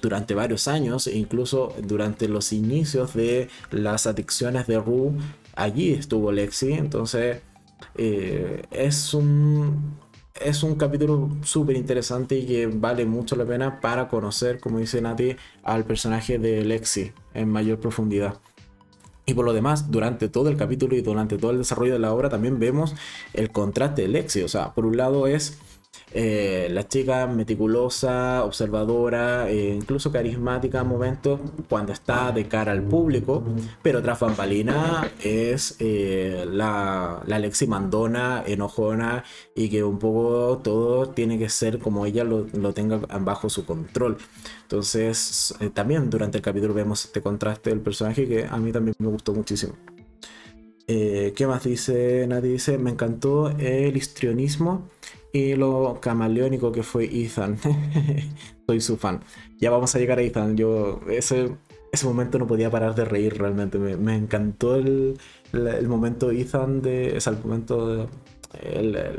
durante 0.00 0.34
varios 0.34 0.68
años, 0.68 1.06
e 1.06 1.16
incluso 1.16 1.74
durante 1.82 2.28
los 2.28 2.52
inicios 2.52 3.14
de 3.14 3.48
las 3.70 4.06
adicciones 4.06 4.66
de 4.66 4.78
Rue, 4.78 5.12
allí 5.54 5.92
estuvo 5.92 6.30
Lexi, 6.30 6.72
entonces 6.72 7.40
eh, 7.96 8.62
es 8.70 9.14
un... 9.14 10.06
Es 10.38 10.62
un 10.62 10.74
capítulo 10.74 11.30
súper 11.44 11.76
interesante 11.76 12.36
y 12.36 12.44
que 12.44 12.66
vale 12.66 13.06
mucho 13.06 13.36
la 13.36 13.46
pena 13.46 13.80
para 13.80 14.06
conocer, 14.06 14.60
como 14.60 14.78
dice 14.78 15.00
Nati, 15.00 15.34
al 15.62 15.86
personaje 15.86 16.38
de 16.38 16.62
Lexi 16.62 17.12
en 17.32 17.48
mayor 17.48 17.80
profundidad. 17.80 18.38
Y 19.28 19.34
por 19.34 19.44
lo 19.44 19.52
demás, 19.52 19.90
durante 19.90 20.28
todo 20.28 20.48
el 20.48 20.56
capítulo 20.56 20.94
y 20.94 21.02
durante 21.02 21.36
todo 21.36 21.50
el 21.50 21.58
desarrollo 21.58 21.94
de 21.94 21.98
la 21.98 22.12
obra 22.12 22.28
también 22.28 22.60
vemos 22.60 22.94
el 23.34 23.50
contraste 23.50 24.02
de 24.02 24.08
Lexi. 24.08 24.42
O 24.42 24.48
sea, 24.48 24.72
por 24.72 24.86
un 24.86 24.96
lado 24.96 25.26
es 25.26 25.58
eh, 26.12 26.68
la 26.70 26.86
chica 26.86 27.26
meticulosa, 27.26 28.44
observadora, 28.44 29.50
e 29.50 29.74
incluso 29.74 30.12
carismática 30.12 30.80
a 30.80 30.84
momentos 30.84 31.40
cuando 31.68 31.92
está 31.92 32.30
de 32.30 32.46
cara 32.46 32.72
al 32.72 32.82
público, 32.82 33.42
pero 33.82 34.00
tras 34.00 34.20
bambalina 34.20 35.10
es 35.22 35.76
eh, 35.80 36.46
la, 36.48 37.22
la 37.26 37.38
Lexi 37.38 37.66
mandona, 37.66 38.44
enojona 38.46 39.24
y 39.54 39.68
que 39.68 39.82
un 39.82 39.98
poco 39.98 40.58
todo 40.62 41.08
tiene 41.08 41.38
que 41.38 41.48
ser 41.48 41.80
como 41.80 42.06
ella 42.06 42.22
lo, 42.22 42.46
lo 42.52 42.72
tenga 42.72 42.98
bajo 42.98 43.50
su 43.50 43.66
control. 43.66 44.16
Entonces, 44.62 45.54
también 45.74 46.08
durante 46.08 46.38
el 46.38 46.42
capítulo 46.42 46.72
vemos 46.72 47.04
este 47.04 47.20
contraste 47.20 47.70
del 47.70 47.80
personaje 47.80 48.28
que 48.28 48.46
a 48.46 48.56
mí 48.58 48.72
también 48.72 48.94
me 48.98 49.08
gustó 49.08 49.34
muchísimo. 49.34 49.74
¿Qué 50.86 51.46
más 51.48 51.64
dice? 51.64 52.26
Nadie 52.28 52.52
dice, 52.52 52.78
me 52.78 52.90
encantó 52.90 53.50
el 53.50 53.96
histrionismo 53.96 54.88
lo 55.56 55.98
camaleónico 56.00 56.72
que 56.72 56.82
fue 56.82 57.04
Ethan. 57.04 57.58
Soy 58.66 58.80
su 58.80 58.96
fan. 58.96 59.20
Ya 59.58 59.70
vamos 59.70 59.94
a 59.94 59.98
llegar 59.98 60.18
a 60.18 60.22
Ethan. 60.22 60.56
Yo 60.56 61.00
ese, 61.08 61.56
ese 61.92 62.06
momento 62.06 62.38
no 62.38 62.46
podía 62.46 62.70
parar 62.70 62.94
de 62.94 63.04
reír 63.04 63.38
realmente. 63.38 63.78
Me, 63.78 64.14
encantó 64.14 64.76
el, 64.76 65.18
el, 65.52 65.88
momento 65.88 66.30
Ethan 66.30 66.82
de... 66.82 67.16
Es 67.16 67.26
el 67.26 67.38
momento 67.38 68.08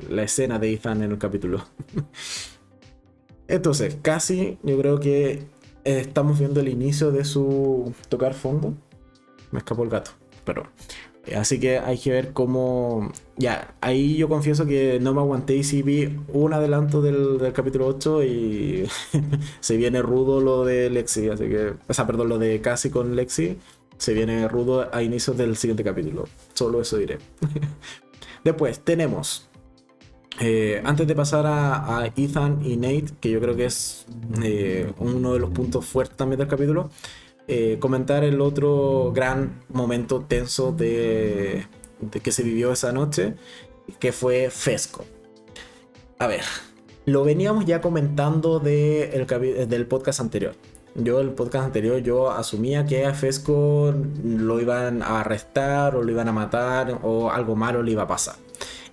la 0.09 0.24
escena 0.24 0.57
de 0.57 0.74
Ethan 0.74 1.03
en 1.03 1.11
el 1.11 1.18
capítulo. 1.18 1.63
Entonces, 3.47 3.97
casi 4.01 4.57
yo 4.63 4.78
creo 4.78 4.99
que 4.99 5.43
estamos 5.84 6.39
viendo 6.39 6.59
el 6.59 6.68
inicio 6.68 7.11
de 7.11 7.24
su 7.24 7.93
tocar 8.09 8.34
fondo. 8.34 8.74
Me 9.51 9.59
escapó 9.59 9.84
el 9.84 9.89
gato, 9.89 10.11
pero 10.43 10.63
Así 11.36 11.59
que 11.59 11.80
hay 11.80 11.97
que 11.97 12.11
ver 12.11 12.34
cómo. 12.34 13.11
Ya, 13.38 13.73
ahí 13.82 14.17
yo 14.17 14.30
confieso 14.30 14.65
que 14.65 14.99
no 14.99 15.13
me 15.13 15.21
aguanté 15.21 15.55
y 15.55 15.63
sí 15.63 15.82
vi 15.82 16.17
un 16.30 16.53
adelanto 16.53 17.01
del, 17.01 17.51
capítulo 17.53 17.88
8 17.88 18.23
y 18.23 18.88
se 19.59 19.78
viene 19.78 20.01
rudo 20.01 20.41
lo 20.41 20.65
de 20.65 20.89
Lexi. 20.89 21.30
Así 21.30 21.45
que. 21.45 21.73
O 21.88 21.93
sea, 21.93 22.07
perdón, 22.07 22.30
lo 22.30 22.38
de 22.38 22.61
Casi 22.61 22.89
con 22.89 23.15
Lexi. 23.15 23.57
Se 23.97 24.13
viene 24.13 24.47
rudo 24.47 24.93
a 24.93 25.01
inicios 25.01 25.38
del 25.38 25.57
siguiente 25.57 25.84
capítulo. 25.84 26.28
Solo 26.53 26.82
eso 26.82 26.97
diré. 26.97 27.17
Después 28.43 28.80
tenemos. 28.80 29.49
Eh, 30.39 30.82
antes 30.86 31.07
de 31.07 31.15
pasar 31.15 31.45
a, 31.47 32.11
Ethan 32.15 32.61
y 32.63 32.78
Nate, 32.78 33.07
que 33.19 33.32
yo 33.32 33.39
creo 33.39 33.55
que 33.55 33.65
es 33.65 34.05
eh, 34.43 34.91
uno 34.99 35.34
de 35.34 35.39
los 35.39 35.49
puntos 35.49 35.86
fuertes 35.86 36.15
también 36.15 36.39
del 36.39 36.47
capítulo. 36.47 36.91
Eh, 37.48 37.78
comentar 37.80 38.26
el 38.26 38.41
otro 38.41 39.14
gran 39.14 39.64
momento 39.70 40.26
tenso 40.28 40.74
de, 40.74 41.66
que 42.22 42.32
se 42.34 42.43
vivió 42.43 42.74
esa 42.74 42.91
noche, 42.91 43.36
que 44.00 44.12
fue 44.12 44.50
Fesco. 44.50 45.06
A 46.20 46.28
ver, 46.28 46.43
lo 47.06 47.24
veníamos 47.24 47.66
ya 47.66 47.80
comentando 47.80 48.60
de 48.60 49.66
del 49.70 49.88
podcast 49.88 50.20
anterior. 50.20 50.56
Yo 50.95 51.22
el 51.22 51.30
podcast 51.30 51.66
anterior 51.66 52.00
yo 52.00 52.32
asumía 52.32 52.86
que 52.86 53.06
a 53.06 53.14
Fesco 53.14 53.93
lo 54.26 54.60
iban 54.60 55.02
a 55.02 55.22
arrestar 55.22 55.95
o 55.95 56.04
lo 56.04 56.12
iban 56.12 56.28
a 56.28 56.34
matar 56.34 57.00
o 57.04 57.30
algo 57.30 57.56
malo 57.56 57.82
le 57.82 57.91
iba 57.91 58.04
a 58.04 58.08
pasar. 58.08 58.36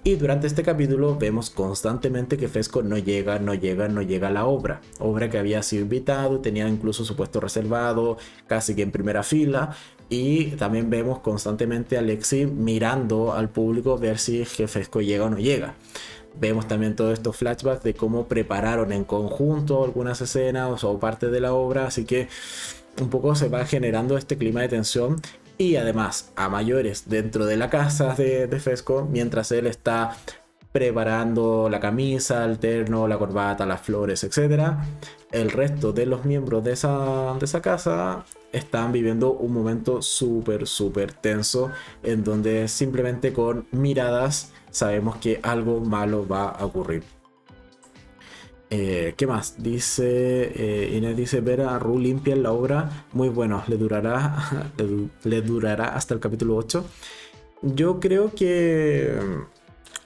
Y 0.07 0.17
durante 0.17 0.47
este 0.47 0.63
capítulo 0.63 1.17
vemos 1.17 1.49
constantemente 1.49 2.37
que 2.37 2.49
Fesco 2.49 2.83
no 2.83 2.99
llega, 2.99 3.39
no 3.39 3.55
llega, 3.55 3.89
no 3.89 4.03
llega 4.03 4.29
a 4.29 4.31
la 4.31 4.45
obra. 4.45 4.83
Obra 4.99 5.31
que 5.31 5.39
había 5.39 5.63
sido 5.63 5.85
invitado, 5.85 6.41
tenía 6.41 6.69
incluso 6.69 7.07
su 7.07 7.17
puesto 7.17 7.41
reservado, 7.41 8.19
casi 8.47 8.75
que 8.75 8.83
en 8.83 8.91
primera 8.91 9.23
fila. 9.23 9.75
Y 10.11 10.49
también 10.57 10.91
vemos 10.91 11.21
constantemente 11.21 11.97
a 11.97 12.01
Alexi 12.01 12.45
mirando 12.45 13.33
al 13.33 13.49
público 13.49 13.97
ver 13.97 14.19
si 14.19 14.45
Fesco 14.45 15.01
llega 15.01 15.25
o 15.25 15.31
no 15.31 15.39
llega. 15.39 15.75
Vemos 16.39 16.69
también 16.69 16.97
todos 16.97 17.15
estos 17.15 17.37
flashbacks 17.37 17.83
de 17.83 17.95
cómo 17.95 18.29
prepararon 18.29 18.93
en 18.93 19.05
conjunto 19.05 19.85
algunas 19.85 20.21
escenas 20.21 20.85
o 20.85 20.99
parte 21.01 21.31
de 21.31 21.41
la 21.41 21.55
obra. 21.55 21.87
Así 21.87 22.05
que 22.05 22.29
un 23.01 23.09
poco 23.09 23.35
se 23.37 23.49
va 23.49 23.65
generando 23.65 24.19
este 24.19 24.37
clima 24.37 24.61
de 24.61 24.69
tensión 24.69 25.23
y 25.59 25.77
además 25.77 26.33
a 26.37 26.49
mayores 26.49 27.09
dentro 27.09 27.47
de 27.47 27.57
la 27.57 27.71
casa 27.71 28.15
de, 28.15 28.49
Fesco 28.61 29.07
mientras 29.11 29.53
él 29.53 29.67
está 29.67 30.17
preparando 30.73 31.69
la 31.71 31.79
camisa, 31.79 32.45
el 32.45 32.59
terno, 32.59 33.07
la 33.07 33.19
corbata, 33.19 33.65
las 33.65 33.81
flores, 33.81 34.25
etc. 34.25 34.73
El 35.31 35.51
resto 35.51 35.93
de 35.93 36.07
los 36.07 36.25
miembros 36.25 36.65
de 36.65 36.73
esa, 36.73 37.35
de 37.39 37.45
esa 37.45 37.63
casa 37.63 38.25
están 38.53 38.91
viviendo 38.91 39.33
un 39.33 39.53
momento 39.53 40.03
súper, 40.03 40.67
súper 40.67 41.13
tenso 41.13 41.71
en 42.03 42.25
donde 42.25 42.67
simplemente 42.69 43.33
con 43.33 43.67
miradas 43.71 44.53
sabemos 44.71 45.17
que 45.17 45.39
algo 45.43 45.81
malo 45.81 46.27
va 46.27 46.49
a 46.49 46.65
ocurrir. 46.65 47.05
Eh, 48.77 49.15
¿Qué 49.17 49.29
más? 49.29 49.63
Dice 49.63 50.03
eh, 50.05 50.97
Inés 50.97 51.17
dice 51.17 51.41
ver 51.41 51.61
a 51.61 51.79
Ru 51.79 51.97
limpia 51.97 52.35
en 52.35 52.43
la 52.43 52.51
obra, 52.51 53.07
muy 53.13 53.29
bueno, 53.29 53.63
le 53.69 53.77
durará, 53.77 54.73
le, 55.23 55.43
durará 55.43 55.95
hasta 55.95 56.13
el 56.13 56.19
capítulo 56.19 56.57
8. 56.57 56.85
Yo 57.63 58.01
creo 58.01 58.35
que 58.35 59.17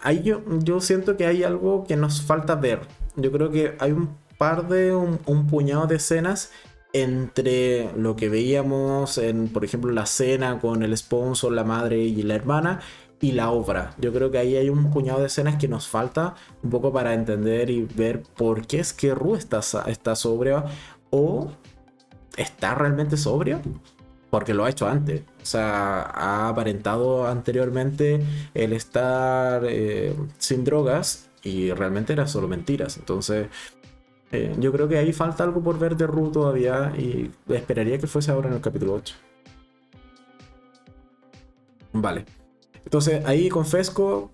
hay, 0.02 0.22
yo, 0.22 0.42
yo 0.58 0.82
siento 0.82 1.16
que 1.16 1.24
hay 1.24 1.44
algo 1.44 1.84
que 1.84 1.96
nos 1.96 2.20
falta 2.20 2.56
ver. 2.56 2.80
Yo 3.16 3.32
creo 3.32 3.50
que 3.50 3.74
hay 3.78 3.92
un 3.92 4.10
par 4.36 4.68
de 4.68 4.94
un, 4.94 5.18
un 5.24 5.46
puñado 5.46 5.86
de 5.86 5.96
escenas 5.96 6.52
entre 6.92 7.90
lo 7.96 8.16
que 8.16 8.28
veíamos 8.28 9.16
en, 9.16 9.48
por 9.48 9.64
ejemplo, 9.64 9.92
la 9.92 10.04
cena 10.04 10.58
con 10.60 10.82
el 10.82 10.94
sponsor, 10.94 11.52
la 11.52 11.64
madre 11.64 12.00
y 12.00 12.22
la 12.22 12.34
hermana, 12.34 12.80
y 13.20 13.32
la 13.32 13.50
obra. 13.50 13.94
Yo 13.98 14.12
creo 14.12 14.30
que 14.30 14.38
ahí 14.38 14.56
hay 14.56 14.68
un 14.68 14.90
puñado 14.90 15.20
de 15.20 15.26
escenas 15.26 15.56
que 15.56 15.68
nos 15.68 15.88
falta 15.88 16.34
un 16.62 16.70
poco 16.70 16.92
para 16.92 17.14
entender 17.14 17.70
y 17.70 17.82
ver 17.84 18.22
por 18.22 18.66
qué 18.66 18.80
es 18.80 18.92
que 18.92 19.14
Ru 19.14 19.34
está, 19.34 19.60
está 19.86 20.14
sobria 20.14 20.64
o 21.10 21.50
está 22.36 22.74
realmente 22.74 23.16
sobria. 23.16 23.60
Porque 24.30 24.52
lo 24.52 24.66
ha 24.66 24.70
hecho 24.70 24.86
antes. 24.86 25.22
O 25.42 25.46
sea, 25.46 26.02
ha 26.02 26.48
aparentado 26.50 27.26
anteriormente 27.26 28.20
el 28.52 28.74
estar 28.74 29.62
eh, 29.64 30.14
sin 30.36 30.64
drogas 30.64 31.30
y 31.42 31.72
realmente 31.72 32.12
era 32.12 32.26
solo 32.26 32.46
mentiras. 32.46 32.98
Entonces, 32.98 33.48
eh, 34.30 34.54
yo 34.58 34.70
creo 34.70 34.86
que 34.86 34.98
ahí 34.98 35.14
falta 35.14 35.44
algo 35.44 35.62
por 35.62 35.78
ver 35.78 35.96
de 35.96 36.06
Ru 36.06 36.30
todavía 36.30 36.92
y 36.96 37.30
esperaría 37.48 37.98
que 37.98 38.06
fuese 38.06 38.30
ahora 38.30 38.48
en 38.48 38.56
el 38.56 38.60
capítulo 38.60 38.94
8. 38.94 39.14
Vale. 41.94 42.37
Entonces 42.88 43.22
ahí 43.26 43.50
con 43.50 43.66
Fesco, 43.66 44.30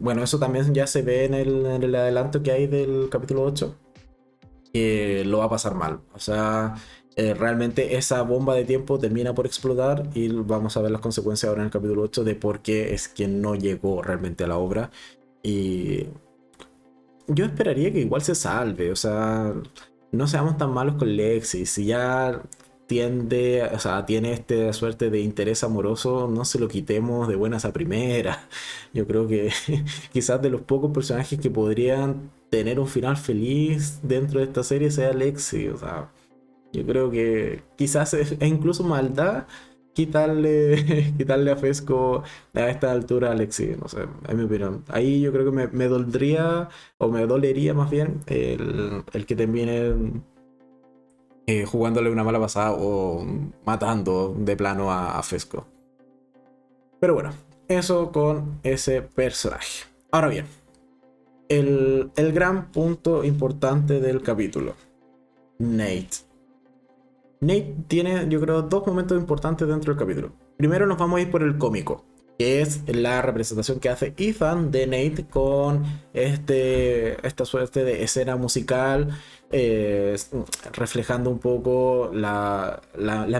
bueno, 0.00 0.22
eso 0.22 0.38
también 0.38 0.72
ya 0.72 0.86
se 0.86 1.02
ve 1.02 1.26
en 1.26 1.34
el, 1.34 1.94
adelanto 1.94 2.42
que 2.42 2.50
hay 2.50 2.66
del 2.66 3.10
capítulo 3.10 3.42
8, 3.42 3.76
que 4.72 5.22
lo 5.26 5.40
va 5.40 5.44
a 5.44 5.50
pasar 5.50 5.74
mal. 5.74 6.00
O 6.14 6.18
sea, 6.18 6.76
eh, 7.16 7.34
realmente 7.34 7.98
esa 7.98 8.22
bomba 8.22 8.54
de 8.54 8.64
tiempo 8.64 8.98
termina 8.98 9.34
por 9.34 9.44
explotar 9.44 10.08
y 10.14 10.28
vamos 10.28 10.78
a 10.78 10.80
ver 10.80 10.92
las 10.92 11.02
consecuencias 11.02 11.50
ahora 11.50 11.60
en 11.60 11.66
el 11.66 11.72
capítulo 11.72 12.00
8 12.04 12.24
de 12.24 12.34
por 12.36 12.60
qué 12.62 12.94
es 12.94 13.06
que 13.06 13.28
no 13.28 13.54
llegó 13.54 14.00
realmente 14.00 14.44
a 14.44 14.46
la 14.46 14.56
obra. 14.56 14.90
Y 15.42 16.06
yo 17.26 17.44
esperaría 17.44 17.92
que 17.92 18.00
igual 18.00 18.22
se 18.22 18.34
salve, 18.34 18.90
o 18.90 18.96
sea, 18.96 19.52
no 20.10 20.26
seamos 20.26 20.56
tan 20.56 20.72
malos 20.72 20.94
con 20.94 21.14
Lexi. 21.14 21.66
Si 21.66 21.84
ya 21.84 22.40
tiende, 22.90 23.62
o 23.72 23.78
sea, 23.78 24.04
tiene 24.04 24.32
esta 24.32 24.72
suerte 24.72 25.10
de 25.10 25.20
interés 25.20 25.62
amoroso, 25.62 26.28
no 26.28 26.44
se 26.44 26.58
lo 26.58 26.66
quitemos 26.66 27.28
de 27.28 27.36
buenas 27.36 27.64
a 27.64 27.72
primeras. 27.72 28.38
Yo 28.92 29.06
creo 29.06 29.28
que 29.28 29.52
quizás 30.12 30.42
de 30.42 30.50
los 30.50 30.62
pocos 30.62 30.90
personajes 30.92 31.38
que 31.38 31.50
podrían 31.50 32.32
tener 32.50 32.80
un 32.80 32.88
final 32.88 33.16
feliz 33.16 34.00
dentro 34.02 34.40
de 34.40 34.46
esta 34.46 34.64
serie 34.64 34.90
sea 34.90 35.12
Lexi, 35.12 35.68
o 35.68 35.78
sea, 35.78 36.10
Yo 36.72 36.84
creo 36.86 37.10
que 37.12 37.62
quizás 37.76 38.14
es, 38.14 38.36
incluso 38.42 38.82
maldad 38.84 39.46
quitarle, 39.94 41.12
quitarle 41.18 41.52
a 41.52 41.56
Fesco 41.56 42.24
a 42.54 42.70
esta 42.70 42.90
altura 42.92 43.28
a 43.28 43.32
Alexi, 43.32 43.76
no 43.80 43.88
sé, 43.88 44.00
en 44.28 44.36
mi 44.36 44.44
opinión. 44.44 44.84
Ahí 44.88 45.20
yo 45.20 45.32
creo 45.32 45.44
que 45.44 45.52
me, 45.52 45.68
me 45.68 45.86
doldría, 45.86 46.68
o 46.98 47.08
me 47.08 47.26
dolería 47.26 47.72
más 47.74 47.90
bien, 47.90 48.20
el, 48.26 49.04
el 49.12 49.26
que 49.26 49.36
termine 49.36 49.94
eh, 51.46 51.64
jugándole 51.64 52.10
una 52.10 52.24
mala 52.24 52.38
pasada 52.38 52.72
o 52.72 53.24
matando 53.64 54.34
de 54.38 54.56
plano 54.56 54.90
a, 54.90 55.22
Fesco. 55.22 55.66
Pero 57.00 57.14
bueno, 57.14 57.30
eso 57.68 58.12
con 58.12 58.60
ese 58.62 59.02
personaje. 59.02 59.84
Ahora 60.10 60.28
bien, 60.28 60.46
el, 61.48 62.10
el 62.16 62.32
gran 62.32 62.70
punto 62.70 63.24
importante 63.24 64.00
del 64.00 64.22
capítulo. 64.22 64.74
Nate. 65.58 66.30
Nate 67.40 67.74
tiene, 67.88 68.28
yo 68.28 68.40
creo, 68.40 68.62
dos 68.62 68.86
momentos 68.86 69.18
importantes 69.18 69.66
dentro 69.66 69.92
del 69.94 70.00
capítulo. 70.00 70.32
Primero 70.56 70.86
nos 70.86 70.98
vamos 70.98 71.18
a 71.18 71.22
ir 71.22 71.30
por 71.30 71.42
el 71.42 71.56
cómico, 71.56 72.04
es 72.40 72.82
la 72.86 73.22
representación 73.22 73.80
que 73.80 73.88
hace 73.88 74.14
Ethan 74.16 74.70
de 74.70 74.86
Nate 74.86 75.26
con 75.28 75.84
este, 76.14 77.26
esta 77.26 77.44
suerte 77.44 77.84
de 77.84 78.02
escena 78.02 78.36
musical, 78.36 79.08
eh, 79.50 80.16
reflejando 80.72 81.30
un 81.30 81.38
poco 81.38 82.10
la, 82.14 82.80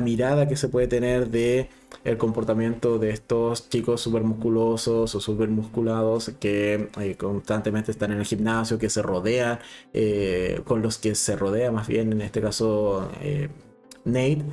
mirada 0.03 0.49
que 0.49 0.57
se 0.57 0.69
puede 0.69 0.87
tener 0.87 1.31
de 1.31 1.71
el 2.05 2.17
comportamiento 2.19 2.99
de 2.99 3.11
estos 3.11 3.69
chicos 3.69 4.01
súper 4.01 4.23
musculosos 4.23 5.15
o 5.15 5.21
súper 5.21 5.49
musculados 5.49 6.33
que 6.41 6.89
eh, 7.01 7.15
constantemente 7.17 7.91
están 7.91 8.13
en 8.13 8.19
el 8.19 8.27
gimnasio, 8.27 8.79
que 8.79 8.91
se 8.91 9.03
rodean, 9.03 9.61
eh, 9.93 10.61
con 10.65 10.83
los 10.83 10.99
que 10.99 11.15
se 11.15 11.37
rodea 11.37 11.73
más 11.73 11.89
bien 11.89 12.13
en 12.13 12.21
este 12.23 12.41
caso 12.41 13.09
Nate, 14.05 14.45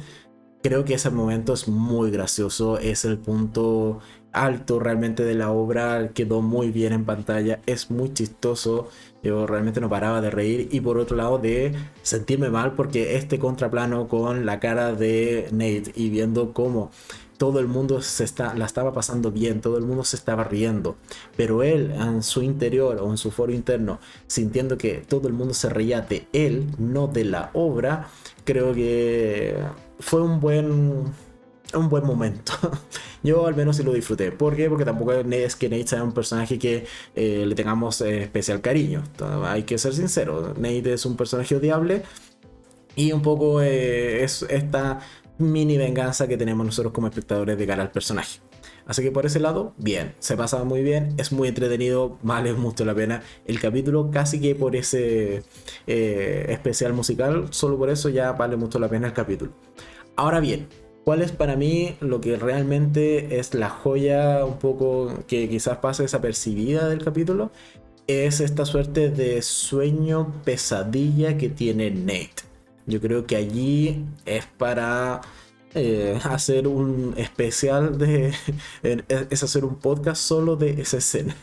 creo 0.68 0.84
que 0.86 0.96
ese 0.96 1.10
momento 1.10 1.54
es 1.54 1.68
muy 1.68 2.12
gracioso, 2.12 2.78
es 2.78 3.06
el 3.06 3.18
punto 3.18 4.00
alto 4.44 4.80
realmente 4.80 5.24
de 5.24 5.36
la 5.36 5.52
obra, 5.52 6.10
quedó 6.14 6.42
muy 6.42 6.72
bien 6.72 6.94
en 6.94 7.06
pantalla, 7.06 7.60
es 7.66 7.92
muy 7.92 8.14
chistoso, 8.14 8.90
yo 9.24 9.48
realmente 9.48 9.82
no 9.82 9.90
paraba 9.90 10.22
de 10.22 10.30
reír 10.30 10.70
y 10.72 10.82
por 10.82 10.98
otro 10.98 11.18
lado 11.18 11.38
de 11.38 11.74
sentirme 12.02 12.50
mal 12.50 12.74
porque 12.74 13.16
este 13.18 13.40
contraplano 13.40 14.08
con 14.08 14.46
la 14.46 14.60
cara 14.60 14.94
de 14.94 15.48
Nate 15.52 15.92
y 15.96 16.10
viendo 16.10 16.54
cómo 16.54 16.92
todo 17.38 17.60
el 17.60 17.68
mundo 17.68 18.02
se 18.02 18.24
está, 18.24 18.54
la 18.56 18.66
estaba 18.66 18.94
pasando 18.94 19.32
bien, 19.32 19.62
todo 19.62 19.78
el 19.78 19.86
mundo 19.86 20.04
se 20.04 20.16
estaba 20.16 20.44
riendo, 20.44 20.96
pero 21.36 21.64
él 21.64 21.92
en 21.92 22.24
su 22.24 22.42
interior 22.42 23.00
o 23.00 23.12
en 23.12 23.18
su 23.18 23.32
foro 23.32 23.54
interno, 23.54 24.00
sintiendo 24.26 24.78
que 24.78 25.04
todo 25.08 25.28
el 25.28 25.34
mundo 25.34 25.54
se 25.54 25.70
reía 25.70 26.02
de 26.02 26.28
él, 26.34 26.66
no 26.80 27.08
de 27.08 27.26
la 27.26 27.52
obra, 27.54 28.08
creo 28.44 28.74
que 28.74 29.56
fue 30.00 30.22
un 30.22 30.40
buen, 30.40 31.06
un 31.74 31.90
buen 31.90 32.06
momento. 32.06 32.54
Yo 33.24 33.46
al 33.46 33.56
menos 33.56 33.78
sí 33.78 33.84
lo 33.84 33.94
disfruté. 33.94 34.32
¿Por 34.32 34.56
qué? 34.56 34.70
Porque 34.70 34.86
tampoco 34.86 35.14
es 35.14 35.56
que 35.56 35.70
Nate 35.70 35.88
sea 35.88 36.04
un 36.04 36.14
personaje 36.14 36.58
que 36.58 36.86
eh, 37.16 37.46
le 37.46 37.56
tengamos 37.56 38.02
eh, 38.02 38.24
especial 38.24 38.62
cariño. 38.62 39.04
hay 39.44 39.64
que 39.64 39.78
ser 39.78 39.94
sincero. 39.94 40.54
Nate 40.58 40.94
es 40.94 41.06
un 41.06 41.18
personaje 41.18 41.56
odiable. 41.56 42.04
Y 42.96 43.12
un 43.12 43.22
poco 43.22 43.62
eh, 43.62 44.24
es 44.24 44.44
esta 44.50 45.00
mini 45.38 45.78
venganza 45.78 46.28
que 46.28 46.36
tenemos 46.36 46.66
nosotros 46.66 46.94
como 46.94 47.08
espectadores 47.08 47.58
de 47.58 47.68
cara 47.68 47.84
al 47.84 47.92
personaje. 47.92 48.40
Así 48.88 49.04
que 49.04 49.12
por 49.12 49.26
ese 49.26 49.40
lado, 49.40 49.74
bien, 49.78 50.16
se 50.20 50.38
pasa 50.38 50.64
muy 50.64 50.82
bien, 50.82 51.14
es 51.18 51.34
muy 51.34 51.50
entretenido, 51.50 52.18
vale 52.24 52.54
mucho 52.54 52.86
la 52.86 52.96
pena 52.96 53.22
el 53.46 53.60
capítulo, 53.60 54.10
casi 54.12 54.40
que 54.40 54.56
por 54.56 54.78
ese 54.78 55.44
especial 55.86 56.94
musical, 56.94 57.48
solo 57.52 57.78
por 57.78 57.90
eso 57.90 58.08
ya 58.08 58.32
vale 58.32 58.56
mucho 58.56 58.80
la 58.80 58.88
pena 58.88 59.08
el 59.08 59.14
capítulo. 59.14 59.52
Ahora 60.16 60.40
bien, 60.40 60.70
¿cuál 61.08 61.22
es 61.22 61.32
para 61.32 61.56
mí 61.56 61.96
lo 62.02 62.20
que 62.20 62.36
realmente 62.36 63.40
es 63.40 63.54
la 63.54 63.70
joya 63.70 64.44
un 64.44 64.60
poco 64.60 65.24
que 65.26 65.48
quizás 65.48 65.78
pase 65.78 66.04
desapercibida 66.04 66.90
del 66.90 67.02
capítulo? 67.02 67.50
Es 68.08 68.42
esta 68.42 68.66
suerte 68.66 69.10
de 69.10 69.42
sueño 69.42 70.34
pesadilla 70.44 71.38
que 71.38 71.48
tiene 71.48 71.92
Nate. 71.92 72.44
Yo 72.88 73.00
creo 73.00 73.26
que 73.26 73.38
allí 73.38 74.04
es 74.26 74.48
para 74.58 75.22
eh, 75.76 76.20
hacer 76.26 76.68
un 76.68 77.14
especial 77.16 77.98
de... 77.98 78.34
es 79.30 79.44
hacer 79.44 79.64
un 79.64 79.76
podcast 79.76 80.22
solo 80.22 80.58
de 80.58 80.82
esa 80.82 80.98
escena. 80.98 81.38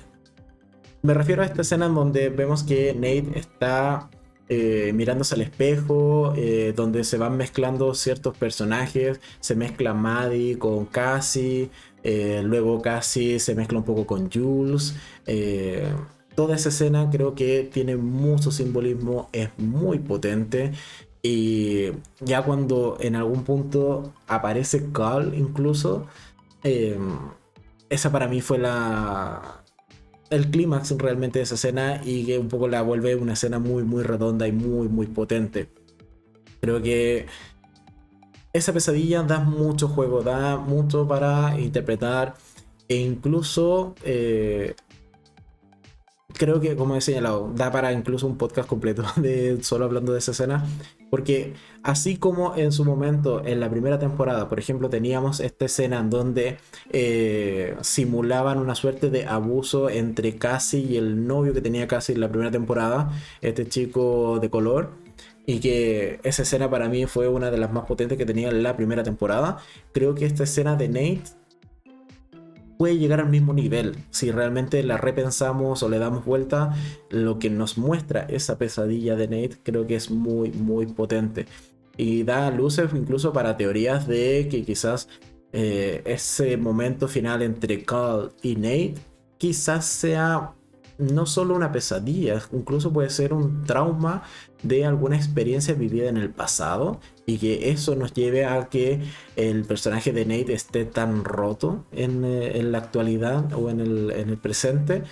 Me 1.00 1.14
refiero 1.14 1.40
a 1.40 1.46
esta 1.46 1.62
escena 1.62 1.86
en 1.86 1.94
donde 1.94 2.28
vemos 2.28 2.64
que 2.64 2.92
Nate 2.92 3.38
está 3.38 4.10
eh, 4.48 4.92
mirándose 4.94 5.34
al 5.34 5.42
espejo, 5.42 6.34
eh, 6.36 6.72
donde 6.76 7.04
se 7.04 7.18
van 7.18 7.36
mezclando 7.36 7.94
ciertos 7.94 8.36
personajes, 8.36 9.20
se 9.40 9.54
mezcla 9.54 9.94
Maddie 9.94 10.58
con 10.58 10.86
Cassie, 10.86 11.70
luego 12.04 12.82
Cassie 12.82 13.38
se 13.40 13.54
mezcla 13.54 13.78
un 13.78 13.84
poco 13.84 14.06
con 14.06 14.30
Jules. 14.30 14.94
toda 16.34 16.56
esa 16.56 16.68
escena 16.68 17.08
creo 17.10 17.34
que 17.34 17.68
tiene 17.72 17.96
mucho 17.96 18.50
simbolismo, 18.50 19.30
es 19.32 19.48
muy 19.56 19.98
potente 20.00 20.72
y 21.22 21.92
ya 22.20 22.42
cuando 22.42 22.98
en 23.00 23.16
algún 23.16 23.44
punto 23.44 24.12
aparece 24.26 24.90
Carl 24.92 25.34
incluso, 25.34 26.06
esa 27.88 28.12
para 28.12 28.28
mí 28.28 28.42
fue 28.42 28.58
la 28.58 29.63
el 30.34 30.50
clímax 30.50 30.90
realmente 30.98 31.38
de 31.38 31.44
esa 31.44 31.54
escena 31.54 32.00
y 32.04 32.24
que 32.24 32.38
un 32.38 32.48
poco 32.48 32.68
la 32.68 32.82
vuelve 32.82 33.14
una 33.16 33.34
escena 33.34 33.58
muy 33.58 33.82
muy 33.84 34.02
redonda 34.02 34.46
y 34.46 34.52
muy 34.52 34.88
muy 34.88 35.06
potente. 35.06 35.68
Creo 36.60 36.82
que 36.82 37.26
esa 38.52 38.72
pesadilla 38.72 39.22
da 39.22 39.40
mucho 39.40 39.88
juego, 39.88 40.22
da 40.22 40.56
mucho 40.56 41.06
para 41.08 41.58
interpretar 41.60 42.34
e 42.88 42.96
incluso 42.96 43.94
eh, 44.04 44.74
creo 46.36 46.60
que, 46.60 46.76
como 46.76 46.96
he 46.96 47.00
señalado, 47.00 47.50
da 47.54 47.70
para 47.70 47.92
incluso 47.92 48.26
un 48.26 48.36
podcast 48.36 48.68
completo 48.68 49.04
de 49.16 49.62
solo 49.62 49.84
hablando 49.84 50.12
de 50.12 50.18
esa 50.18 50.32
escena. 50.32 50.66
Porque 51.10 51.54
así 51.82 52.16
como 52.16 52.56
en 52.56 52.72
su 52.72 52.84
momento, 52.84 53.44
en 53.44 53.60
la 53.60 53.70
primera 53.70 53.98
temporada, 53.98 54.48
por 54.48 54.58
ejemplo, 54.58 54.90
teníamos 54.90 55.40
esta 55.40 55.66
escena 55.66 56.00
en 56.00 56.10
donde 56.10 56.56
eh, 56.90 57.76
simulaban 57.82 58.58
una 58.58 58.74
suerte 58.74 59.10
de 59.10 59.26
abuso 59.26 59.88
entre 59.90 60.36
Cassie 60.36 60.80
y 60.80 60.96
el 60.96 61.26
novio 61.26 61.54
que 61.54 61.60
tenía 61.60 61.86
Cassie 61.86 62.14
en 62.14 62.20
la 62.20 62.28
primera 62.28 62.50
temporada, 62.50 63.10
este 63.40 63.68
chico 63.68 64.38
de 64.40 64.50
color. 64.50 64.90
Y 65.46 65.60
que 65.60 66.20
esa 66.22 66.42
escena 66.42 66.70
para 66.70 66.88
mí 66.88 67.04
fue 67.04 67.28
una 67.28 67.50
de 67.50 67.58
las 67.58 67.70
más 67.70 67.84
potentes 67.84 68.16
que 68.16 68.24
tenía 68.24 68.48
en 68.48 68.62
la 68.62 68.76
primera 68.76 69.02
temporada. 69.02 69.58
Creo 69.92 70.14
que 70.14 70.24
esta 70.24 70.44
escena 70.44 70.74
de 70.74 70.88
Nate 70.88 71.43
llegar 72.92 73.20
al 73.20 73.28
mismo 73.28 73.54
nivel. 73.54 73.96
Si 74.10 74.30
realmente 74.30 74.82
la 74.82 74.96
repensamos 74.96 75.82
o 75.82 75.88
le 75.88 75.98
damos 75.98 76.24
vuelta, 76.24 76.74
lo 77.10 77.38
que 77.38 77.50
nos 77.50 77.78
muestra 77.78 78.20
esa 78.22 78.58
pesadilla 78.58 79.16
de 79.16 79.28
Nate 79.28 79.58
creo 79.62 79.86
que 79.86 79.96
es 79.96 80.10
muy, 80.10 80.50
muy 80.52 80.86
potente. 80.86 81.46
Y 81.96 82.24
da 82.24 82.50
luces 82.50 82.90
incluso 82.94 83.32
para 83.32 83.56
teorías 83.56 84.06
de 84.06 84.48
que 84.50 84.64
quizás 84.64 85.08
eh, 85.52 86.02
ese 86.04 86.56
momento 86.56 87.08
final 87.08 87.42
entre 87.42 87.84
Carl 87.84 88.32
y 88.42 88.56
Nate 88.56 88.94
quizás 89.38 89.84
sea 89.84 90.52
no 90.98 91.26
solo 91.26 91.54
una 91.54 91.72
pesadilla, 91.72 92.40
incluso 92.52 92.92
puede 92.92 93.10
ser 93.10 93.32
un 93.32 93.64
trauma 93.64 94.22
de 94.62 94.84
alguna 94.84 95.16
experiencia 95.16 95.74
vivida 95.74 96.08
en 96.08 96.16
el 96.16 96.30
pasado 96.30 97.00
y 97.26 97.38
que 97.38 97.70
eso 97.70 97.96
nos 97.96 98.12
lleve 98.14 98.44
a 98.44 98.68
que 98.68 99.00
el 99.36 99.64
personaje 99.64 100.12
de 100.12 100.24
Nate 100.24 100.52
esté 100.52 100.84
tan 100.84 101.24
roto 101.24 101.84
en, 101.92 102.24
eh, 102.24 102.62
la 102.62 102.78
actualidad 102.78 103.52
o 103.54 103.70
en 103.70 103.80
el, 103.80 104.38
presente. 104.38 105.02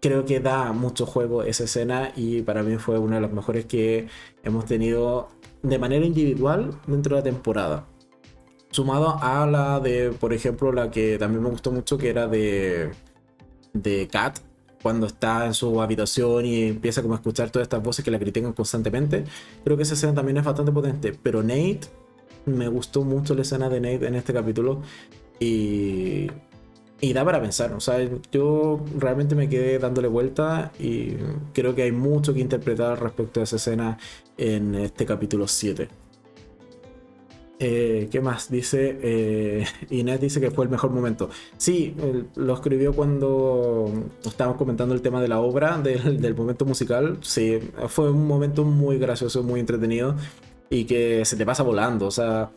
Creo 0.00 0.24
que 0.24 0.40
da 0.40 0.72
mucho 0.72 1.06
juego 1.06 1.42
esa 1.42 1.64
escena 1.64 2.12
y 2.16 2.42
para 2.42 2.62
mí 2.62 2.76
fue 2.76 2.98
una 2.98 3.16
de 3.16 3.22
las 3.22 3.32
mejores 3.32 3.66
que 3.66 4.08
hemos 4.42 4.64
tenido 4.64 5.28
de 5.62 5.78
manera 5.78 6.04
individual 6.04 6.70
dentro 6.86 7.16
de 7.16 7.20
la 7.20 7.24
temporada. 7.24 7.86
Sumado 8.70 9.18
a 9.20 9.46
la 9.46 9.80
de, 9.80 10.10
por 10.12 10.32
ejemplo, 10.32 10.72
la 10.72 10.90
que 10.90 11.18
también 11.18 11.42
me 11.42 11.50
gustó 11.50 11.72
mucho, 11.72 11.98
que 11.98 12.08
era 12.08 12.28
de, 12.28 12.92
de 13.72 14.08
cuando 14.82 15.06
está 15.06 15.46
en 15.46 15.54
su 15.54 15.80
habitación 15.82 16.46
y 16.46 16.64
empieza 16.64 17.02
como 17.02 17.14
a 17.14 17.16
escuchar 17.18 17.50
todas 17.50 17.66
estas 17.66 17.82
voces 17.82 18.04
que 18.04 18.10
la 18.10 18.18
critican 18.18 18.52
constantemente. 18.52 19.24
Creo 19.64 19.76
que 19.76 19.82
esa 19.82 19.94
escena 19.94 20.14
también 20.14 20.38
es 20.38 20.44
bastante 20.44 20.72
potente. 20.72 21.16
Pero 21.22 21.42
Nate, 21.42 21.80
me 22.46 22.68
gustó 22.68 23.02
mucho 23.04 23.34
la 23.34 23.42
escena 23.42 23.68
de 23.68 23.80
Nate 23.80 24.06
en 24.06 24.14
este 24.14 24.32
capítulo 24.32 24.80
y, 25.38 26.28
y 27.00 27.12
da 27.12 27.24
para 27.24 27.40
pensar. 27.40 27.72
O 27.74 27.80
sea, 27.80 27.98
yo 28.32 28.84
realmente 28.98 29.34
me 29.34 29.48
quedé 29.48 29.78
dándole 29.78 30.08
vuelta 30.08 30.72
y 30.78 31.16
creo 31.52 31.74
que 31.74 31.82
hay 31.82 31.92
mucho 31.92 32.32
que 32.32 32.40
interpretar 32.40 33.02
respecto 33.02 33.40
a 33.40 33.44
esa 33.44 33.56
escena 33.56 33.98
en 34.36 34.74
este 34.74 35.04
capítulo 35.04 35.46
7. 35.46 35.88
Eh, 37.62 38.08
¿Qué 38.10 38.22
más? 38.22 38.50
Dice 38.50 38.98
eh, 39.02 39.66
Inés 39.90 40.18
dice 40.18 40.40
que 40.40 40.50
fue 40.50 40.64
el 40.64 40.70
mejor 40.70 40.90
momento. 40.90 41.28
Sí, 41.58 41.94
lo 42.34 42.54
escribió 42.54 42.94
cuando 42.94 43.92
estábamos 44.24 44.56
comentando 44.56 44.94
el 44.94 45.02
tema 45.02 45.20
de 45.20 45.28
la 45.28 45.40
obra, 45.40 45.76
del, 45.82 46.34
momento 46.34 46.64
musical. 46.64 47.18
Sí, 47.20 47.58
fue 47.88 48.10
un 48.10 48.26
momento 48.26 48.64
muy 48.64 48.98
gracioso, 48.98 49.42
muy 49.42 49.60
entretenido. 49.60 50.16
y 50.70 50.84
que 50.84 51.24
se 51.26 51.36
te 51.36 51.44
pasa 51.44 51.62
volando. 51.62 52.06
O 52.06 52.10
sea, 52.10 52.50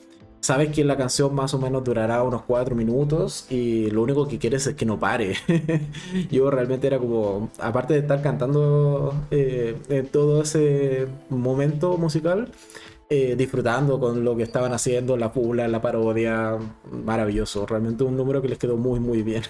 sabes 0.43 0.69
que 0.69 0.83
la 0.83 0.97
canción 0.97 1.33
más 1.33 1.53
o 1.53 1.59
menos 1.59 1.83
durará 1.83 2.21
unos 2.23 2.43
4 2.43 2.75
minutos 2.75 3.45
y 3.49 3.89
lo 3.91 4.03
único 4.03 4.27
que 4.27 4.39
quieres 4.39 4.67
es 4.67 4.75
que 4.75 4.85
no 4.85 4.99
pare. 4.99 5.35
Yo 6.31 6.51
realmente 6.51 6.87
era 6.87 6.99
como, 6.99 7.49
aparte 7.59 7.93
de 7.93 8.01
estar 8.01 8.21
cantando 8.21 9.13
eh, 9.31 9.77
en 9.89 10.07
todo 10.07 10.43
ese 10.43 11.07
momento 11.29 11.97
musical, 11.97 12.51
eh, 13.15 13.35
disfrutando 13.35 13.99
con 13.99 14.23
lo 14.25 14.35
que 14.35 14.41
estaban 14.41 14.73
haciendo, 14.73 15.15
la 15.17 15.31
pula, 15.31 15.67
la 15.67 15.79
parodia, 15.79 16.57
maravilloso. 16.91 17.63
Realmente 17.67 18.03
un 18.03 18.17
número 18.17 18.41
que 18.41 18.47
les 18.47 18.57
quedó 18.57 18.75
muy, 18.75 18.99
muy 18.99 19.21
bien. 19.21 19.43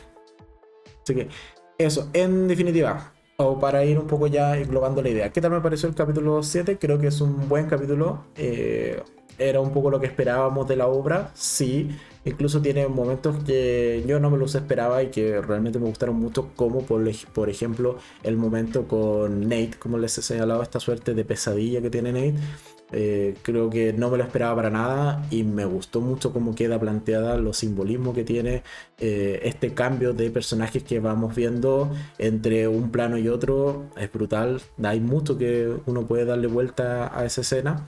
Así 1.01 1.15
que 1.15 1.29
eso, 1.77 2.09
en 2.11 2.49
definitiva, 2.49 3.13
o 3.37 3.57
para 3.61 3.85
ir 3.85 3.97
un 3.97 4.07
poco 4.07 4.27
ya 4.27 4.57
englobando 4.57 5.01
la 5.01 5.07
idea. 5.07 5.31
¿Qué 5.31 5.39
tal 5.39 5.51
me 5.51 5.61
pareció 5.61 5.87
el 5.87 5.95
capítulo 5.95 6.43
7? 6.43 6.77
Creo 6.77 6.99
que 6.99 7.07
es 7.07 7.21
un 7.21 7.47
buen 7.47 7.67
capítulo. 7.67 8.25
Eh, 8.35 9.01
era 9.37 9.61
un 9.61 9.71
poco 9.71 9.89
lo 9.89 10.01
que 10.01 10.07
esperábamos 10.07 10.67
de 10.67 10.75
la 10.75 10.87
obra, 10.87 11.31
sí. 11.33 11.89
Incluso 12.25 12.61
tiene 12.61 12.87
momentos 12.89 13.43
que 13.45 14.03
yo 14.05 14.19
no 14.19 14.29
me 14.29 14.37
los 14.37 14.55
esperaba 14.55 15.03
y 15.03 15.07
que 15.07 15.41
realmente 15.41 15.79
me 15.79 15.87
gustaron 15.87 16.17
mucho, 16.17 16.49
como 16.57 16.81
por, 16.81 17.01
por 17.33 17.49
ejemplo 17.49 17.97
el 18.23 18.35
momento 18.35 18.87
con 18.89 19.41
Nate, 19.41 19.71
como 19.79 19.97
les 19.97 20.17
he 20.17 20.21
señalado, 20.21 20.61
esta 20.61 20.81
suerte 20.81 21.13
de 21.13 21.23
pesadilla 21.23 21.81
que 21.81 21.89
tiene 21.89 22.11
Nate. 22.11 22.35
Eh, 22.91 23.35
creo 23.41 23.69
que 23.71 23.91
no 23.93 24.11
me 24.11 24.17
lo 24.17 24.23
esperaba 24.23 24.55
para 24.55 24.69
nada 24.69 25.25
y 25.31 25.43
me 25.43 25.65
gustó 25.65 25.99
mucho 25.99 26.31
cómo 26.31 26.53
queda 26.53 26.79
planteada, 26.79 27.37
los 27.37 27.57
simbolismos 27.57 28.13
que 28.13 28.23
tiene 28.23 28.61
eh, 28.99 29.39
este 29.43 29.73
cambio 29.73 30.13
de 30.13 30.29
personajes 30.29 30.83
que 30.83 30.99
vamos 30.99 31.35
viendo 31.35 31.91
entre 32.19 32.67
un 32.67 32.91
plano 32.91 33.17
y 33.17 33.29
otro. 33.29 33.85
Es 33.97 34.11
brutal, 34.11 34.61
hay 34.83 34.99
mucho 34.99 35.37
que 35.37 35.73
uno 35.85 36.05
puede 36.05 36.25
darle 36.25 36.47
vuelta 36.47 37.17
a 37.17 37.25
esa 37.25 37.41
escena. 37.41 37.87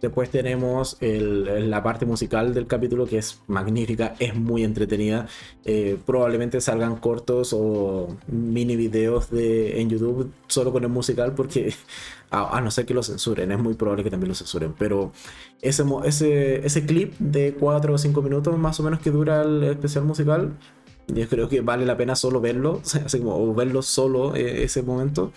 Después 0.00 0.30
tenemos 0.30 0.96
la 1.00 1.82
parte 1.82 2.06
musical 2.06 2.54
del 2.54 2.68
capítulo 2.68 3.06
que 3.06 3.18
es 3.18 3.40
magnífica, 3.48 4.14
es 4.20 4.34
muy 4.34 4.62
entretenida. 4.62 5.26
Eh, 5.64 5.98
probablemente 6.06 6.60
salgan 6.60 6.96
cortos 6.96 7.52
o 7.52 8.16
mini 8.28 8.76
videos 8.76 9.30
de, 9.30 9.80
en 9.80 9.90
YouTube 9.90 10.32
solo 10.46 10.72
con 10.72 10.84
el 10.84 10.90
musical 10.90 11.34
porque 11.34 11.74
a, 12.30 12.60
no 12.60 12.70
ser 12.70 12.86
que 12.86 12.94
lo 12.94 13.02
censuren, 13.02 13.52
es 13.52 13.58
muy 13.58 13.74
probable 13.74 14.04
que 14.04 14.10
también 14.10 14.28
lo 14.28 14.34
censuren. 14.34 14.74
Pero 14.78 15.12
ese, 15.62 15.84
ese, 16.04 16.66
ese 16.66 16.86
clip 16.86 17.14
de 17.18 17.54
4 17.54 17.94
o 17.94 17.98
5 17.98 18.22
minutos 18.22 18.58
más 18.58 18.78
o 18.80 18.82
menos 18.82 19.00
que 19.00 19.10
dura 19.10 19.42
el 19.42 19.64
especial 19.64 20.04
musical, 20.04 20.52
yo 21.08 21.28
creo 21.28 21.48
que 21.48 21.60
vale 21.60 21.86
la 21.86 21.96
pena 21.96 22.14
solo 22.16 22.40
verlo, 22.40 22.82
o 23.24 23.54
verlo 23.54 23.82
solo 23.82 24.36
eh, 24.36 24.64
ese 24.64 24.82
momento. 24.82 25.32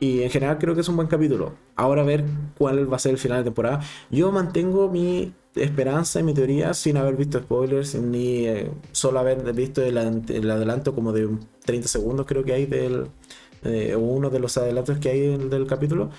Y 0.00 0.22
en 0.22 0.30
general 0.30 0.58
creo 0.58 0.74
que 0.74 0.82
es 0.82 0.88
un 0.88 0.96
buen 0.96 1.08
capítulo. 1.08 1.54
Ahora 1.74 2.02
a 2.02 2.04
ver 2.04 2.24
cuál 2.56 2.90
va 2.90 2.96
a 2.96 3.00
ser 3.00 3.12
el 3.12 3.18
final 3.18 3.38
de 3.38 3.44
temporada. 3.44 3.80
Yo 4.10 4.30
mantengo 4.30 4.88
mi 4.88 5.34
esperanza 5.56 6.20
y 6.20 6.22
mi 6.22 6.34
teoría 6.34 6.74
sin 6.74 6.96
haber 6.96 7.16
visto 7.16 7.38
spoilers 7.40 7.94
ni 7.96 8.46
eh, 8.46 8.70
solo 8.92 9.18
haber 9.18 9.52
visto 9.52 9.82
el, 9.82 9.98
adelanto 9.98 10.94
como 10.94 11.12
de 11.12 11.28
30 11.64 11.88
segundos 11.88 12.26
creo 12.26 12.44
que 12.44 12.52
hay 12.52 12.66
del 12.66 13.08
eh, 13.64 13.96
uno 13.96 14.30
de 14.30 14.40
los 14.40 14.56
adelantos 14.58 14.98
que 14.98 15.10
hay 15.10 15.36
del 15.36 15.66
capítulo. 15.66 16.10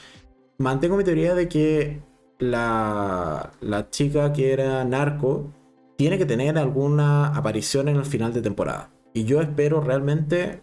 Mantengo 0.57 0.97
mi 0.97 1.03
teoría 1.03 1.35
de 1.35 1.47
que 1.47 2.01
la, 2.39 3.51
la 3.61 3.89
chica 3.89 4.33
que 4.33 4.53
era 4.53 4.83
narco 4.83 5.51
tiene 5.97 6.17
que 6.17 6.25
tener 6.25 6.57
alguna 6.57 7.27
aparición 7.27 7.87
en 7.89 7.97
el 7.97 8.05
final 8.05 8.33
de 8.33 8.41
temporada. 8.41 8.89
Y 9.13 9.25
yo 9.25 9.41
espero 9.41 9.81
realmente 9.81 10.61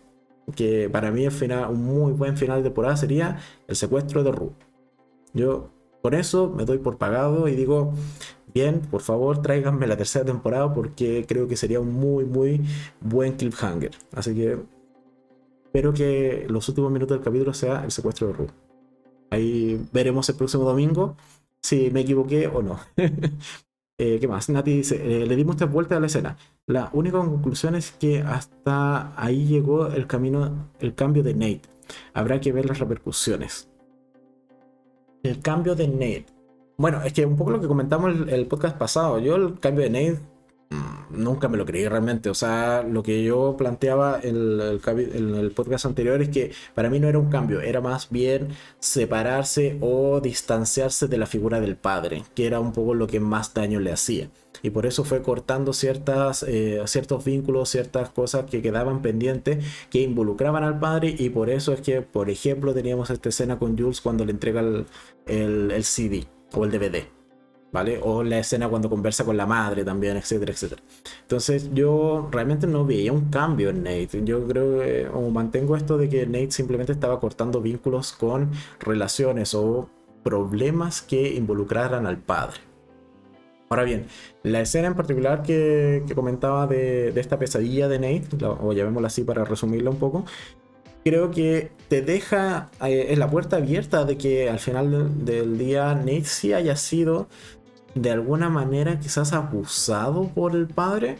que 0.54 0.88
para 0.88 1.10
mí 1.10 1.24
el 1.24 1.32
final, 1.32 1.70
un 1.70 1.84
muy 1.84 2.12
buen 2.12 2.36
final 2.36 2.58
de 2.58 2.64
temporada 2.70 2.96
sería 2.96 3.38
el 3.66 3.76
secuestro 3.76 4.22
de 4.22 4.32
Ru. 4.32 4.52
Yo 5.34 5.70
con 6.02 6.14
eso 6.14 6.48
me 6.48 6.64
doy 6.64 6.78
por 6.78 6.98
pagado 6.98 7.48
y 7.48 7.56
digo, 7.56 7.92
bien, 8.54 8.80
por 8.80 9.02
favor 9.02 9.42
tráiganme 9.42 9.86
la 9.86 9.96
tercera 9.96 10.24
temporada 10.24 10.72
porque 10.72 11.24
creo 11.26 11.48
que 11.48 11.56
sería 11.56 11.80
un 11.80 11.92
muy, 11.92 12.24
muy 12.24 12.62
buen 13.00 13.34
cliffhanger. 13.34 13.90
Así 14.14 14.34
que 14.34 14.58
espero 15.76 15.92
que 15.92 16.46
los 16.48 16.66
últimos 16.70 16.90
minutos 16.90 17.18
del 17.18 17.24
capítulo 17.24 17.52
sea 17.52 17.84
el 17.84 17.90
secuestro 17.90 18.28
de 18.28 18.32
Ru. 18.32 18.46
Ahí 19.30 19.86
veremos 19.92 20.26
el 20.30 20.34
próximo 20.34 20.64
domingo 20.64 21.16
si 21.60 21.90
me 21.90 22.00
equivoqué 22.00 22.46
o 22.48 22.62
no. 22.62 22.80
Eh, 23.98 24.18
¿Qué 24.20 24.28
más? 24.28 24.50
Nati 24.50 24.76
dice, 24.76 25.22
eh, 25.22 25.26
le 25.26 25.34
dimos 25.36 25.56
tres 25.56 25.72
vueltas 25.72 25.96
a 25.96 26.00
la 26.00 26.06
escena. 26.06 26.36
La 26.66 26.90
única 26.92 27.16
conclusión 27.16 27.74
es 27.74 27.92
que 27.92 28.20
hasta 28.20 29.18
ahí 29.18 29.46
llegó 29.46 29.86
el 29.86 30.06
camino, 30.06 30.68
el 30.80 30.94
cambio 30.94 31.22
de 31.22 31.32
Nate. 31.32 31.62
Habrá 32.12 32.38
que 32.38 32.52
ver 32.52 32.66
las 32.66 32.78
repercusiones. 32.78 33.70
El 35.22 35.40
cambio 35.40 35.74
de 35.74 35.88
Nate. 35.88 36.26
Bueno, 36.76 37.02
es 37.04 37.14
que 37.14 37.24
un 37.24 37.38
poco 37.38 37.52
lo 37.52 37.60
que 37.62 37.68
comentamos 37.68 38.14
el, 38.14 38.28
el 38.28 38.46
podcast 38.46 38.76
pasado. 38.76 39.18
Yo 39.18 39.36
el 39.36 39.58
cambio 39.60 39.84
de 39.84 39.88
Nate 39.88 40.20
nunca 41.10 41.48
me 41.48 41.56
lo 41.56 41.66
creí 41.66 41.86
realmente. 41.88 42.30
O 42.30 42.34
sea, 42.34 42.82
lo 42.82 43.02
que 43.02 43.22
yo 43.24 43.56
planteaba 43.56 44.20
en 44.22 44.36
el, 44.36 45.52
podcast 45.54 45.86
anterior 45.86 46.20
es 46.22 46.28
que 46.28 46.52
para 46.74 46.90
mí 46.90 47.00
no 47.00 47.08
era 47.08 47.18
un 47.18 47.30
cambio, 47.30 47.60
era 47.60 47.80
más 47.80 48.10
bien 48.10 48.48
separarse 48.78 49.78
o 49.80 50.20
distanciarse 50.20 51.08
de 51.08 51.18
la 51.18 51.26
figura 51.26 51.60
del 51.60 51.76
padre, 51.76 52.24
que 52.34 52.46
era 52.46 52.60
un 52.60 52.72
poco 52.72 52.94
lo 52.94 53.06
que 53.06 53.20
más 53.20 53.54
daño 53.54 53.80
le 53.80 53.92
hacía. 53.92 54.30
Y 54.62 54.70
por 54.70 54.86
eso 54.86 55.04
fue 55.04 55.22
cortando 55.22 55.72
ciertas, 55.72 56.42
eh, 56.42 56.80
ciertos 56.86 57.24
vínculos, 57.24 57.68
ciertas 57.68 58.10
cosas 58.10 58.46
que 58.50 58.62
quedaban 58.62 59.02
pendientes 59.02 59.64
que 59.90 60.00
involucraban 60.00 60.64
al 60.64 60.78
padre. 60.80 61.14
Y 61.18 61.30
por 61.30 61.50
eso 61.50 61.72
es 61.72 61.82
que, 61.82 62.02
por 62.02 62.30
ejemplo, 62.30 62.74
teníamos 62.74 63.10
esta 63.10 63.28
escena 63.28 63.58
con 63.58 63.76
Jules 63.78 64.00
cuando 64.00 64.24
le 64.24 64.32
entrega 64.32 64.62
el 65.26 65.84
CD 65.84 66.26
o 66.52 66.64
el 66.64 66.70
DVD. 66.70 67.15
¿Vale? 67.72 68.00
O 68.02 68.22
la 68.22 68.38
escena 68.38 68.68
cuando 68.68 68.88
conversa 68.88 69.24
con 69.24 69.36
la 69.36 69.46
madre 69.46 69.84
también, 69.84 70.16
etcétera, 70.16 70.52
etcétera. 70.52 70.82
Entonces 71.22 71.70
yo 71.74 72.28
realmente 72.30 72.66
no 72.66 72.84
veía 72.84 73.12
un 73.12 73.30
cambio 73.30 73.70
en 73.70 73.82
Nate. 73.82 74.22
Yo 74.24 74.46
creo 74.46 74.80
que, 74.80 75.08
o 75.12 75.30
mantengo 75.30 75.76
esto 75.76 75.98
de 75.98 76.08
que 76.08 76.26
Nate 76.26 76.52
simplemente 76.52 76.92
estaba 76.92 77.20
cortando 77.20 77.60
vínculos 77.60 78.12
con 78.12 78.50
relaciones 78.80 79.54
o 79.54 79.88
problemas 80.22 81.02
que 81.02 81.34
involucraran 81.34 82.06
al 82.06 82.18
padre. 82.18 82.58
Ahora 83.68 83.82
bien, 83.82 84.06
la 84.44 84.60
escena 84.60 84.86
en 84.88 84.94
particular 84.94 85.42
que, 85.42 86.04
comentaba 86.14 86.66
de, 86.66 87.08
esta 87.16 87.38
pesadilla 87.38 87.88
de 87.88 87.98
Nate, 87.98 88.44
o 88.44 88.72
llamémosla 88.72 89.08
así 89.08 89.24
para 89.24 89.44
resumirla 89.44 89.90
un 89.90 89.98
poco, 89.98 90.24
creo 91.04 91.30
que 91.30 91.70
te 91.88 92.02
deja 92.02 92.70
eh, 92.84 93.06
en 93.10 93.20
la 93.20 93.30
puerta 93.30 93.56
abierta 93.58 94.04
de 94.04 94.18
que 94.18 94.50
al 94.50 94.58
final 94.58 95.24
del 95.24 95.56
día 95.56 95.94
Nate 95.94 96.24
sí 96.24 96.52
haya 96.52 96.74
sido 96.74 97.28
de 97.96 98.10
alguna 98.10 98.48
manera 98.50 99.00
quizás 99.00 99.32
abusado 99.32 100.28
por 100.28 100.54
el 100.54 100.68
padre. 100.68 101.16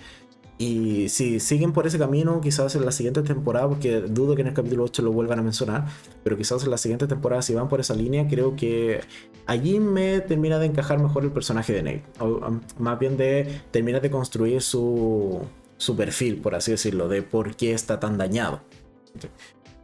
Y 0.59 1.11
si 1.11 1.39
siguen 1.39 1.73
por 1.73 1.87
ese 1.87 1.99
camino, 1.99 2.41
quizás 2.41 2.75
en 2.77 2.87
la 2.87 2.93
siguiente 2.93 3.23
temporada, 3.23 3.69
porque 3.69 4.01
dudo 4.01 4.35
que 4.35 4.41
en 4.41 4.49
el 4.49 4.55
capítulo 4.55 4.85
8 4.85 5.03
lo 5.03 5.13
vuelvan 5.13 5.39
a 5.39 5.43
mencionar, 5.43 5.87
pero 6.25 6.37
quizás 6.37 6.65
en 6.65 6.71
la 6.71 6.79
siguiente 6.79 7.07
temporada, 7.07 7.43
si 7.43 7.53
van 7.53 7.69
por 7.69 7.81
esa 7.81 7.95
línea, 7.95 8.27
creo 8.27 8.57
que 8.57 9.01
allí 9.45 9.81
me 9.81 10.21
termina 10.21 10.59
de 10.59 10.67
encajar 10.67 10.99
mejor 10.99 11.25
el 11.25 11.31
personaje 11.31 11.75
de 11.75 11.83
Nate. 11.83 12.05
O, 12.21 12.47
um, 12.47 12.61
más 12.79 12.99
bien 12.99 13.19
de 13.19 13.61
terminar 13.71 14.01
de 14.01 14.11
construir 14.11 14.63
su, 14.63 15.43
su 15.77 15.95
perfil, 15.95 16.41
por 16.41 16.55
así 16.55 16.71
decirlo, 16.71 17.09
de 17.09 17.21
por 17.21 17.55
qué 17.55 17.73
está 17.73 18.01
tan 18.01 18.17
dañado. 18.17 18.63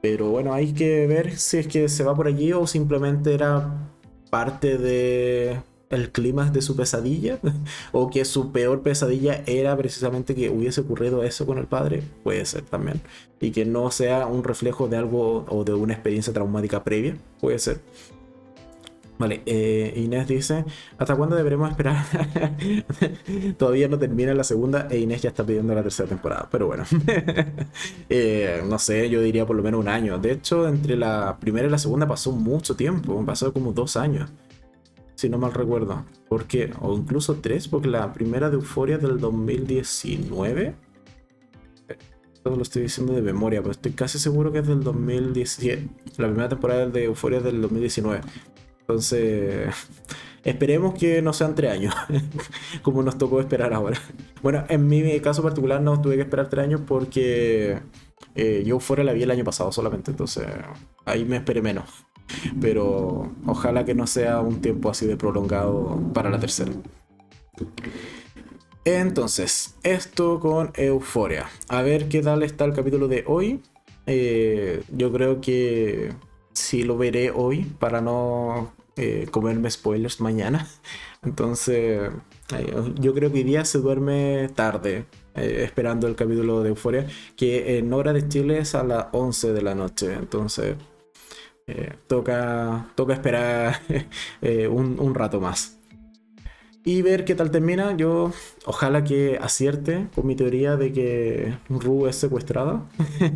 Pero 0.01 0.31
bueno, 0.31 0.55
hay 0.55 0.73
que 0.73 1.06
ver 1.06 1.36
si 1.36 1.59
es 1.59 1.69
que 1.69 1.89
se 1.90 2.02
va 2.02 2.14
por 2.14 2.28
allí 2.28 2.52
o 2.55 2.66
simplemente 2.66 3.35
era 3.35 3.90
parte 4.31 4.78
de 4.78 5.60
el 5.93 6.10
clima 6.10 6.51
de 6.51 6.62
su 6.62 6.74
pesadilla 6.77 7.39
o 7.93 8.10
que 8.10 8.24
su 8.24 8.52
peor 8.52 8.82
pesadilla 8.82 9.43
era 9.47 9.77
precisamente 9.77 10.35
que 10.35 10.51
hubiese 10.51 10.81
ocurrido 10.81 11.23
eso 11.23 11.47
con 11.47 11.59
el 11.59 11.66
padre, 11.66 12.02
puede 12.24 12.44
ser 12.44 12.62
también. 12.62 13.01
Y 13.40 13.51
que 13.51 13.64
no 13.64 13.90
sea 13.90 14.27
un 14.27 14.44
reflejo 14.44 14.89
de 14.89 14.97
algo 14.97 15.44
o 15.48 15.64
de 15.64 15.74
una 15.74 15.94
experiencia 15.94 16.32
traumática 16.32 16.85
previa, 16.85 17.16
puede 17.40 17.59
ser. 17.59 17.81
Vale, 19.19 19.40
eh, 19.47 19.93
Inés 19.97 20.27
dice, 20.27 20.64
¿hasta 20.98 21.14
cuándo 21.14 21.36
deberemos 21.36 21.70
esperar? 21.70 22.05
Todavía 23.56 23.86
no 23.86 23.97
termina 23.97 24.35
la 24.35 24.43
segunda 24.43 24.89
e 24.90 24.98
Inés 24.98 25.23
ya 25.23 25.28
está 25.28 25.44
pidiendo 25.44 25.73
la 25.74 25.82
tercera 25.85 26.09
temporada, 26.09 26.48
pero 26.51 26.66
bueno, 26.66 26.85
eh, 28.09 28.62
no 28.69 28.81
sé, 28.81 29.09
yo 29.10 29.23
diría 29.23 29.47
por 29.47 29.55
lo 29.55 29.62
menos 29.62 29.81
un 29.81 29.86
año. 29.86 30.19
De 30.19 30.32
hecho, 30.32 30.66
entre 30.66 30.97
la 30.97 31.36
primera 31.39 31.69
y 31.69 31.70
la 31.70 31.78
segunda 31.78 32.09
pasó 32.09 32.32
mucho 32.32 32.74
tiempo, 32.74 33.24
pasó 33.24 33.52
como 33.52 33.73
dos 33.73 33.97
años 33.97 34.28
si 35.23 35.28
no 35.28 35.39
mal 35.39 35.55
recuerdo. 35.55 36.05
Porque, 36.28 36.73
o 36.81 36.97
incluso 36.97 37.36
tres, 37.36 37.69
porque 37.69 37.89
la 37.89 38.12
primera 38.12 38.51
de 38.51 38.57
Euforia 38.57 38.99
del 38.99 39.20
2019. 39.20 40.74
Todo 42.43 42.57
lo 42.57 42.62
estoy 42.62 42.82
diciendo 42.82 43.12
de 43.12 43.23
memoria, 43.23 43.61
pero 43.61 43.70
estoy 43.70 43.93
casi 43.93 44.19
seguro 44.19 44.51
que 44.51 44.59
es 44.59 44.66
del 44.66 44.82
2017. 44.82 45.89
La 46.19 46.27
primera 46.27 46.49
temporada 46.49 46.86
de 46.86 47.05
Euforia 47.05 47.40
del 47.40 47.62
2019. 47.62 48.20
Entonces, 48.81 49.73
esperemos 50.44 50.94
que 50.94 51.23
no 51.23 51.32
sean 51.32 51.55
tres 51.55 51.70
años, 51.70 51.94
como 52.82 53.05
nos 53.05 53.16
tocó 53.16 53.40
esperar 53.40 53.73
ahora. 53.73 53.99
Bueno, 54.43 54.65
en 54.69 54.89
mi 54.89 55.20
caso 55.20 55.40
particular 55.40 55.81
no 55.81 56.01
tuve 56.03 56.16
que 56.16 56.23
esperar 56.23 56.49
tres 56.49 56.65
años 56.65 56.81
porque 56.85 57.78
eh, 58.35 58.65
yo 58.66 58.74
Euforia 58.74 59.05
la 59.05 59.12
vi 59.12 59.23
el 59.23 59.31
año 59.31 59.44
pasado 59.44 59.70
solamente, 59.70 60.11
entonces 60.11 60.49
ahí 61.05 61.24
me 61.24 61.36
esperé 61.36 61.62
menos. 61.62 62.07
Pero 62.61 63.33
ojalá 63.47 63.85
que 63.85 63.95
no 63.95 64.07
sea 64.07 64.41
un 64.41 64.61
tiempo 64.61 64.91
así 64.91 65.07
de 65.07 65.17
prolongado 65.17 66.01
para 66.13 66.31
la 66.31 66.39
tercera. 66.39 66.73
Entonces, 68.85 69.77
esto 69.83 70.41
con 70.41 70.73
Euforia. 70.75 71.49
A 71.69 71.83
ver 71.83 72.09
qué 72.09 72.21
tal 72.21 72.43
está 72.43 72.65
el 72.65 72.73
capítulo 72.73 73.09
de 73.09 73.25
hoy. 73.27 73.63
Eh, 74.07 74.83
yo 74.97 75.13
creo 75.13 75.41
que 75.41 76.13
sí 76.53 76.83
lo 76.83 76.99
veré 76.99 77.31
hoy 77.31 77.65
para 77.79 78.01
no 78.01 78.73
eh, 78.97 79.29
comerme 79.31 79.71
spoilers 79.71 80.21
mañana. 80.21 80.67
Entonces, 81.23 82.11
yo 83.01 83.15
creo 83.15 83.31
que 83.31 83.39
hoy 83.39 83.45
día 83.45 83.65
se 83.65 83.79
duerme 83.79 84.49
tarde. 84.55 85.07
Eh, 85.35 85.63
esperando 85.65 86.07
el 86.09 86.15
capítulo 86.15 86.63
de 86.63 86.69
Euforia, 86.69 87.07
que 87.37 87.79
en 87.79 87.91
hora 87.95 88.13
de 88.13 88.29
Chile 88.29 88.59
es 88.59 88.75
a 88.75 88.83
las 88.83 89.07
11 89.13 89.55
de 89.55 89.63
la 89.63 89.75
noche. 89.75 90.13
Entonces, 90.13 90.77
toca, 92.06 92.89
toca 92.94 93.12
esperar 93.14 93.80
un 94.70 95.14
rato 95.14 95.40
más 95.40 95.78
y 96.84 97.02
ver 97.02 97.24
qué 97.24 97.34
tal 97.34 97.51
termina. 97.51 97.97
Yo 97.97 98.32
ojalá 98.66 99.05
que 99.05 99.39
acierte 99.40 100.09
con 100.14 100.26
mi 100.26 100.36
teoría 100.36 100.76
de 100.76 100.93
que 100.93 101.55
Ru 101.68 102.06
es 102.06 102.16
secuestrada 102.16 102.86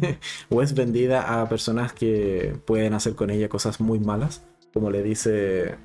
o 0.50 0.62
es 0.62 0.74
vendida 0.74 1.40
a 1.40 1.48
personas 1.48 1.92
que 1.92 2.56
pueden 2.64 2.94
hacer 2.94 3.14
con 3.14 3.30
ella 3.30 3.48
cosas 3.48 3.80
muy 3.80 4.00
malas, 4.00 4.44
como 4.72 4.90
le 4.90 5.02
dice 5.02 5.76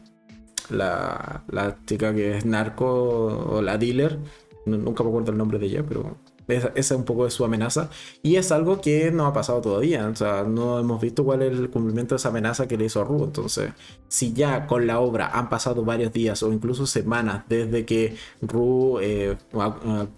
la, 0.69 1.43
la 1.49 1.77
chica 1.85 2.13
que 2.13 2.37
es 2.37 2.45
narco 2.45 2.85
o 2.87 3.61
la 3.61 3.77
dealer. 3.77 4.17
nunca 4.65 5.03
me 5.03 5.09
acuerdo 5.09 5.31
el 5.31 5.37
nombre 5.37 5.59
de 5.59 5.67
ella, 5.67 5.83
pero 5.87 6.17
esa, 6.47 6.71
es 6.75 6.91
un 6.91 7.03
poco 7.03 7.29
su 7.29 7.45
amenaza. 7.45 7.89
Y 8.23 8.35
es 8.35 8.51
algo 8.51 8.81
que 8.81 9.11
no 9.11 9.25
ha 9.25 9.33
pasado 9.33 9.61
todavía. 9.61 10.07
O 10.07 10.15
sea, 10.15 10.43
no 10.43 10.79
hemos 10.79 11.01
visto 11.01 11.23
cuál 11.23 11.41
es 11.41 11.57
el 11.57 11.69
cumplimiento 11.69 12.15
de 12.15 12.17
esa 12.17 12.29
amenaza 12.29 12.67
que 12.67 12.77
le 12.77 12.85
hizo 12.85 13.01
a 13.01 13.03
Ru. 13.03 13.23
Entonces, 13.23 13.71
si 14.07 14.33
ya 14.33 14.67
con 14.67 14.87
la 14.87 14.99
obra 14.99 15.27
han 15.33 15.49
pasado 15.49 15.83
varios 15.85 16.11
días 16.11 16.43
o 16.43 16.51
incluso 16.51 16.85
semanas 16.85 17.43
desde 17.47 17.85
que 17.85 18.15
Ru 18.41 18.99
eh, 19.01 19.37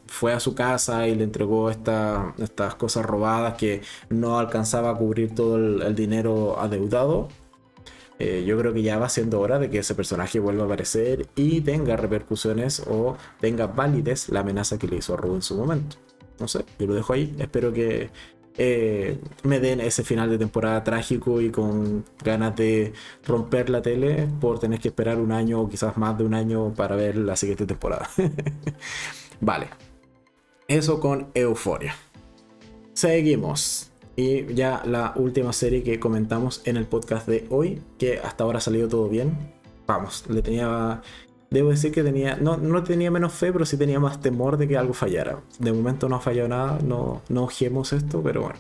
fue 0.08 0.34
a 0.34 0.40
su 0.40 0.56
casa 0.56 1.08
y 1.08 1.16
le 1.16 1.24
entregó 1.24 1.70
estas 1.70 2.76
cosas 2.76 3.06
robadas 3.06 3.56
que 3.56 3.82
no 4.10 4.40
alcanzaba 4.40 4.92
a 4.92 4.96
cubrir 4.96 5.36
todo 5.36 5.58
el, 5.58 5.96
dinero 5.96 6.60
adeudado. 6.60 7.30
Eh, 8.20 8.44
yo 8.46 8.58
creo 8.58 8.74
que 8.74 8.82
ya 8.82 8.98
va 8.98 9.10
siendo 9.10 9.40
hora 9.40 9.60
de 9.60 9.70
que 9.70 9.80
ese 9.80 9.96
personaje 9.96 10.40
vuelva 10.40 10.64
a 10.64 10.66
aparecer 10.66 11.28
y 11.36 11.62
tenga 11.62 11.96
repercusiones 11.98 12.82
o 12.88 13.18
tenga 13.40 13.68
validez 13.68 14.30
la 14.30 14.42
amenaza 14.42 14.78
que 14.78 14.88
le 14.88 14.98
hizo 14.98 15.14
a 15.14 15.18
Ru 15.18 15.36
en 15.36 15.42
su 15.42 15.56
momento. 15.56 15.98
No 16.44 16.50
sé, 16.50 16.66
yo 16.78 16.88
lo 16.88 16.94
dejo 16.94 17.14
ahí. 17.14 17.34
Espero 17.40 17.72
que 17.72 18.10
eh, 18.58 19.18
me 19.44 19.62
den 19.62 19.80
ese 19.80 20.04
final 20.04 20.30
de 20.30 20.38
temporada 20.38 20.84
trágico 20.84 21.40
y 21.40 21.52
con 21.52 22.04
ganas 22.22 22.54
de 22.58 22.92
romper 23.26 23.70
la 23.70 23.82
tele 23.82 24.28
por 24.42 24.60
tener 24.60 24.82
que 24.82 24.90
esperar 24.90 25.20
un 25.20 25.32
año 25.32 25.62
o 25.62 25.70
quizás 25.70 25.96
más 25.96 26.18
de 26.18 26.26
un 26.26 26.34
año 26.34 26.74
para 26.74 26.98
ver 26.98 27.16
la 27.16 27.38
siguiente 27.38 27.66
temporada. 27.66 28.10
vale. 29.40 29.70
Eso 30.68 31.00
con 31.00 31.30
Euforia. 31.34 31.96
Seguimos. 32.92 33.90
Y 34.18 34.54
ya 34.54 34.82
la 34.84 35.14
última 35.16 35.54
serie 35.54 35.82
que 35.82 35.98
comentamos 35.98 36.62
en 36.66 36.76
el 36.76 36.88
podcast 36.88 37.26
de 37.26 37.48
hoy, 37.52 37.82
que 37.98 38.20
hasta 38.20 38.44
ahora 38.44 38.58
ha 38.58 38.62
salido 38.62 38.90
todo 38.90 39.08
bien. 39.08 39.38
Vamos, 39.88 40.26
le 40.28 40.42
tenía 40.42 41.02
debo 41.54 41.70
decir 41.70 41.92
que 41.92 42.04
tenía, 42.04 42.36
no, 42.36 42.58
no 42.58 42.84
tenía 42.84 43.12
menos 43.12 43.32
fe, 43.34 43.54
pero 43.54 43.66
sí 43.66 43.78
tenía 43.78 44.00
más 44.00 44.20
temor 44.20 44.58
de 44.58 44.68
que 44.68 44.76
algo 44.76 44.94
fallara. 44.94 45.40
De 45.60 45.72
momento 45.72 46.10
no 46.10 46.16
ha 46.16 46.20
fallado 46.20 46.50
nada, 46.50 46.80
no, 46.84 47.22
no 47.30 47.44
ojemos 47.44 47.94
esto, 47.94 48.22
pero 48.24 48.42
bueno. 48.42 48.56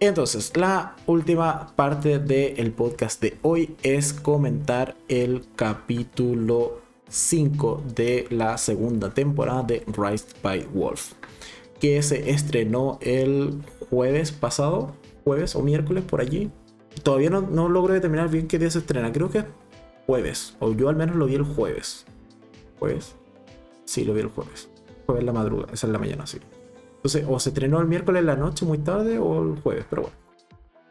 Entonces, 0.00 0.56
la 0.56 0.96
última 1.06 1.74
parte 1.76 2.18
del 2.18 2.72
podcast 2.72 3.20
de 3.20 3.36
hoy 3.42 3.76
es 3.82 4.14
comentar 4.14 4.96
el 5.08 5.44
capítulo 5.54 6.80
5 7.08 7.82
de 7.94 8.26
la 8.30 8.56
segunda 8.56 9.12
temporada 9.12 9.62
de 9.64 9.84
Rise 9.86 10.26
by 10.42 10.66
Wolf, 10.72 11.12
que 11.78 12.02
se 12.02 12.30
estrenó 12.30 12.98
el 13.02 13.60
jueves 13.90 14.32
pasado, 14.32 14.94
jueves 15.24 15.54
o 15.56 15.62
miércoles 15.62 16.04
por 16.04 16.22
allí. 16.22 16.50
Todavía 17.02 17.28
no, 17.28 17.42
no 17.42 17.68
logro 17.68 17.92
determinar 17.92 18.30
bien 18.30 18.48
qué 18.48 18.58
día 18.58 18.70
se 18.70 18.78
estrena, 18.78 19.12
creo 19.12 19.28
que 19.28 19.44
jueves, 20.08 20.56
o 20.58 20.72
yo 20.72 20.88
al 20.88 20.96
menos 20.96 21.16
lo 21.16 21.26
vi 21.26 21.34
el 21.34 21.42
jueves. 21.42 22.06
¿Jueves? 22.78 23.14
Sí, 23.84 24.06
lo 24.06 24.14
vi 24.14 24.22
el 24.22 24.28
jueves. 24.28 24.70
Jueves 25.04 25.22
la 25.22 25.34
madrugada, 25.34 25.70
esa 25.74 25.86
es 25.86 25.92
la 25.92 25.98
mañana, 25.98 26.26
sí. 26.26 26.38
Entonces, 26.96 27.26
o 27.28 27.38
se 27.38 27.50
estrenó 27.50 27.78
el 27.78 27.88
miércoles 27.88 28.20
en 28.20 28.26
la 28.26 28.34
noche 28.34 28.64
muy 28.64 28.78
tarde 28.78 29.18
o 29.18 29.42
el 29.42 29.60
jueves, 29.60 29.84
pero 29.90 30.02
bueno. 30.02 30.16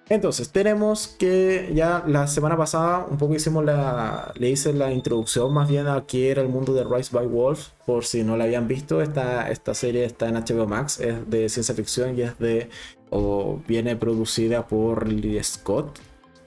Entonces, 0.10 0.52
tenemos 0.52 1.08
que 1.08 1.72
ya 1.74 2.04
la 2.06 2.28
semana 2.28 2.56
pasada 2.56 3.08
un 3.10 3.18
poco 3.18 3.34
hicimos 3.34 3.66
la. 3.66 4.32
Le 4.36 4.52
hice 4.52 4.72
la 4.72 4.92
introducción 4.94 5.52
más 5.52 5.68
bien 5.68 5.88
a 5.88 6.06
qué 6.06 6.30
era 6.30 6.44
el 6.44 6.48
mundo 6.48 6.74
de 6.74 6.84
Rise 6.84 7.10
by 7.12 7.26
Wolf. 7.26 7.70
Por 7.88 8.06
si 8.06 8.24
no 8.24 8.38
la 8.38 8.44
habían 8.44 8.68
visto, 8.68 9.02
esta, 9.02 9.50
esta 9.50 9.74
serie 9.74 10.06
está 10.06 10.30
en 10.30 10.36
HBO 10.36 10.68
Max, 10.68 11.00
es 11.00 11.28
de 11.28 11.50
ciencia 11.50 11.74
ficción 11.74 12.18
y 12.18 12.22
es 12.22 12.38
de. 12.38 12.70
o 13.10 13.60
viene 13.68 13.96
producida 13.96 14.68
por 14.68 15.08
Lee 15.08 15.44
Scott, 15.44 16.00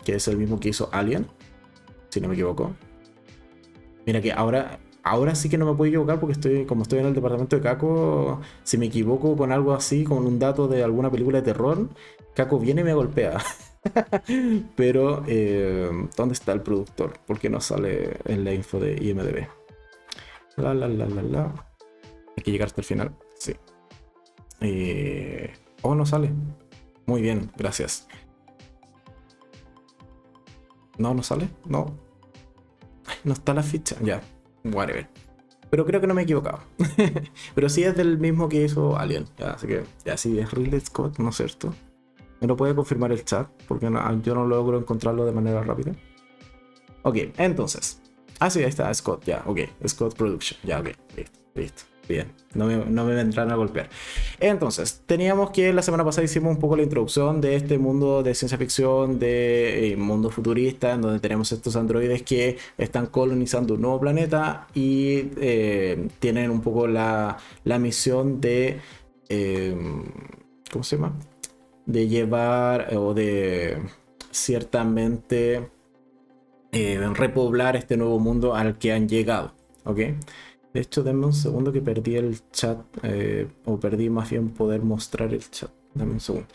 que 0.04 0.14
es 0.14 0.28
el 0.28 0.36
mismo 0.36 0.60
que 0.60 0.68
hizo 0.68 0.88
Alien 0.92 1.26
si 2.10 2.20
no 2.20 2.28
me 2.28 2.34
equivoco. 2.34 2.72
Mira 4.06 4.20
que 4.20 4.32
ahora, 4.32 4.80
ahora 5.02 5.34
sí 5.34 5.48
que 5.48 5.58
no 5.58 5.66
me 5.66 5.74
puedo 5.74 5.88
equivocar 5.88 6.20
porque 6.20 6.32
estoy, 6.32 6.66
como 6.66 6.82
estoy 6.82 7.00
en 7.00 7.06
el 7.06 7.14
departamento 7.14 7.56
de 7.56 7.62
Caco, 7.62 8.40
si 8.62 8.78
me 8.78 8.86
equivoco 8.86 9.36
con 9.36 9.52
algo 9.52 9.72
así, 9.72 10.04
con 10.04 10.26
un 10.26 10.38
dato 10.38 10.68
de 10.68 10.82
alguna 10.82 11.10
película 11.10 11.38
de 11.38 11.44
terror, 11.44 11.88
Caco 12.34 12.58
viene 12.58 12.82
y 12.82 12.84
me 12.84 12.94
golpea. 12.94 13.38
Pero, 14.76 15.24
eh, 15.26 15.90
¿dónde 16.16 16.34
está 16.34 16.52
el 16.52 16.62
productor? 16.62 17.14
Porque 17.26 17.48
no 17.48 17.60
sale 17.60 18.18
en 18.26 18.44
la 18.44 18.52
info 18.52 18.78
de 18.78 18.94
IMDB. 19.02 19.46
La, 20.56 20.74
la, 20.74 20.88
la, 20.88 21.06
la, 21.06 21.22
la. 21.22 21.66
Hay 22.36 22.42
que 22.42 22.50
llegar 22.50 22.66
hasta 22.66 22.80
el 22.80 22.84
final. 22.84 23.12
Sí. 23.38 23.54
Eh, 24.60 25.52
oh, 25.82 25.94
no 25.94 26.04
sale. 26.04 26.30
Muy 27.06 27.22
bien, 27.22 27.50
gracias. 27.56 28.06
No, 31.00 31.14
no 31.14 31.22
sale. 31.22 31.48
No. 31.64 31.96
No 33.24 33.32
está 33.32 33.54
la 33.54 33.62
ficha. 33.62 33.96
Ya. 34.02 34.20
Whatever. 34.64 35.08
Pero 35.70 35.86
creo 35.86 36.00
que 36.00 36.06
no 36.06 36.12
me 36.12 36.20
he 36.20 36.24
equivocado. 36.24 36.60
Pero 37.54 37.68
sí 37.70 37.84
es 37.84 37.96
del 37.96 38.18
mismo 38.18 38.48
que 38.50 38.64
hizo 38.64 38.98
Alien. 38.98 39.24
así 39.46 39.66
que 39.66 39.84
ya 40.04 40.16
sí 40.18 40.38
es 40.38 40.52
Ridley 40.52 40.80
Scott, 40.80 41.18
¿no 41.18 41.30
es 41.30 41.36
cierto? 41.36 41.72
¿Me 42.40 42.46
lo 42.46 42.56
puede 42.56 42.74
confirmar 42.74 43.12
el 43.12 43.24
chat? 43.24 43.48
Porque 43.66 43.86
yo 43.86 44.34
no 44.34 44.46
logro 44.46 44.78
encontrarlo 44.78 45.24
de 45.24 45.32
manera 45.32 45.62
rápida. 45.62 45.94
Ok, 47.02 47.16
entonces. 47.38 48.02
Ah, 48.38 48.50
sí, 48.50 48.60
ahí 48.60 48.68
está, 48.68 48.92
Scott, 48.92 49.24
ya, 49.24 49.42
ok. 49.46 49.60
Scott 49.86 50.14
Production, 50.16 50.60
ya, 50.64 50.80
ok, 50.80 50.88
listo, 51.16 51.38
listo. 51.54 51.82
Bien, 52.10 52.26
no 52.54 52.66
me, 52.66 53.14
vendrán 53.14 53.52
a 53.52 53.54
golpear. 53.54 53.88
Entonces, 54.40 55.04
teníamos 55.06 55.50
que 55.52 55.72
la 55.72 55.80
semana 55.80 56.04
pasada 56.04 56.24
hicimos 56.24 56.52
un 56.52 56.58
poco 56.58 56.74
la 56.74 56.82
introducción 56.82 57.40
de 57.40 57.54
este 57.54 57.78
mundo 57.78 58.24
de 58.24 58.34
ciencia 58.34 58.58
ficción, 58.58 59.20
de 59.20 59.92
eh, 59.92 59.96
mundo 59.96 60.28
futurista, 60.28 60.92
en 60.94 61.02
donde 61.02 61.20
tenemos 61.20 61.52
estos 61.52 61.76
androides 61.76 62.22
que 62.22 62.58
están 62.76 63.06
colonizando 63.06 63.74
un 63.74 63.82
nuevo 63.82 64.00
planeta 64.00 64.66
y 64.74 65.28
eh, 65.40 66.08
tienen 66.18 66.50
un 66.50 66.62
poco 66.62 66.88
la, 66.88 67.38
misión 67.64 68.40
de... 68.40 68.80
Eh, 69.28 69.76
¿Cómo 70.72 70.82
se 70.82 70.96
llama? 70.96 71.16
De 71.86 72.08
llevar 72.08 72.92
o 72.96 73.14
de 73.14 73.78
ciertamente 74.32 75.70
repoblar 76.72 77.76
este 77.76 77.96
nuevo 77.96 78.18
mundo 78.18 78.56
al 78.56 78.78
que 78.78 78.92
han 78.92 79.08
llegado. 79.08 79.52
¿Ok? 79.84 80.00
De 80.72 80.80
hecho, 80.80 81.02
denme 81.02 81.26
un 81.26 81.32
segundo 81.32 81.72
que 81.72 81.80
perdí 81.80 82.16
el 82.16 82.38
chat, 82.50 82.78
eh, 83.02 83.48
o 83.64 83.78
perdí 83.80 84.08
más 84.08 84.30
bien 84.30 84.50
poder 84.50 84.82
mostrar 84.82 85.32
el 85.34 85.48
chat. 85.50 85.70
Dame 85.94 86.12
un 86.12 86.20
segundo. 86.20 86.46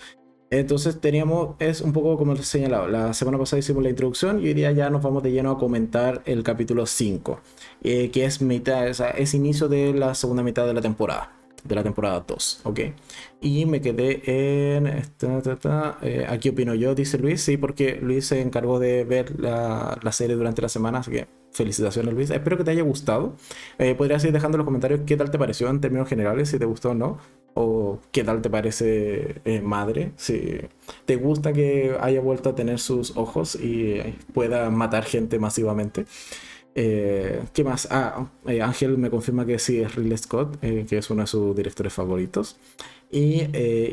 Entonces 0.52 1.02
teníamos, 1.02 1.56
es 1.60 1.82
un 1.82 1.92
poco 1.92 2.18
como 2.18 2.34
les 2.34 2.48
señalado, 2.48 2.88
la 2.88 3.14
semana 3.14 3.38
pasada 3.38 3.60
hicimos 3.60 3.84
la 3.84 3.90
introducción 3.90 4.42
y 4.42 4.48
hoy 4.48 4.54
día 4.54 4.72
ya 4.72 4.90
nos 4.90 5.02
vamos 5.02 5.24
de 5.24 5.32
lleno 5.32 5.52
a 5.52 5.58
comentar 5.58 6.22
el 6.26 6.44
capítulo 6.44 6.86
5, 6.86 7.40
eh, 7.84 8.12
que 8.12 8.26
es 8.26 8.42
mitad, 8.42 8.88
es 8.88 9.34
inicio 9.34 9.68
de 9.68 9.94
la 9.94 10.14
segunda 10.14 10.44
mitad 10.44 10.68
de 10.68 10.76
la 10.76 10.82
temporada, 10.82 11.34
de 11.64 11.76
la 11.76 11.82
temporada 11.82 12.24
2, 12.28 12.62
¿ok? 12.64 12.80
Y 13.42 13.66
me 13.66 13.82
quedé 13.82 14.22
en, 14.78 14.86
eh, 14.88 16.26
aquí 16.30 16.50
opino 16.50 16.76
yo, 16.76 16.94
dice 16.94 17.18
Luis, 17.18 17.42
sí, 17.42 17.58
porque 17.58 18.00
Luis 18.00 18.28
se 18.28 18.40
encargó 18.40 18.80
de 18.80 19.04
ver 19.04 19.40
la, 19.40 19.98
la 20.02 20.12
serie 20.12 20.36
durante 20.36 20.62
la 20.62 20.70
semana, 20.70 21.00
así 21.00 21.10
que 21.10 21.28
felicitaciones 21.56 22.14
Luis. 22.14 22.30
Espero 22.30 22.58
que 22.58 22.64
te 22.64 22.72
haya 22.72 22.84
gustado. 22.84 23.36
Eh, 23.80 23.96
podrías 23.96 24.24
ir 24.26 24.32
dejando 24.32 24.58
en 24.58 24.60
los 24.60 24.66
comentarios 24.66 25.02
qué 25.06 25.16
tal 25.18 25.32
te 25.32 25.40
pareció 25.40 25.70
en 25.70 25.80
términos 25.80 26.08
generales, 26.08 26.50
si 26.50 26.60
te 26.60 26.66
gustó 26.66 26.92
o 26.92 26.94
no. 26.94 27.18
O 27.54 28.00
qué 28.12 28.24
tal 28.26 28.42
te 28.42 28.50
parece 28.50 29.42
eh, 29.46 29.62
madre. 29.62 30.12
Si 30.18 30.58
te 31.06 31.16
gusta 31.16 31.54
que 31.54 31.96
haya 32.02 32.20
vuelto 32.20 32.50
a 32.50 32.56
tener 32.56 32.80
sus 32.80 33.16
ojos 33.16 33.56
y 33.56 34.02
pueda 34.34 34.70
matar 34.70 35.06
gente 35.06 35.40
masivamente. 35.40 36.06
Eh, 36.76 37.42
¿Qué 37.54 37.64
más? 37.64 37.88
Ah, 37.90 38.28
Ángel 38.62 38.98
me 38.98 39.10
confirma 39.10 39.46
que 39.46 39.58
sí 39.58 39.80
es 39.80 39.96
Ridley 39.96 40.18
Scott, 40.18 40.60
que 40.60 40.98
es 40.98 41.10
uno 41.10 41.22
de 41.22 41.28
sus 41.28 41.56
directores 41.56 41.94
favoritos. 41.94 42.58
Y 43.10 43.44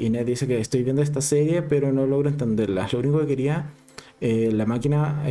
Inés 0.04 0.26
dice 0.26 0.48
que 0.48 0.58
estoy 0.58 0.82
viendo 0.82 1.00
esta 1.00 1.20
serie, 1.20 1.62
pero 1.62 1.92
no 1.92 2.06
logro 2.06 2.28
entenderla. 2.28 2.88
Lo 2.90 2.98
único 2.98 3.20
que 3.20 3.26
quería 3.28 3.66
la 4.20 4.66
máquina, 4.66 5.22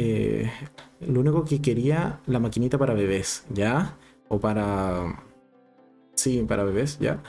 lo 1.08 1.20
único 1.22 1.46
que 1.46 1.62
quería, 1.62 2.20
la 2.28 2.40
maquinita 2.40 2.78
para 2.78 2.94
bebés, 2.94 3.46
¿ya? 3.54 3.98
O 4.30 4.40
para... 4.40 5.24
Sí, 6.16 6.44
para 6.48 6.64
bebés, 6.64 7.00
¿ya? 7.00 7.22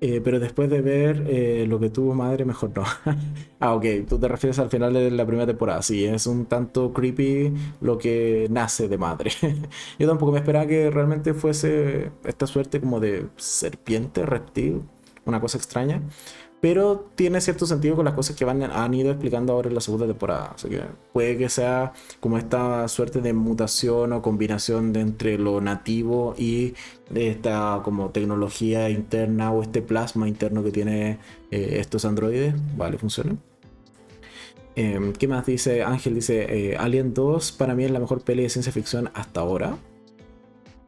Eh, 0.00 0.20
pero 0.22 0.38
después 0.38 0.68
de 0.68 0.82
ver 0.82 1.24
eh, 1.28 1.64
lo 1.66 1.80
que 1.80 1.88
tuvo 1.88 2.14
madre, 2.14 2.44
mejor 2.44 2.72
no. 2.76 2.84
ah, 3.60 3.74
ok, 3.74 3.84
tú 4.06 4.18
te 4.18 4.28
refieres 4.28 4.58
al 4.58 4.68
final 4.68 4.92
de 4.92 5.10
la 5.10 5.24
primera 5.24 5.46
temporada. 5.46 5.80
Sí, 5.82 6.04
es 6.04 6.26
un 6.26 6.46
tanto 6.46 6.92
creepy 6.92 7.54
lo 7.80 7.96
que 7.96 8.46
nace 8.50 8.88
de 8.88 8.98
madre. 8.98 9.30
Yo 9.98 10.06
tampoco 10.06 10.32
me 10.32 10.38
esperaba 10.38 10.66
que 10.66 10.90
realmente 10.90 11.32
fuese 11.32 12.10
esta 12.24 12.46
suerte 12.46 12.80
como 12.80 13.00
de 13.00 13.28
serpiente, 13.36 14.26
reptil, 14.26 14.82
una 15.24 15.40
cosa 15.40 15.56
extraña 15.56 16.02
pero 16.64 17.10
tiene 17.14 17.42
cierto 17.42 17.66
sentido 17.66 17.94
con 17.94 18.06
las 18.06 18.14
cosas 18.14 18.36
que 18.36 18.46
van, 18.46 18.62
han 18.62 18.94
ido 18.94 19.10
explicando 19.10 19.52
ahora 19.52 19.68
en 19.68 19.74
la 19.74 19.82
segunda 19.82 20.06
temporada. 20.06 20.52
Así 20.54 20.70
que 20.70 20.80
puede 21.12 21.36
que 21.36 21.50
sea 21.50 21.92
como 22.20 22.38
esta 22.38 22.88
suerte 22.88 23.20
de 23.20 23.34
mutación 23.34 24.14
o 24.14 24.22
combinación 24.22 24.94
de 24.94 25.00
entre 25.00 25.36
lo 25.36 25.60
nativo 25.60 26.34
y 26.38 26.72
esta 27.14 27.82
como 27.84 28.08
tecnología 28.12 28.88
interna 28.88 29.52
o 29.52 29.60
este 29.60 29.82
plasma 29.82 30.26
interno 30.26 30.64
que 30.64 30.70
tiene 30.70 31.18
eh, 31.50 31.76
estos 31.80 32.06
androides. 32.06 32.54
Vale, 32.78 32.96
funciona. 32.96 33.36
Em, 34.74 35.12
¿Qué 35.12 35.28
más 35.28 35.44
dice? 35.44 35.82
Ángel 35.82 36.14
dice, 36.14 36.46
eh, 36.48 36.76
Alien 36.78 37.12
2 37.12 37.52
para 37.52 37.74
mí 37.74 37.84
es 37.84 37.90
la 37.90 38.00
mejor 38.00 38.22
peli 38.22 38.42
de 38.42 38.48
ciencia 38.48 38.72
ficción 38.72 39.10
hasta 39.12 39.40
ahora. 39.40 39.76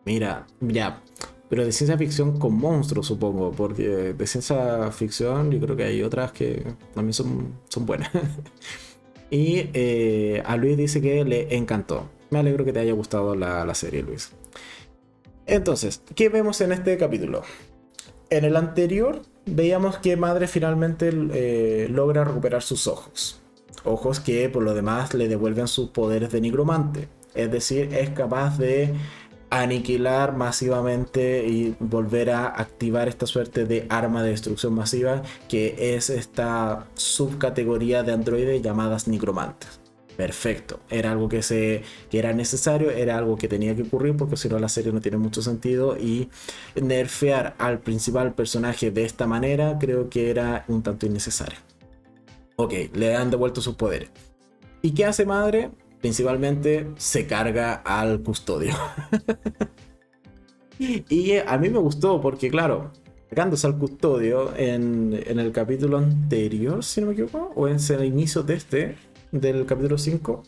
Mira, 0.07 0.47
ya, 0.61 1.03
pero 1.49 1.65
de 1.65 1.73
ciencia 1.73 1.97
ficción 1.97 2.39
con 2.39 2.55
monstruos, 2.55 3.07
supongo, 3.07 3.53
porque 3.53 4.15
de 4.15 4.27
ciencia 4.27 4.91
ficción 4.91 5.51
yo 5.51 5.61
creo 5.61 5.77
que 5.77 5.85
hay 5.85 6.03
otras 6.03 6.33
que 6.33 6.65
también 6.95 7.13
son, 7.13 7.55
son 7.69 7.87
buenas. 7.87 8.11
y 9.31 9.71
eh, 9.73 10.43
a 10.45 10.57
Luis 10.57 10.77
dice 10.77 11.01
que 11.01 11.25
le 11.25 11.57
encantó. 11.57 12.09
Me 12.31 12.41
alegro 12.41 12.65
que 12.65 12.73
te 12.73 12.81
haya 12.81 12.93
gustado 12.93 13.37
la, 13.37 13.73
serie, 13.75 14.03
Luis. 14.03 14.33
Entonces, 15.47 16.03
¿qué 16.17 16.29
vemos 16.29 16.61
en 16.61 16.73
este 16.73 16.97
capítulo? 16.99 17.43
En 18.31 18.45
el 18.45 18.57
anterior 18.57 19.23
veíamos 19.45 19.99
que 19.99 20.17
Madre 20.17 20.49
finalmente 20.49 21.13
eh, 21.33 21.87
logra 21.89 22.25
recuperar 22.25 22.63
sus 22.63 22.89
ojos. 22.89 23.41
Ojos 23.85 24.19
que 24.19 24.49
por 24.49 24.65
lo 24.65 24.75
demás 24.75 25.15
le 25.15 25.29
devuelven 25.29 25.69
sus 25.69 25.91
poderes 25.91 26.33
de 26.33 26.41
nigromante. 26.41 27.09
Es 27.37 27.53
decir, 27.53 27.95
es 27.95 28.11
capaz 28.11 28.59
de 28.59 28.93
aniquilar 29.51 30.37
masivamente 30.37 31.47
y 31.47 31.77
volver 31.79 32.31
a 32.31 32.47
activar 32.47 33.09
esta 33.09 33.27
suerte 33.27 33.65
de 33.65 33.87
arma 33.89 34.23
de 34.23 34.31
destrucción 34.31 34.75
masiva 34.75 35.23
que 35.49 35.97
es 35.97 36.11
esta 36.11 36.87
subcategoría 36.95 38.03
de 38.03 38.13
androides 38.13 38.63
llamadas 38.63 39.09
nigromantes. 39.09 39.81
Perfecto, 40.17 40.81
era 40.89 41.13
algo 41.13 41.29
que, 41.29 41.43
se, 41.43 41.83
que 42.11 42.19
era 42.19 42.33
necesario, 42.33 42.91
era 42.91 43.19
algo 43.19 43.37
que 43.37 43.49
tenía 43.49 43.77
que 43.77 43.83
ocurrir 43.83 44.17
porque 44.17 44.39
si 44.39 44.49
no 44.49 44.59
la 44.59 44.71
serie 44.71 44.91
no 44.91 45.03
tiene 45.03 45.19
mucho 45.19 45.43
sentido 45.43 45.99
y 45.99 46.31
nerfear 46.75 47.55
al 47.59 47.81
principal 47.81 48.33
personaje 48.33 48.91
de 48.91 49.05
esta 49.05 49.27
manera 49.27 49.79
creo 49.79 50.09
que 50.09 50.31
era 50.31 50.65
un 50.69 50.83
tanto 50.83 51.05
innecesario. 51.05 51.59
Ok, 52.57 52.73
le 52.95 53.15
han 53.15 53.31
devuelto 53.31 53.61
sus 53.61 53.75
poderes. 53.75 54.09
¿Y 54.81 54.93
qué 54.93 55.05
hace 55.05 55.27
madre? 55.27 55.71
Principalmente 56.01 56.91
se 56.97 57.27
carga 57.27 57.75
al 57.75 58.23
custodio. 58.23 58.75
y 60.79 61.37
a 61.37 61.59
mí 61.59 61.69
me 61.69 61.79
gustó 61.79 62.21
porque, 62.21 62.51
claro, 62.51 62.93
cargándose 63.29 63.67
al 63.67 63.79
custodio 63.79 64.57
en, 64.57 65.13
el 65.13 65.53
capítulo 65.53 65.99
anterior, 65.99 66.85
si 66.85 67.01
no 67.01 67.09
me 67.09 67.13
equivoco, 67.15 67.53
o 67.55 67.69
en 67.69 67.79
el 67.91 68.05
inicio 68.05 68.43
de 68.43 68.55
este, 68.55 68.97
del 69.33 69.67
capítulo 69.67 69.99
5. 69.99 70.43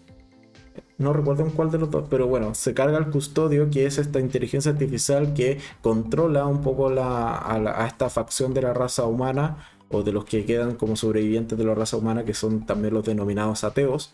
No 0.98 1.12
recuerdo 1.12 1.44
en 1.44 1.50
cuál 1.50 1.70
de 1.70 1.78
los 1.78 1.90
dos, 1.90 2.06
pero 2.10 2.26
bueno, 2.26 2.54
se 2.54 2.74
carga 2.74 2.98
al 2.98 3.10
custodio, 3.10 3.70
que 3.70 3.86
es 3.86 3.98
esta 3.98 4.18
inteligencia 4.20 4.72
artificial 4.72 5.32
que 5.32 5.58
controla 5.80 6.46
un 6.46 6.60
poco 6.60 6.88
a, 6.88 7.82
a 7.82 7.86
esta 7.86 8.10
facción 8.10 8.52
de 8.52 8.62
la 8.62 8.74
raza 8.74 9.04
humana, 9.04 9.68
o 9.90 10.02
de 10.02 10.12
los 10.12 10.24
que 10.24 10.44
quedan 10.44 10.74
como 10.74 10.96
sobrevivientes 10.96 11.56
de 11.56 11.64
la 11.64 11.74
raza 11.74 11.96
humana, 11.96 12.24
que 12.24 12.34
son 12.34 12.66
también 12.66 12.94
los 12.94 13.04
denominados 13.04 13.64
ateos, 13.64 14.12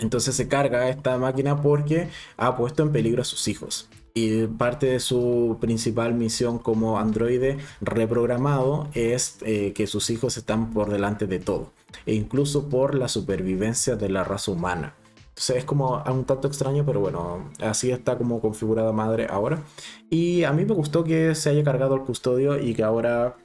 entonces 0.00 0.34
se 0.34 0.48
carga 0.48 0.88
esta 0.88 1.16
máquina 1.18 1.60
porque 1.60 2.08
ha 2.36 2.56
puesto 2.56 2.82
en 2.82 2.92
peligro 2.92 3.22
a 3.22 3.24
sus 3.24 3.48
hijos. 3.48 3.88
Y 4.12 4.46
parte 4.46 4.86
de 4.86 5.00
su 5.00 5.58
principal 5.60 6.14
misión 6.14 6.58
como 6.58 6.98
androide 6.98 7.58
reprogramado 7.80 8.88
es 8.94 9.38
eh, 9.42 9.72
que 9.72 9.86
sus 9.86 10.10
hijos 10.10 10.36
están 10.36 10.72
por 10.72 10.90
delante 10.90 11.26
de 11.26 11.38
todo. 11.38 11.72
E 12.06 12.14
incluso 12.14 12.68
por 12.68 12.94
la 12.94 13.08
supervivencia 13.08 13.94
de 13.94 14.08
la 14.08 14.24
raza 14.24 14.50
humana. 14.50 14.94
Entonces 15.28 15.56
es 15.56 15.64
como 15.64 16.02
un 16.04 16.24
tanto 16.24 16.48
extraño, 16.48 16.84
pero 16.84 17.00
bueno, 17.00 17.50
así 17.60 17.92
está 17.92 18.18
como 18.18 18.40
configurada 18.40 18.92
madre 18.92 19.26
ahora. 19.30 19.62
Y 20.10 20.42
a 20.44 20.52
mí 20.52 20.64
me 20.64 20.74
gustó 20.74 21.04
que 21.04 21.34
se 21.34 21.50
haya 21.50 21.62
cargado 21.62 21.94
el 21.94 22.02
custodio 22.02 22.58
y 22.58 22.74
que 22.74 22.82
ahora, 22.82 23.36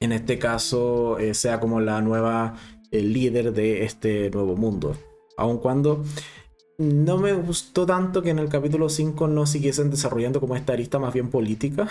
en 0.00 0.12
este 0.12 0.38
caso, 0.38 1.18
eh, 1.18 1.34
sea 1.34 1.58
como 1.60 1.80
la 1.80 2.00
nueva 2.00 2.54
eh, 2.92 3.02
líder 3.02 3.52
de 3.52 3.84
este 3.84 4.30
nuevo 4.30 4.54
mundo. 4.56 4.96
Aun 5.36 5.58
cuando 5.58 6.02
no 6.78 7.18
me 7.18 7.32
gustó 7.32 7.86
tanto 7.86 8.22
que 8.22 8.30
en 8.30 8.38
el 8.38 8.48
capítulo 8.48 8.88
5 8.88 9.28
no 9.28 9.46
siguiesen 9.46 9.90
desarrollando 9.90 10.40
como 10.40 10.56
esta 10.56 10.72
arista 10.72 10.98
más 10.98 11.14
bien 11.14 11.30
política. 11.30 11.88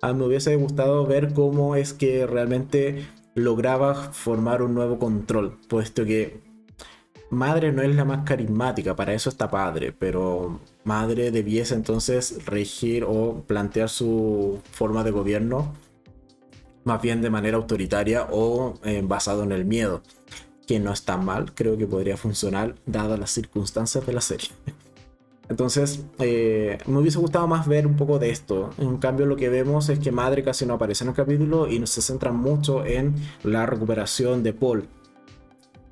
a 0.00 0.12
mí 0.12 0.18
me 0.18 0.26
hubiese 0.26 0.56
gustado 0.56 1.06
ver 1.06 1.32
cómo 1.32 1.76
es 1.76 1.92
que 1.92 2.26
realmente 2.26 3.06
lograba 3.34 3.94
formar 3.94 4.62
un 4.62 4.74
nuevo 4.74 4.98
control, 4.98 5.58
puesto 5.68 6.04
que 6.04 6.40
Madre 7.30 7.72
no 7.72 7.80
es 7.80 7.94
la 7.94 8.04
más 8.04 8.24
carismática, 8.26 8.94
para 8.94 9.14
eso 9.14 9.30
está 9.30 9.50
Padre, 9.50 9.92
pero 9.92 10.60
Madre 10.84 11.30
debiese 11.30 11.74
entonces 11.74 12.44
regir 12.44 13.04
o 13.04 13.44
plantear 13.46 13.88
su 13.88 14.60
forma 14.70 15.02
de 15.02 15.12
gobierno 15.12 15.72
más 16.84 17.00
bien 17.00 17.22
de 17.22 17.30
manera 17.30 17.56
autoritaria 17.56 18.26
o 18.30 18.74
eh, 18.84 19.02
basado 19.04 19.44
en 19.44 19.52
el 19.52 19.64
miedo 19.64 20.02
que 20.66 20.78
no 20.80 20.92
está 20.92 21.16
mal, 21.16 21.52
creo 21.54 21.76
que 21.76 21.86
podría 21.86 22.16
funcionar 22.16 22.74
dadas 22.86 23.18
las 23.18 23.30
circunstancias 23.30 24.06
de 24.06 24.12
la 24.12 24.20
serie. 24.20 24.48
Entonces, 25.48 26.04
eh, 26.18 26.78
me 26.86 26.98
hubiese 26.98 27.18
gustado 27.18 27.46
más 27.46 27.66
ver 27.66 27.86
un 27.86 27.96
poco 27.96 28.18
de 28.18 28.30
esto. 28.30 28.70
En 28.78 28.96
cambio, 28.96 29.26
lo 29.26 29.36
que 29.36 29.48
vemos 29.48 29.88
es 29.88 29.98
que 29.98 30.10
Madre 30.12 30.42
casi 30.42 30.64
no 30.64 30.74
aparece 30.74 31.04
en 31.04 31.10
el 31.10 31.16
capítulo 31.16 31.68
y 31.68 31.84
se 31.86 32.00
centra 32.00 32.32
mucho 32.32 32.86
en 32.86 33.14
la 33.42 33.66
recuperación 33.66 34.42
de 34.42 34.54
Paul. 34.54 34.88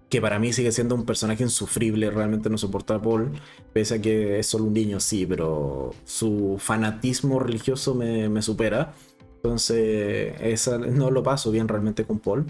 Que 0.09 0.20
para 0.20 0.38
mí 0.38 0.52
sigue 0.52 0.72
siendo 0.72 0.94
un 0.94 1.05
personaje 1.05 1.42
insufrible, 1.42 2.10
realmente 2.10 2.48
no 2.48 2.59
soporta 2.59 2.97
a 2.97 3.02
Paul, 3.02 3.32
pese 3.72 3.97
a 3.97 4.01
que 4.01 4.38
es 4.38 4.47
solo 4.47 4.64
un 4.64 4.72
niño, 4.72 4.98
sí, 4.98 5.26
pero 5.26 5.90
su 6.05 6.56
fanatismo 6.59 7.38
religioso 7.38 7.94
me, 7.94 8.28
me 8.28 8.42
supera. 8.42 8.94
Entonces, 9.36 10.34
esa, 10.40 10.78
no 10.78 11.10
lo 11.10 11.22
paso 11.22 11.51
bien 11.51 11.68
realmente 11.68 12.05
con 12.05 12.18
Paul 12.18 12.47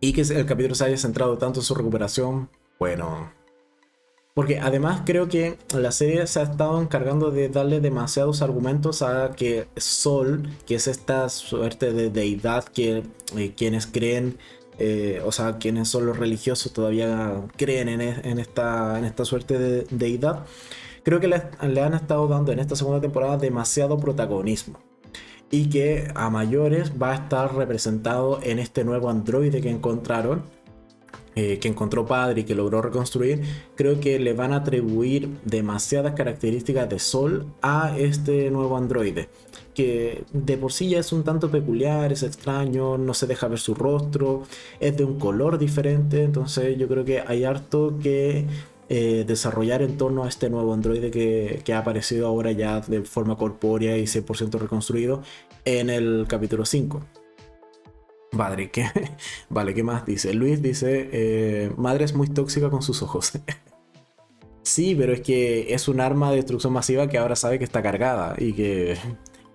y 0.00 0.12
que 0.12 0.22
el 0.22 0.46
capítulo 0.46 0.74
se 0.74 0.84
haya 0.84 0.96
centrado 0.96 1.36
tanto 1.38 1.60
en 1.60 1.64
su 1.64 1.74
recuperación, 1.74 2.48
bueno. 2.78 3.32
Porque 4.34 4.58
además 4.58 5.02
creo 5.04 5.28
que 5.28 5.58
la 5.74 5.92
serie 5.92 6.26
se 6.26 6.40
ha 6.40 6.44
estado 6.44 6.80
encargando 6.80 7.30
de 7.30 7.48
darle 7.48 7.80
demasiados 7.80 8.42
argumentos 8.42 9.02
a 9.02 9.32
que 9.32 9.66
Sol, 9.76 10.48
que 10.66 10.76
es 10.76 10.86
esta 10.86 11.28
suerte 11.28 11.92
de 11.92 12.10
deidad 12.10 12.64
que 12.64 13.02
eh, 13.36 13.54
quienes 13.56 13.86
creen, 13.86 14.38
eh, 14.78 15.20
o 15.26 15.32
sea, 15.32 15.58
quienes 15.58 15.88
son 15.88 16.06
los 16.06 16.16
religiosos 16.16 16.72
todavía 16.72 17.42
creen 17.56 17.88
en, 17.88 18.00
e, 18.00 18.40
esta, 18.40 18.98
en 18.98 19.04
esta 19.04 19.24
suerte 19.24 19.58
de 19.58 19.86
deidad, 19.90 20.46
creo 21.02 21.20
que 21.20 21.28
le 21.28 21.80
han 21.82 21.94
estado 21.94 22.26
dando 22.28 22.52
en 22.52 22.60
esta 22.60 22.76
segunda 22.76 23.00
temporada 23.00 23.36
demasiado 23.36 23.98
protagonismo 23.98 24.89
y 25.50 25.68
que 25.68 26.10
a 26.14 26.30
mayores 26.30 26.92
va 27.00 27.12
a 27.12 27.14
estar 27.14 27.54
representado 27.54 28.40
en 28.42 28.58
este 28.58 28.84
nuevo 28.84 29.10
androide 29.10 29.60
que 29.60 29.70
encontraron, 29.70 30.42
eh, 31.34 31.58
que 31.58 31.68
encontró 31.68 32.06
padre 32.06 32.42
y 32.42 32.44
que 32.44 32.54
logró 32.54 32.82
reconstruir, 32.82 33.42
creo 33.74 34.00
que 34.00 34.18
le 34.18 34.32
van 34.32 34.52
a 34.52 34.56
atribuir 34.56 35.38
demasiadas 35.44 36.14
características 36.14 36.88
de 36.88 36.98
Sol 36.98 37.46
a 37.62 37.96
este 37.98 38.50
nuevo 38.50 38.76
androide, 38.76 39.28
que 39.74 40.24
de 40.32 40.56
por 40.56 40.72
sí 40.72 40.88
ya 40.90 41.00
es 41.00 41.12
un 41.12 41.24
tanto 41.24 41.50
peculiar, 41.50 42.12
es 42.12 42.22
extraño, 42.22 42.98
no 42.98 43.14
se 43.14 43.26
deja 43.26 43.48
ver 43.48 43.58
su 43.58 43.74
rostro, 43.74 44.42
es 44.78 44.96
de 44.96 45.04
un 45.04 45.18
color 45.18 45.58
diferente, 45.58 46.22
entonces 46.22 46.76
yo 46.78 46.86
creo 46.86 47.04
que 47.04 47.22
hay 47.26 47.44
harto 47.44 47.98
que 48.00 48.46
eh, 48.92 49.22
desarrollar 49.24 49.82
en 49.82 49.96
torno 49.96 50.24
a 50.24 50.28
este 50.28 50.50
nuevo 50.50 50.74
androide 50.74 51.12
que, 51.12 51.72
ha 51.72 51.78
aparecido 51.78 52.26
ahora 52.26 52.50
ya 52.50 52.80
de 52.80 53.02
forma 53.02 53.36
corpórea 53.36 53.96
y 53.96 54.02
100% 54.02 54.58
reconstruido 54.58 55.22
en 55.64 55.90
el 55.90 56.26
capítulo 56.28 56.64
5. 56.64 57.00
Madre, 58.32 58.72
¿qué? 58.72 58.86
Vale, 59.48 59.74
¿qué 59.74 59.84
más 59.84 60.04
dice? 60.06 60.34
Luis 60.34 60.60
dice, 60.60 61.08
eh, 61.12 61.72
madre 61.76 62.04
es 62.04 62.14
muy 62.16 62.26
tóxica 62.30 62.68
con 62.68 62.82
sus 62.82 63.00
ojos. 63.00 63.30
sí, 64.64 64.96
pero 64.98 65.12
es 65.12 65.20
que 65.20 65.72
es 65.72 65.86
un 65.86 66.00
arma 66.00 66.30
de 66.30 66.38
destrucción 66.38 66.72
masiva 66.72 67.06
que 67.06 67.18
ahora 67.18 67.36
sabe 67.36 67.60
que 67.60 67.64
está 67.64 67.82
cargada 67.82 68.34
y 68.38 68.54
que 68.54 68.96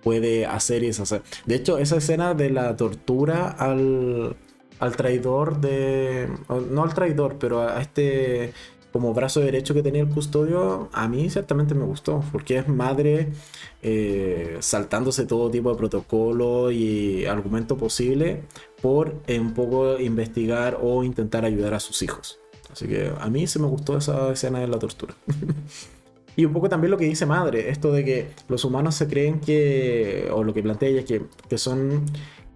puede 0.02 0.46
hacer 0.46 0.82
y 0.82 0.86
deshacer. 0.86 1.20
De 1.44 1.56
hecho, 1.56 1.76
esa 1.76 1.98
escena 1.98 2.32
de 2.32 2.48
la 2.48 2.74
tortura 2.74 3.50
al, 3.50 4.34
al 4.78 4.96
traidor 4.96 5.60
de... 5.60 6.26
No 6.70 6.84
al 6.84 6.94
traidor, 6.94 7.36
pero 7.38 7.60
a 7.60 7.82
este 7.82 8.54
como 8.96 9.12
brazo 9.12 9.40
derecho 9.40 9.74
que 9.74 9.82
tenía 9.82 10.00
el 10.00 10.08
custodio, 10.08 10.88
a 10.90 11.06
mí 11.06 11.28
ciertamente 11.28 11.74
me 11.74 11.84
gustó, 11.84 12.24
porque 12.32 12.56
es 12.56 12.66
madre 12.66 13.28
eh, 13.82 14.56
saltándose 14.60 15.26
todo 15.26 15.50
tipo 15.50 15.68
de 15.70 15.76
protocolo 15.76 16.70
y 16.70 17.26
argumento 17.26 17.76
posible 17.76 18.44
por 18.80 19.16
un 19.28 19.52
poco 19.52 20.00
investigar 20.00 20.78
o 20.80 21.04
intentar 21.04 21.44
ayudar 21.44 21.74
a 21.74 21.80
sus 21.80 22.00
hijos. 22.00 22.38
Así 22.72 22.88
que 22.88 23.12
a 23.20 23.28
mí 23.28 23.46
se 23.46 23.58
me 23.58 23.66
gustó 23.66 23.98
esa 23.98 24.32
escena 24.32 24.60
de 24.60 24.68
la 24.68 24.78
tortura. 24.78 25.14
y 26.36 26.46
un 26.46 26.54
poco 26.54 26.70
también 26.70 26.90
lo 26.90 26.96
que 26.96 27.04
dice 27.04 27.26
madre, 27.26 27.68
esto 27.68 27.92
de 27.92 28.02
que 28.02 28.28
los 28.48 28.64
humanos 28.64 28.94
se 28.94 29.08
creen 29.08 29.40
que, 29.40 30.30
o 30.32 30.42
lo 30.42 30.54
que 30.54 30.62
plantea 30.62 30.88
ella, 30.88 31.04
que, 31.04 31.20
que 31.50 31.58
son 31.58 32.06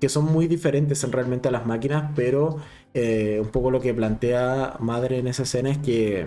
que 0.00 0.08
son 0.08 0.24
muy 0.24 0.48
diferentes 0.48 1.04
en 1.04 1.12
realmente 1.12 1.48
a 1.48 1.50
las 1.50 1.66
máquinas, 1.66 2.10
pero 2.16 2.56
eh, 2.94 3.38
un 3.40 3.48
poco 3.48 3.70
lo 3.70 3.80
que 3.80 3.94
plantea 3.94 4.76
Madre 4.80 5.18
en 5.18 5.28
esa 5.28 5.44
escena 5.44 5.70
es 5.70 5.78
que 5.78 6.26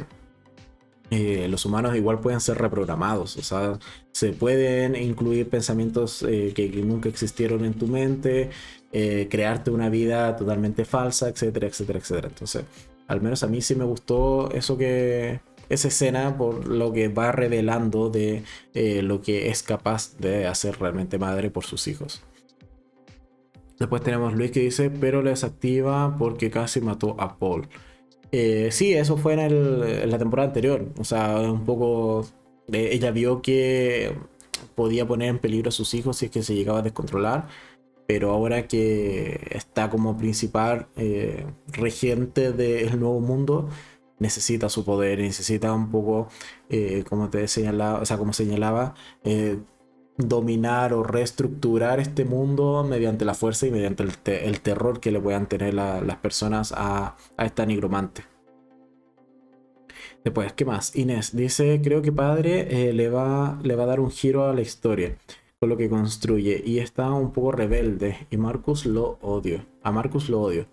eh, 1.11 1.47
los 1.49 1.65
humanos 1.65 1.95
igual 1.95 2.19
pueden 2.19 2.39
ser 2.39 2.57
reprogramados, 2.57 3.37
o 3.37 3.43
sea, 3.43 3.77
se 4.11 4.31
pueden 4.31 4.95
incluir 4.95 5.49
pensamientos 5.49 6.23
eh, 6.23 6.53
que, 6.55 6.69
nunca 6.83 7.09
existieron 7.09 7.65
en 7.65 7.73
tu 7.73 7.87
mente, 7.87 8.49
crearte 9.29 9.71
una 9.71 9.89
vida 9.89 10.35
totalmente 10.35 10.85
falsa, 10.85 11.27
etcétera, 11.27 11.67
etcétera, 11.67 11.99
etcétera. 11.99 12.27
Entonces, 12.27 12.63
al 13.07 13.21
menos 13.21 13.43
a 13.43 13.47
mí 13.47 13.61
sí 13.61 13.75
me 13.75 13.85
gustó 13.85 14.51
eso 14.51 14.77
que, 14.77 15.39
esa 15.69 15.87
escena 15.87 16.37
por 16.37 16.67
lo 16.67 16.93
que 16.93 17.07
va 17.07 17.31
revelando 17.31 18.09
de 18.09 18.43
lo 19.01 19.21
que 19.21 19.49
es 19.49 19.63
capaz 19.63 20.15
de 20.17 20.45
hacer 20.47 20.79
realmente 20.79 21.17
madre 21.17 21.49
por 21.49 21.65
sus 21.65 21.87
hijos. 21.87 22.21
Después 23.83 24.01
tenemos 24.01 24.33
Luis 24.33 24.51
que 24.51 24.61
dice, 24.61 24.89
pero 24.89 25.21
lo 25.21 25.29
desactiva 25.29 26.15
porque 26.17 26.49
casi 26.49 26.79
mató 26.79 27.17
a 27.19 27.37
Paul. 27.37 27.67
Eh, 28.31 28.69
sí, 28.71 28.93
eso 28.93 29.17
fue 29.17 29.33
en, 29.33 30.09
la 30.09 30.17
temporada 30.17 30.47
anterior. 30.47 30.87
O 30.97 31.03
sea, 31.03 31.37
un 31.41 31.65
poco... 31.65 32.25
Eh, 32.71 32.91
ella 32.93 33.11
vio 33.11 33.41
que 33.41 34.13
podía 34.75 35.05
poner 35.05 35.27
en 35.27 35.39
peligro 35.39 35.67
a 35.67 35.73
sus 35.73 35.93
hijos 35.95 36.15
si 36.15 36.27
es 36.27 36.31
que 36.31 36.43
se 36.43 36.55
llegaba 36.55 36.79
a 36.79 36.81
descontrolar. 36.81 37.49
Pero 38.07 38.31
ahora 38.31 38.69
que 38.69 39.49
está 39.51 39.89
como 39.89 40.15
principal 40.17 40.87
eh, 40.95 41.45
regente 41.67 42.53
del 42.53 42.97
nuevo 43.01 43.19
mundo, 43.19 43.67
necesita 44.17 44.69
su 44.69 44.85
poder, 44.85 45.19
necesita 45.19 45.73
un 45.73 45.91
poco, 45.91 46.29
como 47.09 47.29
te 47.29 47.49
señalaba, 47.49 47.99
o 47.99 48.05
sea, 48.05 48.17
como 48.17 48.31
señalaba, 48.31 48.95
dominar 50.17 50.93
o 50.93 51.03
reestructurar 51.03 51.99
este 51.99 52.25
mundo 52.25 52.85
mediante 52.87 53.25
la 53.25 53.33
fuerza 53.33 53.65
y 53.65 53.71
mediante 53.71 54.03
el, 54.03 54.61
terror 54.61 54.99
que 54.99 55.11
le 55.11 55.19
puedan 55.19 55.47
tener 55.47 55.73
las 55.73 56.17
personas 56.17 56.73
a, 56.75 57.17
esta 57.37 57.65
nigromante. 57.65 58.23
Después, 60.23 60.53
¿qué 60.53 60.63
más? 60.63 60.95
Inés 60.95 61.35
dice, 61.35 61.81
creo 61.83 62.01
que 62.01 62.11
padre 62.11 62.89
eh, 62.89 62.93
le, 62.93 63.09
va, 63.09 63.59
le 63.61 63.75
va 63.75 63.83
a 63.83 63.87
dar 63.87 63.99
un 63.99 64.09
giro 64.09 64.45
a 64.45 64.53
la 64.53 64.61
historia 64.61 65.17
con 65.59 65.69
lo 65.69 65.77
que 65.77 65.89
construye 65.89 66.61
y 66.65 66.79
está 66.79 67.11
un 67.11 67.31
poco 67.31 67.51
rebelde 67.51 68.27
y 68.29 68.37
Marcus 68.37 68.85
lo 68.85 69.17
odio. 69.21 69.65
A 69.81 69.91
Marcus 69.91 70.29
lo 70.29 70.41
odio. 70.41 70.65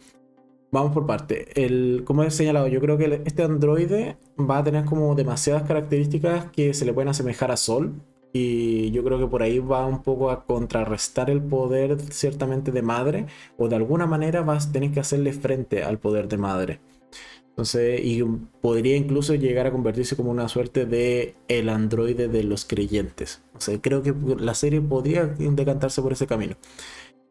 Vamos 0.73 0.93
por 0.93 1.05
parte. 1.07 1.49
El, 1.61 2.03
como 2.05 2.23
he 2.23 2.31
señalado, 2.31 2.69
yo 2.69 2.81
creo 2.81 2.97
que 2.97 3.23
este 3.25 3.43
androide 3.43 4.17
va 4.39 4.59
a 4.59 4.65
tener 4.65 4.85
como 4.85 5.15
demasiadas 5.17 5.65
características 5.65 6.47
que 6.53 6.75
se 6.75 6.85
le 6.85 6.93
pueden 6.93 7.09
asemejar 7.09 7.51
a 7.51 7.57
Sol 7.57 7.95
y 8.33 8.91
yo 8.93 9.03
creo 9.05 9.19
que 9.19 9.27
por 9.27 9.43
ahí 9.43 9.59
va 9.59 9.87
un 9.87 10.03
poco 10.03 10.31
a 10.31 10.45
contrarrestar 10.45 11.31
el 11.31 11.43
poder 11.43 12.01
ciertamente 12.11 12.73
de 12.73 12.83
madre, 12.83 13.27
o 13.59 13.69
de 13.69 13.77
alguna 13.77 14.07
manera 14.07 14.43
vas 14.43 14.69
a 14.69 14.73
tener 14.73 14.93
que 14.93 15.01
hacerle 15.01 15.33
frente 15.33 15.83
al 15.83 15.99
poder 15.99 16.29
de 16.29 16.39
madre. 16.39 16.81
Entonces, 17.51 18.01
y 18.03 18.23
podría 18.63 18.97
incluso 18.97 19.35
llegar 19.35 19.67
a 19.67 19.73
convertirse 19.73 20.17
como 20.17 20.31
una 20.31 20.49
suerte 20.49 20.87
de 20.87 21.35
el 21.49 21.69
androide 21.69 22.29
de 22.29 22.43
los 22.45 22.65
creyentes. 22.65 23.43
O 23.55 23.61
sea, 23.61 23.79
creo 23.81 24.03
que 24.03 24.15
la 24.39 24.55
serie 24.55 24.81
podría 24.81 25.27
decantarse 25.27 26.01
por 26.01 26.13
ese 26.13 26.27
camino. 26.27 26.57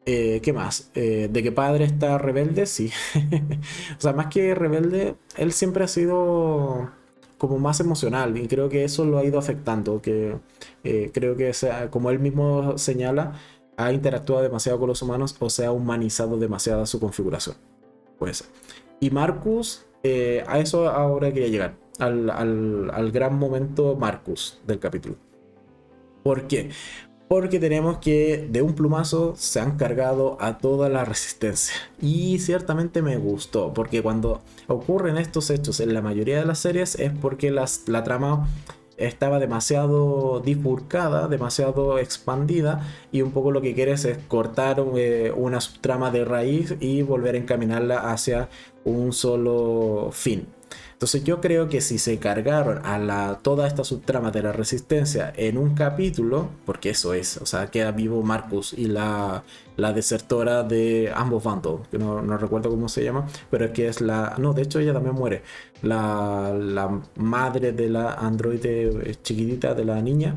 Eh, 0.05 0.39
¿Qué 0.43 0.53
más? 0.53 0.91
Eh, 0.95 1.29
de 1.31 1.43
que 1.43 1.51
padre 1.51 1.85
está 1.85 2.17
rebelde, 2.17 2.65
sí. 2.65 2.91
o 3.97 4.01
sea, 4.01 4.13
más 4.13 4.27
que 4.27 4.55
rebelde, 4.55 5.15
él 5.37 5.51
siempre 5.51 5.83
ha 5.83 5.87
sido 5.87 6.91
como 7.39 7.57
más 7.57 7.79
emocional 7.79 8.37
y 8.37 8.47
creo 8.47 8.69
que 8.69 8.83
eso 8.83 9.05
lo 9.05 9.17
ha 9.17 9.23
ido 9.23 9.39
afectando, 9.39 10.01
que 10.01 10.37
eh, 10.83 11.09
creo 11.11 11.35
que 11.35 11.53
sea, 11.53 11.89
como 11.89 12.11
él 12.11 12.19
mismo 12.19 12.77
señala, 12.77 13.33
ha 13.77 13.91
interactuado 13.91 14.43
demasiado 14.43 14.77
con 14.77 14.89
los 14.89 15.01
humanos 15.01 15.35
o 15.39 15.49
se 15.49 15.65
ha 15.65 15.71
humanizado 15.71 16.37
demasiado 16.37 16.85
su 16.85 16.99
configuración. 16.99 17.55
Puede 18.19 18.33
Y 18.99 19.09
Marcus, 19.09 19.85
eh, 20.03 20.43
a 20.47 20.59
eso 20.59 20.89
ahora 20.89 21.33
quería 21.33 21.47
llegar, 21.47 21.75
al, 21.97 22.29
al, 22.29 22.91
al 22.93 23.11
gran 23.11 23.39
momento 23.39 23.95
Marcus 23.95 24.59
del 24.67 24.79
capítulo. 24.79 25.15
¿Por 26.23 26.45
qué? 26.47 26.69
Porque 27.29 27.59
tenemos 27.59 27.99
que 27.99 28.47
de 28.49 28.63
un 28.63 28.73
plumazo 28.73 29.35
se 29.37 29.59
han 29.59 29.77
cargado 29.77 30.35
a 30.41 30.57
toda 30.57 30.89
la 30.89 31.05
resistencia. 31.05 31.75
Y 32.01 32.39
ciertamente 32.39 33.03
me 33.03 33.17
gustó, 33.17 33.71
porque 33.71 34.01
cuando 34.01 34.41
ocurren 34.67 35.17
estos 35.17 35.51
hechos 35.51 35.79
en 35.79 35.93
la 35.93 36.01
mayoría 36.01 36.39
de 36.39 36.45
las 36.45 36.57
series 36.57 36.95
es 36.95 37.11
porque 37.21 37.51
las, 37.51 37.87
la 37.87 38.03
trama 38.03 38.49
estaba 38.97 39.37
demasiado 39.37 40.41
bifurcada, 40.41 41.27
demasiado 41.27 41.99
expandida 41.99 42.81
y 43.11 43.21
un 43.21 43.31
poco 43.31 43.51
lo 43.51 43.61
que 43.61 43.75
quieres 43.75 44.05
es 44.05 44.17
cortar 44.27 44.83
eh, 44.97 45.31
una 45.35 45.61
subtrama 45.61 46.09
de 46.09 46.25
raíz 46.25 46.75
y 46.79 47.03
volver 47.03 47.35
a 47.35 47.37
encaminarla 47.37 48.11
hacia 48.11 48.49
un 48.83 49.13
solo 49.13 50.09
fin. 50.11 50.47
Entonces 50.99 51.23
yo 51.23 51.39
creo 51.39 51.69
que 51.69 51.79
si 51.79 51.97
se 51.97 52.19
cargaron 52.19 52.85
a 52.85 52.99
la, 52.99 53.39
toda 53.41 53.67
esta 53.67 53.85
subtrama 53.85 54.31
de 54.31 54.43
la 54.43 54.51
resistencia 54.51 55.31
en 55.37 55.57
un 55.57 55.73
capítulo, 55.73 56.49
porque 56.65 56.89
eso 56.89 57.13
es, 57.13 57.37
o 57.37 57.45
sea, 57.45 57.67
queda 57.67 57.93
vivo 57.93 58.21
Marcus 58.21 58.73
y 58.73 58.87
la, 58.87 59.45
la 59.77 59.93
desertora 59.93 60.63
de 60.63 61.09
ambos 61.15 61.41
bandos, 61.45 61.87
que 61.87 61.97
no, 61.97 62.21
recuerdo 62.37 62.69
cómo 62.69 62.89
se 62.89 63.05
llama, 63.05 63.25
pero 63.49 63.63
es 63.63 63.71
que 63.71 63.87
es 63.87 64.01
la... 64.01 64.35
No, 64.39 64.51
de 64.51 64.63
hecho 64.63 64.79
ella 64.79 64.91
también 64.91 65.15
muere. 65.15 65.43
La, 65.83 66.53
la 66.53 67.01
madre 67.15 67.71
de 67.71 67.89
la 67.89 68.15
androide 68.15 69.15
chiquitita 69.23 69.73
de 69.73 69.85
la 69.85 70.01
niña. 70.01 70.35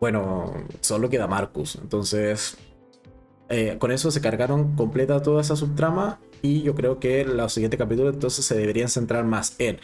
Bueno, 0.00 0.52
solo 0.80 1.08
queda 1.08 1.28
Marcus. 1.28 1.76
Entonces, 1.76 2.56
eh, 3.50 3.76
con 3.78 3.92
eso 3.92 4.10
se 4.10 4.20
cargaron 4.20 4.74
completa 4.74 5.22
toda 5.22 5.42
esa 5.42 5.54
subtrama 5.54 6.18
y 6.42 6.62
yo 6.62 6.74
creo 6.74 6.98
que 6.98 7.24
los 7.24 7.52
siguientes 7.52 7.78
capítulos 7.78 8.14
entonces 8.14 8.44
se 8.44 8.56
deberían 8.56 8.88
centrar 8.88 9.24
más 9.24 9.54
en 9.58 9.78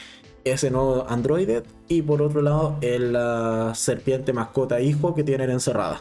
ese 0.45 0.71
nuevo 0.71 1.07
androide 1.09 1.63
y 1.89 2.03
por 2.03 2.23
otro 2.23 2.43
lado 2.43 2.77
en 2.81 3.13
la 3.13 3.73
serpiente 3.75 4.33
mascota 4.33 4.81
hijo 4.81 5.15
que 5.15 5.25
tienen 5.25 5.51
encerrada. 5.51 6.01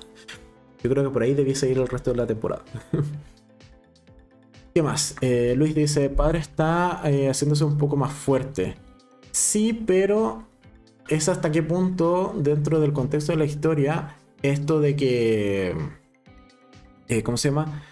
Yo 0.83 0.89
creo 0.89 1.03
que 1.03 1.09
por 1.09 1.23
ahí 1.23 1.33
debí 1.33 1.55
seguir 1.55 1.77
el 1.77 1.87
resto 1.87 2.11
de 2.11 2.17
la 2.17 2.27
temporada. 2.27 2.63
¿Qué 4.73 4.81
más? 4.81 5.15
Eh, 5.21 5.53
Luis 5.55 5.75
dice, 5.75 6.09
padre 6.09 6.39
está 6.39 7.01
eh, 7.05 7.29
haciéndose 7.29 7.63
un 7.63 7.77
poco 7.77 7.95
más 7.95 8.11
fuerte. 8.11 8.75
Sí, 9.31 9.71
pero 9.73 10.43
es 11.07 11.29
hasta 11.29 11.51
qué 11.51 11.63
punto 11.63 12.33
dentro 12.35 12.79
del 12.79 12.91
contexto 12.91 13.31
de 13.31 13.37
la 13.37 13.45
historia 13.45 14.15
esto 14.41 14.79
de 14.79 14.95
que... 14.95 15.75
Eh, 17.07 17.23
¿Cómo 17.23 17.37
se 17.37 17.49
llama? 17.49 17.83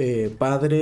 Eh, 0.00 0.32
padre 0.38 0.78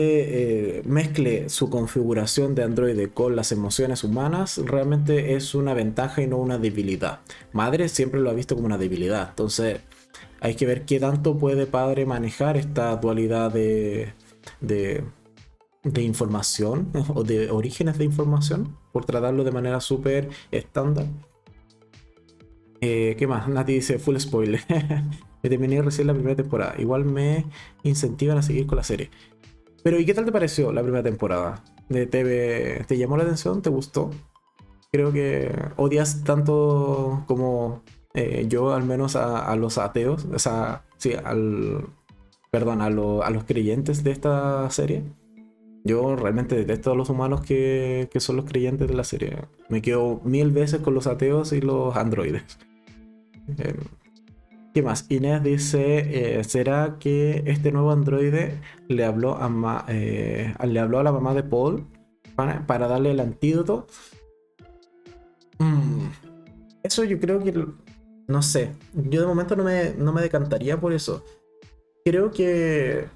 eh, 0.79 0.83
mezcle 0.85 1.49
su 1.49 1.71
configuración 1.71 2.55
de 2.55 2.65
androide 2.65 3.09
con 3.09 3.35
las 3.35 3.51
emociones 3.51 4.05
humanas, 4.05 4.59
realmente 4.59 5.37
es 5.37 5.55
una 5.55 5.73
ventaja 5.73 6.21
y 6.21 6.27
no 6.27 6.37
una 6.37 6.59
debilidad. 6.59 7.21
Madre 7.51 7.89
siempre 7.89 8.21
lo 8.21 8.29
ha 8.29 8.35
visto 8.35 8.57
como 8.57 8.67
una 8.67 8.77
debilidad, 8.77 9.31
entonces 9.31 9.81
hay 10.43 10.55
que 10.55 10.67
ver 10.67 10.85
qué 10.85 11.01
tanto 11.01 11.39
puede 11.39 11.65
padre 11.65 12.05
manejar 12.05 12.59
esta 12.59 12.95
dualidad 12.97 13.51
de, 13.51 14.13
de, 14.61 15.03
información 16.03 16.91
o 17.15 17.25
de 17.25 17.51
orígenes 17.51 17.97
de 17.97 18.05
información, 18.05 18.77
por 18.93 19.07
tratarlo 19.07 19.45
de 19.45 19.51
manera 19.51 19.81
súper 19.81 20.29
estándar. 20.51 21.07
Eh, 22.83 23.17
¿Qué 23.19 23.27
más? 23.27 23.49
Nati 23.49 23.73
dice 23.73 23.99
full 23.99 24.19
spoiler. 24.19 24.61
Me 25.47 25.51
terminé 25.51 25.81
recién 25.81 26.09
la 26.09 26.13
primera 26.13 26.35
temporada. 26.35 26.75
Igual 26.77 27.05
me 27.05 27.47
incentivan 27.85 28.37
a 28.37 28.43
seguir 28.43 28.67
con 28.67 28.75
la 28.79 28.83
serie. 28.83 29.11
Pero 29.85 30.01
¿y 30.01 30.05
qué 30.05 30.13
tal 30.13 30.25
te 30.25 30.33
pareció 30.33 30.73
la 30.73 30.83
primera 30.83 31.05
temporada? 31.05 31.63
¿Te, 31.89 32.07
te 32.09 32.99
llamó 32.99 33.17
la 33.17 33.23
atención? 33.23 33.63
¿Te 33.63 33.71
gustó? 33.71 34.11
Creo 34.91 35.13
que 35.13 35.53
odias 35.77 36.25
tanto 36.25 37.23
como 37.29 37.85
eh, 38.15 38.47
yo, 38.49 38.75
al 38.75 38.83
menos 38.83 39.15
a, 39.15 39.55
los 39.55 39.79
ateos. 39.79 40.27
O 40.35 40.39
sea, 40.41 40.83
sí, 40.97 41.13
al. 41.13 41.87
Perdón, 42.51 42.81
a, 42.81 42.87
a 42.87 43.31
los 43.31 43.45
creyentes 43.45 44.03
de 44.03 44.11
esta 44.11 44.69
serie. 44.71 45.05
Yo 45.85 46.17
realmente 46.17 46.57
detesto 46.57 46.91
a 46.91 46.97
los 46.97 47.09
humanos 47.09 47.43
que, 47.43 48.09
que, 48.11 48.19
son 48.19 48.35
los 48.35 48.47
creyentes 48.47 48.89
de 48.89 48.95
la 48.95 49.05
serie. 49.05 49.37
Me 49.69 49.81
quedo 49.81 50.21
mil 50.25 50.51
veces 50.51 50.81
con 50.81 50.95
los 50.95 51.07
ateos 51.07 51.53
y 51.53 51.61
los 51.61 51.95
androides. 51.95 52.59
Eh, 53.59 53.77
¿Qué 54.77 54.83
más? 54.83 55.07
Inés 55.09 55.43
dice, 55.43 56.39
eh, 56.39 56.45
¿será 56.45 56.99
que 57.01 57.43
este 57.47 57.73
nuevo 57.73 57.93
androide 57.93 58.61
le 58.89 59.07
habló 59.07 59.39
a, 59.41 59.87
eh, 59.89 60.53
la 60.61 61.13
mamá 61.13 61.33
de 61.33 61.43
Paul 61.43 61.87
para, 62.35 62.87
darle 62.87 63.13
el 63.13 63.21
antídoto? 63.21 63.87
Mm, 65.59 66.09
eso 66.83 67.05
yo 67.05 67.19
creo 67.19 67.43
que, 67.43 67.55
no 68.29 68.43
sé, 68.43 68.73
yo 68.93 69.23
de 69.23 69.27
momento 69.27 69.57
no 69.57 69.65
me, 69.65 69.95
no 69.97 70.13
me 70.13 70.21
decantaría 70.21 70.79
por 70.79 70.93
eso. 70.93 71.25
Creo 72.05 72.31
que 72.31 73.07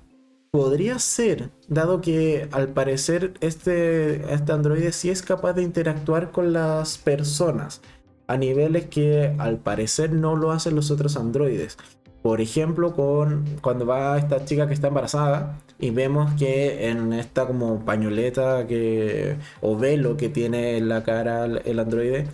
podría 0.50 0.98
ser, 0.98 1.50
dado 1.68 2.00
que 2.00 2.48
al 2.52 2.68
parecer 2.68 3.34
este, 3.42 4.32
este 4.32 4.52
androide 4.52 4.92
sí 4.92 5.10
es 5.10 5.20
capaz 5.20 5.52
de 5.52 5.62
interactuar 5.62 6.30
con 6.30 6.54
las 6.54 6.96
personas 6.96 7.82
a 8.30 8.36
niveles 8.36 8.86
que 8.86 9.34
al 9.38 9.58
parecer 9.58 10.12
no 10.12 10.36
lo 10.36 10.52
hacen 10.52 10.76
los 10.76 10.92
otros 10.92 11.16
androides. 11.16 11.76
Por 12.22 12.40
ejemplo, 12.40 12.94
con 12.94 13.44
cuando 13.60 13.86
va 13.86 14.16
esta 14.18 14.44
chica 14.44 14.68
que 14.68 14.74
está 14.74 14.86
embarazada 14.86 15.58
y 15.80 15.90
vemos 15.90 16.32
que 16.34 16.88
en 16.88 17.12
esta 17.12 17.46
como 17.48 17.84
pañoleta 17.84 18.68
que, 18.68 19.36
o 19.60 19.76
velo 19.76 20.16
que 20.16 20.28
tiene 20.28 20.76
en 20.76 20.88
la 20.88 21.02
cara 21.02 21.44
el 21.46 21.78
androide, 21.80 22.28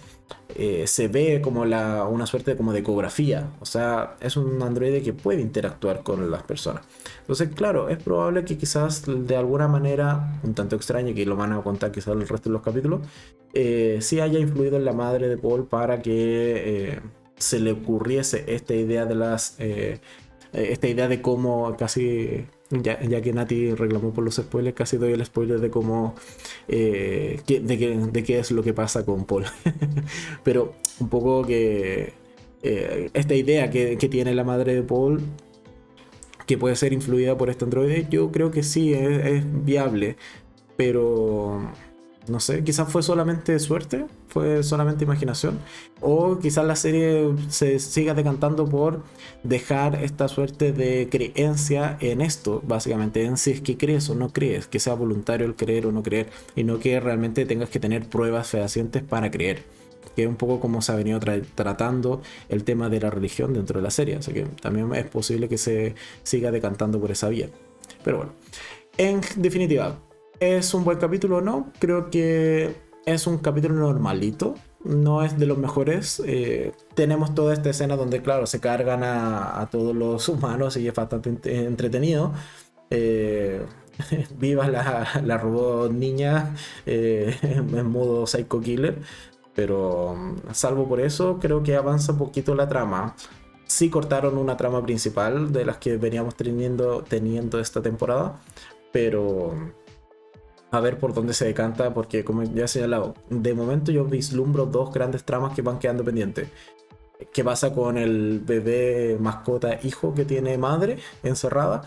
eh, 0.58 0.86
se 0.86 1.08
ve 1.08 1.40
como 1.42 1.62
una 1.62 2.26
suerte 2.26 2.56
como 2.56 2.72
de 2.72 2.80
ecografía. 2.80 3.50
O 3.60 3.66
sea, 3.66 4.16
es 4.20 4.36
un 4.36 4.62
androide 4.62 5.02
que 5.02 5.12
puede 5.12 5.40
interactuar 5.42 6.02
con 6.02 6.30
las 6.30 6.42
personas. 6.44 6.82
Entonces, 7.20 7.50
claro, 7.54 7.88
es 7.88 8.02
probable 8.02 8.44
que 8.44 8.56
quizás 8.56 9.04
de 9.06 9.36
alguna 9.36 9.68
manera, 9.68 10.40
un 10.42 10.54
tanto 10.54 10.76
extraña, 10.76 11.12
que 11.14 11.26
lo 11.26 11.36
van 11.36 11.52
a 11.52 11.62
contar 11.62 11.92
quizás 11.92 12.14
el 12.14 12.26
resto 12.26 12.48
de 12.48 12.54
los 12.54 12.62
capítulos, 12.62 13.00
eh, 13.52 13.98
sí 14.00 14.20
haya 14.20 14.38
influido 14.38 14.76
en 14.76 14.84
la 14.84 14.92
madre 14.92 15.28
de 15.28 15.36
Paul 15.36 15.66
para 15.66 16.00
que 16.00 16.92
eh, 16.94 17.00
se 17.36 17.60
le 17.60 17.72
ocurriese 17.72 18.44
esta 18.48 18.74
idea 18.74 19.04
de 19.04 19.14
las... 19.14 19.56
esta 19.58 20.88
idea 20.88 21.06
de 21.08 21.20
cómo 21.20 21.76
casi 21.76 22.46
ya, 22.70 23.20
que 23.22 23.32
Nati 23.32 23.74
reclamó 23.74 24.12
por 24.12 24.24
los 24.24 24.36
spoilers, 24.36 24.76
casi 24.76 24.96
doy 24.96 25.12
el 25.12 25.24
spoiler 25.24 25.60
de 25.60 25.70
cómo. 25.70 26.14
Eh, 26.68 27.40
de, 27.46 28.24
qué 28.24 28.38
es 28.38 28.50
lo 28.50 28.62
que 28.62 28.72
pasa 28.72 29.04
con 29.04 29.24
Paul. 29.24 29.44
Pero 30.44 30.74
un 31.00 31.08
poco 31.08 31.44
que. 31.44 32.14
Eh, 32.62 33.10
esta 33.14 33.34
idea 33.34 33.70
que, 33.70 33.96
tiene 33.96 34.34
la 34.34 34.44
madre 34.44 34.74
de 34.74 34.82
Paul. 34.82 35.20
Que 36.46 36.58
puede 36.58 36.76
ser 36.76 36.92
influida 36.92 37.36
por 37.36 37.50
este 37.50 37.64
androide. 37.64 38.06
Yo 38.10 38.30
creo 38.30 38.50
que 38.50 38.62
sí, 38.62 38.92
es 38.92 39.44
viable. 39.64 40.16
Pero 40.76 41.72
no 42.28 42.40
sé, 42.40 42.64
quizás 42.64 42.90
fue 42.90 43.02
solamente 43.02 43.58
suerte, 43.58 44.06
fue 44.36 44.62
solamente 44.62 45.04
imaginación, 45.04 45.58
o 46.02 46.38
quizás 46.38 46.66
la 46.66 46.76
serie 46.76 47.32
se 47.48 47.78
siga 47.78 48.12
decantando 48.12 48.66
por 48.66 49.02
dejar 49.44 50.04
esta 50.04 50.28
suerte 50.28 50.72
de 50.72 51.08
creencia 51.10 51.96
en 52.00 52.20
esto, 52.20 52.60
básicamente, 52.66 53.24
en 53.24 53.38
si 53.38 53.52
es 53.52 53.60
que 53.62 53.78
crees 53.78 54.10
o 54.10 54.14
no 54.14 54.34
crees, 54.34 54.66
que 54.66 54.78
sea 54.78 54.92
voluntario 54.92 55.46
el 55.46 55.54
creer 55.54 55.86
o 55.86 55.92
no 55.92 56.02
creer, 56.02 56.28
y 56.54 56.64
no 56.64 56.78
que 56.78 57.00
realmente 57.00 57.46
tengas 57.46 57.70
que 57.70 57.80
tener 57.80 58.10
pruebas 58.10 58.48
fehacientes 58.50 59.02
para 59.02 59.30
creer, 59.30 59.62
que 60.14 60.24
es 60.24 60.28
un 60.28 60.36
poco 60.36 60.60
como 60.60 60.82
se 60.82 60.92
ha 60.92 60.96
venido 60.96 61.18
tratando 61.54 62.20
el 62.50 62.62
tema 62.62 62.90
de 62.90 63.00
la 63.00 63.08
religión 63.08 63.54
dentro 63.54 63.78
de 63.78 63.84
la 63.84 63.90
serie, 63.90 64.16
así 64.16 64.34
que 64.34 64.42
también 64.60 64.94
es 64.94 65.06
posible 65.06 65.48
que 65.48 65.56
se 65.56 65.94
siga 66.24 66.50
decantando 66.50 67.00
por 67.00 67.10
esa 67.10 67.30
vía. 67.30 67.48
Pero 68.04 68.18
bueno, 68.18 68.32
en 68.98 69.22
definitiva, 69.36 69.98
¿Es 70.40 70.74
un 70.74 70.84
buen 70.84 70.98
capítulo 70.98 71.40
no? 71.40 71.72
Creo 71.78 72.10
que 72.10 72.74
es 73.06 73.26
un 73.26 73.38
capítulo 73.38 73.74
normalito. 73.76 74.56
No 74.84 75.22
es 75.22 75.38
de 75.38 75.46
los 75.46 75.58
mejores. 75.58 76.20
Eh, 76.26 76.72
tenemos 76.94 77.34
toda 77.34 77.54
esta 77.54 77.70
escena 77.70 77.96
donde, 77.96 78.20
claro, 78.20 78.46
se 78.46 78.60
cargan 78.60 79.02
a, 79.04 79.68
todos 79.70 79.94
los 79.96 80.28
humanos 80.28 80.76
y 80.76 80.86
es 80.88 80.94
bastante 80.94 81.30
entretenido. 81.66 82.32
Eh, 82.90 83.64
viva 84.38 84.68
la, 84.68 85.08
la, 85.24 85.38
robot 85.38 85.92
niña 85.92 86.54
eh, 86.84 87.36
en 87.42 87.86
modo 87.90 88.26
psycho 88.26 88.60
killer. 88.60 88.98
Pero 89.54 90.34
salvo 90.52 90.86
por 90.88 91.00
eso, 91.00 91.38
creo 91.40 91.62
que 91.62 91.76
avanza 91.76 92.12
un 92.12 92.18
poquito 92.18 92.54
la 92.54 92.68
trama. 92.68 93.14
Sí 93.66 93.88
cortaron 93.88 94.36
una 94.36 94.56
trama 94.56 94.84
principal 94.84 95.52
de 95.52 95.64
las 95.64 95.78
que 95.78 95.96
veníamos 95.96 96.36
teniendo, 96.36 97.02
teniendo 97.02 97.60
esta 97.60 97.82
temporada. 97.82 98.40
Pero 98.92 99.54
a 100.70 100.80
ver 100.80 100.98
por 100.98 101.14
dónde 101.14 101.32
se 101.32 101.46
decanta, 101.46 101.94
porque 101.94 102.24
como 102.24 102.42
ya 102.42 102.64
he 102.64 102.68
señalado, 102.68 103.14
de 103.30 103.54
momento 103.54 103.92
yo 103.92 104.04
vislumbro 104.04 104.66
dos 104.66 104.92
grandes 104.92 105.24
tramas 105.24 105.54
que 105.54 105.62
van 105.62 105.78
quedando 105.78 106.04
pendientes. 106.04 106.48
¿Qué 107.32 107.44
pasa 107.44 107.72
con 107.72 107.96
el 107.96 108.40
bebé 108.44 109.16
mascota 109.18 109.78
hijo 109.82 110.14
que 110.14 110.24
tiene 110.24 110.58
madre 110.58 110.98
encerrada? 111.22 111.82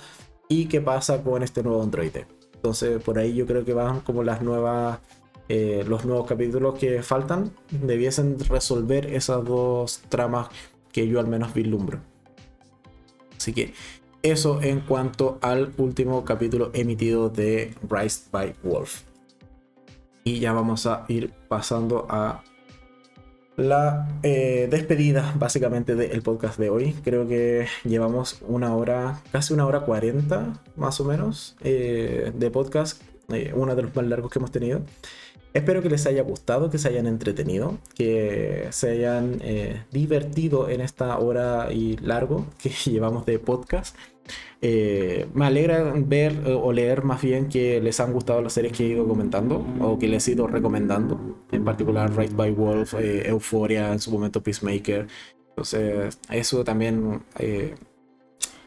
¿Y 0.48 0.66
qué 0.66 0.82
pasa 0.82 1.22
con 1.24 1.44
este 1.44 1.62
nuevo 1.62 1.84
androide? 1.84 2.26
Entonces 2.56 3.02
por 3.04 3.20
ahí 3.20 3.36
yo 3.36 3.46
creo 3.46 3.64
que 3.64 3.74
van 3.74 4.00
como 4.02 4.24
las 4.24 4.42
nuevas, 4.42 5.00
eh, 5.48 5.84
los 5.88 6.06
nuevos 6.06 6.28
capítulos 6.28 6.80
que 6.80 7.04
faltan. 7.04 7.52
Debiesen 7.70 8.40
resolver 8.40 9.06
esas 9.14 9.46
dos 9.46 10.02
tramas 10.10 10.50
que 10.92 11.08
yo 11.08 11.20
al 11.20 11.28
menos 11.28 11.54
vislumbro. 11.54 12.00
Así 13.38 13.54
que 13.54 13.74
eso 14.22 14.62
en 14.62 14.82
cuanto 14.82 15.40
al 15.42 15.74
último 15.78 16.26
capítulo 16.26 16.72
emitido 16.74 17.30
de 17.30 17.74
Rise 17.90 18.24
by 18.32 18.56
Wolf. 18.64 19.04
Y 20.24 20.40
ya 20.40 20.54
vamos 20.54 20.86
a 20.86 21.06
ir 21.08 21.34
pasando 21.48 22.06
a 22.10 22.44
la 23.60 24.08
eh, 24.24 24.68
despedida 24.72 25.34
básicamente 25.38 25.96
del 25.96 26.22
podcast 26.22 26.58
de 26.60 26.70
hoy. 26.70 26.94
Creo 27.04 27.28
que 27.28 27.68
llevamos 27.84 28.42
una 28.48 28.76
hora, 28.76 29.22
casi 29.32 29.54
una 29.54 29.66
hora 29.66 29.82
cuarenta 29.82 30.62
más 30.76 31.00
o 31.02 31.06
menos 31.06 31.58
eh, 31.62 32.32
de 32.34 32.52
podcast. 32.52 33.02
Eh, 33.30 33.52
uno 33.56 33.76
de 33.76 33.84
los 33.84 33.96
más 33.96 34.06
largos 34.06 34.32
que 34.32 34.40
hemos 34.40 34.52
tenido. 34.52 34.82
Espero 35.54 35.82
que 35.82 35.90
les 35.90 36.06
haya 36.06 36.22
gustado, 36.22 36.70
que 36.70 36.78
se 36.78 36.90
hayan 36.90 37.08
entretenido, 37.08 37.80
que 37.96 38.68
se 38.70 38.92
hayan 38.92 39.40
eh, 39.42 39.84
divertido 39.92 40.70
en 40.70 40.82
esta 40.82 41.18
hora 41.18 41.74
y 41.74 41.98
largo 41.98 42.46
que 42.62 42.70
llevamos 42.86 43.26
de 43.26 43.40
podcast. 43.40 43.96
Eh, 44.62 45.28
me 45.34 45.46
alegra 45.46 45.92
ver 45.96 46.34
eh, 46.46 46.54
o 46.54 46.72
leer 46.72 47.04
más 47.04 47.22
bien 47.24 47.50
que 47.50 47.82
les 47.82 48.00
han 48.00 48.14
gustado 48.14 48.44
las 48.44 48.54
series 48.54 48.78
que 48.78 48.86
he 48.86 48.90
ido 48.90 49.08
comentando 49.08 49.66
o 49.80 49.98
que 49.98 50.08
les 50.08 50.28
he 50.28 50.34
ido 50.34 50.46
recomendando, 50.46 51.40
en 51.52 51.66
particular 51.66 52.16
Right 52.16 52.36
by 52.36 52.52
Wolf, 52.52 52.94
Euphoria, 53.00 53.92
en 53.92 54.00
su 54.00 54.12
momento 54.12 54.44
Peacemaker. 54.44 55.08
Entonces, 55.50 56.20
eso 56.30 56.64
también 56.64 57.24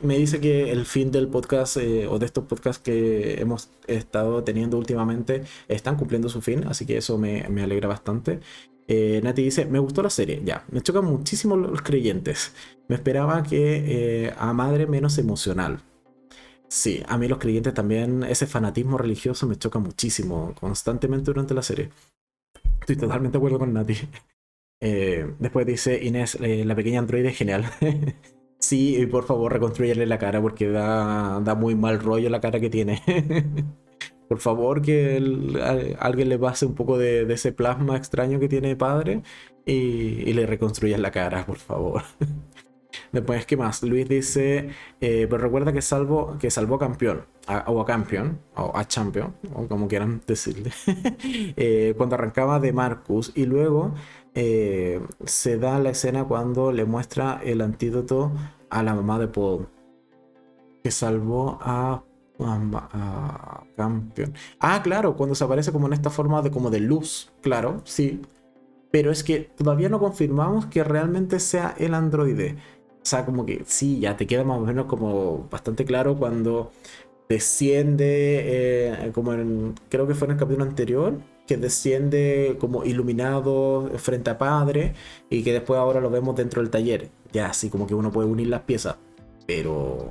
me 0.02 0.18
dice 0.18 0.40
que 0.40 0.70
el 0.70 0.86
fin 0.86 1.10
del 1.10 1.28
podcast 1.28 1.76
eh, 1.76 2.06
o 2.06 2.18
de 2.18 2.26
estos 2.26 2.44
podcasts 2.44 2.82
que 2.82 3.40
hemos 3.40 3.70
estado 3.86 4.44
teniendo 4.44 4.78
últimamente 4.78 5.44
están 5.68 5.96
cumpliendo 5.96 6.28
su 6.28 6.40
fin, 6.40 6.64
así 6.66 6.86
que 6.86 6.96
eso 6.96 7.18
me, 7.18 7.42
alegra 7.62 7.88
bastante. 7.88 8.40
Eh, 8.88 9.20
Nati 9.22 9.42
dice, 9.42 9.64
me 9.66 9.78
gustó 9.78 10.02
la 10.02 10.10
serie, 10.10 10.42
ya, 10.44 10.64
me 10.70 10.80
chocan 10.80 11.04
muchísimo 11.04 11.56
los 11.56 11.82
creyentes. 11.82 12.52
Me 12.88 12.96
esperaba 12.96 13.42
que 13.42 14.26
eh, 14.26 14.34
a 14.36 14.52
madre 14.52 14.86
menos 14.86 15.18
emocional. 15.18 15.80
Sí, 16.68 17.02
a 17.06 17.18
mí 17.18 17.28
los 17.28 17.38
creyentes 17.38 17.74
también, 17.74 18.22
ese 18.24 18.46
fanatismo 18.46 18.98
religioso 18.98 19.46
me 19.46 19.56
choca 19.56 19.78
muchísimo, 19.78 20.54
constantemente 20.58 21.26
durante 21.26 21.54
la 21.54 21.62
serie. 21.62 21.90
Estoy 22.80 22.96
totalmente 22.96 23.32
de 23.32 23.38
acuerdo 23.38 23.58
con 23.58 23.72
Nati. 23.72 23.94
después 24.80 25.66
dice 25.66 26.02
Inés, 26.02 26.38
la 26.40 26.74
pequeña 26.74 26.98
androide 26.98 27.28
es 27.28 27.36
genial. 27.36 27.70
Sí, 28.62 28.96
y 28.96 29.06
por 29.06 29.24
favor 29.24 29.52
reconstruirle 29.52 30.06
la 30.06 30.18
cara 30.18 30.40
porque 30.40 30.68
da, 30.68 31.40
da 31.40 31.54
muy 31.56 31.74
mal 31.74 31.98
rollo 32.00 32.30
la 32.30 32.40
cara 32.40 32.60
que 32.60 32.70
tiene. 32.70 33.02
por 34.28 34.40
favor, 34.40 34.80
que 34.82 35.16
alguien 35.98 36.28
le 36.28 36.38
pase 36.38 36.66
un 36.66 36.74
poco 36.74 36.96
de, 36.96 37.30
ese 37.32 37.52
plasma 37.52 37.96
extraño 37.96 38.40
que 38.40 38.48
tiene 38.48 38.76
padre 38.76 39.22
y, 39.66 40.32
le 40.32 40.46
reconstruyas 40.46 41.00
la 41.00 41.10
cara, 41.10 41.44
por 41.44 41.58
favor. 41.58 42.02
Después, 43.12 43.46
¿qué 43.46 43.56
más? 43.56 43.82
Luis 43.82 44.08
dice, 44.08 44.70
eh, 45.00 45.26
pero 45.28 45.38
recuerda 45.38 45.72
que 45.72 45.82
salvo 45.82 46.36
que 46.38 46.50
salvó 46.50 46.78
campeón, 46.78 47.24
o 47.66 47.80
a 47.80 47.86
campeón, 47.86 48.38
o 48.56 48.72
a 48.74 48.86
champion, 48.86 49.34
o 49.54 49.66
como 49.66 49.88
quieran 49.88 50.20
decirle, 50.26 50.72
eh, 51.56 51.94
cuando 51.96 52.14
arrancaba 52.14 52.60
de 52.60 52.72
Marcus 52.72 53.32
y 53.34 53.46
luego 53.46 53.94
eh, 54.34 55.00
se 55.24 55.58
da 55.58 55.78
la 55.78 55.90
escena 55.90 56.24
cuando 56.24 56.72
le 56.72 56.84
muestra 56.84 57.40
el 57.44 57.60
antídoto 57.60 58.32
a 58.70 58.82
la 58.82 58.94
mamá 58.94 59.18
de 59.18 59.28
Paul. 59.28 59.68
Que 60.82 60.90
salvó 60.90 61.58
a, 61.60 62.02
a, 62.40 63.64
Campion. 63.76 64.34
Ah, 64.58 64.80
claro, 64.82 65.16
cuando 65.16 65.34
se 65.34 65.44
aparece 65.44 65.70
como 65.70 65.86
en 65.86 65.92
esta 65.92 66.10
forma 66.10 66.42
de 66.42 66.50
como 66.50 66.70
de 66.70 66.80
luz. 66.80 67.32
Claro, 67.40 67.82
sí. 67.84 68.20
Pero 68.90 69.10
es 69.10 69.22
que 69.22 69.40
todavía 69.40 69.88
no 69.88 70.00
confirmamos 70.00 70.66
que 70.66 70.82
realmente 70.82 71.40
sea 71.40 71.74
el 71.78 71.94
androide. 71.94 72.56
O 73.02 73.06
sea, 73.06 73.24
como 73.24 73.44
que 73.44 73.62
sí, 73.66 73.98
ya 73.98 74.16
te 74.16 74.26
queda 74.26 74.44
más 74.44 74.58
o 74.58 74.60
menos 74.60 74.86
como 74.86 75.48
bastante 75.50 75.84
claro 75.84 76.16
cuando 76.16 76.70
desciende, 77.28 79.10
como 79.14 79.32
en, 79.32 79.74
creo 79.88 80.06
que 80.06 80.14
fue 80.14 80.26
en 80.26 80.32
el 80.32 80.38
capítulo 80.38 80.64
anterior, 80.64 81.14
que 81.46 81.56
desciende 81.56 82.56
como 82.60 82.84
iluminado 82.84 83.90
frente 83.96 84.30
a 84.30 84.38
padre 84.38 84.94
y 85.30 85.42
que 85.42 85.52
después 85.52 85.78
ahora 85.78 86.00
lo 86.00 86.10
vemos 86.10 86.36
dentro 86.36 86.62
del 86.62 86.70
taller. 86.70 87.10
Ya, 87.32 87.46
así 87.46 87.70
como 87.70 87.86
que 87.86 87.94
uno 87.94 88.12
puede 88.12 88.28
unir 88.28 88.46
las 88.48 88.60
piezas. 88.62 88.96
Pero 89.46 90.10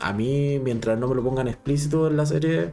a 0.00 0.12
mí, 0.12 0.60
mientras 0.62 0.98
no 0.98 1.08
me 1.08 1.14
lo 1.16 1.24
pongan 1.24 1.48
explícito 1.48 2.06
en 2.06 2.16
la 2.16 2.26
serie, 2.26 2.72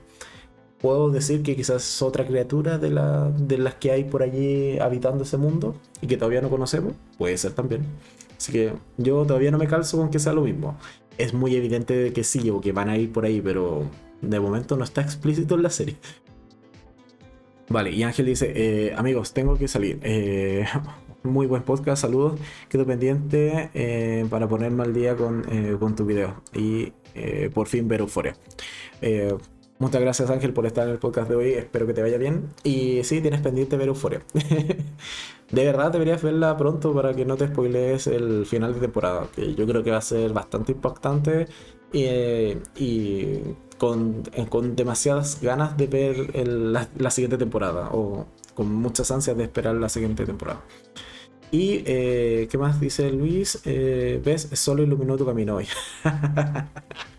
puedo 0.80 1.10
decir 1.10 1.42
que 1.42 1.56
quizás 1.56 1.78
es 1.78 2.02
otra 2.02 2.28
criatura 2.28 2.78
de 2.78 2.90
las 2.90 3.74
que 3.76 3.92
hay 3.92 4.04
por 4.04 4.22
allí 4.22 4.78
habitando 4.78 5.24
ese 5.24 5.38
mundo 5.38 5.76
y 6.02 6.08
que 6.08 6.18
todavía 6.18 6.42
no 6.42 6.50
conocemos. 6.50 6.94
Puede 7.18 7.38
ser 7.38 7.54
también. 7.54 7.86
Así 8.40 8.54
que 8.54 8.72
yo 8.98 9.26
todavía 9.26 9.52
no 9.52 9.58
me 9.58 9.68
calzo 9.68 9.98
con 9.98 10.10
que 10.10 10.18
sea 10.18 10.32
lo 10.32 10.44
mismo. 10.44 10.78
Es 11.18 11.34
muy 11.34 11.56
evidente 11.58 12.14
que 12.14 12.24
sí 12.24 12.50
o 12.50 12.62
que 12.62 12.72
van 12.72 12.88
a 12.88 12.98
ir 12.98 13.12
por 13.12 13.26
ahí, 13.26 13.42
pero 13.42 13.84
de 14.22 14.40
momento 14.40 14.78
no 14.78 14.86
está 14.86 15.02
explícito 15.02 15.56
en 15.56 15.64
la 15.64 15.70
serie. 15.70 15.98
Vale, 17.68 17.92
y 17.92 18.02
Ángel 18.04 18.28
dice, 18.28 18.54
eh, 18.56 18.94
amigos, 18.96 19.34
tengo 19.34 19.58
que 19.58 19.68
salir. 19.68 20.00
Eh, 20.04 20.66
muy 21.24 21.48
buen 21.48 21.64
podcast, 21.64 22.02
saludos. 22.02 22.40
Quedo 22.70 22.86
pendiente 22.86 23.72
eh, 23.74 24.26
para 24.30 24.48
ponerme 24.48 24.84
al 24.84 24.94
día 24.94 25.18
con, 25.18 25.44
con 25.78 25.98
tu 25.98 26.06
video 26.06 26.42
y 26.54 26.94
por 27.54 27.68
fin 27.68 27.90
ver 27.90 28.00
Euforia. 28.00 28.38
Muchas 29.80 30.02
gracias 30.02 30.30
Ángel 30.30 30.54
por 30.54 30.66
estar 30.66 30.86
en 30.86 30.94
el 30.94 31.00
podcast 31.00 31.30
de 31.30 31.36
hoy, 31.36 31.54
espero 31.54 31.88
que 31.88 31.94
te 31.94 32.02
vaya 32.02 32.18
bien. 32.18 32.50
Y 32.64 33.04
sí, 33.04 33.22
tienes 33.22 33.42
pendiente 33.42 33.78
ver 33.78 33.88
Euforia. 33.88 34.22
de 35.52 35.66
verdad 35.66 35.92
deberías 35.92 36.22
verla 36.22 36.56
pronto 36.58 36.94
para 36.94 37.14
que 37.14 37.26
no 37.26 37.38
te 37.38 37.48
spoilees 37.48 38.08
el 38.08 38.46
final 38.46 38.74
de 38.76 38.82
temporada, 38.82 39.28
que 39.36 39.56
yo 39.56 39.66
creo 39.66 39.84
que 39.84 39.92
va 39.92 39.98
a 39.98 40.02
ser 40.02 40.34
bastante 40.34 40.74
impactante 40.74 41.48
y 41.92 43.40
con, 43.78 44.24
eh, 44.34 44.46
con 44.48 44.76
demasiadas 44.76 45.42
ganas 45.42 45.76
de 45.78 45.88
ver 45.88 46.36
la, 46.36 47.12
siguiente 47.12 47.38
temporada 47.38 47.90
o 47.92 48.28
con 48.54 48.72
muchas 48.72 49.10
ansias 49.10 49.38
de 49.38 49.44
esperar 49.44 49.76
la 49.76 49.90
siguiente 49.90 50.26
temporada. 50.26 50.62
Y, 51.52 51.82
eh, 51.86 52.48
¿qué 52.52 52.58
más 52.60 52.80
dice 52.80 53.12
Luis? 53.12 53.62
Eh, 53.66 54.22
¿Ves? 54.24 54.50
Solo 54.54 54.84
iluminó 54.84 55.18
tu 55.18 55.26
camino 55.26 55.56
hoy. 55.56 55.68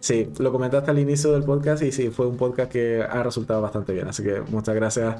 sí, 0.00 0.28
lo 0.38 0.52
comentaste 0.52 0.90
al 0.90 0.98
inicio 0.98 1.32
del 1.32 1.44
podcast 1.44 1.82
y 1.82 1.92
sí, 1.92 2.10
fue 2.10 2.26
un 2.26 2.36
podcast 2.36 2.70
que 2.70 3.02
ha 3.02 3.22
resultado 3.22 3.62
bastante 3.62 3.92
bien. 3.92 4.08
Así 4.08 4.22
que 4.22 4.40
muchas 4.40 4.74
gracias. 4.74 5.16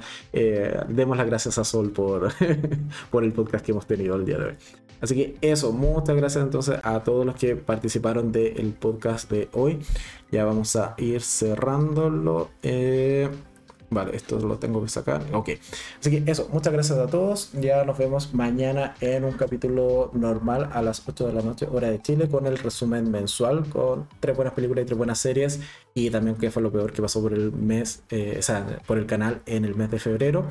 demos 0.88 1.16
las 1.16 1.26
gracias 1.26 1.58
a 1.58 1.64
Sol 1.64 1.90
por, 1.90 2.32
por 3.10 3.24
el 3.24 3.32
podcast 3.32 3.64
que 3.64 3.72
hemos 3.72 3.86
tenido 3.86 4.16
el 4.16 4.24
día 4.24 4.38
de 4.38 4.44
hoy. 4.46 4.54
Así 5.00 5.14
que 5.14 5.36
eso, 5.40 5.72
muchas 5.72 6.16
gracias 6.16 6.44
entonces 6.44 6.80
a 6.82 7.00
todos 7.04 7.24
los 7.24 7.36
que 7.36 7.54
participaron 7.56 8.32
del 8.32 8.74
podcast 8.78 9.30
de 9.30 9.48
hoy. 9.52 9.78
Ya 10.30 10.44
vamos 10.44 10.74
a 10.76 10.94
ir 10.98 11.22
cerrándolo. 11.22 12.50
Eh, 12.62 13.28
vale, 13.90 14.16
esto 14.16 14.38
lo 14.38 14.58
tengo 14.58 14.82
que 14.82 14.88
sacar. 14.88 15.22
Ok. 15.32 15.50
Así 16.00 16.10
que 16.10 16.30
eso, 16.30 16.48
muchas 16.52 16.72
gracias 16.72 16.98
a 16.98 17.06
todos. 17.06 17.52
Ya 17.52 17.84
nos 17.84 17.98
vemos 17.98 18.34
mañana 18.34 18.94
en 19.00 19.24
un 19.24 19.32
capítulo 19.32 20.10
normal 20.14 20.70
a 20.72 20.82
las 20.82 21.06
8 21.06 21.26
de 21.28 21.32
la 21.32 21.42
noche, 21.42 21.66
hora 21.70 21.90
de 21.90 22.00
Chile, 22.00 22.28
con 22.28 22.46
el 22.46 22.58
resumen 22.58 23.10
mensual, 23.10 23.68
con 23.68 24.08
tres 24.20 24.36
buenas 24.36 24.54
películas 24.54 24.82
y 24.82 24.86
tres 24.86 24.98
buenas 24.98 25.18
series. 25.18 25.60
Y 25.94 26.10
también 26.10 26.36
qué 26.36 26.50
fue 26.50 26.62
lo 26.62 26.70
peor 26.70 26.92
que 26.92 27.02
pasó 27.02 27.22
por 27.22 27.32
el 27.32 27.52
mes, 27.52 28.02
eh, 28.10 28.36
o 28.38 28.42
sea, 28.42 28.80
por 28.86 28.98
el 28.98 29.06
canal 29.06 29.42
en 29.46 29.64
el 29.64 29.74
mes 29.74 29.90
de 29.90 29.98
febrero. 29.98 30.46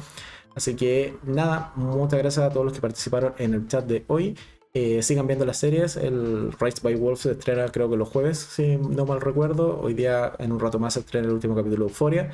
Así 0.55 0.75
que 0.75 1.15
nada, 1.23 1.71
muchas 1.75 2.19
gracias 2.19 2.45
a 2.45 2.49
todos 2.49 2.65
los 2.65 2.73
que 2.73 2.81
participaron 2.81 3.33
en 3.37 3.53
el 3.53 3.67
chat 3.67 3.85
de 3.85 4.03
hoy. 4.07 4.35
Eh, 4.79 5.01
sigan 5.01 5.25
viendo 5.25 5.45
las 5.45 5.57
series. 5.57 5.97
El 5.97 6.51
Rise 6.51 6.81
by 6.83 6.93
Wolf 6.95 7.21
se 7.21 7.31
estrena 7.31 7.67
creo 7.69 7.89
que 7.89 7.97
los 7.97 8.09
jueves, 8.09 8.37
si 8.37 8.77
no 8.77 9.05
mal 9.05 9.21
recuerdo. 9.21 9.79
Hoy 9.79 9.93
día 9.95 10.33
en 10.37 10.51
un 10.51 10.59
rato 10.59 10.77
más 10.77 10.93
se 10.93 10.99
estrena 10.99 11.27
el 11.27 11.33
último 11.33 11.55
capítulo 11.55 11.85
de 11.85 11.89
Euphoria. 11.89 12.31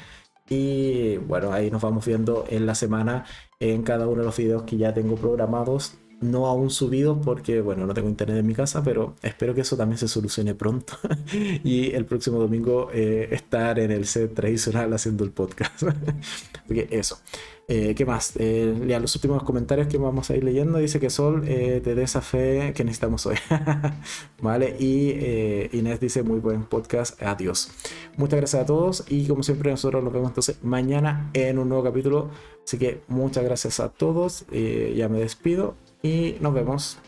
Y 0.54 1.18
bueno, 1.18 1.52
ahí 1.52 1.72
nos 1.72 1.82
vamos 1.82 2.06
viendo 2.06 2.46
en 2.48 2.68
la 2.68 2.76
semana 2.76 3.26
en 3.60 3.82
cada 3.82 4.08
uno 4.08 4.20
de 4.20 4.26
los 4.26 4.38
videos 4.38 4.64
que 4.64 4.78
ya 4.78 4.94
tengo 4.94 5.16
programados 5.16 5.96
no 6.22 6.48
aún 6.48 6.70
subido 6.70 7.20
porque, 7.20 7.60
bueno, 7.62 7.86
no 7.86 7.94
tengo 7.94 8.08
internet 8.08 8.38
en 8.38 8.48
mi 8.48 8.54
casa, 8.54 8.84
pero 8.84 9.16
espero 9.22 9.54
que 9.54 9.62
eso 9.62 9.76
también 9.76 9.98
se 9.98 10.08
solucione 10.08 10.56
pronto. 10.56 10.94
y 11.64 11.92
el 11.92 12.06
próximo 12.06 12.40
domingo 12.40 12.90
eh, 12.94 13.30
estar 13.32 13.80
en 13.80 13.92
el 13.92 14.06
set 14.06 14.34
tradicional 14.34 14.94
haciendo 14.94 15.24
el 15.24 15.32
podcast. 15.32 15.84
Así 16.64 16.74
que 16.74 16.88
eso. 16.92 17.20
Eh, 17.68 17.96
¿Qué 17.96 18.06
más? 18.06 18.34
Eh, 18.38 18.76
ya 18.88 19.00
los 19.00 19.16
últimos 19.16 19.42
comentarios 19.44 19.88
que 19.88 19.98
vamos 19.98 20.30
a 20.30 20.36
ir 20.36 20.44
leyendo. 20.44 20.80
Dice 20.80 21.00
que 21.00 21.10
Sol 21.10 21.44
te 21.44 21.96
dé 21.96 22.04
esa 22.04 22.22
fe 22.22 22.74
que 22.76 22.84
necesitamos 22.84 23.26
hoy. 23.26 23.38
vale. 24.42 24.76
Y 24.80 25.70
Inés 25.78 26.00
dice 26.00 26.24
muy 26.24 26.40
buen 26.40 26.64
podcast. 26.64 27.22
Adiós. 27.22 27.72
Muchas 28.18 28.38
gracias 28.38 28.64
a 28.64 28.66
todos. 28.66 29.06
Y 29.10 29.28
como 29.28 29.44
siempre, 29.44 29.72
nosotros 29.72 30.04
nos 30.04 30.14
vemos 30.14 30.30
entonces 30.30 30.58
mañana 30.62 31.30
en 31.34 31.58
un 31.60 31.70
nuevo 31.70 31.84
capítulo. 31.84 32.30
Así 32.66 32.78
que 32.78 33.02
muchas 33.08 33.44
gracias 33.44 33.80
a 33.80 33.90
todos. 33.90 34.46
ya 34.52 35.10
me 35.10 35.20
despido 35.20 35.76
y 36.02 36.36
nos 36.42 36.54
vemos. 36.54 37.00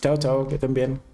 Chao, 0.00 0.16
chao, 0.16 0.46
que 0.46 0.54
estén 0.56 0.74
bien. 0.74 1.13